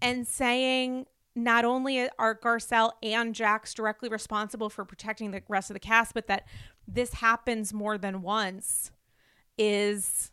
and 0.02 0.26
saying 0.26 1.06
not 1.34 1.64
only 1.64 2.08
are 2.18 2.34
Garcelle 2.34 2.92
and 3.02 3.34
Jax 3.34 3.74
directly 3.74 4.08
responsible 4.08 4.68
for 4.68 4.84
protecting 4.84 5.30
the 5.30 5.42
rest 5.48 5.70
of 5.70 5.74
the 5.74 5.80
cast, 5.80 6.14
but 6.14 6.26
that 6.26 6.46
this 6.86 7.14
happens 7.14 7.72
more 7.72 7.98
than 7.98 8.22
once 8.22 8.92
is 9.56 10.30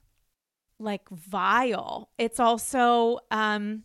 like 0.81 1.09
vile. 1.09 2.09
It's 2.17 2.39
also 2.39 3.19
um 3.29 3.83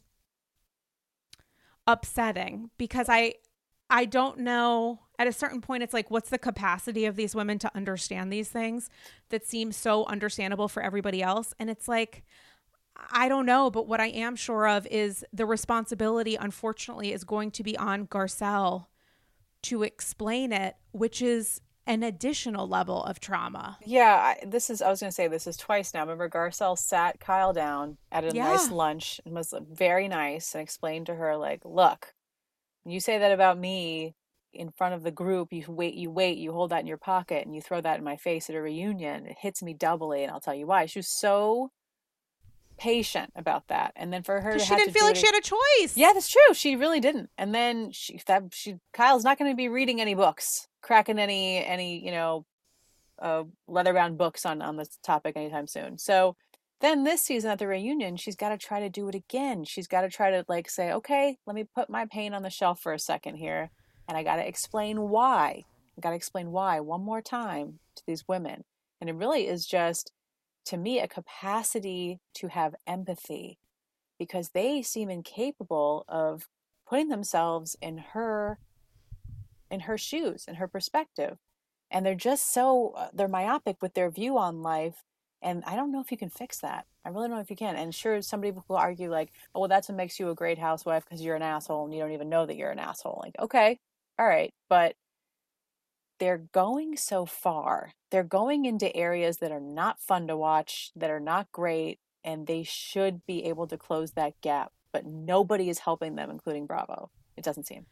upsetting 1.86 2.70
because 2.78 3.09
I 3.09 3.35
I 3.89 4.05
don't 4.05 4.39
know 4.39 5.01
at 5.18 5.28
a 5.28 5.32
certain 5.32 5.60
point 5.60 5.82
it's 5.82 5.94
like 5.94 6.10
what's 6.10 6.31
the 6.31 6.39
capacity 6.39 7.05
of 7.05 7.16
these 7.16 7.35
women 7.35 7.59
to 7.60 7.70
understand 7.77 8.32
these 8.32 8.48
things 8.48 8.90
that 9.31 9.47
seem 9.47 9.73
so 9.73 10.05
understandable 10.06 10.68
for 10.68 10.82
everybody 10.82 11.23
else 11.23 11.55
and 11.59 11.70
it's 11.70 11.86
like 11.89 12.24
I 13.10 13.28
don't 13.28 13.44
know, 13.47 13.70
but 13.70 13.86
what 13.86 14.01
I 14.01 14.06
am 14.06 14.36
sure 14.36 14.66
of 14.66 14.86
is 14.86 15.24
the 15.32 15.44
responsibility, 15.44 16.35
unfortunately, 16.35 17.12
is 17.12 17.24
going 17.24 17.51
to 17.52 17.62
be 17.62 17.77
on 17.77 18.06
Garcelle 18.06 18.86
to 19.64 19.82
explain 19.82 20.52
it, 20.52 20.77
which 20.93 21.20
is 21.20 21.60
an 21.87 22.03
additional 22.03 22.69
level 22.69 23.05
of 23.05 23.21
trauma. 23.21 23.79
Yeah, 23.85 24.35
I, 24.43 24.45
this 24.45 24.71
is, 24.71 24.83
I 24.83 24.91
was 24.91 25.01
going 25.01 25.11
to 25.11 25.15
say, 25.15 25.29
this 25.29 25.47
is 25.47 25.57
twice 25.57 25.95
now. 25.95 26.01
Remember, 26.01 26.29
Garcelle 26.29 26.79
sat 26.79 27.21
Kyle 27.21 27.53
down 27.53 27.99
at 28.11 28.25
a 28.25 28.35
yeah. 28.35 28.49
nice 28.49 28.71
lunch 28.71 29.21
and 29.25 29.35
was 29.35 29.55
very 29.71 30.09
nice 30.09 30.55
and 30.55 30.63
explained 30.63 31.07
to 31.07 31.15
her, 31.15 31.37
like, 31.37 31.61
look, 31.65 32.15
you 32.85 33.01
say 33.01 33.19
that 33.19 33.33
about 33.33 33.59
me 33.59 34.15
in 34.53 34.71
front 34.71 34.95
of 34.95 35.03
the 35.03 35.11
group, 35.11 35.53
you 35.53 35.65
wait, 35.69 35.95
you 35.95 36.11
wait, 36.11 36.39
you 36.39 36.53
hold 36.53 36.71
that 36.71 36.81
in 36.81 36.87
your 36.87 36.97
pocket 36.97 37.47
and 37.47 37.55
you 37.55 37.61
throw 37.61 37.81
that 37.81 37.99
in 37.99 38.05
my 38.05 38.17
face 38.17 38.49
at 38.49 38.57
a 38.57 38.61
reunion. 38.61 39.27
It 39.27 39.37
hits 39.39 39.63
me 39.63 39.75
doubly, 39.75 40.23
and 40.23 40.33
I'll 40.33 40.41
tell 40.41 40.55
you 40.55 40.67
why. 40.67 40.87
She 40.87 40.99
was 40.99 41.09
so 41.09 41.71
patient 42.78 43.32
about 43.35 43.69
that 43.69 43.93
and 43.97 44.12
then 44.12 44.23
for 44.23 44.40
her 44.40 44.53
to 44.53 44.59
she 44.59 44.74
didn't 44.74 44.93
feel 44.93 45.05
like 45.05 45.16
it, 45.16 45.20
she 45.20 45.27
had 45.27 45.35
a 45.35 45.40
choice. 45.40 45.97
Yeah 45.97 46.12
that's 46.12 46.28
true 46.28 46.55
she 46.55 46.77
really 46.77 47.01
didn't 47.01 47.31
and 47.39 47.55
then 47.55 47.90
she 47.90 48.20
that 48.27 48.44
she 48.53 48.77
kyle's 48.93 49.24
not 49.24 49.39
going 49.39 49.51
to 49.51 49.57
be 49.57 49.69
reading 49.69 50.01
any 50.01 50.15
books 50.15 50.69
cracking 50.82 51.19
any 51.19 51.65
any 51.65 52.05
you 52.05 52.11
know 52.11 52.44
uh, 53.20 53.44
leather 53.66 53.94
bound 53.94 54.19
books 54.19 54.44
on 54.44 54.61
on 54.61 54.77
this 54.77 54.98
topic 55.03 55.36
anytime 55.36 55.66
soon. 55.66 55.97
So 55.97 56.36
then 56.81 57.05
this 57.05 57.23
season 57.23 57.51
at 57.51 57.59
the 57.59 57.66
reunion 57.66 58.16
she's 58.16 58.36
got 58.36 58.51
to 58.51 58.59
try 58.59 58.81
to 58.81 58.90
do 58.90 59.09
it 59.09 59.15
again. 59.15 59.65
She's 59.65 59.86
got 59.86 60.03
to 60.03 60.11
try 60.11 60.31
to 60.31 60.44
like 60.48 60.69
say 60.69 60.93
okay 60.93 61.39
let 61.47 61.57
me 61.57 61.65
put 61.65 61.89
my 61.89 62.05
pain 62.05 62.35
on 62.35 62.43
the 62.43 62.51
shelf 62.51 62.81
for 62.81 62.93
a 62.93 62.98
second 62.98 63.36
here 63.36 63.70
and 64.09 64.16
i 64.16 64.23
got 64.23 64.36
to 64.36 64.47
explain 64.47 65.09
why 65.09 65.65
i 65.97 66.01
got 66.01 66.11
to 66.11 66.16
explain 66.16 66.53
why 66.53 66.78
one 66.81 67.01
more 67.01 67.23
time 67.23 67.81
to 67.97 68.03
these 68.07 68.28
women. 68.28 68.65
And 69.01 69.11
it 69.11 69.16
really 69.16 69.47
is 69.47 69.66
just 69.66 70.12
to 70.66 70.76
me 70.76 71.01
a 71.01 71.09
capacity 71.09 72.20
to 72.34 72.48
have 72.48 72.74
empathy 72.86 73.59
because 74.18 74.51
they 74.51 74.82
seem 74.82 75.09
incapable 75.09 76.05
of 76.09 76.48
putting 76.88 77.09
themselves 77.09 77.76
in 77.80 77.98
her 77.98 78.59
in 79.70 79.80
her 79.80 79.98
shoes 79.98 80.44
in 80.47 80.56
her 80.56 80.68
perspective 80.68 81.38
and 81.90 82.05
they're 82.05 82.14
just 82.14 82.52
so 82.52 82.93
uh, 82.97 83.09
they're 83.12 83.28
myopic 83.28 83.80
with 83.80 83.94
their 83.94 84.10
view 84.10 84.38
on 84.38 84.62
life 84.62 85.02
and 85.43 85.62
i 85.66 85.74
don't 85.74 85.93
know 85.93 86.01
if 86.01 86.10
you 86.10 86.16
can 86.16 86.30
fix 86.30 86.60
that. 86.60 86.86
I 87.05 87.10
really 87.10 87.28
don't 87.28 87.36
know 87.36 87.43
if 87.43 87.51
you 87.51 87.56
can 87.56 87.76
and 87.76 87.94
sure 87.94 88.20
somebody 88.20 88.52
will 88.68 88.76
argue 88.76 89.10
like 89.10 89.32
oh 89.55 89.60
well 89.60 89.68
that's 89.68 89.88
what 89.88 89.97
makes 89.97 90.18
you 90.18 90.30
a 90.30 90.34
great 90.34 90.59
housewife 90.59 91.05
because 91.05 91.22
you're 91.22 91.36
an 91.36 91.43
asshole 91.43 91.84
and 91.84 91.94
you 91.94 92.01
don't 92.01 92.12
even 92.12 92.28
know 92.28 92.47
that 92.47 92.56
you're 92.56 92.70
an 92.70 92.80
asshole 92.80 93.20
like 93.22 93.34
okay 93.38 93.78
all 94.18 94.26
right 94.26 94.52
but 94.68 94.94
they're 96.18 96.38
going 96.52 96.97
so 96.97 97.26
far. 97.26 97.93
They're 98.10 98.22
going 98.24 98.64
into 98.64 98.94
areas 98.97 99.38
that 99.38 99.52
are 99.52 99.60
not 99.60 100.01
fun 100.01 100.26
to 100.28 100.36
watch, 100.36 100.90
that 100.97 101.10
are 101.10 101.20
not 101.20 101.52
great, 101.52 101.98
and 102.24 102.47
they 102.47 102.62
should 102.62 103.24
be 103.26 103.44
able 103.44 103.66
to 103.68 103.76
close 103.76 104.12
that 104.12 104.40
gap. 104.40 104.72
But 104.93 105.05
nobody 105.05 105.68
is 105.68 105.80
helping 105.80 106.16
them, 106.16 106.30
including 106.30 106.66
Bravo. 106.66 107.10
It 107.36 107.44
doesn't 107.44 107.66
seem. 107.66 107.86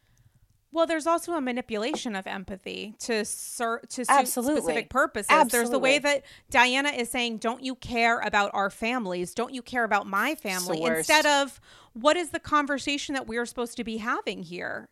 Well, 0.73 0.87
there's 0.87 1.07
also 1.07 1.35
a 1.35 1.41
manipulation 1.41 2.17
of 2.17 2.27
empathy 2.27 2.97
to 3.01 3.25
ser- 3.25 3.83
to 3.91 4.05
suit 4.05 4.27
specific 4.27 4.91
purposes. 4.91 5.31
Absolutely. 5.31 5.57
There's 5.57 5.71
the 5.71 5.79
way 5.79 5.99
that 6.01 6.25
Diana 6.51 6.89
is 6.89 7.09
saying, 7.11 7.39
"Don't 7.39 7.63
you 7.63 7.77
care 7.77 8.19
about 8.19 8.51
our 8.55 8.71
families? 8.71 9.35
Don't 9.35 9.55
you 9.55 9.63
care 9.63 9.85
about 9.85 10.09
my 10.09 10.35
family?" 10.35 10.83
Instead 10.83 11.27
of 11.27 11.61
what 11.93 12.17
is 12.17 12.31
the 12.31 12.41
conversation 12.41 13.15
that 13.15 13.29
we're 13.29 13.47
supposed 13.47 13.77
to 13.77 13.85
be 13.85 13.99
having 13.99 14.43
here? 14.43 14.89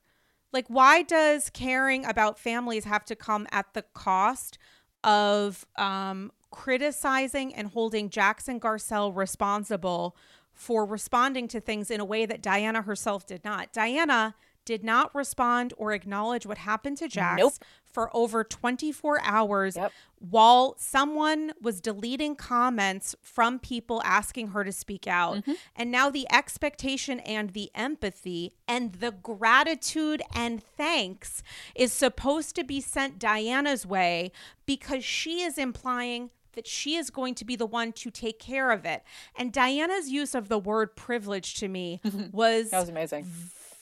Like, 0.52 0.66
why 0.68 1.02
does 1.02 1.50
caring 1.50 2.04
about 2.04 2.38
families 2.38 2.84
have 2.84 3.04
to 3.06 3.16
come 3.16 3.46
at 3.50 3.72
the 3.74 3.82
cost 3.82 4.58
of 5.02 5.66
um, 5.76 6.30
criticizing 6.50 7.54
and 7.54 7.68
holding 7.68 8.10
Jax 8.10 8.48
and 8.48 8.60
Garcelle 8.60 9.16
responsible 9.16 10.16
for 10.52 10.84
responding 10.84 11.48
to 11.48 11.60
things 11.60 11.90
in 11.90 12.00
a 12.00 12.04
way 12.04 12.26
that 12.26 12.42
Diana 12.42 12.82
herself 12.82 13.26
did 13.26 13.44
not? 13.44 13.72
Diana 13.72 14.34
did 14.64 14.84
not 14.84 15.14
respond 15.14 15.72
or 15.76 15.92
acknowledge 15.92 16.46
what 16.46 16.58
happened 16.58 16.98
to 16.98 17.08
Jax 17.08 17.40
nope. 17.40 17.54
for 17.86 18.14
over 18.16 18.44
24 18.44 19.20
hours 19.22 19.76
yep. 19.76 19.92
while 20.18 20.76
someone 20.78 21.52
was 21.60 21.80
deleting 21.80 22.36
comments 22.36 23.14
from 23.22 23.58
people 23.58 24.00
asking 24.04 24.48
her 24.48 24.64
to 24.64 24.72
speak 24.72 25.06
out. 25.06 25.36
Mm-hmm. 25.38 25.52
And 25.76 25.90
now 25.90 26.10
the 26.10 26.26
expectation 26.32 27.20
and 27.20 27.50
the 27.50 27.70
empathy 27.74 28.54
and 28.68 28.92
the 28.94 29.10
gratitude 29.10 30.22
and 30.34 30.62
thanks 30.62 31.42
is 31.74 31.92
supposed 31.92 32.54
to 32.56 32.64
be 32.64 32.80
sent 32.80 33.18
Diana's 33.18 33.84
way 33.84 34.32
because 34.66 35.04
she 35.04 35.42
is 35.42 35.58
implying 35.58 36.30
that 36.52 36.66
she 36.66 36.96
is 36.96 37.10
going 37.10 37.34
to 37.34 37.44
be 37.44 37.56
the 37.56 37.66
one 37.66 37.92
to 37.92 38.10
take 38.10 38.38
care 38.38 38.70
of 38.70 38.84
it. 38.84 39.02
And 39.36 39.52
Diana's 39.52 40.10
use 40.10 40.34
of 40.34 40.48
the 40.48 40.58
word 40.58 40.96
privilege 40.96 41.54
to 41.56 41.68
me 41.68 42.00
was 42.30 42.70
That 42.70 42.80
was 42.80 42.88
amazing. 42.88 43.26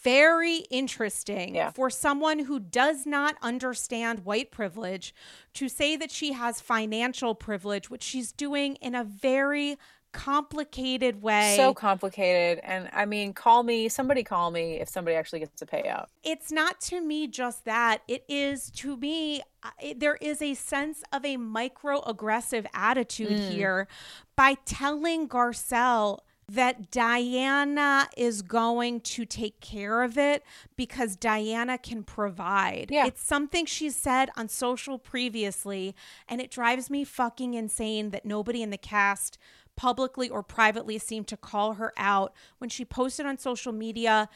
Very 0.02 0.56
interesting 0.70 1.55
Yeah. 1.55 1.70
for 1.72 1.90
someone 1.90 2.40
who 2.40 2.59
does 2.59 3.06
not 3.06 3.36
understand 3.43 4.24
white 4.24 4.51
privilege 4.51 5.14
to 5.55 5.68
say 5.68 5.97
that 5.97 6.10
she 6.10 6.32
has 6.32 6.60
financial 6.60 7.35
privilege, 7.35 7.90
which 7.90 8.02
she's 8.02 8.32
doing 8.32 8.77
in 8.77 8.94
a 8.94 9.05
very 9.05 9.77
complicated 10.12 11.22
way. 11.22 11.55
So 11.56 11.72
complicated. 11.72 12.59
And 12.64 12.89
I 12.93 13.05
mean, 13.05 13.32
call 13.32 13.62
me, 13.62 13.89
somebody 13.89 14.24
call 14.24 14.51
me 14.51 14.81
if 14.81 14.89
somebody 14.89 15.16
actually 15.16 15.39
gets 15.40 15.62
a 15.62 15.66
payout. 15.66 16.06
it's 16.24 16.51
not 16.51 16.81
to 16.82 17.01
me 17.01 17.28
just 17.28 17.64
that. 17.64 18.02
It 18.09 18.24
is 18.28 18.70
to 18.72 18.97
me, 18.97 19.40
uh, 19.62 19.70
it, 19.81 20.01
there 20.01 20.16
is 20.20 20.43
a 20.43 20.55
sense 20.55 21.02
of 21.12 21.24
a 21.24 21.36
microaggressive 21.36 22.66
attitude 22.74 23.31
Mm. 23.39 23.51
here 23.51 23.89
by 24.36 24.55
telling 24.64 25.28
Garcelle 25.28 26.18
that 26.55 26.90
Diana 26.90 28.09
is 28.16 28.43
going 28.43 29.01
to 29.02 29.24
take 29.24 29.60
care 29.60 30.02
of 30.02 30.18
it 30.18 30.43
because 30.77 31.14
Diana 31.14 31.78
can 31.78 32.02
provide. 32.02 32.89
Yeah. 32.90 33.06
It's 33.06 33.24
something 33.24 33.66
she 33.66 33.90
said 33.90 34.31
on 34.36 34.48
social 34.48 34.98
previously, 34.98 35.94
and 36.28 36.40
it 36.40 36.51
drives 36.51 36.90
me 36.90 37.05
fucking 37.05 37.55
insane 37.55 38.10
that 38.10 38.24
nobody 38.24 38.62
in 38.62 38.70
the 38.70 38.78
cast 38.78 39.39
publicly 39.77 40.28
or 40.28 40.43
privately 40.43 40.98
seemed 40.98 41.28
to 41.28 41.36
call 41.36 41.74
her 41.74 41.93
out 41.97 42.35
when 42.59 42.68
she 42.68 42.85
posted 42.85 43.27
on 43.27 43.39
social 43.39 43.72
media 43.72 44.28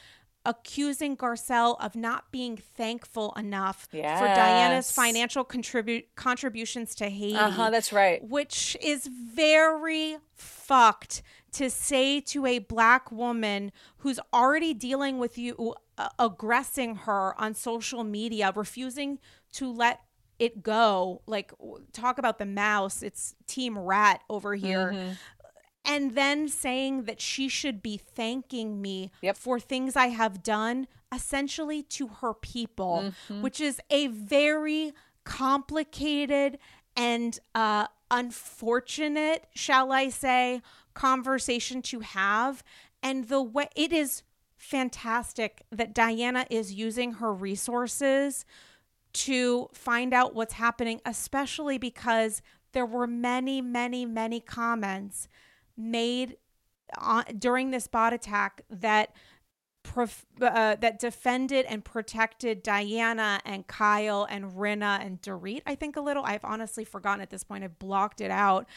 accusing 0.45 1.17
Garcelle 1.17 1.75
of 1.83 1.95
not 1.95 2.31
being 2.31 2.55
thankful 2.55 3.33
enough 3.35 3.87
for 3.91 3.97
Diana's 3.97 4.91
financial 4.91 5.43
contribute 5.43 6.15
contributions 6.15 6.93
to 6.95 7.09
Haiti 7.09 7.35
Uh 7.35 7.49
huh. 7.49 7.69
That's 7.71 7.91
right. 7.91 8.23
which 8.23 8.77
is 8.81 9.07
very 9.07 10.17
fucked 10.35 11.23
to 11.55 11.69
say 11.69 12.19
to 12.21 12.45
a 12.45 12.59
black 12.59 13.11
woman 13.11 13.71
who's 13.97 14.19
already 14.33 14.73
dealing 14.73 15.17
with 15.19 15.37
you 15.37 15.73
uh, 15.97 16.09
aggressing 16.19 16.95
her 17.05 17.33
on 17.41 17.53
social 17.53 18.03
media 18.03 18.51
refusing 18.55 19.19
to 19.53 19.71
let 19.71 20.01
it 20.39 20.61
go 20.63 21.21
like 21.27 21.51
talk 21.93 22.17
about 22.17 22.37
the 22.39 22.45
mouse 22.45 23.01
it's 23.01 23.35
team 23.47 23.77
rat 23.77 24.21
over 24.29 24.53
here 24.55 24.91
Mm-hmm. 24.93 25.11
and 25.85 26.15
then 26.15 26.47
saying 26.49 27.03
that 27.03 27.21
she 27.21 27.47
should 27.47 27.81
be 27.81 27.95
thanking 27.97 28.81
me 28.81 29.11
Yep. 29.21 29.37
for 29.37 29.59
things 29.59 29.95
I 29.95 30.07
have 30.07 30.41
done, 30.43 30.87
essentially 31.13 31.83
to 31.83 32.07
her 32.21 32.33
people, 32.33 32.95
Mm-hmm. 33.05 33.41
which 33.43 33.61
is 33.61 33.79
a 33.89 34.07
very 34.07 34.93
complicated 35.23 36.57
and 36.97 37.39
uh, 37.53 37.85
unfortunate, 38.11 39.45
shall 39.53 39.91
I 39.91 40.09
say, 40.09 40.61
conversation 40.95 41.83
to 41.83 41.99
have. 41.99 42.63
And 43.03 43.27
the 43.27 43.41
way 43.41 43.69
it 43.75 43.93
is 43.93 44.23
fantastic 44.57 45.63
that 45.71 45.93
Diana 45.93 46.47
is 46.49 46.73
using 46.73 47.13
her 47.13 47.31
resources 47.31 48.45
to 49.13 49.69
find 49.73 50.13
out 50.13 50.33
what's 50.33 50.53
happening, 50.55 51.01
especially 51.05 51.77
because 51.77 52.41
there 52.73 52.85
were 52.85 53.07
many, 53.07 53.61
many, 53.61 54.05
many 54.05 54.39
comments 54.39 55.27
made 55.77 56.37
on, 56.97 57.23
during 57.37 57.71
this 57.71 57.87
bot 57.87 58.11
attack 58.11 58.63
that 58.69 59.15
prof, 59.83 60.25
uh, 60.41 60.75
that 60.75 60.99
defended 60.99 61.65
and 61.67 61.85
protected 61.85 62.63
Diana 62.63 63.39
and 63.45 63.67
Kyle 63.67 64.27
and 64.29 64.51
Rinna 64.51 64.99
and 65.05 65.21
Dorit. 65.21 65.61
I 65.65 65.75
think 65.75 65.95
a 65.95 66.01
little. 66.01 66.23
I've 66.25 66.43
honestly 66.43 66.83
forgotten 66.83 67.21
at 67.21 67.29
this 67.29 67.43
point. 67.43 67.63
I've 67.63 67.79
blocked 67.79 68.19
it 68.19 68.31
out. 68.31 68.67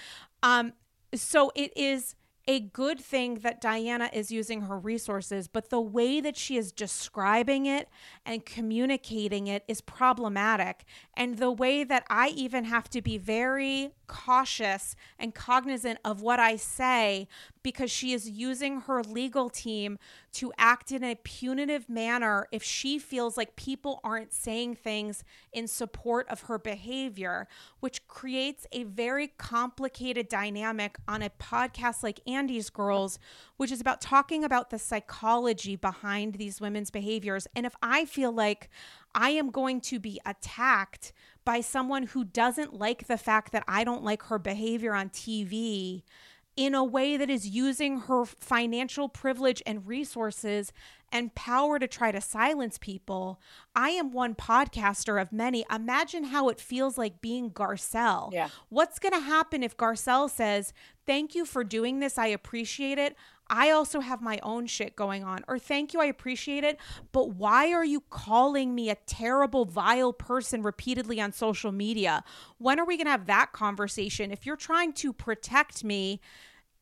Um, 0.43 0.74
so 1.15 1.53
it 1.55 1.77
is 1.77 2.15
a 2.49 2.61
good 2.61 2.99
thing 2.99 3.35
that 3.41 3.61
Diana 3.61 4.09
is 4.11 4.33
using 4.33 4.63
her 4.63 4.79
resources, 4.79 5.49
but 5.49 5.69
the 5.69 5.83
way 5.83 6.19
that 6.23 6.35
she 6.35 6.57
is 6.57 6.73
describing 6.73 7.67
it 7.67 7.91
and 8.25 8.47
communicating 8.47 9.49
it 9.49 9.65
is 9.69 9.83
problematic. 9.83 10.87
And 11.15 11.37
the 11.37 11.51
way 11.51 11.85
that 11.85 12.05
I 12.09 12.29
even 12.29 12.65
have 12.65 12.89
to 12.91 13.03
be 13.03 13.19
very 13.19 13.91
cautious 14.07 14.97
and 15.19 15.35
cognizant 15.35 15.99
of 16.07 16.23
what 16.23 16.41
I 16.41 16.57
say 16.57 17.29
because 17.63 17.91
she 17.91 18.15
is 18.15 18.31
using 18.31 18.81
her 18.81 19.03
legal 19.03 19.51
team 19.51 19.99
to 20.39 20.52
act 20.56 20.93
in 20.93 21.02
a 21.02 21.16
punitive 21.16 21.89
manner 21.89 22.47
if 22.52 22.62
she 22.62 22.97
feels 22.97 23.36
like 23.36 23.56
people 23.56 23.98
aren't 24.05 24.32
saying 24.32 24.77
things 24.77 25.24
in 25.52 25.66
support 25.66 26.28
of 26.28 26.43
her 26.43 26.60
behavior, 26.60 27.48
which 27.81 28.06
creates 28.06 28.65
a 28.70 28.85
very 28.85 29.27
complicated 29.36 30.28
dynamic 30.28 30.97
on 31.09 31.23
a 31.23 31.31
podcast 31.31 32.05
like 32.05 32.20
Andy's 32.24 32.70
Girls, 32.70 33.19
which 33.56 33.73
is 33.73 33.81
about 33.81 34.01
talking 34.01 34.44
about 34.44 34.70
the 34.70 34.78
psychology 34.78 35.74
behind 35.74 36.35
these 36.35 36.60
women's 36.60 36.93
behaviors. 36.93 37.48
And 37.56 37.66
if 37.66 37.74
I 37.82 38.05
feel 38.05 38.31
like 38.31 38.70
I 39.16 39.31
am 39.31 39.51
going 39.51 39.81
to 39.81 39.98
be 39.98 40.20
attacked 40.24 41.12
by 41.44 41.62
someone 41.62 42.05
who 42.05 42.23
doesn't 42.23 42.74
like 42.74 43.09
the 43.09 43.19
fact 43.19 43.51
that 43.51 43.65
I 43.66 43.82
don't 43.82 44.05
like 44.05 44.23
her 44.24 44.39
behavior 44.39 44.94
on 44.94 45.10
TV 45.10 46.05
in 46.59 46.75
a 46.75 46.83
way 46.83 47.17
that 47.17 47.31
is 47.31 47.47
using 47.47 48.01
her 48.01 48.25
financial 48.25 49.09
privilege 49.09 49.63
and 49.65 49.87
resources 49.87 50.73
and 51.13 51.33
power 51.37 51.79
to 51.79 51.87
try 51.87 52.11
to 52.11 52.21
silence 52.21 52.79
people. 52.79 53.41
I 53.77 53.91
am 53.91 54.11
one 54.11 54.35
podcaster 54.35 55.23
of 55.23 55.33
many. 55.33 55.65
Imagine 55.73 56.25
how 56.25 56.49
it 56.49 56.59
feels 56.59 56.99
like 56.99 57.21
being 57.21 57.53
Garcelle. 57.53 58.33
Yeah. 58.33 58.49
What's 58.71 58.99
going 58.99 59.13
to 59.13 59.21
happen 59.21 59.63
if 59.63 59.77
Garcelle 59.77 60.29
says, 60.29 60.73
Thank 61.07 61.37
you 61.37 61.47
for 61.47 61.63
doing 61.63 62.01
this. 62.01 62.19
I 62.19 62.27
appreciate 62.27 62.99
it. 62.99 63.17
I 63.49 63.71
also 63.71 64.01
have 64.01 64.21
my 64.21 64.39
own 64.43 64.67
shit 64.67 64.95
going 64.95 65.25
on. 65.25 65.45
Or 65.49 65.59
thank 65.59 65.95
you, 65.95 66.01
I 66.01 66.07
appreciate 66.07 66.65
it. 66.65 66.79
But 67.13 67.31
why 67.31 67.73
are 67.73 67.85
you 67.85 68.03
calling 68.11 68.75
me 68.75 68.91
a 68.91 68.97
terrible, 69.07 69.65
vile 69.65 70.13
person 70.13 70.63
repeatedly 70.63 71.19
on 71.21 71.33
social 71.33 71.73
media? 71.73 72.25
When 72.59 72.79
are 72.79 72.85
we 72.85 72.99
going 72.99 73.07
to 73.07 73.13
have 73.13 73.27
that 73.27 73.53
conversation? 73.53 74.31
If 74.31 74.45
you're 74.45 74.57
trying 74.57 74.93
to 74.95 75.15
protect 75.15 75.83
me 75.83 76.21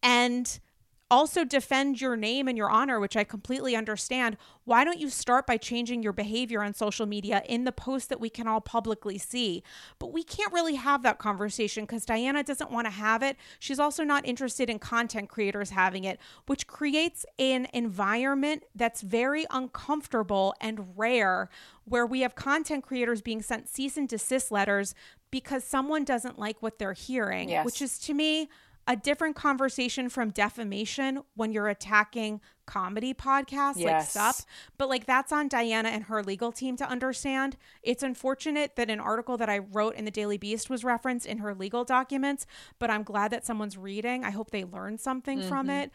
and 0.06 0.60
also 1.08 1.44
defend 1.44 2.00
your 2.00 2.16
name 2.16 2.48
and 2.48 2.58
your 2.58 2.68
honor, 2.68 2.98
which 2.98 3.16
I 3.16 3.22
completely 3.22 3.76
understand. 3.76 4.36
Why 4.64 4.82
don't 4.82 4.98
you 4.98 5.08
start 5.08 5.46
by 5.46 5.56
changing 5.56 6.02
your 6.02 6.12
behavior 6.12 6.62
on 6.64 6.74
social 6.74 7.06
media 7.06 7.44
in 7.48 7.62
the 7.62 7.70
post 7.70 8.08
that 8.08 8.18
we 8.18 8.28
can 8.28 8.48
all 8.48 8.60
publicly 8.60 9.16
see? 9.16 9.62
But 10.00 10.12
we 10.12 10.24
can't 10.24 10.52
really 10.52 10.74
have 10.74 11.04
that 11.04 11.18
conversation 11.18 11.84
because 11.84 12.04
Diana 12.06 12.42
doesn't 12.42 12.72
want 12.72 12.86
to 12.86 12.90
have 12.90 13.22
it. 13.22 13.36
She's 13.60 13.78
also 13.78 14.02
not 14.02 14.26
interested 14.26 14.68
in 14.68 14.80
content 14.80 15.28
creators 15.28 15.70
having 15.70 16.02
it, 16.02 16.18
which 16.46 16.66
creates 16.66 17.24
an 17.38 17.68
environment 17.72 18.64
that's 18.74 19.02
very 19.02 19.46
uncomfortable 19.50 20.54
and 20.60 20.98
rare 20.98 21.48
where 21.84 22.04
we 22.04 22.22
have 22.22 22.34
content 22.34 22.84
creators 22.84 23.22
being 23.22 23.42
sent 23.42 23.68
cease 23.68 23.96
and 23.96 24.08
desist 24.08 24.50
letters 24.50 24.92
because 25.30 25.62
someone 25.62 26.04
doesn't 26.04 26.36
like 26.36 26.60
what 26.62 26.80
they're 26.80 26.92
hearing, 26.94 27.48
Yes. 27.48 27.64
which 27.64 27.80
is 27.80 27.98
to 28.00 28.14
me 28.14 28.48
a 28.86 28.96
different 28.96 29.34
conversation 29.34 30.08
from 30.08 30.30
defamation 30.30 31.22
when 31.34 31.52
you're 31.52 31.68
attacking 31.68 32.40
comedy 32.66 33.14
podcasts 33.14 33.76
like 33.76 33.86
Yes. 33.86 34.12
Sup. 34.12 34.36
But 34.78 34.88
like 34.88 35.06
that's 35.06 35.32
on 35.32 35.48
Diana 35.48 35.88
and 35.88 36.04
her 36.04 36.22
legal 36.22 36.52
team 36.52 36.76
to 36.76 36.88
understand. 36.88 37.56
It's 37.82 38.02
unfortunate 38.02 38.76
that 38.76 38.90
an 38.90 39.00
article 39.00 39.36
that 39.36 39.48
I 39.48 39.58
wrote 39.58 39.94
in 39.96 40.04
the 40.04 40.10
Daily 40.10 40.38
Beast 40.38 40.68
was 40.70 40.84
referenced 40.84 41.26
in 41.26 41.38
her 41.38 41.54
legal 41.54 41.84
documents, 41.84 42.46
but 42.78 42.90
I'm 42.90 43.02
glad 43.02 43.30
that 43.32 43.44
someone's 43.44 43.76
reading. 43.76 44.24
I 44.24 44.30
hope 44.30 44.50
they 44.50 44.64
learn 44.64 44.98
something 44.98 45.42
from 45.42 45.70
it. 45.70 45.90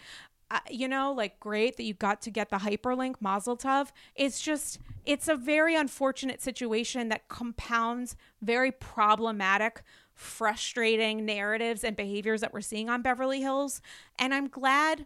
Uh, 0.49 0.59
you 0.69 0.85
know, 0.85 1.13
like 1.13 1.39
great 1.39 1.77
that 1.77 1.84
you 1.84 1.93
got 1.93 2.22
to 2.22 2.30
get 2.30 2.49
the 2.49 2.57
hyperlink 2.57 3.15
Mazel 3.22 3.55
Tov. 3.55 3.91
It's 4.15 4.41
just, 4.41 4.80
it's 5.05 5.30
a 5.30 5.35
very 5.38 5.76
unfortunate 5.76 6.41
situation 6.41 7.07
that 7.07 7.30
compounds 7.30 8.18
very 8.41 8.73
problematic, 8.73 9.81
frustrating 10.22 11.26
narratives 11.26 11.84
and 11.84 11.95
behaviors 11.95 12.41
that 12.41 12.53
we're 12.53 12.61
seeing 12.61 12.89
on 12.89 13.02
Beverly 13.02 13.41
Hills. 13.41 13.81
And 14.19 14.34
I'm 14.34 14.48
glad 14.48 15.06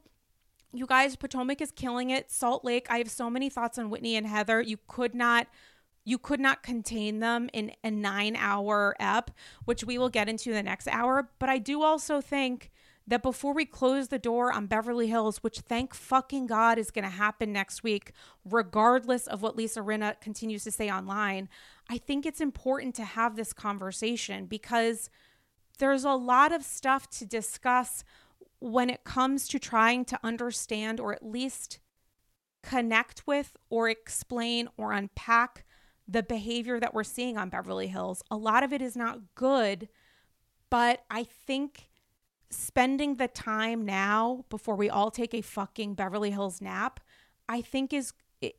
you 0.73 0.85
guys, 0.85 1.15
Potomac 1.15 1.61
is 1.61 1.71
killing 1.71 2.09
it. 2.09 2.29
Salt 2.29 2.65
Lake, 2.65 2.87
I 2.89 2.97
have 2.97 3.09
so 3.09 3.29
many 3.29 3.49
thoughts 3.49 3.77
on 3.77 3.89
Whitney 3.89 4.17
and 4.17 4.27
Heather. 4.27 4.61
You 4.61 4.77
could 4.87 5.15
not 5.15 5.47
you 6.07 6.19
could 6.19 6.39
not 6.39 6.61
contain 6.61 7.19
them 7.19 7.49
in 7.51 7.71
a 7.83 7.89
9-hour 7.89 8.95
ep, 8.99 9.31
which 9.63 9.83
we 9.83 9.97
will 9.97 10.09
get 10.09 10.29
into 10.29 10.53
the 10.53 10.61
next 10.61 10.87
hour, 10.89 11.31
but 11.39 11.49
I 11.49 11.57
do 11.57 11.81
also 11.81 12.21
think 12.21 12.71
that 13.07 13.23
before 13.23 13.55
we 13.55 13.65
close 13.65 14.09
the 14.09 14.19
door 14.19 14.51
on 14.51 14.67
Beverly 14.67 15.07
Hills, 15.07 15.37
which 15.37 15.61
thank 15.61 15.95
fucking 15.95 16.45
God 16.45 16.77
is 16.77 16.91
going 16.91 17.05
to 17.05 17.09
happen 17.09 17.51
next 17.51 17.81
week, 17.81 18.11
regardless 18.47 19.25
of 19.25 19.41
what 19.41 19.55
Lisa 19.55 19.79
Rinna 19.81 20.19
continues 20.21 20.63
to 20.63 20.71
say 20.71 20.91
online, 20.91 21.49
I 21.89 21.97
think 21.97 22.25
it's 22.25 22.41
important 22.41 22.95
to 22.95 23.03
have 23.03 23.35
this 23.35 23.53
conversation 23.53 24.45
because 24.45 25.09
there's 25.77 26.03
a 26.03 26.11
lot 26.11 26.51
of 26.51 26.63
stuff 26.63 27.09
to 27.11 27.25
discuss 27.25 28.03
when 28.59 28.89
it 28.89 29.03
comes 29.03 29.47
to 29.49 29.59
trying 29.59 30.05
to 30.05 30.19
understand 30.23 30.99
or 30.99 31.13
at 31.13 31.25
least 31.25 31.79
connect 32.63 33.27
with 33.27 33.55
or 33.69 33.89
explain 33.89 34.67
or 34.77 34.91
unpack 34.91 35.65
the 36.07 36.23
behavior 36.23 36.79
that 36.79 36.93
we're 36.93 37.03
seeing 37.03 37.37
on 37.37 37.49
Beverly 37.49 37.87
Hills. 37.87 38.23
A 38.31 38.37
lot 38.37 38.63
of 38.63 38.73
it 38.73 38.81
is 38.81 38.95
not 38.95 39.35
good, 39.35 39.89
but 40.69 41.03
I 41.09 41.23
think 41.23 41.89
spending 42.49 43.15
the 43.15 43.27
time 43.27 43.85
now 43.85 44.45
before 44.49 44.75
we 44.75 44.89
all 44.89 45.11
take 45.11 45.33
a 45.33 45.41
fucking 45.41 45.95
Beverly 45.95 46.31
Hills 46.31 46.61
nap, 46.61 46.99
I 47.49 47.61
think 47.61 47.93
is 47.93 48.13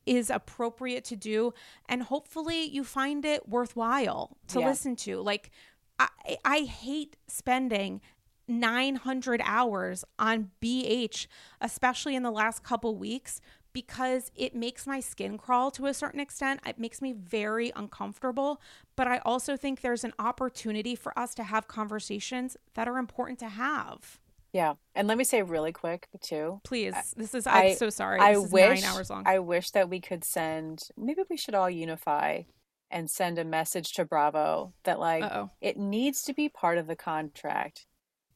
is 0.05 0.31
appropriate 0.31 1.05
to 1.05 1.17
do 1.17 1.53
and 1.89 2.05
hopefully 2.05 2.65
you 2.65 2.83
find 2.83 3.25
it 3.25 3.49
worthwhile 3.49 4.37
to 4.49 4.61
yeah. 4.61 4.69
listen 4.69 4.97
to. 4.97 5.21
Like 5.21 5.51
I 5.99 6.09
I 6.45 6.59
hate 6.61 7.17
spending 7.29 8.01
900 8.49 9.43
hours 9.45 10.05
on 10.19 10.51
BH 10.63 11.27
especially 11.61 12.15
in 12.15 12.23
the 12.23 12.31
last 12.31 12.63
couple 12.63 12.97
weeks 12.97 13.41
because 13.77 14.33
it 14.35 14.55
makes 14.55 14.87
my 14.87 15.01
skin 15.01 15.37
crawl 15.37 15.71
to 15.71 15.85
a 15.85 15.93
certain 15.93 16.19
extent. 16.19 16.61
It 16.67 16.79
makes 16.79 17.03
me 17.03 17.13
very 17.13 17.71
uncomfortable. 17.77 18.59
But 18.97 19.07
I 19.07 19.19
also 19.19 19.55
think 19.55 19.83
there's 19.83 20.03
an 20.03 20.15
opportunity 20.19 20.95
for 20.95 21.17
us 21.19 21.35
to 21.35 21.43
have 21.43 21.69
conversations 21.69 22.57
that 22.73 22.89
are 22.89 22.97
important 22.97 23.39
to 23.41 23.51
have. 23.51 24.19
Yeah. 24.53 24.75
And 24.95 25.07
let 25.09 25.19
me 25.19 25.25
say 25.25 25.43
really 25.43 25.73
quick 25.73 26.09
too. 26.23 26.61
Please. 26.65 26.95
This 27.17 27.35
is 27.35 27.47
I'm 27.47 27.67
I, 27.67 27.75
so 27.75 27.91
sorry. 27.91 28.21
I 28.21 28.37
wish 28.37 28.83
nine 28.83 28.91
hours 28.91 29.11
long. 29.11 29.25
I 29.27 29.39
wish 29.39 29.71
that 29.73 29.89
we 29.91 30.01
could 30.01 30.25
send 30.25 30.89
maybe 30.97 31.23
we 31.29 31.37
should 31.37 31.55
all 31.55 31.71
unify 31.71 32.43
and 32.91 33.11
send 33.11 33.39
a 33.39 33.45
message 33.45 33.93
to 33.95 34.05
Bravo 34.05 34.73
that 34.85 34.99
like 35.01 35.25
Uh-oh. 35.25 35.51
it 35.61 35.77
needs 35.77 36.23
to 36.23 36.33
be 36.33 36.49
part 36.49 36.79
of 36.79 36.87
the 36.87 36.97
contract 36.97 37.87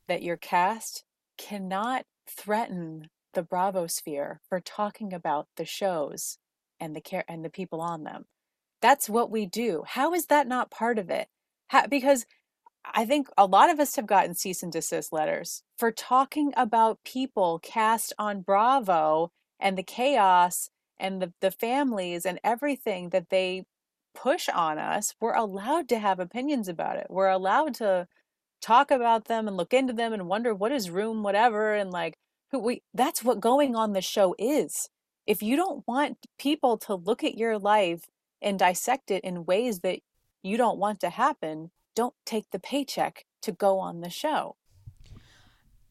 that 0.08 0.22
your 0.22 0.36
cast 0.36 1.04
cannot 1.38 2.04
threaten 2.26 3.08
the 3.32 3.42
Bravo 3.42 3.86
sphere 3.86 4.40
for 4.48 4.60
talking 4.60 5.12
about 5.12 5.46
the 5.56 5.64
shows 5.64 6.38
and 6.80 6.96
the 6.96 7.00
care 7.00 7.24
and 7.28 7.44
the 7.44 7.50
people 7.50 7.80
on 7.80 8.04
them. 8.04 8.24
That's 8.82 9.08
what 9.08 9.30
we 9.30 9.46
do. 9.46 9.84
How 9.86 10.12
is 10.14 10.26
that 10.26 10.48
not 10.48 10.70
part 10.70 10.98
of 10.98 11.10
it? 11.10 11.28
How, 11.68 11.86
because 11.86 12.26
I 12.84 13.04
think 13.04 13.28
a 13.36 13.46
lot 13.46 13.70
of 13.70 13.78
us 13.78 13.96
have 13.96 14.06
gotten 14.06 14.34
cease 14.34 14.62
and 14.62 14.72
desist 14.72 15.12
letters 15.12 15.62
for 15.76 15.92
talking 15.92 16.52
about 16.56 17.04
people 17.04 17.58
cast 17.62 18.12
on 18.18 18.42
Bravo 18.42 19.30
and 19.58 19.76
the 19.76 19.82
chaos 19.82 20.70
and 20.98 21.20
the, 21.20 21.32
the 21.40 21.50
families 21.50 22.26
and 22.26 22.40
everything 22.42 23.10
that 23.10 23.30
they 23.30 23.64
push 24.14 24.48
on 24.48 24.78
us. 24.78 25.14
We're 25.20 25.34
allowed 25.34 25.88
to 25.90 25.98
have 25.98 26.18
opinions 26.18 26.68
about 26.68 26.96
it. 26.96 27.06
We're 27.08 27.28
allowed 27.28 27.74
to 27.76 28.08
talk 28.60 28.90
about 28.90 29.26
them 29.26 29.48
and 29.48 29.56
look 29.56 29.72
into 29.72 29.92
them 29.92 30.12
and 30.12 30.28
wonder 30.28 30.54
what 30.54 30.72
is 30.72 30.90
room, 30.90 31.22
whatever, 31.22 31.74
and 31.74 31.90
like 31.90 32.18
who 32.50 32.58
we 32.58 32.82
that's 32.92 33.24
what 33.24 33.40
going 33.40 33.74
on 33.76 33.92
the 33.92 34.00
show 34.00 34.34
is. 34.38 34.88
If 35.26 35.42
you 35.42 35.56
don't 35.56 35.86
want 35.86 36.18
people 36.38 36.76
to 36.78 36.94
look 36.94 37.22
at 37.22 37.38
your 37.38 37.58
life 37.58 38.06
and 38.42 38.58
dissect 38.58 39.10
it 39.10 39.22
in 39.22 39.44
ways 39.44 39.80
that 39.80 40.00
you 40.42 40.56
don't 40.56 40.78
want 40.78 41.00
to 41.00 41.10
happen, 41.10 41.70
don't 42.00 42.14
take 42.24 42.50
the 42.50 42.58
paycheck 42.58 43.26
to 43.42 43.52
go 43.52 43.78
on 43.78 44.00
the 44.00 44.08
show. 44.08 44.56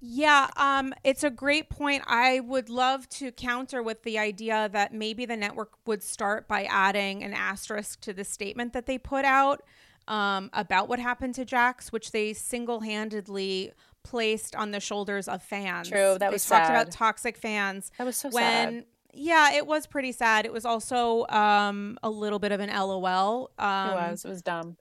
Yeah, 0.01 0.47
um, 0.57 0.91
it's 1.03 1.23
a 1.23 1.29
great 1.29 1.69
point. 1.69 2.01
I 2.07 2.39
would 2.39 2.67
love 2.67 3.07
to 3.09 3.31
counter 3.31 3.83
with 3.83 4.01
the 4.01 4.17
idea 4.17 4.69
that 4.73 4.91
maybe 4.91 5.27
the 5.27 5.37
network 5.37 5.73
would 5.85 6.01
start 6.01 6.47
by 6.47 6.63
adding 6.63 7.23
an 7.23 7.35
asterisk 7.35 8.01
to 8.01 8.11
the 8.11 8.23
statement 8.23 8.73
that 8.73 8.87
they 8.87 8.97
put 8.97 9.23
out 9.23 9.61
um, 10.07 10.49
about 10.53 10.89
what 10.89 10.97
happened 10.97 11.35
to 11.35 11.45
Jax, 11.45 11.91
which 11.91 12.09
they 12.09 12.33
single 12.33 12.79
handedly 12.79 13.71
placed 14.03 14.55
on 14.55 14.71
the 14.71 14.79
shoulders 14.79 15.27
of 15.27 15.43
fans. 15.43 15.89
True, 15.89 16.17
that 16.17 16.19
they 16.19 16.29
was 16.29 16.43
talked 16.43 16.65
sad. 16.65 16.81
about 16.81 16.91
toxic 16.91 17.37
fans. 17.37 17.91
That 17.99 18.05
was 18.05 18.17
so 18.17 18.29
when, 18.29 18.73
sad. 18.73 18.85
Yeah, 19.13 19.53
it 19.53 19.67
was 19.67 19.85
pretty 19.85 20.13
sad. 20.13 20.47
It 20.47 20.53
was 20.53 20.65
also 20.65 21.27
um, 21.27 21.99
a 22.01 22.09
little 22.09 22.39
bit 22.39 22.51
of 22.51 22.61
an 22.61 22.69
LOL. 22.69 23.51
Um, 23.59 23.89
it 23.91 23.93
was. 23.93 24.25
It 24.25 24.29
was 24.29 24.41
dumb. 24.41 24.75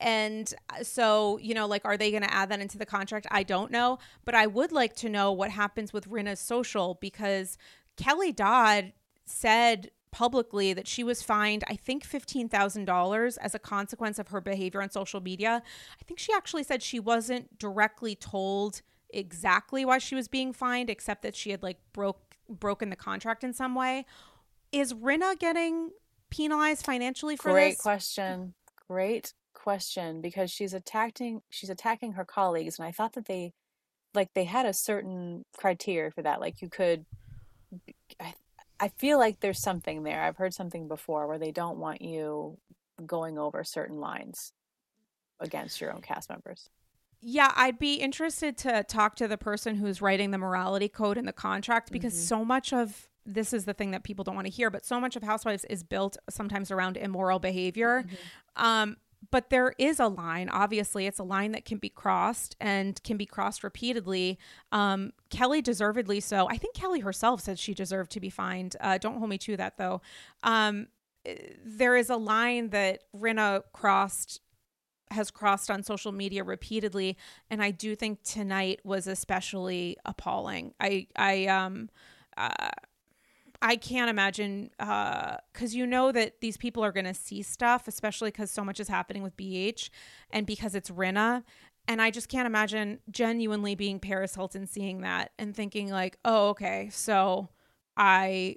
And 0.00 0.52
uh, 0.70 0.84
so, 0.84 1.38
you 1.38 1.54
know, 1.54 1.66
like, 1.66 1.84
are 1.84 1.96
they 1.96 2.10
going 2.10 2.22
to 2.22 2.32
add 2.32 2.50
that 2.50 2.60
into 2.60 2.78
the 2.78 2.86
contract? 2.86 3.26
I 3.30 3.42
don't 3.42 3.70
know. 3.70 3.98
But 4.24 4.34
I 4.34 4.46
would 4.46 4.72
like 4.72 4.94
to 4.96 5.08
know 5.08 5.32
what 5.32 5.50
happens 5.50 5.92
with 5.92 6.08
Rinna's 6.08 6.40
social 6.40 6.98
because 7.00 7.58
Kelly 7.96 8.32
Dodd 8.32 8.92
said 9.24 9.90
publicly 10.10 10.72
that 10.72 10.86
she 10.86 11.04
was 11.04 11.22
fined, 11.22 11.64
I 11.68 11.74
think, 11.74 12.08
$15,000 12.08 13.38
as 13.40 13.54
a 13.54 13.58
consequence 13.58 14.18
of 14.18 14.28
her 14.28 14.40
behavior 14.40 14.82
on 14.82 14.90
social 14.90 15.20
media. 15.20 15.62
I 16.00 16.04
think 16.04 16.18
she 16.18 16.32
actually 16.32 16.62
said 16.62 16.82
she 16.82 17.00
wasn't 17.00 17.58
directly 17.58 18.14
told 18.14 18.82
exactly 19.10 19.84
why 19.84 19.98
she 19.98 20.14
was 20.14 20.28
being 20.28 20.52
fined, 20.52 20.90
except 20.90 21.22
that 21.22 21.34
she 21.34 21.50
had 21.50 21.62
like 21.62 21.78
broke 21.92 22.20
broken 22.48 22.88
the 22.88 22.96
contract 22.96 23.44
in 23.44 23.52
some 23.52 23.74
way. 23.74 24.06
Is 24.72 24.94
Rinna 24.94 25.38
getting 25.38 25.90
penalized 26.30 26.84
financially 26.84 27.36
for 27.36 27.52
Great 27.52 27.70
this? 27.70 27.76
Great 27.76 27.82
question. 27.82 28.54
Great 28.88 29.34
question 29.68 30.22
because 30.22 30.50
she's 30.50 30.72
attacking 30.72 31.42
she's 31.50 31.68
attacking 31.68 32.12
her 32.12 32.24
colleagues 32.24 32.78
and 32.78 32.88
I 32.88 32.90
thought 32.90 33.12
that 33.12 33.26
they 33.26 33.52
like 34.14 34.30
they 34.34 34.44
had 34.44 34.64
a 34.64 34.72
certain 34.72 35.44
criteria 35.58 36.10
for 36.10 36.22
that 36.22 36.40
like 36.40 36.62
you 36.62 36.70
could 36.70 37.04
I, 38.18 38.32
I 38.80 38.88
feel 38.88 39.18
like 39.18 39.40
there's 39.40 39.60
something 39.60 40.04
there. 40.04 40.22
I've 40.22 40.38
heard 40.38 40.54
something 40.54 40.88
before 40.88 41.26
where 41.26 41.38
they 41.38 41.50
don't 41.50 41.76
want 41.76 42.00
you 42.00 42.56
going 43.04 43.38
over 43.38 43.62
certain 43.62 44.00
lines 44.00 44.54
against 45.38 45.82
your 45.82 45.92
own 45.92 46.00
cast 46.00 46.30
members. 46.30 46.70
Yeah, 47.20 47.52
I'd 47.54 47.78
be 47.78 47.96
interested 47.96 48.56
to 48.58 48.84
talk 48.84 49.16
to 49.16 49.28
the 49.28 49.36
person 49.36 49.74
who's 49.74 50.00
writing 50.00 50.30
the 50.30 50.38
morality 50.38 50.88
code 50.88 51.18
in 51.18 51.26
the 51.26 51.32
contract 51.34 51.92
because 51.92 52.14
mm-hmm. 52.14 52.22
so 52.22 52.42
much 52.42 52.72
of 52.72 53.06
this 53.26 53.52
is 53.52 53.66
the 53.66 53.74
thing 53.74 53.90
that 53.90 54.02
people 54.02 54.24
don't 54.24 54.34
want 54.34 54.46
to 54.46 54.52
hear, 54.52 54.70
but 54.70 54.86
so 54.86 54.98
much 54.98 55.14
of 55.14 55.22
Housewives 55.22 55.64
is 55.64 55.82
built 55.82 56.16
sometimes 56.30 56.70
around 56.70 56.96
immoral 56.96 57.38
behavior. 57.38 58.04
Mm-hmm. 58.06 58.64
Um, 58.64 58.96
but 59.30 59.50
there 59.50 59.74
is 59.78 60.00
a 60.00 60.08
line 60.08 60.48
obviously 60.48 61.06
it's 61.06 61.18
a 61.18 61.24
line 61.24 61.52
that 61.52 61.64
can 61.64 61.78
be 61.78 61.88
crossed 61.88 62.56
and 62.60 63.02
can 63.02 63.16
be 63.16 63.26
crossed 63.26 63.64
repeatedly. 63.64 64.38
Um, 64.72 65.12
kelly 65.30 65.62
deservedly 65.62 66.20
so. 66.20 66.48
I 66.48 66.56
think 66.56 66.74
kelly 66.74 67.00
herself 67.00 67.40
said 67.40 67.58
she 67.58 67.74
deserved 67.74 68.10
to 68.12 68.20
be 68.20 68.30
fined. 68.30 68.76
Uh, 68.80 68.98
don't 68.98 69.18
hold 69.18 69.30
me 69.30 69.38
to 69.38 69.56
that 69.56 69.76
though. 69.78 70.00
Um, 70.42 70.88
there 71.64 71.96
is 71.96 72.10
a 72.10 72.16
line 72.16 72.70
that 72.70 73.04
rinna 73.14 73.62
crossed 73.72 74.40
has 75.10 75.30
crossed 75.30 75.70
on 75.70 75.82
social 75.82 76.12
media 76.12 76.44
repeatedly 76.44 77.16
and 77.50 77.62
i 77.62 77.70
do 77.70 77.94
think 77.94 78.22
tonight 78.22 78.80
was 78.84 79.06
especially 79.06 79.96
appalling. 80.04 80.74
I 80.80 81.06
i 81.16 81.46
um 81.46 81.88
uh, 82.36 82.70
I 83.60 83.76
can't 83.76 84.08
imagine 84.08 84.70
because 84.78 85.38
uh, 85.62 85.76
you 85.76 85.86
know 85.86 86.12
that 86.12 86.40
these 86.40 86.56
people 86.56 86.84
are 86.84 86.92
going 86.92 87.06
to 87.06 87.14
see 87.14 87.42
stuff, 87.42 87.88
especially 87.88 88.30
because 88.30 88.50
so 88.50 88.64
much 88.64 88.78
is 88.78 88.88
happening 88.88 89.22
with 89.22 89.36
BH 89.36 89.90
and 90.30 90.46
because 90.46 90.74
it's 90.74 90.90
Rinna. 90.90 91.42
And 91.88 92.00
I 92.00 92.10
just 92.10 92.28
can't 92.28 92.46
imagine 92.46 93.00
genuinely 93.10 93.74
being 93.74 93.98
Paris 93.98 94.34
Hilton 94.34 94.66
seeing 94.66 95.00
that 95.00 95.32
and 95.38 95.56
thinking, 95.56 95.90
like, 95.90 96.18
oh, 96.24 96.50
okay, 96.50 96.90
so 96.92 97.48
I 97.96 98.56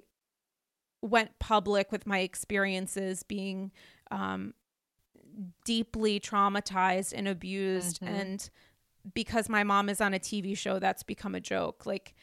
went 1.00 1.38
public 1.40 1.90
with 1.90 2.06
my 2.06 2.20
experiences 2.20 3.22
being 3.22 3.72
um, 4.10 4.54
deeply 5.64 6.20
traumatized 6.20 7.12
and 7.16 7.26
abused. 7.26 8.02
Mm-hmm. 8.02 8.14
And 8.14 8.50
because 9.14 9.48
my 9.48 9.64
mom 9.64 9.88
is 9.88 10.00
on 10.00 10.14
a 10.14 10.20
TV 10.20 10.56
show, 10.56 10.78
that's 10.78 11.02
become 11.02 11.34
a 11.34 11.40
joke. 11.40 11.86
Like, 11.86 12.14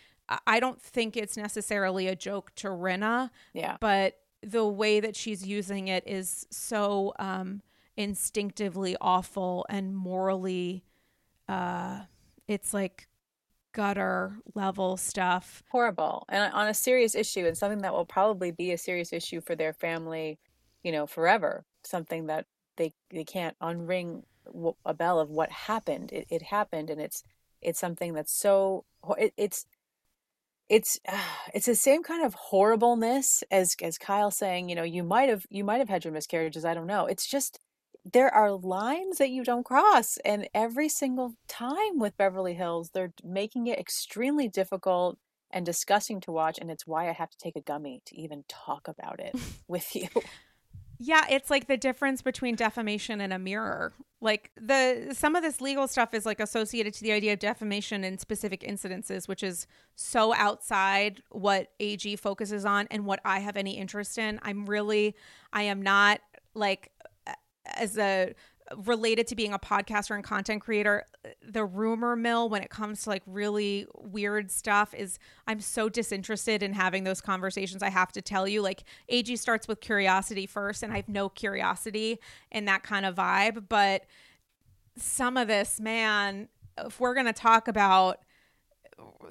I 0.46 0.60
don't 0.60 0.82
think 0.82 1.18
it's 1.18 1.38
necessarily 1.38 2.08
a 2.08 2.16
joke 2.16 2.54
to 2.56 2.68
Rinna. 2.68 3.32
Yeah. 3.54 3.78
But 3.80 4.20
the 4.42 4.66
way 4.66 5.00
that 5.00 5.16
she's 5.16 5.46
using 5.46 5.88
it 5.88 6.08
is 6.08 6.46
so 6.52 7.14
um, 7.20 7.62
instinctively 7.98 8.96
awful 9.02 9.66
and 9.70 9.96
morally, 9.96 10.84
uh, 11.48 12.02
it's 12.48 12.74
like 12.74 13.08
gutter 13.74 14.38
level 14.56 14.98
stuff. 14.98 15.64
Horrible. 15.70 16.26
And 16.30 16.54
on 16.54 16.68
a 16.68 16.74
serious 16.74 17.16
issue, 17.16 17.46
and 17.46 17.58
something 17.58 17.82
that 17.82 17.94
will 17.94 18.06
probably 18.06 18.52
be 18.52 18.72
a 18.72 18.78
serious 18.78 19.12
issue 19.14 19.42
for 19.42 19.56
their 19.56 19.74
family, 19.74 20.40
you 20.84 20.92
know, 20.92 21.08
forever. 21.08 21.66
Something 21.84 22.28
that 22.28 22.46
they 22.78 22.94
they 23.10 23.24
can't 23.24 23.56
unring 23.62 24.24
a 24.86 24.94
bell 24.94 25.20
of 25.20 25.30
what 25.30 25.52
happened. 25.52 26.12
It, 26.12 26.28
it 26.30 26.42
happened, 26.42 26.90
and 26.90 27.02
it's 27.02 27.24
it's 27.62 27.80
something 27.80 28.14
that's 28.14 28.34
so 28.34 28.86
it, 29.18 29.34
it's 29.38 29.66
it's 30.70 31.00
it's 31.54 31.66
the 31.66 31.76
same 31.76 32.04
kind 32.04 32.24
of 32.24 32.34
horribleness 32.36 33.44
as 33.52 33.76
as 33.82 33.98
Kyle 33.98 34.32
saying, 34.32 34.70
you 34.70 34.76
know, 34.76 34.84
you 34.84 35.04
might 35.04 35.30
have 35.30 35.46
you 35.50 35.64
might 35.64 35.80
have 35.80 35.90
had 35.90 36.06
your 36.06 36.14
miscarriages, 36.14 36.66
I 36.66 36.74
don't 36.74 36.88
know. 36.88 37.06
It's 37.06 37.28
just 37.28 37.60
there 38.06 38.34
are 38.34 38.52
lines 38.52 39.18
that 39.18 39.30
you 39.30 39.44
don't 39.44 39.66
cross 39.66 40.18
and 40.24 40.48
every 40.54 40.88
single 40.88 41.34
time 41.48 42.00
with 42.00 42.18
Beverly 42.18 42.54
Hills, 42.54 42.92
they're 42.94 43.14
making 43.24 43.68
it 43.68 43.78
extremely 43.78 44.48
difficult 44.48 45.18
and 45.52 45.66
disgusting 45.66 46.22
to 46.22 46.32
watch 46.32 46.58
and 46.60 46.72
it's 46.72 46.88
why 46.88 47.10
I 47.10 47.14
have 47.14 47.30
to 47.30 47.38
take 47.38 47.56
a 47.56 47.62
gummy 47.62 48.02
to 48.06 48.16
even 48.16 48.46
talk 48.48 48.88
about 48.88 49.20
it 49.20 49.36
with 49.68 49.96
you. 49.96 50.08
Yeah, 51.02 51.26
it's 51.30 51.50
like 51.50 51.68
the 51.68 51.78
difference 51.78 52.22
between 52.22 52.56
defamation 52.56 53.22
and 53.22 53.32
a 53.32 53.40
mirror. 53.40 53.94
Like 54.20 54.52
the 54.60 55.14
some 55.14 55.38
of 55.38 55.44
this 55.44 55.62
legal 55.62 55.88
stuff 55.88 56.14
is 56.14 56.26
like 56.26 56.42
associated 56.42 56.94
to 56.96 57.04
the 57.04 57.14
idea 57.14 57.32
of 57.32 57.40
defamation 57.40 58.04
in 58.04 58.18
specific 58.18 58.62
incidences, 58.62 59.26
which 59.26 59.42
is 59.42 59.66
so 59.96 60.34
outside 60.36 61.24
what 61.30 61.72
AG 61.80 62.18
focuses 62.18 62.66
on 62.66 62.86
and 62.92 63.06
what 63.06 63.22
I 63.24 63.40
have 63.40 63.56
any 63.56 63.78
interest 63.78 64.18
in. 64.18 64.42
I'm 64.44 64.66
really 64.66 65.16
I 65.54 65.64
am 65.64 65.82
not 65.82 66.20
like 66.54 66.92
as 67.66 67.98
a 67.98 68.34
related 68.78 69.28
to 69.28 69.36
being 69.36 69.54
a 69.54 69.60
podcaster 69.60 70.16
and 70.16 70.24
content 70.24 70.62
creator, 70.62 71.06
the 71.42 71.66
rumor 71.66 72.16
mill 72.16 72.50
when 72.50 72.62
it 72.62 72.70
comes 72.70 73.04
to 73.04 73.10
like 73.10 73.24
really 73.26 73.88
weird 73.96 74.52
stuff 74.52 74.94
is 74.94 75.20
I'm 75.48 75.60
so 75.60 75.90
disinterested 75.90 76.62
in 76.62 76.74
having 76.74 77.04
those 77.04 77.22
conversations. 77.22 77.82
I 77.82 77.90
have 77.90 78.12
to 78.14 78.22
tell 78.22 78.48
you, 78.48 78.62
like 78.62 78.84
AG 79.10 79.36
starts 79.38 79.68
with 79.68 79.82
curiosity 79.82 80.46
first, 80.46 80.84
and 80.84 80.94
I 80.94 80.98
have 80.98 81.10
no 81.10 81.30
curiosity 81.30 82.20
in 82.52 82.66
that 82.66 82.84
kind 82.84 83.06
of 83.06 83.16
vibe. 83.16 83.66
But 83.70 84.06
some 84.96 85.38
of 85.38 85.48
this, 85.48 85.80
man, 85.80 86.50
if 86.78 87.00
we're 87.00 87.16
gonna 87.16 87.34
talk 87.34 87.68
about 87.68 88.20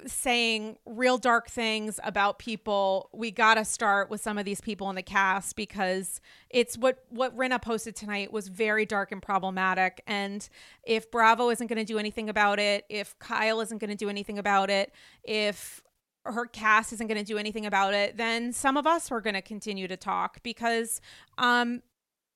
saying 0.05 0.77
real 0.85 1.17
dark 1.17 1.49
things 1.49 1.99
about 2.03 2.39
people, 2.39 3.09
we 3.13 3.31
got 3.31 3.55
to 3.55 3.65
start 3.65 4.09
with 4.09 4.21
some 4.21 4.37
of 4.37 4.45
these 4.45 4.61
people 4.61 4.89
in 4.89 4.95
the 4.95 5.03
cast 5.03 5.55
because 5.55 6.21
it's 6.49 6.77
what 6.77 7.03
what 7.09 7.35
Rinna 7.37 7.61
posted 7.61 7.95
tonight 7.95 8.31
was 8.31 8.47
very 8.47 8.85
dark 8.85 9.11
and 9.11 9.21
problematic. 9.21 10.01
And 10.07 10.47
if 10.83 11.11
Bravo 11.11 11.49
isn't 11.49 11.67
going 11.67 11.79
to 11.79 11.85
do 11.85 11.99
anything 11.99 12.29
about 12.29 12.59
it, 12.59 12.85
if 12.89 13.17
Kyle 13.19 13.61
isn't 13.61 13.79
going 13.79 13.91
to 13.91 13.97
do 13.97 14.09
anything 14.09 14.39
about 14.39 14.69
it, 14.69 14.93
if 15.23 15.81
her 16.25 16.45
cast 16.45 16.93
isn't 16.93 17.07
going 17.07 17.17
to 17.17 17.23
do 17.23 17.37
anything 17.37 17.65
about 17.65 17.93
it, 17.93 18.17
then 18.17 18.53
some 18.53 18.77
of 18.77 18.85
us 18.85 19.11
are 19.11 19.21
going 19.21 19.33
to 19.33 19.41
continue 19.41 19.87
to 19.87 19.97
talk 19.97 20.43
because 20.43 21.01
um 21.37 21.81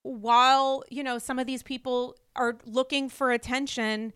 while, 0.04 0.84
you 0.90 1.02
know, 1.02 1.18
some 1.18 1.40
of 1.40 1.48
these 1.48 1.64
people 1.64 2.18
are 2.36 2.58
looking 2.66 3.10
for 3.10 3.32
attention, 3.32 4.14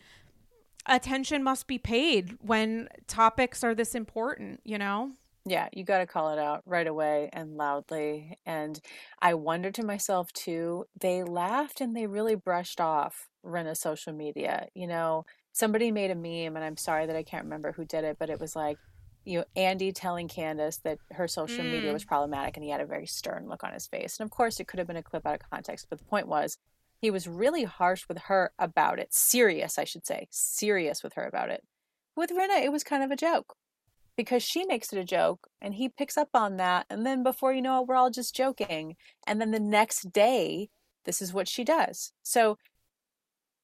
attention 0.88 1.44
must 1.44 1.68
be 1.68 1.78
paid 1.78 2.38
when 2.42 2.90
topics 3.08 3.64
are 3.64 3.76
this 3.76 3.96
important, 3.96 4.62
you 4.64 4.78
know? 4.78 5.12
Yeah, 5.46 5.70
you 5.72 5.86
got 5.86 6.00
to 6.00 6.06
call 6.06 6.32
it 6.32 6.40
out 6.40 6.62
right 6.66 6.88
away 6.88 7.30
and 7.32 7.56
loudly. 7.56 8.38
And 8.46 8.80
I 9.22 9.34
wonder 9.34 9.72
to 9.72 9.86
myself 9.86 10.34
too, 10.34 10.86
they 11.00 11.24
laughed 11.24 11.80
and 11.80 11.96
they 11.96 12.06
really 12.06 12.36
brushed 12.36 12.82
off 12.82 13.30
Rinna's 13.44 13.80
social 13.80 14.12
media. 14.12 14.68
You 14.74 14.88
know, 14.88 15.26
somebody 15.54 15.92
made 15.92 16.12
a 16.12 16.16
meme, 16.16 16.56
and 16.56 16.66
I'm 16.66 16.76
sorry 16.76 17.06
that 17.06 17.16
I 17.16 17.24
can't 17.24 17.46
remember 17.46 17.72
who 17.72 17.86
did 17.86 18.04
it, 18.04 18.18
but 18.20 18.30
it 18.30 18.42
was 18.42 18.56
like, 18.56 18.78
you 19.24 19.40
know, 19.40 19.46
Andy 19.56 19.92
telling 19.92 20.28
Candiace 20.28 20.78
that 20.84 21.00
her 21.12 21.28
social 21.28 21.64
mm. 21.64 21.72
media 21.72 21.94
was 21.94 22.06
problematic 22.06 22.56
and 22.56 22.64
he 22.64 22.70
had 22.70 22.82
a 22.82 22.86
very 22.86 23.08
stern 23.08 23.48
look 23.48 23.64
on 23.64 23.74
his 23.74 23.88
face. 23.88 24.20
And 24.20 24.26
of 24.26 24.32
course, 24.32 24.60
it 24.60 24.68
could 24.68 24.80
have 24.80 24.88
been 24.88 24.98
a 24.98 25.04
clip 25.04 25.26
out 25.26 25.36
of 25.36 25.50
context, 25.50 25.88
but 25.90 26.00
the 26.00 26.06
point 26.06 26.28
was 26.28 26.58
he 27.00 27.12
was 27.12 27.28
really 27.28 27.64
harsh 27.64 28.08
with 28.08 28.18
her 28.24 28.52
about 28.58 29.00
it. 29.00 29.14
Serious, 29.14 29.78
I 29.78 29.84
should 29.84 30.06
say. 30.06 30.28
Serious 30.32 31.04
with 31.04 31.14
her 31.14 31.26
about 31.26 31.50
it. 31.50 31.64
With 32.16 32.32
Rinna, 32.32 32.64
it 32.64 32.72
was 32.72 32.84
kind 32.84 33.04
of 33.04 33.12
a 33.12 33.16
joke 33.16 33.56
because 34.16 34.42
she 34.42 34.66
makes 34.66 34.92
it 34.92 35.00
a 35.00 35.04
joke 35.04 35.48
and 35.62 35.76
he 35.76 35.90
picks 35.90 36.18
up 36.18 36.30
on 36.34 36.58
that. 36.58 36.88
And 36.90 37.06
then 37.06 37.24
before 37.24 37.54
you 37.54 37.62
know 37.62 37.82
it, 37.82 37.88
we're 37.88 37.96
all 37.96 38.10
just 38.10 38.36
joking. 38.36 38.96
And 39.28 39.40
then 39.40 39.52
the 39.52 39.60
next 39.60 40.12
day, 40.12 40.70
this 41.06 41.22
is 41.22 41.34
what 41.34 41.48
she 41.48 41.64
does. 41.64 42.12
So 42.24 42.58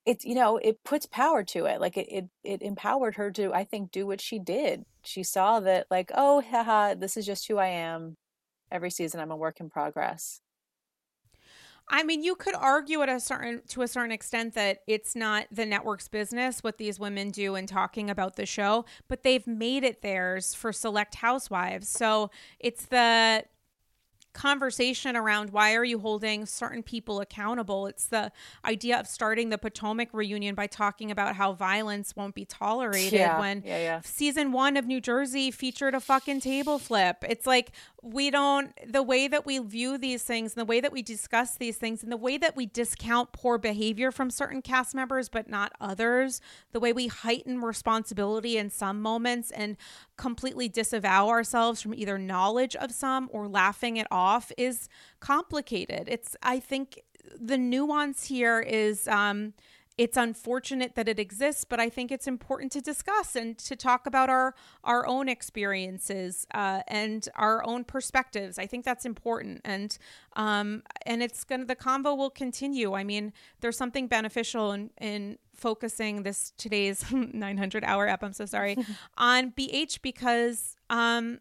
it 0.05 0.23
you 0.23 0.35
know 0.35 0.57
it 0.57 0.83
puts 0.83 1.05
power 1.05 1.43
to 1.43 1.65
it 1.65 1.79
like 1.79 1.97
it, 1.97 2.07
it 2.09 2.25
it 2.43 2.61
empowered 2.61 3.15
her 3.15 3.31
to 3.31 3.53
i 3.53 3.63
think 3.63 3.91
do 3.91 4.05
what 4.05 4.19
she 4.19 4.37
did 4.39 4.83
she 5.03 5.23
saw 5.23 5.59
that 5.59 5.87
like 5.89 6.11
oh 6.13 6.41
haha 6.41 6.93
this 6.93 7.15
is 7.15 7.25
just 7.25 7.47
who 7.47 7.57
i 7.57 7.67
am 7.67 8.17
every 8.71 8.89
season 8.89 9.19
i'm 9.19 9.31
a 9.31 9.37
work 9.37 9.59
in 9.59 9.69
progress 9.69 10.41
I 11.89 12.03
mean, 12.03 12.23
you 12.23 12.35
could 12.35 12.55
argue 12.55 13.01
at 13.01 13.09
a 13.09 13.19
certain 13.19 13.61
to 13.69 13.81
a 13.81 13.87
certain 13.87 14.11
extent 14.11 14.55
that 14.55 14.79
it's 14.87 15.15
not 15.15 15.47
the 15.51 15.65
network's 15.65 16.07
business 16.07 16.63
what 16.63 16.77
these 16.77 16.99
women 16.99 17.29
do 17.29 17.55
in 17.55 17.67
talking 17.67 18.09
about 18.09 18.35
the 18.35 18.45
show, 18.45 18.85
but 19.07 19.23
they've 19.23 19.45
made 19.45 19.83
it 19.83 20.01
theirs 20.01 20.53
for 20.53 20.71
select 20.71 21.15
housewives. 21.15 21.89
So 21.89 22.31
it's 22.59 22.85
the 22.85 23.43
conversation 24.33 25.15
around 25.15 25.51
why 25.51 25.75
are 25.75 25.83
you 25.83 25.99
holding 25.99 26.45
certain 26.45 26.81
people 26.81 27.21
accountable 27.21 27.87
it's 27.87 28.07
the 28.07 28.31
idea 28.65 28.99
of 28.99 29.07
starting 29.07 29.49
the 29.49 29.57
potomac 29.57 30.09
reunion 30.11 30.55
by 30.55 30.65
talking 30.65 31.11
about 31.11 31.35
how 31.35 31.53
violence 31.53 32.15
won't 32.15 32.33
be 32.33 32.43
tolerated 32.43 33.13
yeah, 33.13 33.39
when 33.39 33.61
yeah, 33.65 33.77
yeah. 33.77 34.01
season 34.03 34.51
one 34.51 34.75
of 34.75 34.85
new 34.85 34.99
jersey 34.99 35.51
featured 35.51 35.93
a 35.93 35.99
fucking 35.99 36.39
table 36.39 36.79
flip 36.79 37.23
it's 37.27 37.45
like 37.45 37.71
we 38.01 38.31
don't 38.31 38.73
the 38.91 39.03
way 39.03 39.27
that 39.27 39.45
we 39.45 39.59
view 39.59 39.97
these 39.97 40.23
things 40.23 40.53
and 40.53 40.61
the 40.61 40.65
way 40.65 40.81
that 40.81 40.91
we 40.91 41.01
discuss 41.01 41.55
these 41.55 41.77
things 41.77 42.01
and 42.01 42.11
the 42.11 42.17
way 42.17 42.37
that 42.37 42.55
we 42.55 42.65
discount 42.65 43.31
poor 43.31 43.57
behavior 43.57 44.11
from 44.11 44.29
certain 44.29 44.61
cast 44.61 44.95
members 44.95 45.29
but 45.29 45.47
not 45.47 45.71
others 45.79 46.41
the 46.71 46.79
way 46.79 46.91
we 46.91 47.07
heighten 47.07 47.61
responsibility 47.61 48.57
in 48.57 48.69
some 48.69 49.01
moments 49.01 49.51
and 49.51 49.77
completely 50.17 50.69
disavow 50.69 51.29
ourselves 51.29 51.81
from 51.81 51.93
either 51.93 52.17
knowledge 52.17 52.75
of 52.75 52.91
some 52.91 53.29
or 53.31 53.47
laughing 53.47 53.97
it 53.97 54.07
off 54.11 54.51
is 54.57 54.87
complicated. 55.19 56.07
It's, 56.07 56.35
I 56.43 56.59
think, 56.59 57.01
the 57.39 57.57
nuance 57.57 58.25
here 58.25 58.59
is 58.59 59.07
um, 59.07 59.53
it's 59.97 60.17
unfortunate 60.17 60.95
that 60.95 61.07
it 61.07 61.19
exists, 61.19 61.65
but 61.65 61.79
I 61.79 61.89
think 61.89 62.11
it's 62.11 62.27
important 62.27 62.71
to 62.71 62.81
discuss 62.81 63.35
and 63.35 63.57
to 63.59 63.75
talk 63.75 64.07
about 64.07 64.29
our 64.29 64.55
our 64.83 65.05
own 65.05 65.29
experiences 65.29 66.47
uh, 66.53 66.81
and 66.87 67.27
our 67.35 67.65
own 67.65 67.83
perspectives. 67.83 68.57
I 68.57 68.65
think 68.65 68.85
that's 68.85 69.05
important, 69.05 69.61
and 69.63 69.95
um, 70.35 70.83
and 71.05 71.21
it's 71.21 71.43
gonna 71.43 71.65
the 71.65 71.75
convo 71.75 72.17
will 72.17 72.31
continue. 72.31 72.93
I 72.93 73.03
mean, 73.03 73.33
there's 73.61 73.77
something 73.77 74.07
beneficial 74.07 74.71
in 74.71 74.89
in 74.99 75.37
focusing 75.53 76.23
this 76.23 76.51
today's 76.57 77.05
900 77.11 77.83
hour 77.83 78.07
ep 78.07 78.23
i'm 78.23 78.33
so 78.33 78.45
sorry 78.45 78.75
on 79.17 79.51
bh 79.51 80.01
because 80.01 80.75
um 80.89 81.39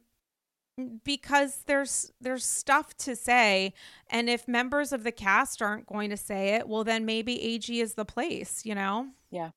because 1.05 1.63
there's 1.67 2.13
there's 2.21 2.45
stuff 2.45 2.97
to 2.97 3.15
say 3.15 3.75
and 4.09 4.31
if 4.31 4.49
members 4.49 4.93
of 4.93 5.05
the 5.05 5.13
cast 5.13 5.61
aren't 5.61 5.87
going 5.87 6.09
to 6.09 6.17
say 6.17 6.55
it 6.55 6.67
well 6.67 6.83
then 6.83 7.05
maybe 7.05 7.55
ag 7.55 7.69
is 7.71 7.95
the 7.95 8.05
place 8.05 8.65
you 8.65 8.75
know? 8.75 9.09
Yeah. 9.31 9.51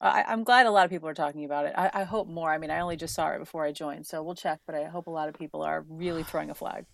I, 0.00 0.24
i'm 0.26 0.44
glad 0.44 0.66
a 0.66 0.70
lot 0.70 0.84
of 0.84 0.90
people 0.90 1.08
are 1.08 1.14
talking 1.14 1.44
about 1.44 1.66
it. 1.66 1.74
I, 1.76 1.90
I 1.94 2.04
hope 2.04 2.28
more. 2.28 2.50
I 2.50 2.58
mean 2.58 2.70
i 2.70 2.80
only 2.80 2.96
just 2.96 3.14
saw 3.14 3.28
it 3.30 3.38
before 3.38 3.64
i 3.64 3.72
joined 3.72 4.06
so 4.06 4.22
we'll 4.22 4.34
check 4.34 4.60
but 4.66 4.74
i 4.74 4.84
hope 4.84 5.06
a 5.06 5.10
lot 5.10 5.28
of 5.28 5.34
people 5.34 5.62
are 5.62 5.84
really 5.88 6.24
throwing 6.24 6.50
a 6.50 6.54
flag. 6.54 6.86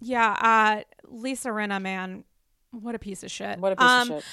Yeah 0.00 0.32
uh 0.32 0.82
lisa 1.06 1.50
rinna 1.50 1.80
man 1.80 2.24
what 2.72 2.96
a 2.96 2.98
piece 2.98 3.22
of 3.22 3.30
shit. 3.30 3.60
What 3.60 3.72
a 3.72 3.76
piece 3.76 3.84
um, 3.84 4.10
of 4.10 4.16
shit 4.16 4.24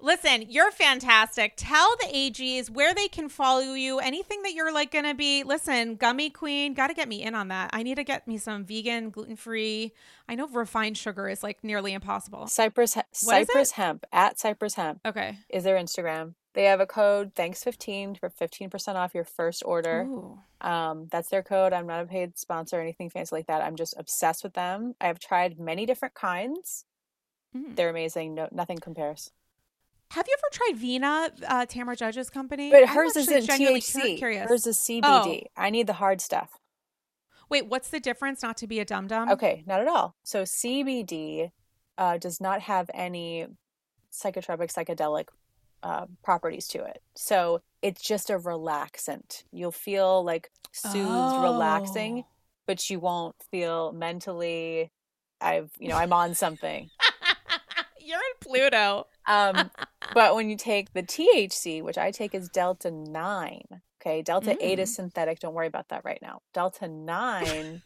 Listen, 0.00 0.44
you're 0.48 0.70
fantastic. 0.70 1.54
Tell 1.56 1.96
the 2.00 2.06
AGs 2.06 2.70
where 2.70 2.94
they 2.94 3.08
can 3.08 3.28
follow 3.28 3.74
you. 3.74 3.98
Anything 3.98 4.42
that 4.42 4.54
you're 4.54 4.72
like 4.72 4.92
gonna 4.92 5.14
be. 5.14 5.42
Listen, 5.42 5.96
Gummy 5.96 6.30
Queen, 6.30 6.74
got 6.74 6.88
to 6.88 6.94
get 6.94 7.08
me 7.08 7.22
in 7.22 7.34
on 7.34 7.48
that. 7.48 7.70
I 7.72 7.82
need 7.82 7.96
to 7.96 8.04
get 8.04 8.26
me 8.28 8.38
some 8.38 8.64
vegan, 8.64 9.10
gluten 9.10 9.36
free. 9.36 9.92
I 10.28 10.34
know 10.34 10.46
refined 10.48 10.96
sugar 10.96 11.28
is 11.28 11.42
like 11.42 11.64
nearly 11.64 11.92
impossible. 11.92 12.46
Cypress 12.46 12.96
Cypress 13.12 13.72
Hemp 13.72 14.04
at 14.12 14.38
Cypress 14.38 14.74
Hemp. 14.74 15.00
Okay, 15.04 15.38
is 15.48 15.64
their 15.64 15.76
Instagram. 15.76 16.34
They 16.54 16.64
have 16.64 16.80
a 16.80 16.86
code 16.86 17.32
thanks 17.34 17.62
fifteen 17.62 18.14
for 18.14 18.30
fifteen 18.30 18.70
percent 18.70 18.98
off 18.98 19.14
your 19.14 19.24
first 19.24 19.62
order. 19.64 20.08
Um, 20.60 21.06
that's 21.10 21.28
their 21.28 21.42
code. 21.42 21.72
I'm 21.72 21.86
not 21.86 22.02
a 22.02 22.06
paid 22.06 22.38
sponsor 22.38 22.78
or 22.78 22.80
anything 22.80 23.10
fancy 23.10 23.34
like 23.34 23.46
that. 23.46 23.62
I'm 23.62 23.76
just 23.76 23.94
obsessed 23.96 24.42
with 24.42 24.54
them. 24.54 24.94
I 25.00 25.06
have 25.06 25.18
tried 25.20 25.58
many 25.58 25.86
different 25.86 26.14
kinds. 26.14 26.84
Mm. 27.56 27.76
They're 27.76 27.90
amazing. 27.90 28.34
No, 28.34 28.48
nothing 28.50 28.78
compares. 28.78 29.30
Have 30.10 30.26
you 30.26 30.34
ever 30.38 30.48
tried 30.52 30.76
Vena, 30.80 31.30
uh, 31.46 31.66
Tamra 31.66 31.96
Judge's 31.96 32.30
company? 32.30 32.70
But 32.70 32.88
hers 32.88 33.14
isn't 33.16 33.46
THC. 33.46 34.16
Curious. 34.16 34.48
Hers 34.48 34.66
is 34.66 34.78
CBD. 34.78 35.02
Oh. 35.02 35.40
I 35.56 35.70
need 35.70 35.86
the 35.86 35.94
hard 35.94 36.20
stuff. 36.20 36.58
Wait, 37.50 37.66
what's 37.66 37.90
the 37.90 38.00
difference? 38.00 38.42
Not 38.42 38.56
to 38.58 38.66
be 38.66 38.80
a 38.80 38.84
dum 38.84 39.06
dum. 39.06 39.30
Okay, 39.30 39.64
not 39.66 39.80
at 39.80 39.88
all. 39.88 40.16
So 40.22 40.42
CBD 40.42 41.50
uh, 41.96 42.18
does 42.18 42.40
not 42.40 42.62
have 42.62 42.90
any 42.94 43.46
psychotropic, 44.12 44.72
psychedelic 44.72 45.28
uh, 45.82 46.06
properties 46.22 46.68
to 46.68 46.84
it. 46.84 47.02
So 47.14 47.62
it's 47.82 48.02
just 48.02 48.30
a 48.30 48.38
relaxant. 48.38 49.44
You'll 49.52 49.72
feel 49.72 50.24
like 50.24 50.50
soothed, 50.72 51.08
oh. 51.10 51.42
relaxing, 51.42 52.24
but 52.66 52.88
you 52.90 53.00
won't 53.00 53.36
feel 53.50 53.92
mentally. 53.92 54.90
I've 55.40 55.70
you 55.78 55.88
know 55.88 55.96
I'm 55.96 56.12
on 56.12 56.34
something. 56.34 56.90
You're 58.00 58.18
in 58.18 58.40
Pluto. 58.40 59.06
Um, 59.26 59.70
but 60.18 60.34
when 60.34 60.50
you 60.50 60.56
take 60.56 60.94
the 60.94 61.02
THC, 61.04 61.80
which 61.80 61.96
I 61.96 62.10
take 62.10 62.34
is 62.34 62.48
Delta 62.48 62.90
9, 62.90 63.62
okay, 64.02 64.20
Delta 64.20 64.50
mm. 64.50 64.56
8 64.60 64.78
is 64.80 64.90
mm. 64.90 64.94
synthetic. 64.96 65.38
Don't 65.38 65.54
worry 65.54 65.68
about 65.68 65.90
that 65.90 66.04
right 66.04 66.18
now. 66.20 66.40
Delta 66.52 66.88
9, 66.88 67.82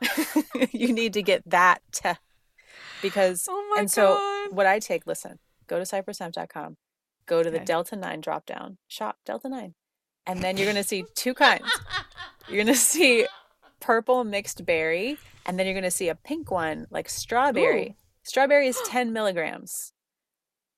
you 0.70 0.92
need 0.92 1.12
to 1.14 1.22
get 1.22 1.42
that 1.50 1.82
because, 3.02 3.48
oh 3.50 3.74
and 3.76 3.90
so 3.90 4.14
what 4.52 4.64
I 4.64 4.78
take, 4.78 5.08
listen, 5.08 5.40
go 5.66 5.80
to 5.80 5.84
cypresshemp.com, 5.84 6.76
go 7.26 7.42
to 7.42 7.48
okay. 7.48 7.58
the 7.58 7.64
Delta 7.64 7.96
9 7.96 8.20
drop 8.20 8.46
down, 8.46 8.78
shop 8.86 9.16
Delta 9.26 9.48
9. 9.48 9.74
And 10.24 10.40
then 10.40 10.56
you're 10.56 10.66
going 10.66 10.76
to 10.76 10.84
see 10.84 11.04
two 11.16 11.34
kinds. 11.34 11.68
You're 12.46 12.62
going 12.62 12.72
to 12.72 12.76
see 12.76 13.26
purple 13.80 14.22
mixed 14.22 14.64
berry, 14.64 15.18
and 15.44 15.58
then 15.58 15.66
you're 15.66 15.74
going 15.74 15.82
to 15.82 15.90
see 15.90 16.10
a 16.10 16.14
pink 16.14 16.48
one 16.48 16.86
like 16.92 17.08
strawberry. 17.08 17.88
Ooh. 17.88 17.94
Strawberry 18.22 18.68
is 18.68 18.80
10 18.86 19.12
milligrams. 19.12 19.91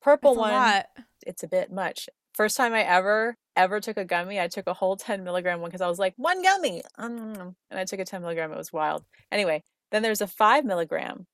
Purple 0.04 0.36
one, 0.36 0.82
it's 1.26 1.42
a 1.42 1.48
bit 1.48 1.72
much. 1.72 2.10
First 2.34 2.58
time 2.58 2.74
I 2.74 2.82
ever, 2.82 3.36
ever 3.56 3.80
took 3.80 3.96
a 3.96 4.04
gummy, 4.04 4.38
I 4.38 4.48
took 4.48 4.66
a 4.66 4.74
whole 4.74 4.96
10 4.96 5.24
milligram 5.24 5.60
one 5.62 5.70
because 5.70 5.80
I 5.80 5.88
was 5.88 5.98
like, 5.98 6.12
one 6.16 6.42
gummy. 6.42 6.82
and 6.98 7.54
I 7.70 7.84
took 7.84 8.00
a 8.00 8.04
10 8.04 8.20
milligram. 8.20 8.52
It 8.52 8.58
was 8.58 8.70
wild. 8.70 9.02
Anyway, 9.32 9.62
then 9.92 10.02
there's 10.02 10.20
a 10.20 10.26
five 10.26 10.66
milligram. 10.66 11.26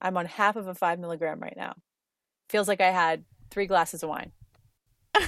I'm 0.00 0.16
on 0.16 0.24
half 0.24 0.56
of 0.56 0.68
a 0.68 0.74
five 0.74 0.98
milligram 1.00 1.38
right 1.40 1.56
now. 1.56 1.74
Feels 2.48 2.66
like 2.66 2.80
I 2.80 2.90
had 2.90 3.24
three 3.50 3.66
glasses 3.66 4.02
of 4.02 4.08
wine. 4.08 4.32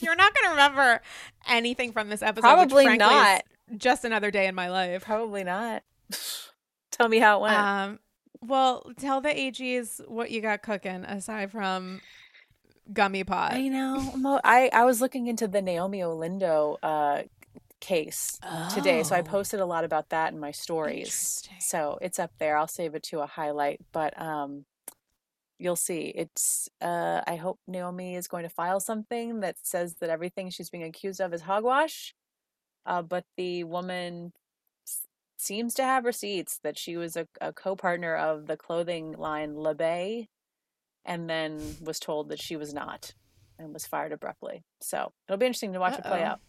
You're 0.00 0.16
not 0.16 0.34
going 0.34 0.44
to 0.46 0.50
remember 0.50 1.00
anything 1.46 1.92
from 1.92 2.08
this 2.08 2.22
episode. 2.22 2.42
Probably 2.42 2.86
which, 2.86 2.98
frankly, 2.98 3.06
not. 3.06 3.42
Just 3.76 4.04
another 4.04 4.32
day 4.32 4.48
in 4.48 4.56
my 4.56 4.68
life. 4.68 5.04
Probably 5.04 5.44
not. 5.44 5.84
Tell 6.90 7.08
me 7.08 7.20
how 7.20 7.38
it 7.38 7.42
went. 7.42 7.56
Um, 7.56 7.98
well, 8.42 8.90
tell 8.98 9.20
the 9.20 9.28
AGs 9.30 10.06
what 10.08 10.30
you 10.30 10.40
got 10.40 10.62
cooking 10.62 11.04
aside 11.04 11.50
from 11.50 12.00
gummy 12.92 13.24
pot. 13.24 13.54
I 13.54 13.68
know. 13.68 14.40
I 14.44 14.68
I 14.72 14.84
was 14.84 15.00
looking 15.00 15.26
into 15.26 15.46
the 15.48 15.60
Naomie 15.60 16.00
Olindo 16.00 16.76
uh, 16.82 17.22
case 17.80 18.38
today, 18.74 19.02
so 19.02 19.14
I 19.16 19.20
Oh. 19.20 19.24
posted 19.24 19.60
a 19.60 19.66
lot 19.66 19.84
about 19.84 20.08
that 20.10 20.32
in 20.32 20.38
my 20.40 20.50
stories. 20.50 21.42
So 21.60 21.98
it's 22.02 22.18
up 22.18 22.32
there. 22.38 22.56
I'll 22.56 22.68
save 22.68 22.94
it 22.94 23.02
to 23.04 23.20
a 23.20 23.26
highlight, 23.26 23.80
but 23.92 24.20
um, 24.20 24.64
you'll 25.58 25.76
see. 25.76 26.12
It's. 26.14 26.68
Uh, 26.80 27.22
I 27.26 27.36
hope 27.36 27.58
Naomie 27.70 28.16
is 28.16 28.28
going 28.28 28.42
to 28.44 28.48
file 28.50 28.80
something 28.80 29.40
that 29.40 29.56
says 29.62 29.96
that 30.00 30.10
everything 30.10 30.50
she's 30.50 30.70
being 30.70 30.84
accused 30.84 31.20
of 31.20 31.32
is 31.32 31.42
hogwash. 31.42 32.14
Uh, 32.84 33.02
but 33.02 33.24
the 33.36 33.62
woman 33.64 34.32
seems 35.42 35.74
to 35.74 35.82
have 35.82 36.04
receipts 36.04 36.58
that 36.62 36.78
she 36.78 36.96
was 36.96 37.16
a, 37.16 37.26
a 37.40 37.52
co-partner 37.52 38.14
of 38.14 38.46
the 38.46 38.56
clothing 38.56 39.12
line 39.12 39.54
La 39.54 39.74
Bay, 39.74 40.28
and 41.04 41.28
then 41.28 41.60
was 41.82 41.98
told 41.98 42.28
that 42.28 42.40
she 42.40 42.56
was 42.56 42.72
not, 42.72 43.14
and 43.58 43.72
was 43.72 43.86
fired 43.86 44.12
abruptly. 44.12 44.62
So 44.80 45.12
it'll 45.26 45.38
be 45.38 45.46
interesting 45.46 45.72
to 45.72 45.80
watch 45.80 45.98
it 45.98 46.04
play 46.04 46.22
out. 46.22 46.40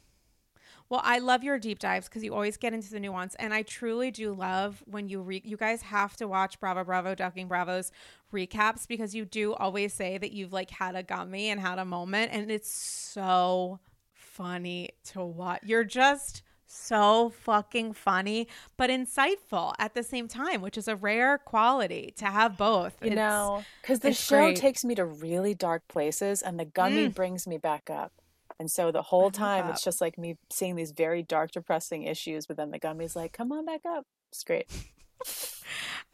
Well, 0.89 1.01
I 1.03 1.19
love 1.19 1.43
your 1.43 1.57
deep 1.57 1.79
dives 1.79 2.07
because 2.07 2.23
you 2.23 2.33
always 2.33 2.57
get 2.57 2.73
into 2.73 2.91
the 2.91 2.99
nuance, 2.99 3.35
and 3.35 3.53
I 3.53 3.63
truly 3.63 4.11
do 4.11 4.33
love 4.33 4.83
when 4.85 5.09
you 5.09 5.21
re- 5.21 5.41
you 5.43 5.57
guys 5.57 5.81
have 5.81 6.15
to 6.17 6.27
watch 6.27 6.59
Bravo 6.59 6.83
Bravo 6.83 7.15
Ducking 7.15 7.47
Bravo's 7.47 7.91
recaps 8.31 8.87
because 8.87 9.15
you 9.15 9.25
do 9.25 9.53
always 9.53 9.93
say 9.93 10.17
that 10.17 10.31
you've 10.33 10.53
like 10.53 10.69
had 10.69 10.95
a 10.95 11.03
gummy 11.03 11.49
and 11.49 11.59
had 11.59 11.79
a 11.79 11.85
moment, 11.85 12.31
and 12.31 12.51
it's 12.51 12.71
so 12.71 13.79
funny 14.13 14.89
to 15.05 15.23
watch. 15.23 15.61
You're 15.63 15.83
just 15.83 16.43
so 16.73 17.29
fucking 17.41 17.93
funny, 17.93 18.47
but 18.77 18.89
insightful 18.89 19.73
at 19.79 19.93
the 19.93 20.03
same 20.03 20.27
time, 20.27 20.61
which 20.61 20.77
is 20.77 20.87
a 20.87 20.95
rare 20.95 21.37
quality 21.37 22.13
to 22.17 22.25
have 22.25 22.57
both. 22.57 22.95
You 23.01 23.11
It's- 23.11 23.17
know, 23.17 23.63
because 23.81 23.99
the 23.99 24.13
show 24.13 24.39
great. 24.47 24.57
takes 24.57 24.83
me 24.83 24.95
to 24.95 25.05
really 25.05 25.53
dark 25.53 25.87
places, 25.87 26.41
and 26.41 26.59
the 26.59 26.65
gummy 26.65 27.07
Mm. 27.09 27.15
brings 27.15 27.45
me 27.47 27.57
back 27.57 27.89
up. 27.89 28.11
And 28.59 28.69
so 28.69 28.91
the 28.91 29.01
whole 29.01 29.31
time, 29.31 29.69
it's 29.69 29.83
just 29.83 29.99
like 29.99 30.17
me 30.17 30.37
seeing 30.49 30.75
these 30.75 30.91
very 30.91 31.23
dark, 31.23 31.51
depressing 31.51 32.03
issues, 32.03 32.45
but 32.45 32.55
then 32.57 32.71
the 32.71 32.79
gummy's 32.79 33.15
like, 33.15 33.33
"Come 33.33 33.51
on 33.51 33.65
back 33.65 33.81
up." 33.85 34.05
It's 34.31 34.43
great. 34.43 34.67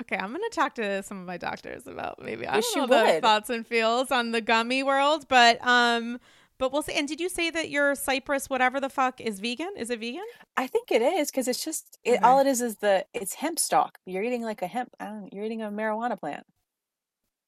Okay, 0.01 0.15
I'm 0.15 0.31
gonna 0.31 0.49
talk 0.49 0.75
to 0.75 1.03
some 1.03 1.19
of 1.19 1.25
my 1.25 1.37
doctors 1.37 1.85
about 1.85 2.21
maybe 2.21 2.47
I 2.47 2.61
don't 2.61 2.89
know 2.89 3.19
thoughts 3.19 3.49
and 3.49 3.67
feels 3.67 4.11
on 4.11 4.31
the 4.31 4.39
gummy 4.41 4.81
world, 4.83 5.27
but 5.27 5.59
um, 5.65 6.19
but 6.59 6.71
we'll 6.71 6.81
see. 6.81 6.93
And 6.93 7.07
did 7.07 7.19
you 7.19 7.29
say 7.29 7.49
that 7.49 7.69
your 7.69 7.95
Cypress, 7.95 8.49
whatever 8.49 8.79
the 8.79 8.89
fuck, 8.89 9.19
is 9.19 9.39
vegan? 9.39 9.73
Is 9.77 9.89
it 9.89 9.99
vegan? 9.99 10.25
I 10.57 10.67
think 10.67 10.91
it 10.91 11.01
is 11.01 11.31
because 11.31 11.47
it's 11.47 11.63
just 11.63 11.97
it. 12.03 12.17
Okay. 12.17 12.19
All 12.19 12.39
it 12.39 12.47
is 12.47 12.61
is 12.61 12.75
the 12.75 13.05
it's 13.13 13.35
hemp 13.35 13.57
stalk. 13.57 13.97
You're 14.05 14.23
eating 14.23 14.43
like 14.43 14.61
a 14.61 14.67
hemp. 14.67 14.93
I 14.99 15.05
don't. 15.05 15.33
You're 15.33 15.45
eating 15.45 15.61
a 15.61 15.71
marijuana 15.71 16.19
plant. 16.19 16.45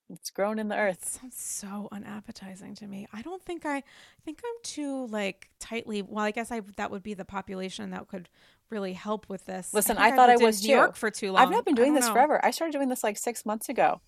It's 0.10 0.30
grown 0.30 0.60
in 0.60 0.68
the 0.68 0.78
earth. 0.78 1.20
sounds 1.22 1.38
so 1.38 1.88
unappetizing 1.92 2.76
to 2.76 2.88
me. 2.88 3.08
I 3.14 3.22
don't 3.22 3.42
think 3.44 3.66
I, 3.66 3.78
I 3.78 3.84
think 4.26 4.42
I'm 4.44 4.64
too 4.64 5.08
like 5.08 5.50
tightly. 5.60 6.02
Well, 6.02 6.26
I 6.26 6.32
guess 6.32 6.52
I 6.52 6.62
that 6.78 6.92
would 6.92 7.04
be 7.04 7.14
the 7.14 7.26
population 7.26 7.92
that 7.92 8.08
could 8.08 8.30
really 8.70 8.94
help 8.94 9.30
with 9.30 9.46
this. 9.46 9.74
Listen, 9.74 9.98
think 9.98 10.14
I 10.14 10.16
thought 10.16 10.30
I 10.30 10.36
in 10.36 10.42
was 10.42 10.62
New 10.62 10.70
too. 10.70 10.74
York 10.74 10.96
for 10.96 11.12
too 11.12 11.32
long. 11.32 11.44
I've 11.44 11.52
not 11.52 11.66
been 11.66 11.76
doing 11.76 11.94
this 11.94 12.08
know. 12.08 12.14
forever. 12.14 12.44
I 12.44 12.52
started 12.52 12.74
doing 12.74 12.90
this 12.90 13.04
like 13.04 13.18
six 13.18 13.46
months 13.46 13.70
ago. 13.70 14.02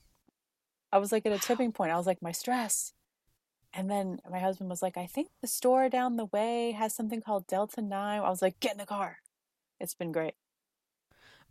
I 0.91 0.97
was 0.97 1.11
like 1.11 1.25
at 1.25 1.31
a 1.31 1.39
tipping 1.39 1.71
point. 1.71 1.91
I 1.91 1.97
was 1.97 2.05
like, 2.05 2.21
my 2.21 2.31
stress. 2.31 2.93
And 3.73 3.89
then 3.89 4.19
my 4.29 4.39
husband 4.39 4.69
was 4.69 4.81
like, 4.83 4.97
I 4.97 5.07
think 5.07 5.29
the 5.41 5.47
store 5.47 5.89
down 5.89 6.15
the 6.15 6.25
way 6.25 6.71
has 6.71 6.95
something 6.95 7.21
called 7.21 7.47
Delta 7.47 7.81
9. 7.81 8.21
I 8.21 8.29
was 8.29 8.41
like, 8.41 8.59
get 8.59 8.73
in 8.73 8.77
the 8.77 8.85
car. 8.85 9.17
It's 9.79 9.95
been 9.95 10.11
great. 10.11 10.35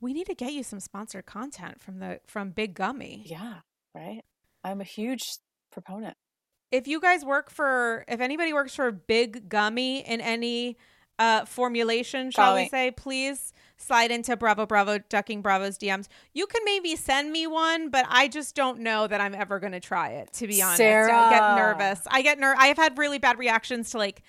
We 0.00 0.12
need 0.12 0.26
to 0.26 0.34
get 0.34 0.52
you 0.52 0.62
some 0.62 0.80
sponsored 0.80 1.26
content 1.26 1.80
from 1.80 1.98
the 1.98 2.20
from 2.26 2.50
Big 2.50 2.74
Gummy. 2.74 3.24
Yeah, 3.26 3.60
right? 3.94 4.22
I'm 4.64 4.80
a 4.80 4.84
huge 4.84 5.22
proponent. 5.70 6.16
if 6.70 6.88
you 6.88 7.00
guys 7.00 7.24
work 7.24 7.50
for 7.50 8.04
if 8.08 8.20
anybody 8.20 8.52
works 8.52 8.74
for 8.74 8.90
big 8.90 9.48
gummy 9.48 10.00
in 10.00 10.20
any 10.20 10.76
uh 11.18 11.44
formulation 11.44 12.30
shall 12.30 12.54
we 12.54 12.68
say? 12.68 12.90
Please 12.90 13.52
slide 13.76 14.10
into 14.10 14.36
bravo 14.36 14.64
bravo 14.64 14.98
ducking 15.08 15.42
bravo's 15.42 15.76
dms 15.76 16.06
you 16.34 16.46
can 16.46 16.62
maybe 16.64 16.94
send 16.94 17.32
me 17.32 17.48
one 17.48 17.88
but 17.90 18.06
i 18.08 18.28
just 18.28 18.54
don't 18.54 18.78
know 18.78 19.08
that 19.08 19.20
i'm 19.20 19.34
ever 19.34 19.58
going 19.58 19.72
to 19.72 19.80
try 19.80 20.10
it 20.10 20.32
to 20.32 20.46
be 20.46 20.62
honest. 20.62 20.78
I 20.80 21.30
get 21.30 21.56
nervous. 21.56 22.06
I 22.08 22.22
get 22.22 22.38
ner 22.38 22.54
i 22.58 22.66
have 22.68 22.76
had 22.76 22.96
really 22.96 23.18
bad 23.18 23.38
reactions 23.38 23.90
to 23.90 23.98
like 23.98 24.22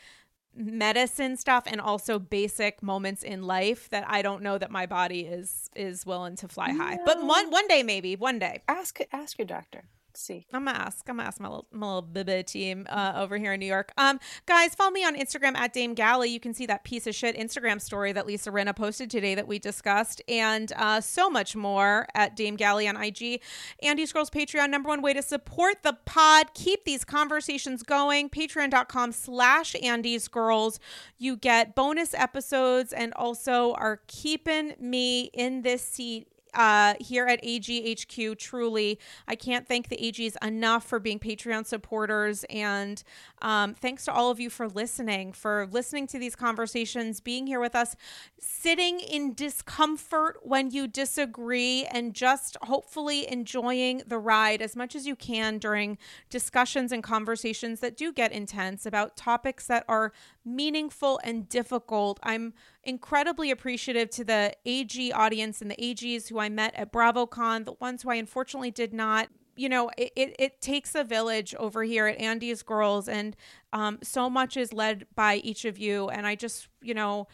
medicine 0.56 1.38
stuff 1.38 1.64
and 1.68 1.80
also 1.82 2.20
basic 2.20 2.84
moments 2.84 3.24
in 3.24 3.44
life 3.44 3.90
that 3.90 4.04
i 4.08 4.22
don't 4.22 4.42
know 4.42 4.58
that 4.58 4.72
my 4.72 4.86
body 4.86 5.22
is 5.22 5.70
is 5.76 6.06
willing 6.06 6.36
to 6.38 6.48
fly 6.48 6.72
high. 6.72 6.98
But 7.06 7.24
one 7.24 7.52
one 7.52 7.68
day 7.68 7.84
maybe 7.84 8.16
one 8.16 8.40
day. 8.40 8.62
Ask 8.68 9.00
ask 9.12 9.38
your 9.38 9.46
doctor. 9.46 9.84
See. 10.16 10.46
I'm 10.54 10.66
gonna 10.66 10.78
ask. 10.78 11.08
I'm 11.10 11.18
gonna 11.18 11.28
ask 11.28 11.40
my 11.40 11.50
little, 11.50 11.68
my 11.72 11.88
little 11.88 12.04
bibba 12.04 12.46
team 12.46 12.86
uh, 12.90 13.14
over 13.16 13.38
here 13.38 13.54
in 13.54 13.60
New 13.60 13.66
York. 13.66 13.92
Um, 13.98 14.20
guys, 14.46 14.76
follow 14.76 14.92
me 14.92 15.04
on 15.04 15.16
Instagram 15.16 15.56
at 15.56 15.74
Dame 15.74 15.96
Galley. 15.96 16.30
You 16.30 16.40
can 16.40 16.54
see 16.54 16.66
that 16.68 16.84
piece 16.84 17.08
of 17.08 17.16
shit 17.16 17.36
Instagram 17.36 17.82
story 17.82 18.12
that 18.12 18.28
Lisa 18.28 18.52
Rinna 18.52 18.76
posted 18.76 19.10
today 19.10 19.34
that 19.36 19.48
we 19.48 19.60
discussed, 19.60 20.22
and 20.28 20.72
uh, 20.76 21.02
so 21.02 21.30
much 21.30 21.56
more 21.56 22.08
at 22.14 22.36
Dame 22.36 22.56
Galley 22.56 22.88
on 22.88 22.96
IG. 22.96 23.42
Andy 23.82 24.06
Scrolls 24.06 24.30
Patreon, 24.30 24.70
number 24.70 24.90
one 24.90 25.02
way 25.02 25.14
to 25.14 25.22
support 25.22 25.84
the 25.84 25.98
pod. 26.06 26.54
Keep 26.54 26.86
these 26.86 27.04
conversations 27.04 27.82
going. 27.82 28.30
Patreon.com 28.30 29.12
slash 29.12 29.76
Andy 29.82 30.20
Scrolls. 30.20 30.80
You 31.18 31.36
get 31.38 31.76
bonus 31.76 32.14
episodes 32.14 32.94
and 32.94 33.14
also 33.16 33.74
are 33.74 34.02
keeping 34.08 34.76
me 34.80 35.32
in 35.34 35.64
this 35.64 35.82
seat 35.82 36.28
uh, 36.54 36.96
here 37.00 37.28
at 37.28 37.44
AGHQ. 37.44 38.38
Truly, 38.38 39.00
I 39.28 39.36
can't 39.36 39.68
thank 39.68 39.90
the 39.90 39.98
AGs 39.98 40.36
enough 40.46 40.86
for 40.86 41.00
being 41.00 41.20
Patreon 41.20 41.66
supporters. 41.66 42.46
And 42.50 43.04
um, 43.42 43.74
thanks 43.74 44.06
to 44.06 44.14
all 44.14 44.32
of 44.32 44.40
you 44.40 44.50
for 44.50 44.68
listening, 44.68 45.34
for 45.34 45.68
listening 45.72 46.08
to 46.08 46.20
these 46.20 46.36
conversations, 46.36 47.20
being 47.20 47.48
here 47.48 47.60
with 47.60 47.76
us, 47.76 47.96
sitting 48.40 49.00
in 49.00 49.34
discomfort 49.34 50.40
when 50.44 50.72
you 50.72 50.88
disagree, 50.88 51.86
and 51.86 52.14
just 52.14 52.58
hopefully 52.64 53.32
enjoying 53.32 54.02
the 54.08 54.18
ride 54.18 54.62
as 54.62 54.76
much 54.76 54.96
as 54.96 55.06
you 55.06 55.16
can 55.16 55.58
during 55.58 55.98
discussions 56.30 56.92
and 56.92 57.04
conversations 57.04 57.80
that 57.80 57.98
do 57.98 58.12
get 58.12 58.32
intense 58.32 58.86
about 58.86 59.16
topics 59.16 59.68
that 59.68 59.86
are 59.88 60.12
meaningful 60.46 61.20
and 61.24 61.48
difficult. 61.48 62.20
I'm 62.24 62.54
incredibly 62.84 63.52
appreciative 63.52 64.10
to 64.12 64.24
the 64.24 64.54
AG 64.66 65.12
audience 65.12 65.62
and 65.62 65.72
the 65.72 65.76
AGs 65.76 66.30
who 66.30 66.40
I 66.40 66.50
met 66.50 66.76
at 66.76 66.92
BravoCon, 66.92 67.66
the 67.66 67.74
ones 67.74 68.04
who 68.04 68.12
I 68.12 68.16
unfortunately 68.16 68.72
did 68.72 68.94
not. 68.94 69.30
You 69.56 69.70
know, 69.70 69.92
it, 69.98 70.12
it, 70.16 70.36
it 70.40 70.62
takes 70.62 70.96
a 70.96 71.04
village 71.04 71.54
over 71.56 71.84
here 71.84 72.08
at 72.08 72.20
Andy's 72.20 72.64
Girls, 72.64 73.08
and 73.08 73.36
um, 73.72 74.00
so 74.02 74.28
much 74.28 74.58
is 74.58 74.74
led 74.74 75.06
by 75.14 75.36
each 75.36 75.64
of 75.66 75.78
you. 75.78 76.10
And 76.10 76.26
I 76.26 76.34
just, 76.34 76.70
you 76.82 76.96
know, 76.96 77.28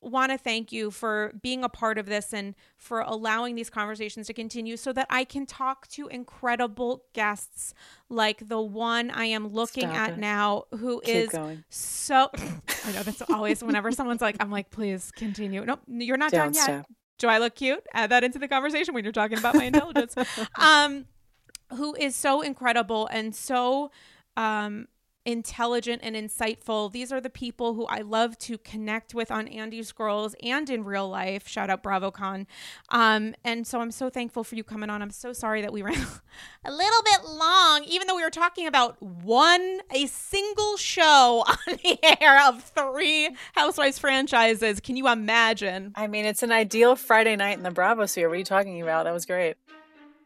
want 0.00 0.32
to 0.32 0.38
thank 0.38 0.72
you 0.72 0.90
for 0.90 1.32
being 1.42 1.62
a 1.62 1.68
part 1.68 1.98
of 1.98 2.06
this 2.06 2.32
and 2.32 2.54
for 2.76 3.00
allowing 3.00 3.54
these 3.54 3.68
conversations 3.70 4.26
to 4.28 4.32
continue 4.32 4.76
so 4.76 4.92
that 4.92 5.06
I 5.10 5.24
can 5.24 5.46
talk 5.46 5.86
to 5.88 6.08
incredible 6.08 7.04
guests 7.12 7.74
like 8.08 8.48
the 8.48 8.60
one 8.60 9.10
I 9.10 9.26
am 9.26 9.48
looking 9.48 9.84
Stop 9.84 9.96
at 9.96 10.10
it. 10.12 10.18
now, 10.18 10.64
who 10.70 11.00
Keep 11.04 11.14
is 11.14 11.28
going. 11.30 11.64
so. 11.68 12.30
I 12.84 12.92
know 12.92 13.02
that's 13.02 13.22
always 13.30 13.62
whenever 13.62 13.92
someone's 13.92 14.22
like, 14.22 14.36
I'm 14.40 14.50
like, 14.50 14.70
please 14.70 15.12
continue. 15.12 15.64
Nope, 15.64 15.80
you're 15.86 16.16
not 16.16 16.32
done 16.32 16.52
Don't 16.52 16.54
yet. 16.54 16.64
stop. 16.64 16.86
Do 17.18 17.28
I 17.28 17.38
look 17.38 17.54
cute? 17.54 17.86
Add 17.92 18.10
that 18.10 18.24
into 18.24 18.38
the 18.38 18.48
conversation 18.48 18.94
when 18.94 19.04
you're 19.04 19.12
talking 19.12 19.38
about 19.38 19.54
my 19.54 19.64
intelligence. 19.64 20.14
um, 20.58 21.04
who 21.76 21.94
is 21.94 22.16
so 22.16 22.40
incredible 22.40 23.06
and 23.12 23.34
so 23.34 23.90
um 24.36 24.88
intelligent 25.24 26.00
and 26.02 26.16
insightful. 26.16 26.90
These 26.90 27.12
are 27.12 27.20
the 27.20 27.30
people 27.30 27.74
who 27.74 27.86
I 27.86 28.00
love 28.00 28.38
to 28.38 28.58
connect 28.58 29.14
with 29.14 29.30
on 29.30 29.48
Andy 29.48 29.82
Scrolls 29.82 30.34
and 30.42 30.68
in 30.70 30.84
real 30.84 31.08
life. 31.08 31.46
Shout 31.46 31.70
out 31.70 31.82
BravoCon. 31.82 32.46
Um, 32.88 33.34
and 33.44 33.66
so 33.66 33.80
I'm 33.80 33.90
so 33.90 34.08
thankful 34.08 34.44
for 34.44 34.54
you 34.54 34.64
coming 34.64 34.90
on. 34.90 35.02
I'm 35.02 35.10
so 35.10 35.32
sorry 35.32 35.62
that 35.62 35.72
we 35.72 35.82
ran 35.90 36.06
a 36.64 36.72
little 36.72 37.02
bit 37.04 37.24
long, 37.28 37.84
even 37.84 38.06
though 38.06 38.16
we 38.16 38.24
were 38.24 38.30
talking 38.30 38.66
about 38.66 39.00
one, 39.02 39.80
a 39.94 40.06
single 40.06 40.76
show 40.76 41.44
on 41.68 41.76
the 41.82 41.98
air 42.22 42.40
of 42.48 42.62
three 42.62 43.34
Housewives 43.54 43.98
franchises. 43.98 44.80
Can 44.80 44.96
you 44.96 45.08
imagine? 45.08 45.92
I 45.94 46.06
mean, 46.06 46.24
it's 46.24 46.42
an 46.42 46.52
ideal 46.52 46.96
Friday 46.96 47.36
night 47.36 47.56
in 47.58 47.62
the 47.62 47.70
Bravo 47.70 48.06
sphere. 48.06 48.28
What 48.28 48.34
are 48.34 48.38
you 48.38 48.44
talking 48.44 48.80
about? 48.80 49.04
That 49.04 49.12
was 49.12 49.26
great. 49.26 49.56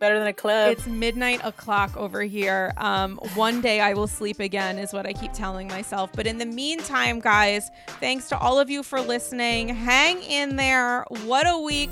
Better 0.05 0.19
than 0.19 0.29
a 0.29 0.35
club. 0.35 0.73
It's 0.73 0.87
midnight 0.87 1.41
o'clock 1.45 1.97
over 1.97 2.21
here. 2.21 2.75
Um, 2.77 3.17
one 3.37 3.63
day 3.63 3.81
I 3.81 3.95
will 3.95 4.07
sleep 4.07 4.39
again, 4.39 4.79
is 4.79 4.93
what 4.93 5.07
I 5.07 5.15
keep 5.15 5.33
telling 5.33 5.67
myself. 5.67 6.11
But 6.15 6.27
in 6.27 6.37
the 6.37 6.45
meantime, 6.45 7.21
guys, 7.21 7.71
thanks 8.01 8.29
to 8.29 8.39
all 8.39 8.61
of 8.61 8.69
you 8.69 8.83
for 8.83 9.01
listening. 9.01 9.71
Hang 9.71 10.23
in 10.23 10.57
there. 10.57 11.07
What 11.25 11.47
a 11.49 11.57
week, 11.57 11.89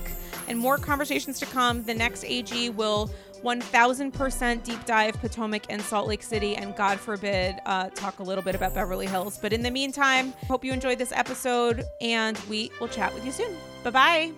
and 0.46 0.58
more 0.58 0.76
conversations 0.76 1.38
to 1.38 1.46
come. 1.46 1.84
The 1.84 1.94
next 1.94 2.26
AG 2.26 2.68
will 2.68 3.10
1000% 3.42 4.62
deep 4.62 4.84
dive 4.84 5.14
Potomac 5.14 5.62
and 5.70 5.80
Salt 5.80 6.06
Lake 6.06 6.22
City, 6.22 6.54
and 6.54 6.76
God 6.76 7.00
forbid, 7.00 7.60
uh, 7.64 7.88
talk 7.94 8.18
a 8.18 8.22
little 8.22 8.44
bit 8.44 8.54
about 8.54 8.74
Beverly 8.74 9.06
Hills. 9.06 9.38
But 9.40 9.54
in 9.54 9.62
the 9.62 9.70
meantime, 9.70 10.34
hope 10.48 10.66
you 10.66 10.74
enjoyed 10.74 10.98
this 10.98 11.12
episode, 11.12 11.84
and 12.02 12.38
we 12.50 12.70
will 12.78 12.88
chat 12.88 13.14
with 13.14 13.24
you 13.24 13.32
soon. 13.32 13.56
Bye 13.82 14.32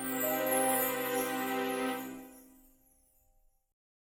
bye. 0.00 0.47